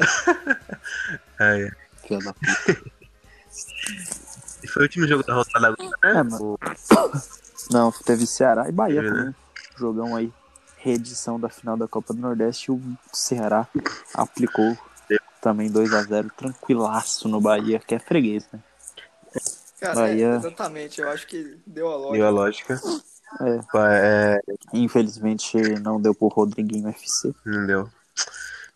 é, 1.40 1.70
Filha 2.06 2.20
da 2.20 2.32
puta. 2.32 2.82
e 4.62 4.68
foi 4.68 4.82
o 4.82 4.84
último 4.84 5.08
jogo 5.08 5.24
da 5.24 5.34
rodada 5.34 5.66
agora, 5.68 5.88
né? 5.88 5.96
É, 6.20 6.22
mano. 6.22 6.58
Não, 7.70 7.90
teve 7.90 8.26
Ceará 8.26 8.68
e 8.68 8.72
Bahia 8.72 9.02
Teve, 9.02 9.10
né? 9.10 9.18
também. 9.18 9.34
Jogão 9.76 10.14
aí. 10.14 10.32
Reedição 10.76 11.40
da 11.40 11.48
final 11.48 11.76
da 11.76 11.88
Copa 11.88 12.14
do 12.14 12.20
Nordeste. 12.20 12.70
O 12.70 12.80
Ceará 13.12 13.66
aplicou 14.14 14.78
também 15.46 15.70
2x0 15.70 16.28
tranquilaço 16.36 17.28
no 17.28 17.40
Bahia, 17.40 17.78
que 17.78 17.94
é 17.94 18.00
freguês, 18.00 18.48
né? 18.52 18.58
Cara, 19.80 19.94
Bahia. 19.94 20.26
é, 20.26 20.36
exatamente. 20.38 21.00
Eu 21.00 21.08
acho 21.08 21.24
que 21.24 21.56
deu 21.64 21.86
a 21.86 21.94
lógica. 21.94 22.16
Deu 22.16 22.26
a 22.26 22.30
lógica. 22.30 22.80
É. 23.40 23.60
É, 23.76 24.40
Infelizmente 24.72 25.56
não 25.80 26.00
deu 26.00 26.12
pro 26.16 26.26
Rodriguinho 26.26 26.88
FC. 26.88 27.32
não 27.44 27.64
deu. 27.64 27.88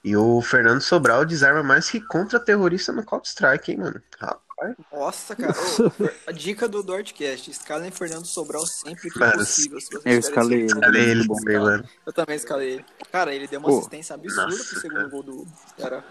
E 0.04 0.16
o 0.16 0.40
Fernando 0.40 0.80
Sobral 0.80 1.24
desarma 1.24 1.62
mais 1.64 1.90
que 1.90 2.00
contra-terrorista 2.00 2.92
no 2.92 3.04
Counter-Strike, 3.04 3.72
hein, 3.72 3.78
mano? 3.78 4.00
Rapaz. 4.16 4.76
Nossa, 4.92 5.34
cara. 5.34 5.52
Ô, 5.52 6.10
a 6.30 6.32
dica 6.32 6.68
do 6.68 6.84
Dortcast. 6.84 7.50
Escalem 7.50 7.90
Fernando 7.90 8.26
Sobral 8.26 8.64
sempre 8.64 9.10
que 9.10 9.18
Mano, 9.18 9.32
possível. 9.32 9.78
Eu 10.04 10.18
escalei 10.18 10.62
ele. 10.62 10.74
Olha 10.86 10.98
ele 10.98 11.26
bom. 11.26 11.36
mano. 11.44 11.84
Eu 12.06 12.12
também 12.12 12.36
escalei 12.36 12.74
ele. 12.74 12.84
Cara, 13.10 13.34
ele 13.34 13.48
deu 13.48 13.58
uma 13.58 13.68
Pô, 13.68 13.78
assistência 13.78 14.14
absurda 14.14 14.46
nossa, 14.46 14.64
pro 14.64 14.80
segundo 14.80 14.96
cara. 14.96 15.08
gol 15.08 15.22
do 15.24 15.46
Ceará. 15.76 16.04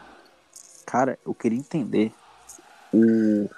Cara, 0.90 1.20
eu 1.26 1.34
queria 1.36 1.58
entender. 1.60 2.12
O, 2.92 3.50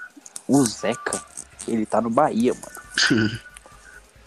o 0.48 0.66
Zeca, 0.66 1.22
ele 1.68 1.86
tá 1.86 2.02
no 2.02 2.10
Bahia, 2.10 2.54
mano. 2.54 3.40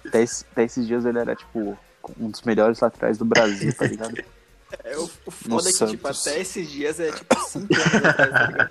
Até, 0.07 0.23
esse- 0.23 0.45
até 0.53 0.65
esses 0.65 0.87
dias 0.87 1.05
ele 1.07 1.19
era, 1.19 1.35
tipo, 1.35 1.79
um 2.19 2.31
dos 2.31 2.43
melhores 2.43 2.79
laterais 2.81 3.17
do 3.19 3.25
Brasil, 3.25 3.75
tá 3.75 3.87
ligado? 3.87 4.17
É, 4.83 4.97
o, 4.99 5.05
o 5.05 5.09
No 5.47 5.61
foda 5.61 5.69
é 5.69 5.73
que, 5.73 5.87
tipo, 5.87 6.09
Santos. 6.13 6.27
até 6.27 6.41
esses 6.41 6.69
dias 6.69 6.99
é 6.99 7.13
tipo 7.13 7.37
5 7.49 7.73
anos 7.75 7.95
atrás, 8.05 8.31
tá 8.33 8.47
ligado? 8.49 8.71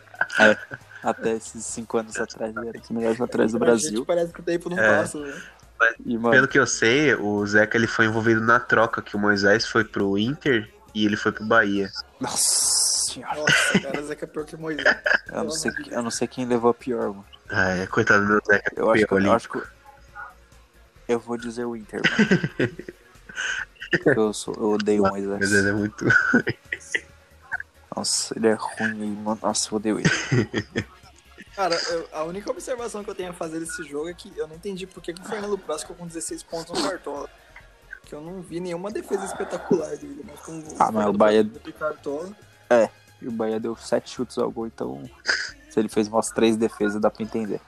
Até 1.01 1.31
esses 1.37 1.65
cinco 1.65 1.97
anos 1.97 2.17
atrás 2.19 2.53
ele 2.53 2.67
era 2.67 2.77
um 2.77 2.81
dos 2.81 2.89
melhores 2.89 3.17
laterais 3.19 3.51
do 3.53 3.59
Brasil. 3.59 3.89
gente 3.99 4.05
parece 4.05 4.33
que 4.33 4.39
o 4.41 4.43
tempo 4.43 4.69
não 4.69 4.77
É. 4.77 4.97
passa, 4.97 5.17
né? 5.19 5.41
E, 6.05 6.17
mano, 6.17 6.31
Pelo 6.31 6.47
que 6.49 6.59
eu 6.59 6.67
sei, 6.67 7.15
o 7.15 7.45
Zeca 7.47 7.77
ele 7.77 7.87
foi 7.87 8.05
envolvido 8.05 8.41
na 8.41 8.59
troca 8.59 9.01
que 9.01 9.15
o 9.15 9.19
Moisés 9.19 9.65
foi 9.65 9.85
pro 9.85 10.17
Inter 10.17 10.72
e 10.93 11.05
ele 11.05 11.15
foi 11.17 11.31
pro 11.31 11.45
Bahia. 11.45 11.91
nossa 12.19 13.11
senhora. 13.11 13.39
Nossa, 13.39 13.79
cara, 13.81 14.03
Zeca 14.03 14.25
é 14.25 14.27
pior 14.27 14.45
que 14.45 14.55
Moisés. 14.57 14.85
Eu 15.27 15.43
não, 15.43 15.51
sei, 15.51 15.71
eu 15.91 16.01
não 16.03 16.11
sei 16.11 16.27
quem 16.27 16.45
levou 16.45 16.71
a 16.71 16.73
pior, 16.73 17.09
mano. 17.09 17.25
Ah, 17.49 17.69
é, 17.69 17.87
coitado 17.87 18.23
do 18.25 18.29
meu 18.33 18.41
Zeca. 18.45 18.71
Eu 18.75 18.89
acho 18.91 19.05
que, 19.07 19.13
eu, 19.13 19.31
acho 19.33 19.49
que 19.49 19.61
eu 21.07 21.19
vou 21.19 21.37
dizer 21.37 21.65
o 21.65 21.75
Inter, 21.75 22.01
mano. 22.09 22.73
Eu, 24.15 24.33
sou, 24.33 24.55
eu 24.55 24.71
odeio 24.71 25.03
o 25.03 25.07
Moisés 25.09 25.37
Moisés. 25.39 25.65
é 25.67 25.71
muito. 25.71 26.03
Nossa, 27.95 28.33
ele 28.37 28.47
é 28.47 28.53
ruim, 28.53 29.15
mano. 29.23 29.39
Nossa, 29.41 29.69
eu 29.71 29.75
odeio 29.75 29.99
ele. 29.99 30.09
Cara, 31.55 31.75
eu- 31.89 32.09
a 32.11 32.23
única 32.23 32.49
observação 32.49 33.03
que 33.03 33.09
eu 33.11 33.13
tenho 33.13 33.29
a 33.29 33.33
fazer 33.33 33.59
desse 33.59 33.83
jogo 33.83 34.09
é 34.09 34.13
que 34.15 34.33
eu 34.35 34.47
não 34.47 34.55
entendi 34.55 34.87
por 34.87 35.01
que, 35.03 35.13
que 35.13 35.21
o 35.21 35.25
Fernando 35.25 35.61
ficou 35.79 35.95
com 35.95 36.07
16 36.07 36.41
pontos 36.41 36.75
no 36.81 36.87
cartola. 36.89 37.29
Que 38.13 38.17
eu 38.17 38.21
não 38.21 38.43
vi 38.43 38.59
nenhuma 38.59 38.91
defesa 38.91 39.25
espetacular 39.25 39.89
dele, 39.97 40.23
mas 40.23 40.39
com 40.41 40.63
Ah, 40.77 40.91
mas 40.91 41.07
o 41.07 41.13
Bahia- 41.13 41.49
cartola. 41.79 42.29
E 43.19 43.27
o 43.27 43.31
Bahia 43.31 43.59
deu 43.59 43.75
sete 43.75 44.11
chutes 44.11 44.37
ao 44.37 44.51
gol, 44.51 44.67
então 44.67 45.01
se 45.71 45.79
ele 45.79 45.89
fez 45.89 46.07
umas 46.07 46.27
três 46.29 46.55
defesas, 46.55 47.01
dá 47.01 47.09
pra 47.09 47.23
entender. 47.23 47.59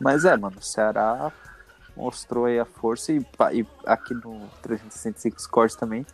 Mas 0.00 0.24
é, 0.24 0.34
mano, 0.38 0.56
o 0.58 0.62
Ceará 0.62 1.30
mostrou 1.94 2.46
aí 2.46 2.58
a 2.58 2.64
força 2.64 3.12
e, 3.12 3.18
e 3.52 3.66
aqui 3.84 4.14
no 4.14 4.48
365 4.62 5.38
Scores 5.42 5.74
também, 5.74 6.06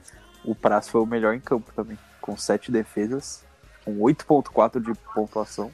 o 0.44 0.52
Praz 0.52 0.88
foi 0.88 1.00
o 1.00 1.06
melhor 1.06 1.32
em 1.32 1.38
campo 1.40 1.70
também, 1.76 1.96
com 2.20 2.36
sete 2.36 2.72
defesas, 2.72 3.44
com 3.84 3.96
8.4 4.00 4.80
de 4.80 4.92
pontuação. 5.14 5.72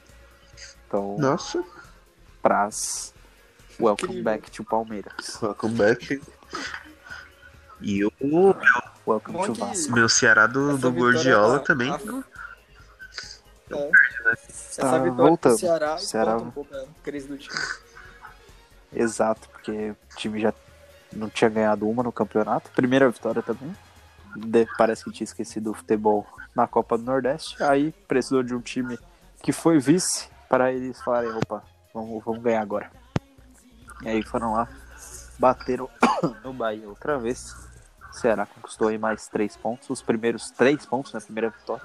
Então, 0.87 1.17
Nossa, 1.17 1.63
Praz, 2.43 3.11
welcome 3.79 4.09
Incrível. 4.13 4.23
back 4.23 4.51
to 4.51 4.63
Palmeiras. 4.63 5.41
welcome 5.41 5.75
back. 5.75 6.21
E 7.81 8.05
o 8.05 8.11
Welcome 9.05 9.37
Bom 9.37 9.45
to 9.47 9.53
Vasco. 9.55 9.91
meu 9.93 10.07
Ceará 10.07 10.47
do, 10.47 10.77
do 10.77 10.91
Gordiola 10.91 11.59
tá- 11.59 11.65
também. 11.65 11.91
tá- 11.91 12.23
É. 13.71 13.91
Essa 14.31 14.81
Tá 14.81 14.97
vitória 14.99 15.11
voltando. 15.11 15.53
do 15.53 15.59
Ceará, 15.59 15.97
Ceará- 15.97 16.37
um 16.37 16.51
pouco 16.51 16.73
a 16.75 16.85
crise 17.03 17.27
do 17.27 17.37
time. 17.37 17.57
Exato, 18.93 19.49
porque 19.49 19.91
o 19.91 20.15
time 20.15 20.39
já 20.39 20.53
não 21.11 21.29
tinha 21.29 21.49
ganhado 21.49 21.89
uma 21.89 22.03
no 22.03 22.11
campeonato. 22.11 22.69
Primeira 22.71 23.09
vitória 23.09 23.41
também. 23.41 23.75
De- 24.35 24.67
parece 24.77 25.03
que 25.03 25.11
tinha 25.11 25.25
esquecido 25.25 25.71
o 25.71 25.73
futebol 25.73 26.25
na 26.55 26.67
Copa 26.67 26.97
do 26.97 27.03
Nordeste. 27.03 27.61
Aí 27.63 27.91
precisou 28.07 28.41
de 28.43 28.53
um 28.55 28.61
time 28.61 28.97
que 29.41 29.51
foi 29.51 29.79
vice 29.79 30.29
para 30.47 30.71
eles 30.71 31.01
falarem: 31.01 31.31
opa, 31.31 31.63
vamos, 31.93 32.23
vamos 32.23 32.41
ganhar 32.41 32.61
agora. 32.61 32.91
E 34.03 34.09
aí 34.09 34.23
foram 34.23 34.53
lá, 34.53 34.67
bateram 35.39 35.89
no 36.43 36.53
Bahia 36.53 36.87
outra 36.87 37.17
vez. 37.17 37.55
O 38.09 38.13
Ceará 38.13 38.45
conquistou 38.45 38.89
aí 38.89 38.97
mais 38.97 39.27
três 39.27 39.55
pontos. 39.55 39.89
Os 39.89 40.01
primeiros 40.01 40.51
três 40.51 40.85
pontos 40.85 41.13
na 41.13 41.21
primeira 41.21 41.49
vitória. 41.49 41.83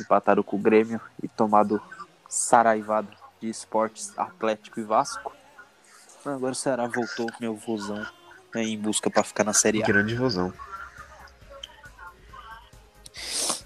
Empataram 0.00 0.42
com 0.42 0.56
o 0.56 0.60
Grêmio 0.60 1.00
e 1.22 1.26
tomado 1.26 1.82
saraivada 2.28 3.08
de 3.40 3.48
esportes 3.48 4.16
Atlético 4.16 4.78
e 4.78 4.84
Vasco. 4.84 5.32
Agora 6.24 6.52
o 6.52 6.54
Ceará 6.54 6.86
voltou, 6.86 7.26
meu 7.40 7.54
vozão, 7.54 8.06
né, 8.54 8.62
em 8.62 8.78
busca 8.78 9.10
pra 9.10 9.22
ficar 9.22 9.44
na 9.44 9.52
Série 9.52 9.82
A. 9.82 9.86
Grande 9.86 10.14
vozão. 10.14 10.52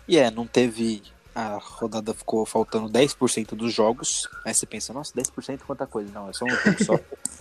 E 0.07 0.19
é, 0.19 0.31
não 0.31 0.47
teve. 0.47 1.03
A 1.35 1.59
rodada 1.59 2.13
ficou 2.13 2.45
faltando 2.45 2.91
10% 2.91 3.55
dos 3.55 3.73
jogos. 3.73 4.29
Aí 4.45 4.53
você 4.53 4.67
pensa, 4.67 4.93
nossa, 4.93 5.15
10% 5.15 5.61
quanta 5.67 5.87
coisa. 5.87 6.13
Não, 6.13 6.29
é 6.29 6.33
só 6.35 6.45
um 6.45 6.51
jogo 6.51 6.85
só. 6.85 6.99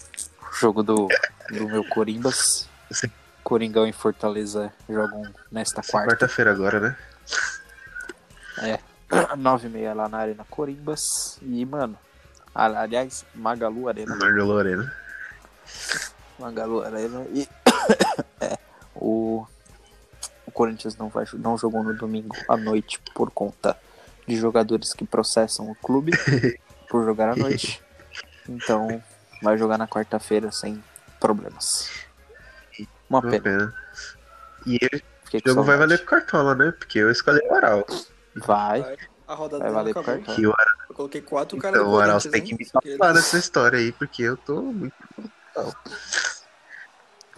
Jogo 0.62 0.84
do, 0.84 1.08
do 1.50 1.68
meu 1.68 1.84
Corimbas. 1.84 2.70
Sim. 2.92 3.10
Coringão 3.44 3.88
e 3.88 3.92
Fortaleza 3.92 4.72
jogam 4.88 5.24
nesta 5.52 5.82
quarta. 5.82 6.12
Quarta-feira 6.12 6.52
agora, 6.52 6.80
né? 6.80 6.98
É. 8.60 8.80
9h30 9.36 9.94
lá 9.96 10.08
na 10.08 10.20
Arena 10.20 10.46
Corimbas. 10.48 11.40
E, 11.42 11.66
mano. 11.66 11.98
Aliás, 12.54 13.26
Magalu 13.34 13.88
Arena. 13.88 14.16
Marga 14.16 14.44
Lorena. 14.44 14.94
Magalu 16.38 16.84
Arena. 16.84 17.26
E. 17.34 17.50
é. 18.40 18.56
O. 18.96 19.44
O 20.46 20.52
Corinthians 20.52 20.96
não, 20.96 21.10
vai, 21.10 21.26
não 21.34 21.58
jogou 21.58 21.82
no 21.82 21.96
domingo 21.96 22.36
à 22.48 22.56
noite 22.56 23.02
por 23.16 23.32
conta 23.32 23.76
de 24.28 24.36
jogadores 24.36 24.94
que 24.94 25.06
processam 25.06 25.72
o 25.72 25.76
clube 25.76 26.12
por 26.88 27.04
jogar 27.04 27.30
à 27.30 27.36
noite. 27.36 27.82
Então, 28.50 29.02
vai 29.42 29.58
jogar 29.58 29.78
na 29.78 29.88
quarta-feira 29.88 30.52
sem 30.52 30.84
problemas. 31.20 31.90
Uma 33.10 33.20
Uma 33.20 33.22
pena. 33.30 33.42
pena. 33.42 33.74
E 34.66 34.78
ele- 34.82 35.04
o 35.34 35.50
jogo 35.50 35.64
vai 35.64 35.78
saudade. 35.78 35.80
valer 35.80 35.98
pro 36.00 36.08
Cartola, 36.08 36.56
né? 36.56 36.72
Porque 36.72 37.00
eu 37.00 37.10
escolhi 37.12 37.40
o 37.48 37.56
Aral. 37.56 37.86
Vai. 38.36 38.82
Vai. 38.82 38.98
A 39.28 39.34
rodada 39.34 39.64
Vai 39.64 39.74
valer 39.74 39.94
pro. 39.94 40.04
Que 40.04 40.46
o 40.46 40.52
Aral, 40.52 40.76
Eu 40.90 40.96
coloquei 40.96 41.22
quatro 41.22 41.58
caras 41.58 41.80
então, 41.80 41.92
o 41.92 42.00
Aral 42.00 42.20
tem 42.20 42.42
que 42.44 42.54
me 42.56 42.66
falar 42.66 43.14
dessa 43.14 43.38
história 43.38 43.80
aí, 43.80 43.92
porque 43.94 44.24
eu 44.24 44.36
tô 44.36 44.62
muito. 44.62 44.94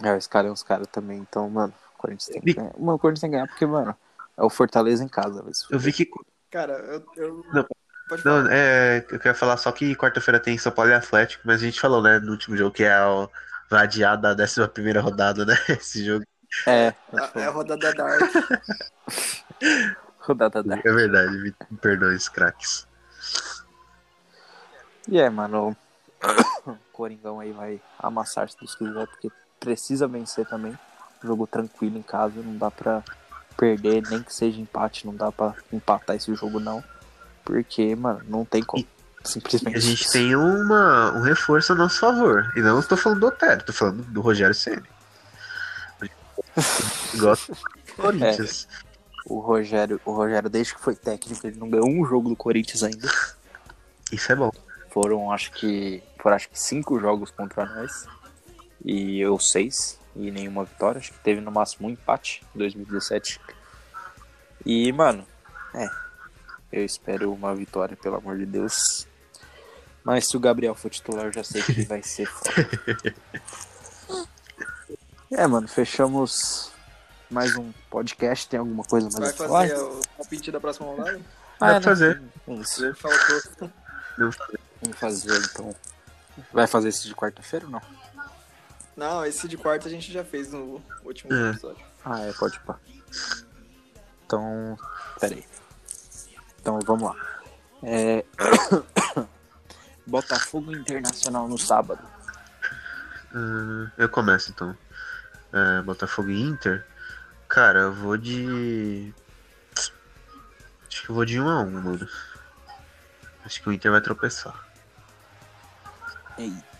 É, 0.02 0.16
os 0.16 0.26
caras 0.26 0.50
é 0.50 0.52
os 0.52 0.62
caras 0.62 0.86
também. 0.88 1.18
Então, 1.18 1.48
mano, 1.48 1.72
o 1.94 1.98
Corinthians 1.98 2.28
tem 2.30 2.42
que 2.42 2.52
ganhar. 2.54 2.72
Mano, 2.78 2.94
o 2.94 2.98
Corinthians 2.98 3.20
tem 3.20 3.30
que 3.30 3.36
ganhar 3.36 3.46
porque, 3.46 3.64
mano, 3.66 3.96
é 4.36 4.42
o 4.42 4.50
Fortaleza 4.50 5.04
em 5.04 5.08
casa. 5.08 5.42
vai 5.42 5.52
Eu 5.70 5.78
vi 5.78 5.92
que. 5.92 6.08
Cara, 6.50 6.72
eu. 6.74 7.04
eu... 7.16 7.46
Não. 7.52 7.66
Pode 8.08 8.22
falar. 8.22 8.42
Não, 8.42 8.50
é. 8.50 9.04
Eu 9.10 9.18
quero 9.18 9.34
falar 9.34 9.56
só 9.56 9.72
que 9.72 9.94
quarta-feira 9.96 10.38
tem 10.38 10.58
São 10.58 10.72
Paulo 10.72 10.90
e 10.90 10.94
Atlético, 10.94 11.42
mas 11.46 11.62
a 11.62 11.64
gente 11.64 11.80
falou, 11.80 12.02
né, 12.02 12.18
no 12.18 12.32
último 12.32 12.56
jogo 12.56 12.74
que 12.74 12.84
é 12.84 13.04
o. 13.04 13.28
Vai 13.70 13.84
adiar 13.84 14.16
da 14.16 14.32
11 14.32 14.68
primeira 14.68 15.00
rodada, 15.00 15.44
né? 15.44 15.56
Esse 15.68 16.04
jogo. 16.04 16.24
É, 16.66 16.94
É 17.36 17.40
é 17.40 17.46
a 17.46 17.50
rodada 17.50 17.92
Dark. 17.92 18.20
rodada 20.20 20.62
da. 20.62 20.76
É 20.76 20.92
verdade, 20.92 21.32
me, 21.38 21.54
me 21.70 21.78
perdoe, 21.78 22.14
os 22.14 22.28
craques. 22.28 22.86
E 25.08 25.18
é, 25.18 25.28
mano, 25.28 25.76
o 26.66 26.76
Coringão 26.92 27.40
aí 27.40 27.52
vai 27.52 27.80
amassar 27.98 28.48
se 28.48 28.58
Deus 28.58 28.74
quiser, 28.74 29.06
porque 29.06 29.30
precisa 29.58 30.06
vencer 30.06 30.46
também. 30.46 30.78
Jogo 31.22 31.46
tranquilo 31.46 31.98
em 31.98 32.02
casa, 32.02 32.40
não 32.42 32.56
dá 32.56 32.70
pra 32.70 33.02
perder, 33.56 34.02
nem 34.10 34.22
que 34.22 34.32
seja 34.34 34.60
empate, 34.60 35.06
não 35.06 35.14
dá 35.14 35.32
pra 35.32 35.54
empatar 35.72 36.16
esse 36.16 36.34
jogo 36.34 36.60
não. 36.60 36.84
Porque, 37.44 37.94
mano, 37.94 38.22
não 38.26 38.44
tem 38.44 38.62
como. 38.62 38.82
E 38.82 39.28
Simplesmente. 39.28 39.76
a 39.76 39.80
gente 39.80 40.10
tem 40.10 40.36
uma, 40.36 41.12
um 41.12 41.22
reforço 41.22 41.72
a 41.72 41.76
nosso 41.76 41.98
favor. 42.00 42.52
E 42.56 42.60
não 42.60 42.78
estou 42.78 42.96
falando 42.96 43.20
do 43.20 43.26
Otério, 43.26 43.64
tô 43.64 43.72
falando 43.72 44.02
do 44.04 44.20
Rogério 44.20 44.54
Ceni. 44.54 44.82
Gosto 47.16 47.52
do 47.52 47.92
Corinthians. 47.96 48.68
O 49.26 49.40
Rogério, 49.40 50.00
o 50.04 50.12
Rogério, 50.12 50.50
desde 50.50 50.74
que 50.74 50.80
foi 50.80 50.94
técnico, 50.94 51.46
ele 51.46 51.58
não 51.58 51.70
ganhou 51.70 51.88
um 51.88 52.04
jogo 52.04 52.28
do 52.28 52.36
Corinthians 52.36 52.82
ainda. 52.82 53.10
Isso 54.12 54.30
é 54.30 54.36
bom. 54.36 54.50
Foram 54.90 55.32
acho 55.32 55.50
que. 55.52 56.02
Foram 56.20 56.36
acho 56.36 56.48
que 56.50 56.60
cinco 56.60 57.00
jogos 57.00 57.30
contra 57.30 57.64
nós. 57.64 58.06
E 58.84 59.18
eu 59.20 59.38
seis. 59.38 59.98
E 60.14 60.30
nenhuma 60.30 60.64
vitória. 60.64 60.98
Acho 60.98 61.12
que 61.12 61.18
teve 61.20 61.40
no 61.40 61.50
máximo 61.50 61.88
um 61.88 61.90
empate 61.90 62.42
em 62.54 62.58
2017. 62.58 63.40
E, 64.66 64.92
mano, 64.92 65.26
é. 65.74 66.03
Eu 66.74 66.84
espero 66.84 67.32
uma 67.32 67.54
vitória, 67.54 67.96
pelo 67.96 68.16
amor 68.16 68.36
de 68.36 68.44
Deus. 68.44 69.06
Mas 70.02 70.26
se 70.26 70.36
o 70.36 70.40
Gabriel 70.40 70.74
for 70.74 70.90
titular, 70.90 71.26
eu 71.26 71.32
já 71.32 71.44
sei 71.44 71.62
que 71.62 71.82
vai 71.82 72.02
ser 72.02 72.26
foda. 72.26 73.14
É, 75.30 75.48
mano, 75.48 75.66
fechamos 75.66 76.70
mais 77.28 77.56
um 77.56 77.72
podcast. 77.90 78.46
Tem 78.48 78.60
alguma 78.60 78.84
coisa 78.84 79.08
mais 79.18 79.34
Vai 79.36 79.46
a 79.46 79.48
falar? 79.48 79.68
fazer 79.68 79.82
o 79.82 80.00
palpite 80.16 80.52
da 80.52 80.60
próxima 80.60 80.86
rodada? 80.86 81.20
Pra 81.58 81.72
né? 81.74 81.80
fazer. 81.80 82.22
É 82.46 82.52
Isso. 82.54 82.94
Faltou. 82.94 83.70
Não- 84.16 84.30
Vamos 84.80 84.98
fazer 84.98 85.36
então. 85.50 85.74
Vai 86.52 86.68
fazer 86.68 86.90
esse 86.90 87.08
de 87.08 87.14
quarta-feira 87.16 87.64
ou 87.66 87.72
não? 87.72 87.82
Não, 88.96 89.26
esse 89.26 89.48
de 89.48 89.56
quarta 89.56 89.88
a 89.88 89.90
gente 89.90 90.12
já 90.12 90.22
fez 90.22 90.52
no 90.52 90.80
último 91.04 91.32
É. 91.34 91.50
episódio. 91.50 91.84
Ah, 92.04 92.20
é, 92.20 92.32
pode 92.34 92.60
pá. 92.60 92.78
Então, 94.26 94.78
peraí. 95.18 95.44
Então, 96.64 96.78
vamos 96.86 97.02
lá. 97.02 97.14
É... 97.82 98.24
Botafogo 100.06 100.74
Internacional 100.74 101.46
no 101.46 101.58
sábado. 101.58 102.02
Ah, 103.34 103.92
eu 103.98 104.08
começo 104.08 104.50
então. 104.50 104.74
É, 105.52 105.82
Botafogo 105.82 106.30
e 106.30 106.40
Inter. 106.40 106.86
Cara, 107.48 107.80
eu 107.80 107.92
vou 107.92 108.16
de. 108.16 109.12
Acho 110.88 111.02
que 111.02 111.10
eu 111.10 111.14
vou 111.14 111.26
de 111.26 111.38
1 111.38 111.46
a 111.46 111.60
1 111.60 111.70
mano. 111.70 112.08
Acho 113.44 113.60
que 113.60 113.68
o 113.68 113.72
Inter 113.72 113.92
vai 113.92 114.00
tropeçar. 114.00 114.58
Eita. 116.38 116.73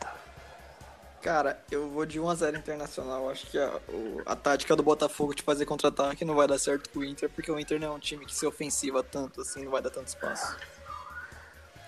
Cara, 1.25 1.59
eu 1.71 1.89
vou 1.89 2.05
de 2.05 2.21
1x0 2.21 2.59
Internacional. 2.59 3.31
Acho 3.31 3.47
que 3.47 3.57
a, 3.59 3.81
o- 3.89 4.21
a 4.27 4.37
tática 4.37 4.77
do 4.77 4.83
Botafogo 4.83 5.35
de 5.35 5.43
fazer 5.43 5.65
contra-ataque 5.65 6.23
não 6.23 6.35
vai 6.35 6.47
dar 6.47 6.59
certo 6.59 6.91
com 6.91 6.99
o 6.99 7.05
Inter, 7.05 7.31
porque 7.31 7.51
o 7.51 7.59
Inter 7.59 7.81
não 7.81 7.87
é 7.87 7.91
um 7.93 7.99
time 7.99 8.27
que 8.27 8.35
se 8.35 8.45
ofensiva 8.47 9.03
tanto, 9.03 9.41
assim, 9.41 9.65
não 9.65 9.71
vai 9.73 9.81
dar 9.81 9.89
tanto 9.89 10.09
espaço. 10.09 10.55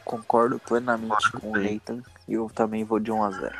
Concordo 0.06 0.58
plenamente 0.58 1.30
com 1.32 1.52
o. 1.52 1.58
Nathan. 1.58 2.02
E 2.26 2.32
eu 2.32 2.50
também 2.54 2.82
vou 2.82 2.98
de 2.98 3.12
1 3.12 3.22
a 3.24 3.30
0 3.30 3.58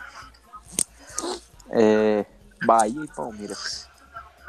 É... 1.68 2.24
Bahia 2.64 3.04
e 3.04 3.08
Palmeiras. 3.08 3.86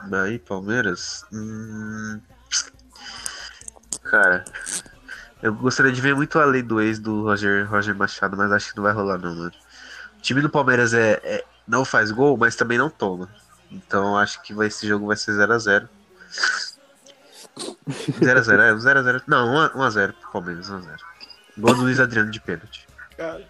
Daí, 0.09 0.39
Palmeiras. 0.39 1.25
Hum... 1.34 2.21
Cara, 4.03 4.45
eu 5.43 5.53
gostaria 5.53 5.91
de 5.91 5.99
ver 5.99 6.15
muito 6.15 6.39
a 6.39 6.45
lei 6.45 6.63
do 6.63 6.80
ex 6.80 6.99
do 6.99 7.23
Roger, 7.23 7.69
Roger 7.69 7.93
Machado, 7.93 8.38
mas 8.38 8.49
acho 8.49 8.69
que 8.71 8.78
não 8.78 8.84
vai 8.86 8.93
rolar, 8.93 9.17
não, 9.17 9.36
mano. 9.36 9.66
O 10.18 10.22
time 10.22 10.41
do 10.41 10.49
Palmeiras 10.49 10.93
é, 10.93 11.20
é- 11.24 11.45
não 11.68 11.86
faz 11.86 12.11
gol, 12.11 12.38
mas 12.38 12.55
também 12.55 12.78
não 12.78 12.89
toma. 12.89 13.30
Então 13.72 14.18
acho 14.18 14.41
que 14.41 14.53
vai, 14.53 14.68
esse 14.68 14.88
jogo 14.88 15.07
vai 15.07 15.18
ser 15.18 15.32
0x0. 15.34 15.88
0x0, 18.20 18.59
é, 18.59 18.74
0x0. 18.74 19.24
Não, 19.28 19.70
1x0 19.70 20.13
pro 20.13 20.32
Palmeiras, 20.32 20.70
1x0. 20.70 20.97
Gol 21.57 21.76
do 21.76 21.82
Luiz 21.82 21.99
Adriano 21.99 22.32
de 22.32 22.39
pênalti. 22.39 22.88
Cara, 23.18 23.47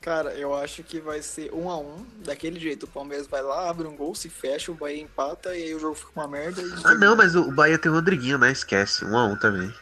cara, 0.00 0.34
eu 0.34 0.54
acho 0.54 0.82
que 0.82 1.00
vai 1.00 1.22
ser 1.22 1.50
1x1. 1.50 2.04
Daquele 2.24 2.60
jeito, 2.60 2.84
o 2.84 2.88
Palmeiras 2.88 3.26
vai 3.26 3.42
lá, 3.42 3.68
abre 3.68 3.86
um 3.86 3.96
gol, 3.96 4.14
se 4.14 4.28
fecha, 4.28 4.70
o 4.70 4.74
Bahia 4.74 5.02
empata 5.02 5.56
e 5.56 5.64
aí 5.64 5.74
o 5.74 5.80
jogo 5.80 5.94
fica 5.94 6.12
uma 6.14 6.28
merda. 6.28 6.60
E... 6.60 6.72
Ah, 6.84 6.94
não, 6.94 7.16
mas 7.16 7.34
o, 7.34 7.50
Bahia 7.50 7.78
tem 7.78 7.90
o 7.90 7.94
Rodriguinho, 7.94 8.38
né? 8.38 8.52
Esquece. 8.52 9.04
1x1 9.04 9.40
também. 9.40 9.74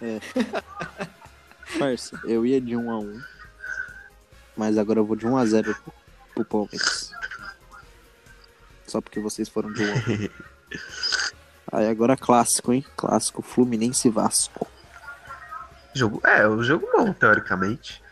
Parça, 1.78 2.18
eu 2.24 2.44
ia 2.44 2.60
de 2.60 2.74
1 2.74 2.90
a 2.90 2.98
1 2.98 3.22
Mas 4.60 4.76
agora 4.76 5.00
eu 5.00 5.06
vou 5.06 5.16
de 5.16 5.26
1 5.26 5.38
a 5.38 5.46
0 5.46 5.74
pro 6.34 6.44
Palmeiras. 6.44 7.10
Só 8.86 9.00
porque 9.00 9.18
vocês 9.18 9.48
foram 9.48 9.72
de 9.72 9.82
1 9.82 9.90
a 9.90 9.94
1 9.94 9.94
Aí 11.80 11.88
agora 11.88 12.14
clássico, 12.14 12.70
hein? 12.70 12.84
Clássico 12.94 13.40
Fluminense 13.40 14.08
e 14.08 14.10
Vasco. 14.10 14.66
Jogo, 15.94 16.20
é, 16.26 16.46
o 16.46 16.62
jogo 16.62 16.86
bom, 16.94 17.10
teoricamente. 17.10 18.02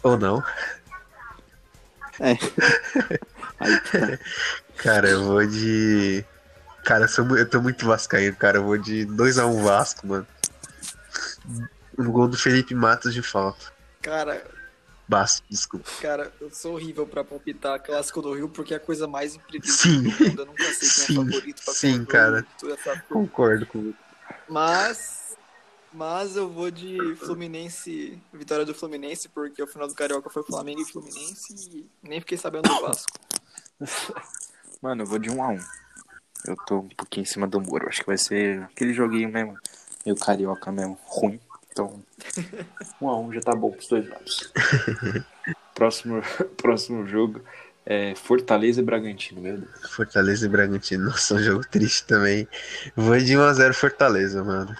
Ou 0.00 0.16
não. 0.16 0.44
Aí 2.20 2.36
que 3.80 3.98
tá. 3.98 4.18
Cara, 4.76 5.08
eu 5.08 5.24
vou 5.24 5.44
de. 5.44 6.24
Cara, 6.84 7.02
eu, 7.04 7.08
sou 7.08 7.36
eu 7.36 7.50
tô 7.50 7.60
muito 7.60 7.84
vascaíno, 7.84 8.36
cara. 8.36 8.58
Eu 8.58 8.64
vou 8.64 8.78
de 8.78 9.04
2x1 9.06 9.60
Vasco, 9.64 10.06
mano. 10.06 10.26
Um 11.98 12.12
gol 12.12 12.28
do 12.28 12.38
Felipe 12.38 12.76
Matos 12.76 13.12
de 13.12 13.22
falta. 13.22 13.72
Cara, 14.00 14.53
Basco, 15.06 15.46
desculpa. 15.50 15.90
cara, 16.00 16.32
eu 16.40 16.50
sou 16.50 16.74
horrível 16.74 17.06
pra 17.06 17.22
palpitar 17.22 17.82
clássico 17.82 18.22
do 18.22 18.32
Rio 18.32 18.48
porque 18.48 18.72
é 18.72 18.78
a 18.78 18.80
coisa 18.80 19.06
mais 19.06 19.34
imprevisível 19.34 19.92
Sim. 19.92 20.02
do 20.02 20.24
mundo. 20.24 20.42
Eu 20.42 20.46
nunca 20.46 20.64
sei 20.64 20.88
quem 20.88 20.88
Sim, 20.88 21.12
é 21.12 21.16
favorito 21.16 21.64
pra 21.64 21.74
sim, 21.74 22.04
cara. 22.06 22.46
Concordo 23.08 23.66
com 23.66 23.92
Mas, 24.48 25.36
mas 25.92 26.36
eu 26.36 26.48
vou 26.48 26.70
de 26.70 27.16
Fluminense, 27.16 28.18
vitória 28.32 28.64
do 28.64 28.74
Fluminense, 28.74 29.28
porque 29.28 29.62
o 29.62 29.66
final 29.66 29.86
do 29.86 29.94
Carioca 29.94 30.30
foi 30.30 30.42
Flamengo 30.42 30.80
e 30.80 30.84
Fluminense 30.86 31.54
e 31.70 31.86
nem 32.02 32.20
fiquei 32.20 32.38
sabendo 32.38 32.68
do 32.68 32.80
Vasco. 32.80 33.12
Mano, 34.80 35.02
eu 35.02 35.06
vou 35.06 35.18
de 35.18 35.30
1 35.30 35.42
a 35.42 35.48
1 35.48 35.58
Eu 36.46 36.56
tô 36.66 36.78
um 36.78 36.88
pouquinho 36.88 37.22
em 37.22 37.26
cima 37.26 37.46
do 37.46 37.60
muro. 37.60 37.88
Acho 37.88 38.00
que 38.00 38.06
vai 38.06 38.18
ser 38.18 38.62
aquele 38.64 38.92
joguinho 38.92 39.30
mesmo. 39.30 39.58
Meio 40.04 40.16
carioca 40.16 40.70
mesmo. 40.70 40.98
Ruim. 41.04 41.40
Então, 41.70 42.03
1 43.00 43.08
a 43.08 43.18
1 43.18 43.32
já 43.32 43.40
tá 43.40 43.54
bom 43.54 43.70
pros 43.70 43.88
dois 43.88 44.08
lados. 44.08 44.52
Próximo, 45.74 46.22
próximo 46.56 47.06
jogo 47.06 47.42
é 47.84 48.14
Fortaleza 48.14 48.80
e 48.80 48.84
Bragantino, 48.84 49.40
meu 49.40 49.58
Deus. 49.58 49.90
Fortaleza 49.90 50.46
e 50.46 50.48
Bragantino. 50.48 51.04
Nossa, 51.04 51.34
um 51.34 51.42
jogo 51.42 51.66
triste 51.68 52.06
também. 52.06 52.48
Vou 52.96 53.18
de 53.18 53.34
1x0 53.34 53.74
Fortaleza, 53.74 54.42
mano. 54.42 54.74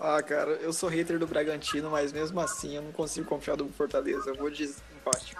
Ah, 0.00 0.22
cara, 0.22 0.52
eu 0.52 0.72
sou 0.72 0.88
hater 0.88 1.18
do 1.18 1.26
Bragantino, 1.26 1.90
mas 1.90 2.12
mesmo 2.12 2.40
assim 2.40 2.76
eu 2.76 2.82
não 2.82 2.92
consigo 2.92 3.26
confiar 3.26 3.56
do 3.56 3.68
Fortaleza. 3.68 4.30
Eu 4.30 4.36
vou 4.36 4.50
de 4.50 4.64
empate. 4.94 5.36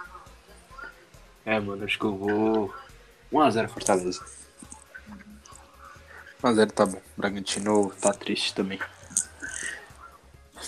É, 1.45 1.59
mano, 1.59 1.83
acho 1.85 1.97
que 1.97 2.05
eu 2.05 2.15
vou 2.15 2.75
1x0 3.31 3.69
Fortaleza. 3.69 4.25
1x0 6.43 6.71
tá 6.71 6.85
bom. 6.85 7.01
Bragantino 7.15 7.91
tá 8.01 8.13
triste 8.13 8.53
também. 8.53 8.79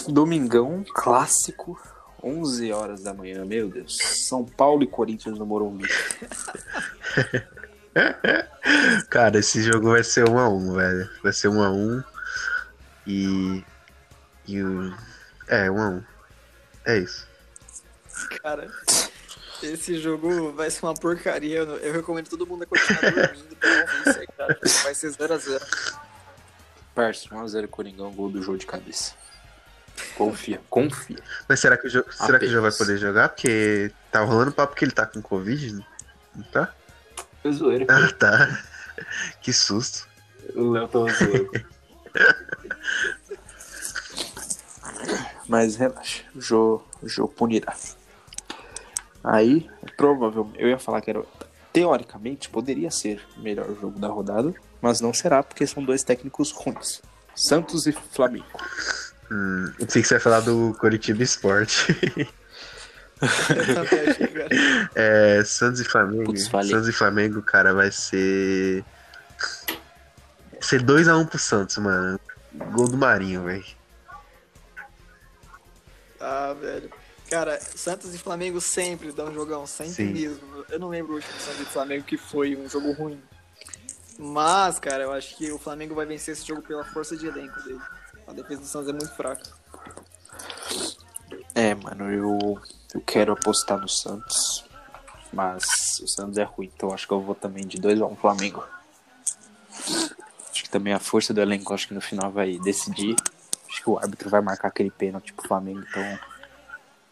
Domingão, 0.07 0.84
clássico, 0.93 1.80
11 2.23 2.71
horas 2.71 3.03
da 3.03 3.13
manhã, 3.13 3.45
meu 3.45 3.69
Deus. 3.69 3.97
São 3.97 4.45
Paulo 4.45 4.84
e 4.84 4.88
Corinthians 4.88 5.38
no 5.38 5.45
Morumbi. 5.45 5.88
Cara, 9.09 9.39
esse 9.39 9.61
jogo 9.61 9.89
vai 9.89 10.03
ser 10.03 10.26
1x1, 10.26 10.76
velho. 10.76 11.09
Vai 11.23 11.34
ser 11.34 11.47
1x1. 11.49 12.03
E. 13.07 13.63
E 14.47 14.61
o. 14.61 14.93
É, 15.47 15.67
1x1. 15.67 16.05
É 16.85 16.97
isso. 16.97 17.27
Cara, 18.41 18.69
esse 19.61 19.97
jogo 19.99 20.51
vai 20.53 20.69
ser 20.69 20.85
uma 20.85 20.93
porcaria. 20.93 21.59
Eu, 21.59 21.77
eu 21.77 21.93
recomendo 21.93 22.30
todo 22.30 22.45
mundo 22.45 22.63
a 22.63 22.65
continuar 22.65 23.11
dormindo 23.11 23.55
pra 23.55 23.69
não 23.69 23.85
ver 23.85 24.09
isso 24.09 24.19
aí, 24.19 24.27
cara. 24.27 24.59
Vai 24.84 24.95
ser 24.95 25.11
0x0. 25.11 25.97
Parça, 26.95 27.30
1x0 27.30 27.67
Coringão, 27.67 28.11
gol 28.11 28.30
do 28.30 28.41
jogo 28.41 28.57
de 28.57 28.65
cabeça. 28.65 29.13
Confia, 30.15 30.61
confia. 30.69 31.17
Mas 31.47 31.59
será 31.59 31.77
que 31.77 31.88
o 31.88 31.89
jogo, 31.89 32.11
será 32.11 32.39
que 32.39 32.45
o 32.45 32.49
jogo 32.49 32.63
vai 32.63 32.71
poder 32.71 32.97
jogar? 32.97 33.30
Porque 33.30 33.91
tá 34.11 34.21
rolando 34.21 34.51
papo 34.51 34.76
que 34.76 34.85
ele 34.85 34.91
tá 34.91 35.05
com 35.05 35.21
Covid, 35.21 35.85
não 36.35 36.43
tá? 36.51 36.73
Foi 37.41 37.51
zoeira. 37.51 37.85
Ah, 37.89 38.11
tá. 38.11 38.63
Que 39.41 39.53
susto. 39.53 40.09
O 40.53 40.71
Léo 40.71 40.88
tava 40.89 41.07
zoando. 41.13 41.49
Mas 45.47 45.76
relaxa, 45.77 46.23
o 46.35 46.41
Jô, 46.41 46.84
o 47.01 47.07
Jô 47.07 47.27
punirá. 47.27 47.73
Aí, 49.23 49.69
provavelmente, 49.97 50.61
eu 50.61 50.67
ia 50.69 50.77
falar 50.77 51.01
que 51.01 51.09
era. 51.09 51.23
Teoricamente, 51.71 52.49
poderia 52.49 52.91
ser 52.91 53.21
o 53.38 53.41
melhor 53.41 53.67
jogo 53.80 53.99
da 53.99 54.07
rodada, 54.07 54.53
mas 54.81 54.99
não 55.01 55.13
será, 55.13 55.43
porque 55.43 55.67
são 55.67 55.84
dois 55.84 56.03
técnicos 56.03 56.51
ruins. 56.51 57.01
Santos 57.35 57.85
e 57.85 57.91
Flamengo. 57.91 58.45
Hum, 59.31 59.72
eu 59.80 59.85
pensei 59.85 60.01
que 60.01 60.07
você 60.07 60.15
ia 60.15 60.19
falar 60.19 60.39
do 60.41 60.76
Curitiba 60.80 61.23
Esporte. 61.23 61.95
É, 64.95 65.43
Santos 65.43 65.81
e 65.81 65.84
Flamengo. 65.84 66.23
Putz. 66.23 66.45
Santos 66.45 66.88
e 66.88 66.93
Flamengo, 66.93 67.41
cara, 67.41 67.73
vai 67.73 67.91
ser. 67.91 68.81
Vai 70.53 70.61
ser 70.61 70.81
2x1 70.81 71.27
pro 71.27 71.38
Santos, 71.38 71.77
mano. 71.77 72.19
Gol 72.72 72.88
do 72.88 72.97
Marinho, 72.97 73.43
velho. 73.43 73.65
Ah, 76.19 76.56
velho. 76.60 76.89
Cara, 77.30 77.60
Santos 77.60 78.14
e 78.15 78.18
Flamengo 78.18 78.60
sempre 78.60 79.11
dão 79.11 79.27
um 79.27 79.34
jogão, 79.34 79.68
sempre 79.68 79.93
Sim. 79.93 80.14
mesmo. 80.14 80.65
Eu 80.69 80.80
não 80.80 80.89
lembro 80.89 81.14
o 81.14 81.15
último 81.15 81.39
Santos 81.39 81.61
e 81.61 81.65
Flamengo 81.65 82.06
que 82.06 82.18
foi 82.18 82.56
um 82.56 82.68
jogo 82.68 82.91
ruim. 82.93 83.22
Mas, 84.18 84.80
cara, 84.80 85.03
eu 85.03 85.14
acho 85.14 85.38
que 85.38 85.51
o 85.51 85.60
Flamengo 85.60 85.93
vai 85.93 86.06
vencer 86.06 86.34
esse 86.34 86.45
jogo 86.45 86.61
pela 86.61 86.84
força 86.84 87.15
de 87.15 87.27
elenco 87.27 87.61
dele. 87.64 87.80
A 88.30 88.34
defesa 88.34 88.61
do 88.61 88.68
Santos 88.68 88.89
é 88.89 88.93
muito 88.93 89.11
fraca. 89.15 89.41
É, 91.56 91.73
mano, 91.73 92.11
eu, 92.11 92.61
eu 92.93 93.01
quero 93.01 93.34
apostar 93.34 93.80
no 93.80 93.89
Santos, 93.89 94.64
mas 95.34 95.99
o 95.99 96.07
Santos 96.07 96.38
é 96.38 96.43
ruim, 96.43 96.72
então 96.76 96.93
acho 96.93 97.07
que 97.07 97.14
eu 97.14 97.22
vou 97.22 97.34
também 97.34 97.65
de 97.65 97.80
2x1 97.80 98.15
Flamengo. 98.18 98.64
Acho 100.51 100.64
que 100.64 100.69
também 100.69 100.93
a 100.93 100.99
força 100.99 101.34
do 101.34 101.41
elenco, 101.41 101.73
acho 101.73 101.88
que 101.88 101.93
no 101.95 102.01
final 102.01 102.31
vai 102.31 102.60
decidir. 102.60 103.15
Acho 103.68 103.84
que 103.84 103.89
o 103.89 103.97
árbitro 103.97 104.30
vai 104.30 104.41
marcar 104.41 104.68
aquele 104.68 104.91
pênalti 104.91 105.34
pro 105.34 105.47
Flamengo, 105.47 105.84
então 105.89 106.19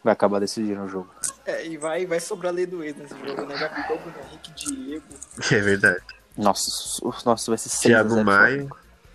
vai 0.04 0.14
acabar 0.14 0.40
decidindo 0.40 0.84
o 0.84 0.88
jogo. 0.88 1.10
É, 1.48 1.66
e 1.66 1.78
vai, 1.78 2.06
vai 2.06 2.20
sobrar 2.20 2.54
lei 2.54 2.68
do 2.68 2.84
ex 2.84 2.96
nesse 2.96 3.18
jogo, 3.18 3.44
né? 3.48 3.58
Gabigol, 3.58 3.98
Bruno 3.98 4.18
Henrique, 4.28 4.52
Diego. 4.52 5.06
É 5.52 5.60
verdade. 5.62 6.04
Nossa, 6.38 6.70
o 7.04 7.12
nosso 7.26 7.50
vai 7.50 7.58
ser 7.58 7.70
6 7.70 7.82
Thiago 7.82 8.24
Maia. 8.24 8.68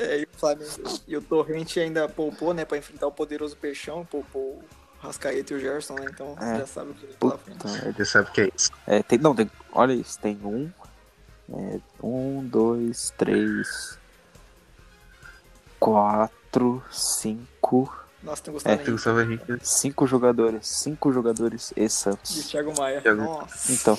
É, 0.03 0.21
e 0.21 0.25
o 0.25 0.29
Flamengo. 0.39 0.71
E 1.07 1.17
o 1.17 1.23
Torrente 1.23 1.79
ainda 1.81 2.09
poupou, 2.09 2.53
né? 2.55 2.65
Pra 2.65 2.79
enfrentar 2.79 3.07
o 3.07 3.13
poderoso 3.13 3.57
Peixão. 3.57 4.05
Poupou 4.05 4.43
o 4.43 4.65
Rascaeta 5.01 5.53
e 5.53 5.57
o 5.57 5.61
Gerson, 5.61 5.95
né? 5.95 6.07
Então 6.13 6.37
É. 6.41 6.59
já 6.59 6.67
sabe 6.67 6.91
o 6.91 6.95
que 6.95 7.07
vem 7.07 7.15
pela 7.17 7.39
frente. 7.39 7.59
Você 7.97 8.05
sabe 8.05 8.29
o 8.29 8.33
que 8.33 8.41
é 8.43 8.51
isso. 8.55 8.71
É, 8.87 9.03
tem, 9.03 9.19
não, 9.19 9.35
tem, 9.35 9.51
olha 9.73 9.93
isso, 9.93 10.19
tem 10.19 10.39
um, 10.45 10.71
é, 11.53 11.81
um, 12.03 12.45
dois, 12.47 13.13
três, 13.17 13.99
quatro, 15.81 16.83
cinco, 16.91 17.93
Nossa, 18.23 18.43
tem 18.43 18.55
Gustavo 18.55 18.75
É, 18.75 18.77
Tem 18.79 18.85
o 18.85 18.89
Henrique 18.89 18.93
Gustavo 18.93 19.21
Henrique. 19.21 19.59
cinco 19.67 20.07
jogadores, 20.07 20.69
cinco 20.69 21.13
jogadores 21.13 21.73
e 21.77 21.85
e 21.85 21.89
Santos. 21.91 22.49
Thiago 22.49 22.73
Maia. 22.79 23.01
Thiago- 23.01 23.23
Nossa. 23.23 23.73
Então, 23.73 23.99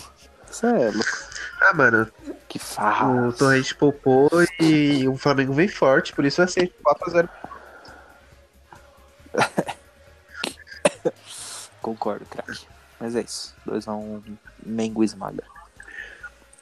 isso 0.49 0.65
é 0.65 0.89
louco. 0.91 1.32
Ah, 1.65 1.73
mano, 1.73 2.11
Que 2.49 2.60
farra. 2.60 3.07
o 3.10 3.31
Torrente 3.34 3.73
poupou 3.76 4.30
e 4.60 5.07
o 5.07 5.15
Flamengo 5.18 5.53
vem 5.53 5.68
forte, 5.68 6.14
por 6.14 6.26
isso 6.26 6.38
vai 6.38 6.48
ser 6.48 6.73
4x0. 6.84 7.30
Concordo, 11.81 12.26
craque. 12.26 12.65
Mas 12.99 13.15
é 13.15 13.22
isso. 13.22 13.53
2x1 13.68 13.90
um, 13.91 14.22
Mengo 14.65 15.03
esmaga. 15.03 15.44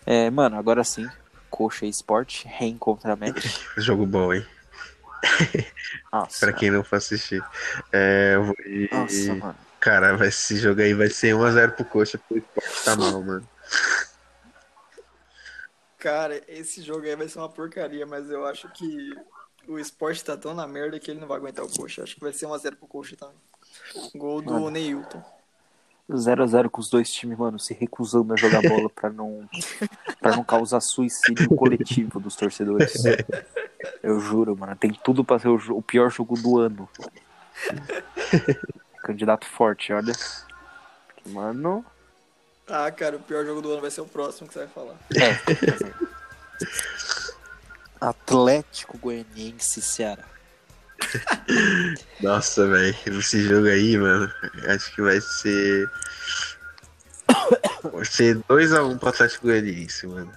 É, 0.06 0.30
mano, 0.30 0.58
agora 0.58 0.84
sim. 0.84 1.08
Coxa 1.50 1.86
e 1.86 1.90
Sport, 1.90 2.46
reencontra 2.46 3.16
match. 3.16 3.46
Jogo 3.78 4.06
bom, 4.06 4.34
hein? 4.34 4.46
Nossa, 6.12 6.40
Pra 6.40 6.54
quem 6.54 6.72
não 6.72 6.84
for 6.84 6.96
assistir. 6.96 7.44
É, 7.92 8.32
eu 8.36 8.46
vou 8.46 8.56
nossa, 8.92 9.36
mano. 9.36 9.56
Cara, 9.80 10.16
vai- 10.18 10.28
esse 10.30 10.58
jogo 10.58 10.82
aí 10.82 10.94
vai 10.94 11.10
ser 11.10 11.36
1x0 11.36 11.72
pro 11.72 11.86
Coxa, 11.86 12.18
porque 12.18 12.36
o 12.36 12.38
Sport 12.38 12.84
tá 12.86 12.96
mal, 12.96 13.22
mano. 13.22 13.48
Cara, 16.02 16.42
esse 16.48 16.82
jogo 16.82 17.06
aí 17.06 17.16
vai 17.16 17.28
ser 17.28 17.38
uma 17.38 17.48
porcaria, 17.48 18.08
mas 18.08 18.28
eu 18.28 18.44
acho 18.48 18.68
que 18.70 19.16
o 19.68 19.78
esporte 19.78 20.26
tá 20.26 20.36
tão 20.36 20.52
na 20.52 20.66
merda 20.66 21.00
que 21.00 21.12
ele 21.12 21.20
não 21.20 21.28
vai 21.28 21.38
aguentar 21.38 21.64
o 21.64 21.70
Coxa. 21.70 22.02
Acho 22.02 22.16
que 22.16 22.22
vai 22.22 22.34
ser 22.34 22.48
1x0 22.48 22.76
pro 22.76 22.88
Coxa 22.88 23.16
também. 23.16 23.36
Gol 24.16 24.42
do 24.42 24.54
Mano. 24.54 24.72
Neilton. 24.72 25.24
0x0 26.10 26.70
com 26.72 26.82
os 26.82 26.90
dois 26.90 27.12
times, 27.12 27.38
mano, 27.38 27.60
se 27.60 27.76
recusando 27.76 28.34
a 28.34 28.36
jogar 28.36 28.64
bola 28.68 28.90
pra 28.90 29.12
não, 29.12 29.48
pra 30.20 30.36
não 30.36 30.44
causar 30.44 30.82
suicídio 30.82 31.56
coletivo 31.56 32.20
dos 32.20 32.36
torcedores. 32.36 32.94
Eu 34.02 34.20
juro, 34.20 34.58
mano, 34.58 34.76
tem 34.76 34.92
tudo 34.92 35.24
pra 35.24 35.38
ser 35.38 35.50
o, 35.50 35.78
o 35.78 35.84
pior 35.84 36.10
jogo 36.10 36.36
do 36.36 36.58
ano. 36.58 36.90
Candidato 39.04 39.46
forte, 39.46 39.94
olha. 39.94 40.14
Mano. 41.28 41.86
Ah, 42.74 42.90
cara, 42.90 43.18
o 43.18 43.20
pior 43.20 43.46
jogo 43.46 43.62
do 43.62 43.70
ano 43.72 43.82
vai 43.82 43.92
ser 43.92 44.00
o 44.00 44.06
próximo 44.06 44.48
que 44.48 44.54
você 44.54 44.60
vai 44.60 44.70
falar. 44.70 44.96
É. 45.14 45.36
Atlético 48.00 48.98
Goianiense 48.98 49.82
Ceará. 49.82 50.24
Nossa, 52.22 52.66
velho, 52.68 52.96
esse 53.20 53.44
jogo 53.44 53.68
aí, 53.68 53.98
mano, 53.98 54.32
acho 54.70 54.96
que 54.96 55.02
vai 55.02 55.20
ser. 55.20 55.92
Vai 57.92 58.06
ser 58.06 58.38
2x1 58.48 58.98
pro 59.00 59.10
Atlético 59.10 59.48
Goianiense, 59.48 60.08
mano. 60.08 60.32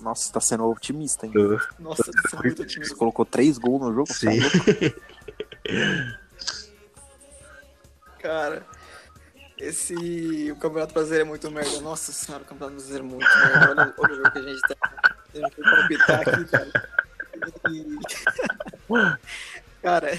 Nossa, 0.00 0.32
tá 0.32 0.40
sendo 0.40 0.68
otimista, 0.68 1.26
hein? 1.26 1.32
Eu- 1.34 1.60
Nossa, 1.78 2.02
você 2.04 2.36
é 2.36 2.38
muito 2.42 2.56
Você 2.56 2.62
otimista. 2.64 2.96
colocou 2.96 3.24
três 3.24 3.56
gols 3.56 3.82
no 3.82 3.94
jogo? 3.94 4.12
Você 4.12 4.28
é 4.28 4.32
Sim. 4.32 4.40
louco? 4.40 4.56
Cara, 8.18 8.66
esse. 9.58 10.50
O 10.52 10.56
Campeonato 10.56 10.94
Brasileiro 10.94 11.24
é 11.24 11.28
muito 11.28 11.50
merda. 11.50 11.80
Nossa 11.80 12.12
senhora, 12.12 12.44
o 12.44 12.46
Campeonato 12.46 12.76
Brasileiro 12.76 13.06
é 13.06 13.08
muito 13.08 13.38
merda. 13.38 13.70
Olha, 13.70 13.94
olha 13.98 14.12
o 14.12 14.16
jogo 14.16 14.30
que 14.30 14.38
a 14.38 14.42
gente 14.42 14.60
tá. 14.60 14.76
A 15.34 15.38
gente 15.38 15.54
foi 15.54 15.64
palpitar 15.64 16.20
aqui, 16.20 16.44
cara. 16.44 16.90
E... 17.70 17.98
Cara, 19.82 20.18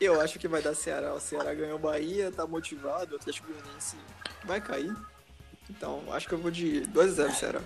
eu 0.00 0.20
acho 0.20 0.38
que 0.38 0.48
vai 0.48 0.62
dar 0.62 0.74
Ceará. 0.74 1.14
O 1.14 1.20
Ceará 1.20 1.54
ganhou 1.54 1.78
Bahia, 1.78 2.30
tá 2.30 2.46
motivado. 2.46 3.14
O 3.14 3.16
Atlético 3.16 3.52
Goianiense 3.52 3.96
vai 4.44 4.60
cair. 4.60 4.94
Então, 5.70 6.02
acho 6.12 6.26
que 6.28 6.34
eu 6.34 6.38
vou 6.38 6.50
de 6.50 6.82
2x0 6.88 7.30
Ceará. 7.32 7.60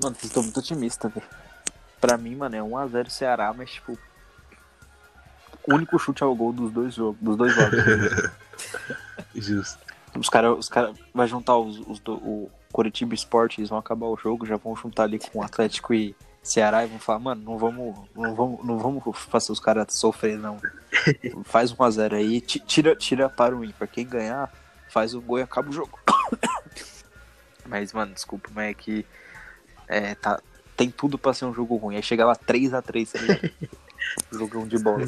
Mano, 0.00 0.14
vocês 0.14 0.24
estão 0.24 0.42
muito 0.42 0.60
otimistas, 0.60 1.12
velho. 1.12 1.26
Pra 2.00 2.16
mim, 2.16 2.36
mano, 2.36 2.54
é 2.54 2.60
1x0 2.60 3.10
Ceará, 3.10 3.52
mas 3.52 3.70
tipo. 3.70 3.98
O 5.66 5.74
único 5.74 5.98
chute 5.98 6.22
ao 6.22 6.34
gol 6.34 6.52
dos 6.52 6.72
dois 6.72 6.94
jogos, 6.94 7.20
dos 7.20 7.36
dois 7.36 7.54
jogos. 7.54 7.78
Justo. 9.40 9.78
os 10.16 10.28
caras 10.28 10.58
os 10.58 10.68
cara 10.68 10.92
vai 11.14 11.26
juntar 11.26 11.56
os, 11.58 11.78
os 11.86 11.98
do, 12.00 12.14
o 12.14 12.50
Curitiba 12.72 13.14
Sport, 13.14 13.58
eles 13.58 13.70
vão 13.70 13.78
acabar 13.78 14.06
o 14.06 14.16
jogo, 14.16 14.44
já 14.46 14.56
vão 14.56 14.74
juntar 14.76 15.04
ali 15.04 15.18
com 15.18 15.38
o 15.38 15.42
Atlético 15.42 15.92
e, 15.94 16.14
Ceará 16.42 16.84
e 16.84 16.88
vão 16.88 16.98
falar, 16.98 17.18
mano, 17.18 17.42
não 17.42 17.58
vamos, 17.58 17.98
não 18.14 18.34
vamos, 18.34 18.64
não 18.64 18.78
vamos 18.78 19.02
fazer 19.18 19.52
os 19.52 19.60
caras 19.60 19.92
sofrer, 19.94 20.38
não. 20.38 20.56
Faz 21.44 21.72
1x0 21.72 22.14
aí, 22.14 22.40
ti- 22.40 22.60
tira, 22.60 22.94
tira 22.96 23.28
para 23.28 23.54
o 23.56 23.64
ímpar. 23.64 23.88
Quem 23.88 24.06
ganhar, 24.06 24.50
faz 24.88 25.14
o 25.14 25.20
gol 25.20 25.38
e 25.38 25.42
acaba 25.42 25.68
o 25.68 25.72
jogo. 25.72 25.98
Mas, 27.66 27.92
mano, 27.92 28.14
desculpa, 28.14 28.48
mas 28.54 28.70
é 28.70 28.74
que 28.74 29.04
é, 29.86 30.14
tá, 30.14 30.40
tem 30.76 30.90
tudo 30.90 31.18
pra 31.18 31.34
ser 31.34 31.44
um 31.44 31.52
jogo 31.52 31.76
ruim. 31.76 31.96
Aí 31.96 32.02
chega 32.02 32.24
lá 32.24 32.34
3x3, 32.34 33.10
tá? 33.12 33.68
Jogão 34.32 34.66
de 34.66 34.78
bola. 34.78 35.04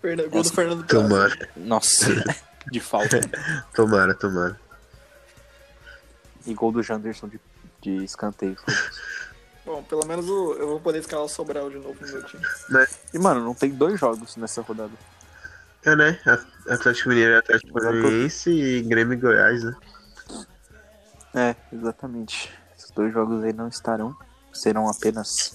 Fernan- 0.00 0.28
Gol 0.28 0.42
do 0.42 0.50
Fernando. 0.52 0.86
Tomara, 0.86 1.50
Nossa, 1.56 2.06
de 2.70 2.80
falta. 2.80 3.20
tomara, 3.74 4.14
tomara. 4.14 4.58
E 6.46 6.52
gol 6.54 6.72
do 6.72 6.82
Janderson 6.82 7.28
de, 7.28 7.40
de 7.80 8.04
escanteio. 8.04 8.56
Bom, 9.64 9.82
pelo 9.84 10.04
menos 10.06 10.28
o- 10.28 10.52
eu 10.54 10.68
vou 10.68 10.80
poder 10.80 10.98
escalar 10.98 11.24
o 11.24 11.28
Sobral 11.28 11.70
de 11.70 11.76
novo 11.78 11.96
no 12.04 12.12
meu 12.12 12.22
time. 12.24 12.44
E, 13.14 13.18
mano, 13.18 13.40
não 13.42 13.54
tem 13.54 13.70
dois 13.70 13.98
jogos 13.98 14.36
nessa 14.36 14.60
rodada. 14.60 14.92
É, 15.84 15.94
né? 15.96 16.18
Atlético 16.68 17.08
Mineiro 17.10 17.32
e 17.32 17.36
Atlético. 17.36 17.72
Paranaense 17.72 18.50
e 18.50 18.82
Grêmio 18.82 19.14
e 19.14 19.16
Goiás, 19.16 19.64
né? 19.64 19.74
É, 21.34 21.56
exatamente. 21.72 22.52
Esses 22.78 22.90
dois 22.90 23.12
jogos 23.12 23.42
aí 23.42 23.52
não 23.52 23.68
estarão. 23.68 24.16
Serão 24.52 24.88
apenas. 24.88 25.54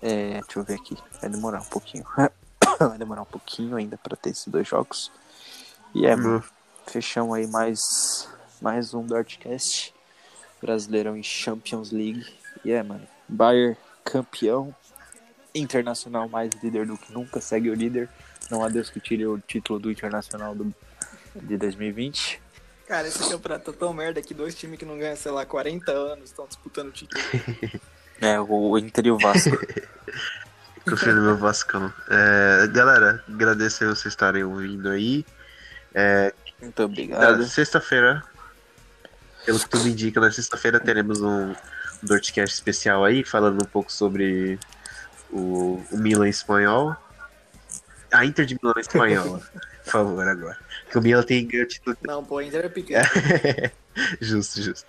É, 0.00 0.40
deixa 0.42 0.58
eu 0.58 0.62
ver 0.62 0.74
aqui. 0.74 0.96
Vai 1.20 1.28
demorar 1.30 1.60
um 1.60 1.64
pouquinho. 1.66 2.04
Vai 2.78 2.98
demorar 2.98 3.22
um 3.22 3.26
pouquinho 3.26 3.76
ainda 3.76 3.96
pra 3.98 4.14
ter 4.16 4.30
esses 4.30 4.46
dois 4.46 4.68
jogos. 4.68 5.10
E 5.98 6.06
é, 6.06 6.14
mano. 6.14 6.44
Fechamos 6.86 7.36
aí 7.36 7.48
mais, 7.48 8.28
mais 8.62 8.94
um 8.94 9.04
Dortcast. 9.04 9.92
Brasileirão 10.62 11.16
em 11.16 11.24
Champions 11.24 11.90
League. 11.90 12.24
E 12.64 12.70
é, 12.70 12.80
mano. 12.84 13.04
Bayern 13.28 13.76
campeão. 14.04 14.72
Internacional 15.52 16.28
mais 16.28 16.50
líder 16.62 16.86
do 16.86 16.96
que 16.96 17.12
nunca. 17.12 17.40
Segue 17.40 17.68
o 17.68 17.74
líder. 17.74 18.08
Não 18.48 18.62
há 18.62 18.68
Deus 18.68 18.90
que 18.90 19.00
tire 19.00 19.26
o 19.26 19.40
título 19.40 19.80
do 19.80 19.90
Internacional 19.90 20.54
do, 20.54 20.72
de 21.34 21.56
2020. 21.56 22.40
Cara, 22.86 23.08
esse 23.08 23.18
campeonato 23.28 23.72
tá 23.72 23.78
tão 23.80 23.92
merda 23.92 24.22
que 24.22 24.32
dois 24.32 24.54
times 24.54 24.78
que 24.78 24.84
não 24.84 24.96
ganham, 24.96 25.16
sei 25.16 25.32
lá, 25.32 25.44
40 25.44 25.90
anos 25.90 26.30
estão 26.30 26.46
disputando 26.46 26.88
o 26.88 26.92
título. 26.92 27.20
É, 28.20 28.40
o 28.40 28.76
Inter 28.76 29.06
e 29.06 29.10
o 29.12 29.16
Vasco. 29.16 29.56
Confio 30.82 31.14
no 31.14 31.22
meu 31.22 31.36
Vascão. 31.36 31.92
É, 32.10 32.66
galera, 32.66 33.22
agradeço 33.28 33.84
aí 33.84 33.90
vocês 33.90 34.12
estarem 34.12 34.42
ouvindo 34.42 34.88
aí. 34.88 35.24
Muito 36.60 36.78
Na 36.78 36.84
obrigado. 36.84 37.44
sexta-feira, 37.44 38.22
pelo 39.44 39.58
que 39.58 39.68
tudo 39.68 39.88
indica, 39.88 40.20
na 40.20 40.30
sexta-feira 40.30 40.80
teremos 40.80 41.20
um 41.20 41.54
Dortcast 42.02 42.54
especial 42.54 43.04
aí, 43.04 43.24
falando 43.24 43.62
um 43.62 43.66
pouco 43.66 43.92
sobre 43.92 44.58
o, 45.30 45.82
o 45.90 45.96
Milan 45.96 46.28
espanhol. 46.28 46.96
A 48.10 48.24
Inter 48.24 48.46
de 48.46 48.58
Milan 48.60 48.74
espanhola, 48.78 49.40
por 49.84 49.90
favor, 49.90 50.26
agora. 50.26 50.58
Que 50.90 50.98
o 50.98 51.02
Milan 51.02 51.22
tem 51.22 51.46
ganho 51.46 51.66
título 51.66 51.96
Não, 52.02 52.24
pô, 52.24 52.38
a 52.38 52.44
Inter 52.44 52.64
é 52.64 52.68
pequeno. 52.68 53.04
justo, 54.20 54.62
justo. 54.62 54.86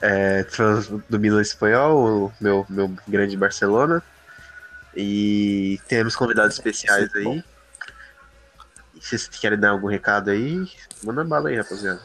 É, 0.00 0.44
falando 0.48 1.02
do 1.08 1.18
Milan 1.18 1.42
espanhol, 1.42 2.26
o 2.26 2.32
meu, 2.40 2.66
meu 2.68 2.92
grande 3.06 3.36
Barcelona. 3.36 4.02
E 4.94 5.78
temos 5.88 6.16
convidados 6.16 6.54
especiais 6.54 7.14
aí. 7.14 7.44
Se 9.00 9.18
vocês 9.18 9.28
querem 9.28 9.58
dar 9.58 9.70
algum 9.70 9.86
recado 9.88 10.30
aí, 10.30 10.66
manda 11.02 11.24
bala 11.24 11.48
aí, 11.48 11.56
rapaziada. 11.56 12.00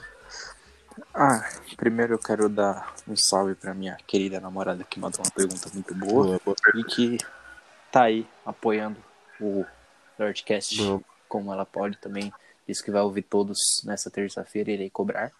Ah, 1.13 1.49
primeiro 1.77 2.13
eu 2.13 2.19
quero 2.19 2.49
dar 2.49 2.93
um 3.07 3.15
salve 3.15 3.55
pra 3.55 3.73
minha 3.73 3.97
querida 4.07 4.39
namorada 4.39 4.83
que 4.83 4.99
mandou 4.99 5.21
uma 5.23 5.31
pergunta 5.31 5.69
muito 5.73 5.95
boa 5.95 6.23
Boa, 6.25 6.41
boa 6.43 6.55
e 6.75 6.83
que 6.83 7.17
tá 7.91 8.03
aí 8.03 8.27
apoiando 8.45 8.97
o 9.39 9.65
Nordcast 10.19 10.77
Boa. 10.77 11.01
como 11.27 11.51
ela 11.51 11.65
pode 11.65 11.97
também. 11.97 12.31
Disse 12.67 12.83
que 12.83 12.91
vai 12.91 13.01
ouvir 13.01 13.23
todos 13.23 13.81
nessa 13.85 14.09
terça-feira, 14.11 14.71
irei 14.71 14.89
cobrar. 14.89 15.31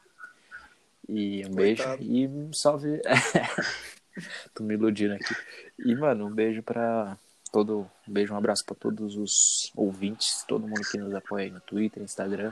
E 1.08 1.46
um 1.46 1.54
beijo 1.54 1.84
Coitado. 1.84 2.04
e 2.04 2.28
um 2.28 2.52
salve. 2.54 3.02
Tô 4.54 4.64
me 4.64 4.74
iludindo 4.74 5.14
aqui. 5.14 5.36
E, 5.80 5.96
mano, 5.96 6.26
um 6.28 6.32
beijo 6.32 6.62
pra 6.64 7.18
todo. 7.52 7.90
Um 8.08 8.14
beijo, 8.14 8.34
um 8.34 8.38
abraço 8.38 8.66
pra 8.66 8.76
todos 8.76 9.16
os 9.16 9.72
ouvintes, 9.76 10.44
todo 10.48 10.68
mundo 10.68 10.82
que 10.90 10.98
nos 10.98 11.14
apoia 11.14 11.46
aí 11.46 11.52
no 11.52 11.60
Twitter, 11.60 12.02
Instagram. 12.02 12.52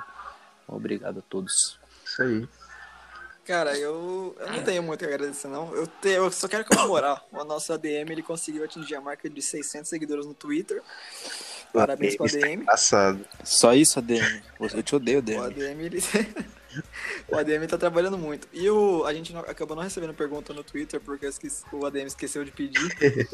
Obrigado 0.68 1.20
a 1.20 1.22
todos. 1.22 1.80
Isso 2.06 2.22
aí. 2.22 2.48
Cara, 3.46 3.76
eu, 3.76 4.36
eu 4.40 4.52
não 4.52 4.64
tenho 4.64 4.84
muito 4.84 5.04
a 5.04 5.08
agradecer, 5.08 5.48
não. 5.48 5.74
Eu, 5.74 5.88
te, 5.88 6.10
eu 6.10 6.32
só 6.32 6.48
quero 6.48 6.64
comemorar. 6.66 7.26
O 7.32 7.44
nosso 7.44 7.74
ADM 7.74 8.12
ele 8.12 8.22
conseguiu 8.22 8.64
atingir 8.64 8.94
a 8.94 9.02
marca 9.02 9.28
de 9.28 9.42
600 9.42 9.90
seguidores 9.90 10.26
no 10.28 10.36
Twitter. 10.36 10.84
Parabéns 11.74 12.16
pro 12.16 12.28
ADM. 12.28 12.66
Passado. 12.66 13.26
Só 13.44 13.74
isso, 13.74 13.98
ADM. 13.98 14.44
Eu 14.60 14.84
te 14.84 14.96
odeio, 14.96 15.18
O 15.18 15.22
ADM. 15.22 15.64
ADM, 15.64 15.82
ele... 15.82 16.00
o 17.28 17.36
ADM 17.38 17.66
tá 17.68 17.78
trabalhando 17.78 18.18
muito. 18.18 18.48
E 18.54 18.70
o... 18.70 19.06
a 19.06 19.14
gente 19.14 19.34
não- 19.34 19.42
acabou 19.42 19.76
não 19.76 19.84
recebendo 19.84 20.14
pergunta 20.14 20.54
no 20.54 20.64
Twitter 20.64 21.00
porque 21.00 21.26
esqueci- 21.26 21.64
o 21.72 21.86
ADM 21.86 22.06
esqueceu 22.08 22.44
de 22.44 22.52
pedir. 22.52 22.98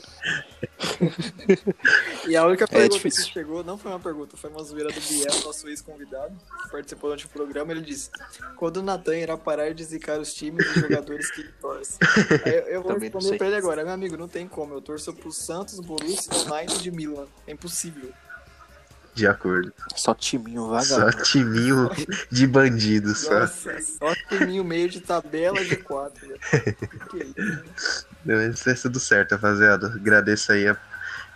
e 2.27 2.35
a 2.35 2.45
única 2.45 2.67
pergunta 2.67 2.97
que 2.99 3.09
difícil. 3.09 3.31
chegou 3.31 3.63
não 3.63 3.77
foi 3.77 3.91
uma 3.91 3.99
pergunta, 3.99 4.37
foi 4.37 4.49
uma 4.49 4.63
zoeira 4.63 4.89
do 4.89 4.99
Biel, 5.01 5.41
nosso 5.43 5.67
ex-convidado, 5.67 6.35
que 6.63 6.71
participou 6.71 7.09
durante 7.09 7.25
o 7.25 7.29
programa. 7.29 7.71
Ele 7.71 7.81
disse: 7.81 8.09
Quando 8.57 8.77
o 8.77 8.83
Natan 8.83 9.17
irá 9.17 9.37
parar 9.37 9.73
de 9.73 9.83
zicar 9.83 10.19
os 10.19 10.33
times 10.33 10.65
e 10.65 10.79
jogadores 10.79 11.29
que 11.31 11.41
ele 11.41 11.53
torce? 11.61 11.97
Eu, 12.45 12.51
eu 12.67 12.81
vou 12.83 12.93
Também 12.93 13.09
responder 13.11 13.37
pra 13.37 13.47
ele 13.47 13.55
agora: 13.55 13.83
Meu 13.83 13.93
amigo, 13.93 14.17
não 14.17 14.27
tem 14.27 14.47
como. 14.47 14.73
Eu 14.73 14.81
torço 14.81 15.13
pro 15.13 15.31
Santos, 15.31 15.79
Borussia, 15.79 16.31
United 16.51 16.87
e 16.87 16.91
Milan. 16.91 17.27
É 17.47 17.51
impossível. 17.51 18.11
De 19.15 19.25
acordo. 19.25 19.71
Só 19.95 20.13
timinho 20.13 20.63
Só 20.81 20.97
vagabundo. 20.99 21.23
timinho 21.23 21.89
de 22.29 22.45
bandido, 22.45 23.15
só. 23.15 23.39
Nossa, 23.39 23.81
só 23.81 24.13
timinho 24.27 24.63
meio 24.65 24.89
de 24.89 24.99
tabela 24.99 25.63
de 25.63 25.77
quatro. 25.77 26.27
Isso 28.53 28.69
é 28.69 28.73
tudo 28.73 28.99
certo, 28.99 29.31
rapaziada. 29.31 29.87
Agradeço 29.87 30.51
aí 30.51 30.67
a 30.67 30.77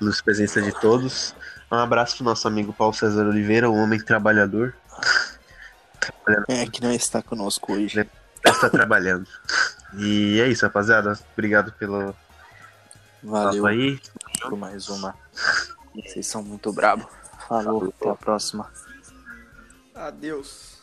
luz 0.02 0.22
presença 0.22 0.62
de 0.62 0.74
todos. 0.74 1.34
Um 1.72 1.76
abraço 1.76 2.18
pro 2.18 2.26
nosso 2.26 2.48
amigo 2.50 2.74
Paulo 2.74 2.94
César 2.94 3.26
Oliveira, 3.26 3.70
um 3.70 3.78
homem 3.78 4.00
trabalhador. 4.00 4.76
É, 6.50 6.66
que 6.66 6.82
não 6.82 6.92
está 6.92 7.22
conosco 7.22 7.74
hoje. 7.74 8.06
Está 8.46 8.70
trabalhando. 8.70 9.28
E 9.98 10.40
é 10.42 10.48
isso, 10.48 10.66
rapaziada. 10.66 11.18
Obrigado 11.34 11.72
pelo 11.74 12.14
Valeu 13.24 13.66
aí. 13.66 14.00
por 14.42 14.58
mais 14.58 14.90
uma. 14.90 15.16
Vocês 15.96 16.28
são 16.28 16.44
muito 16.44 16.72
brabo. 16.74 17.10
Falou, 17.50 17.84
até 17.86 18.10
a 18.10 18.16
próxima. 18.16 18.72
Adeus. 19.96 20.79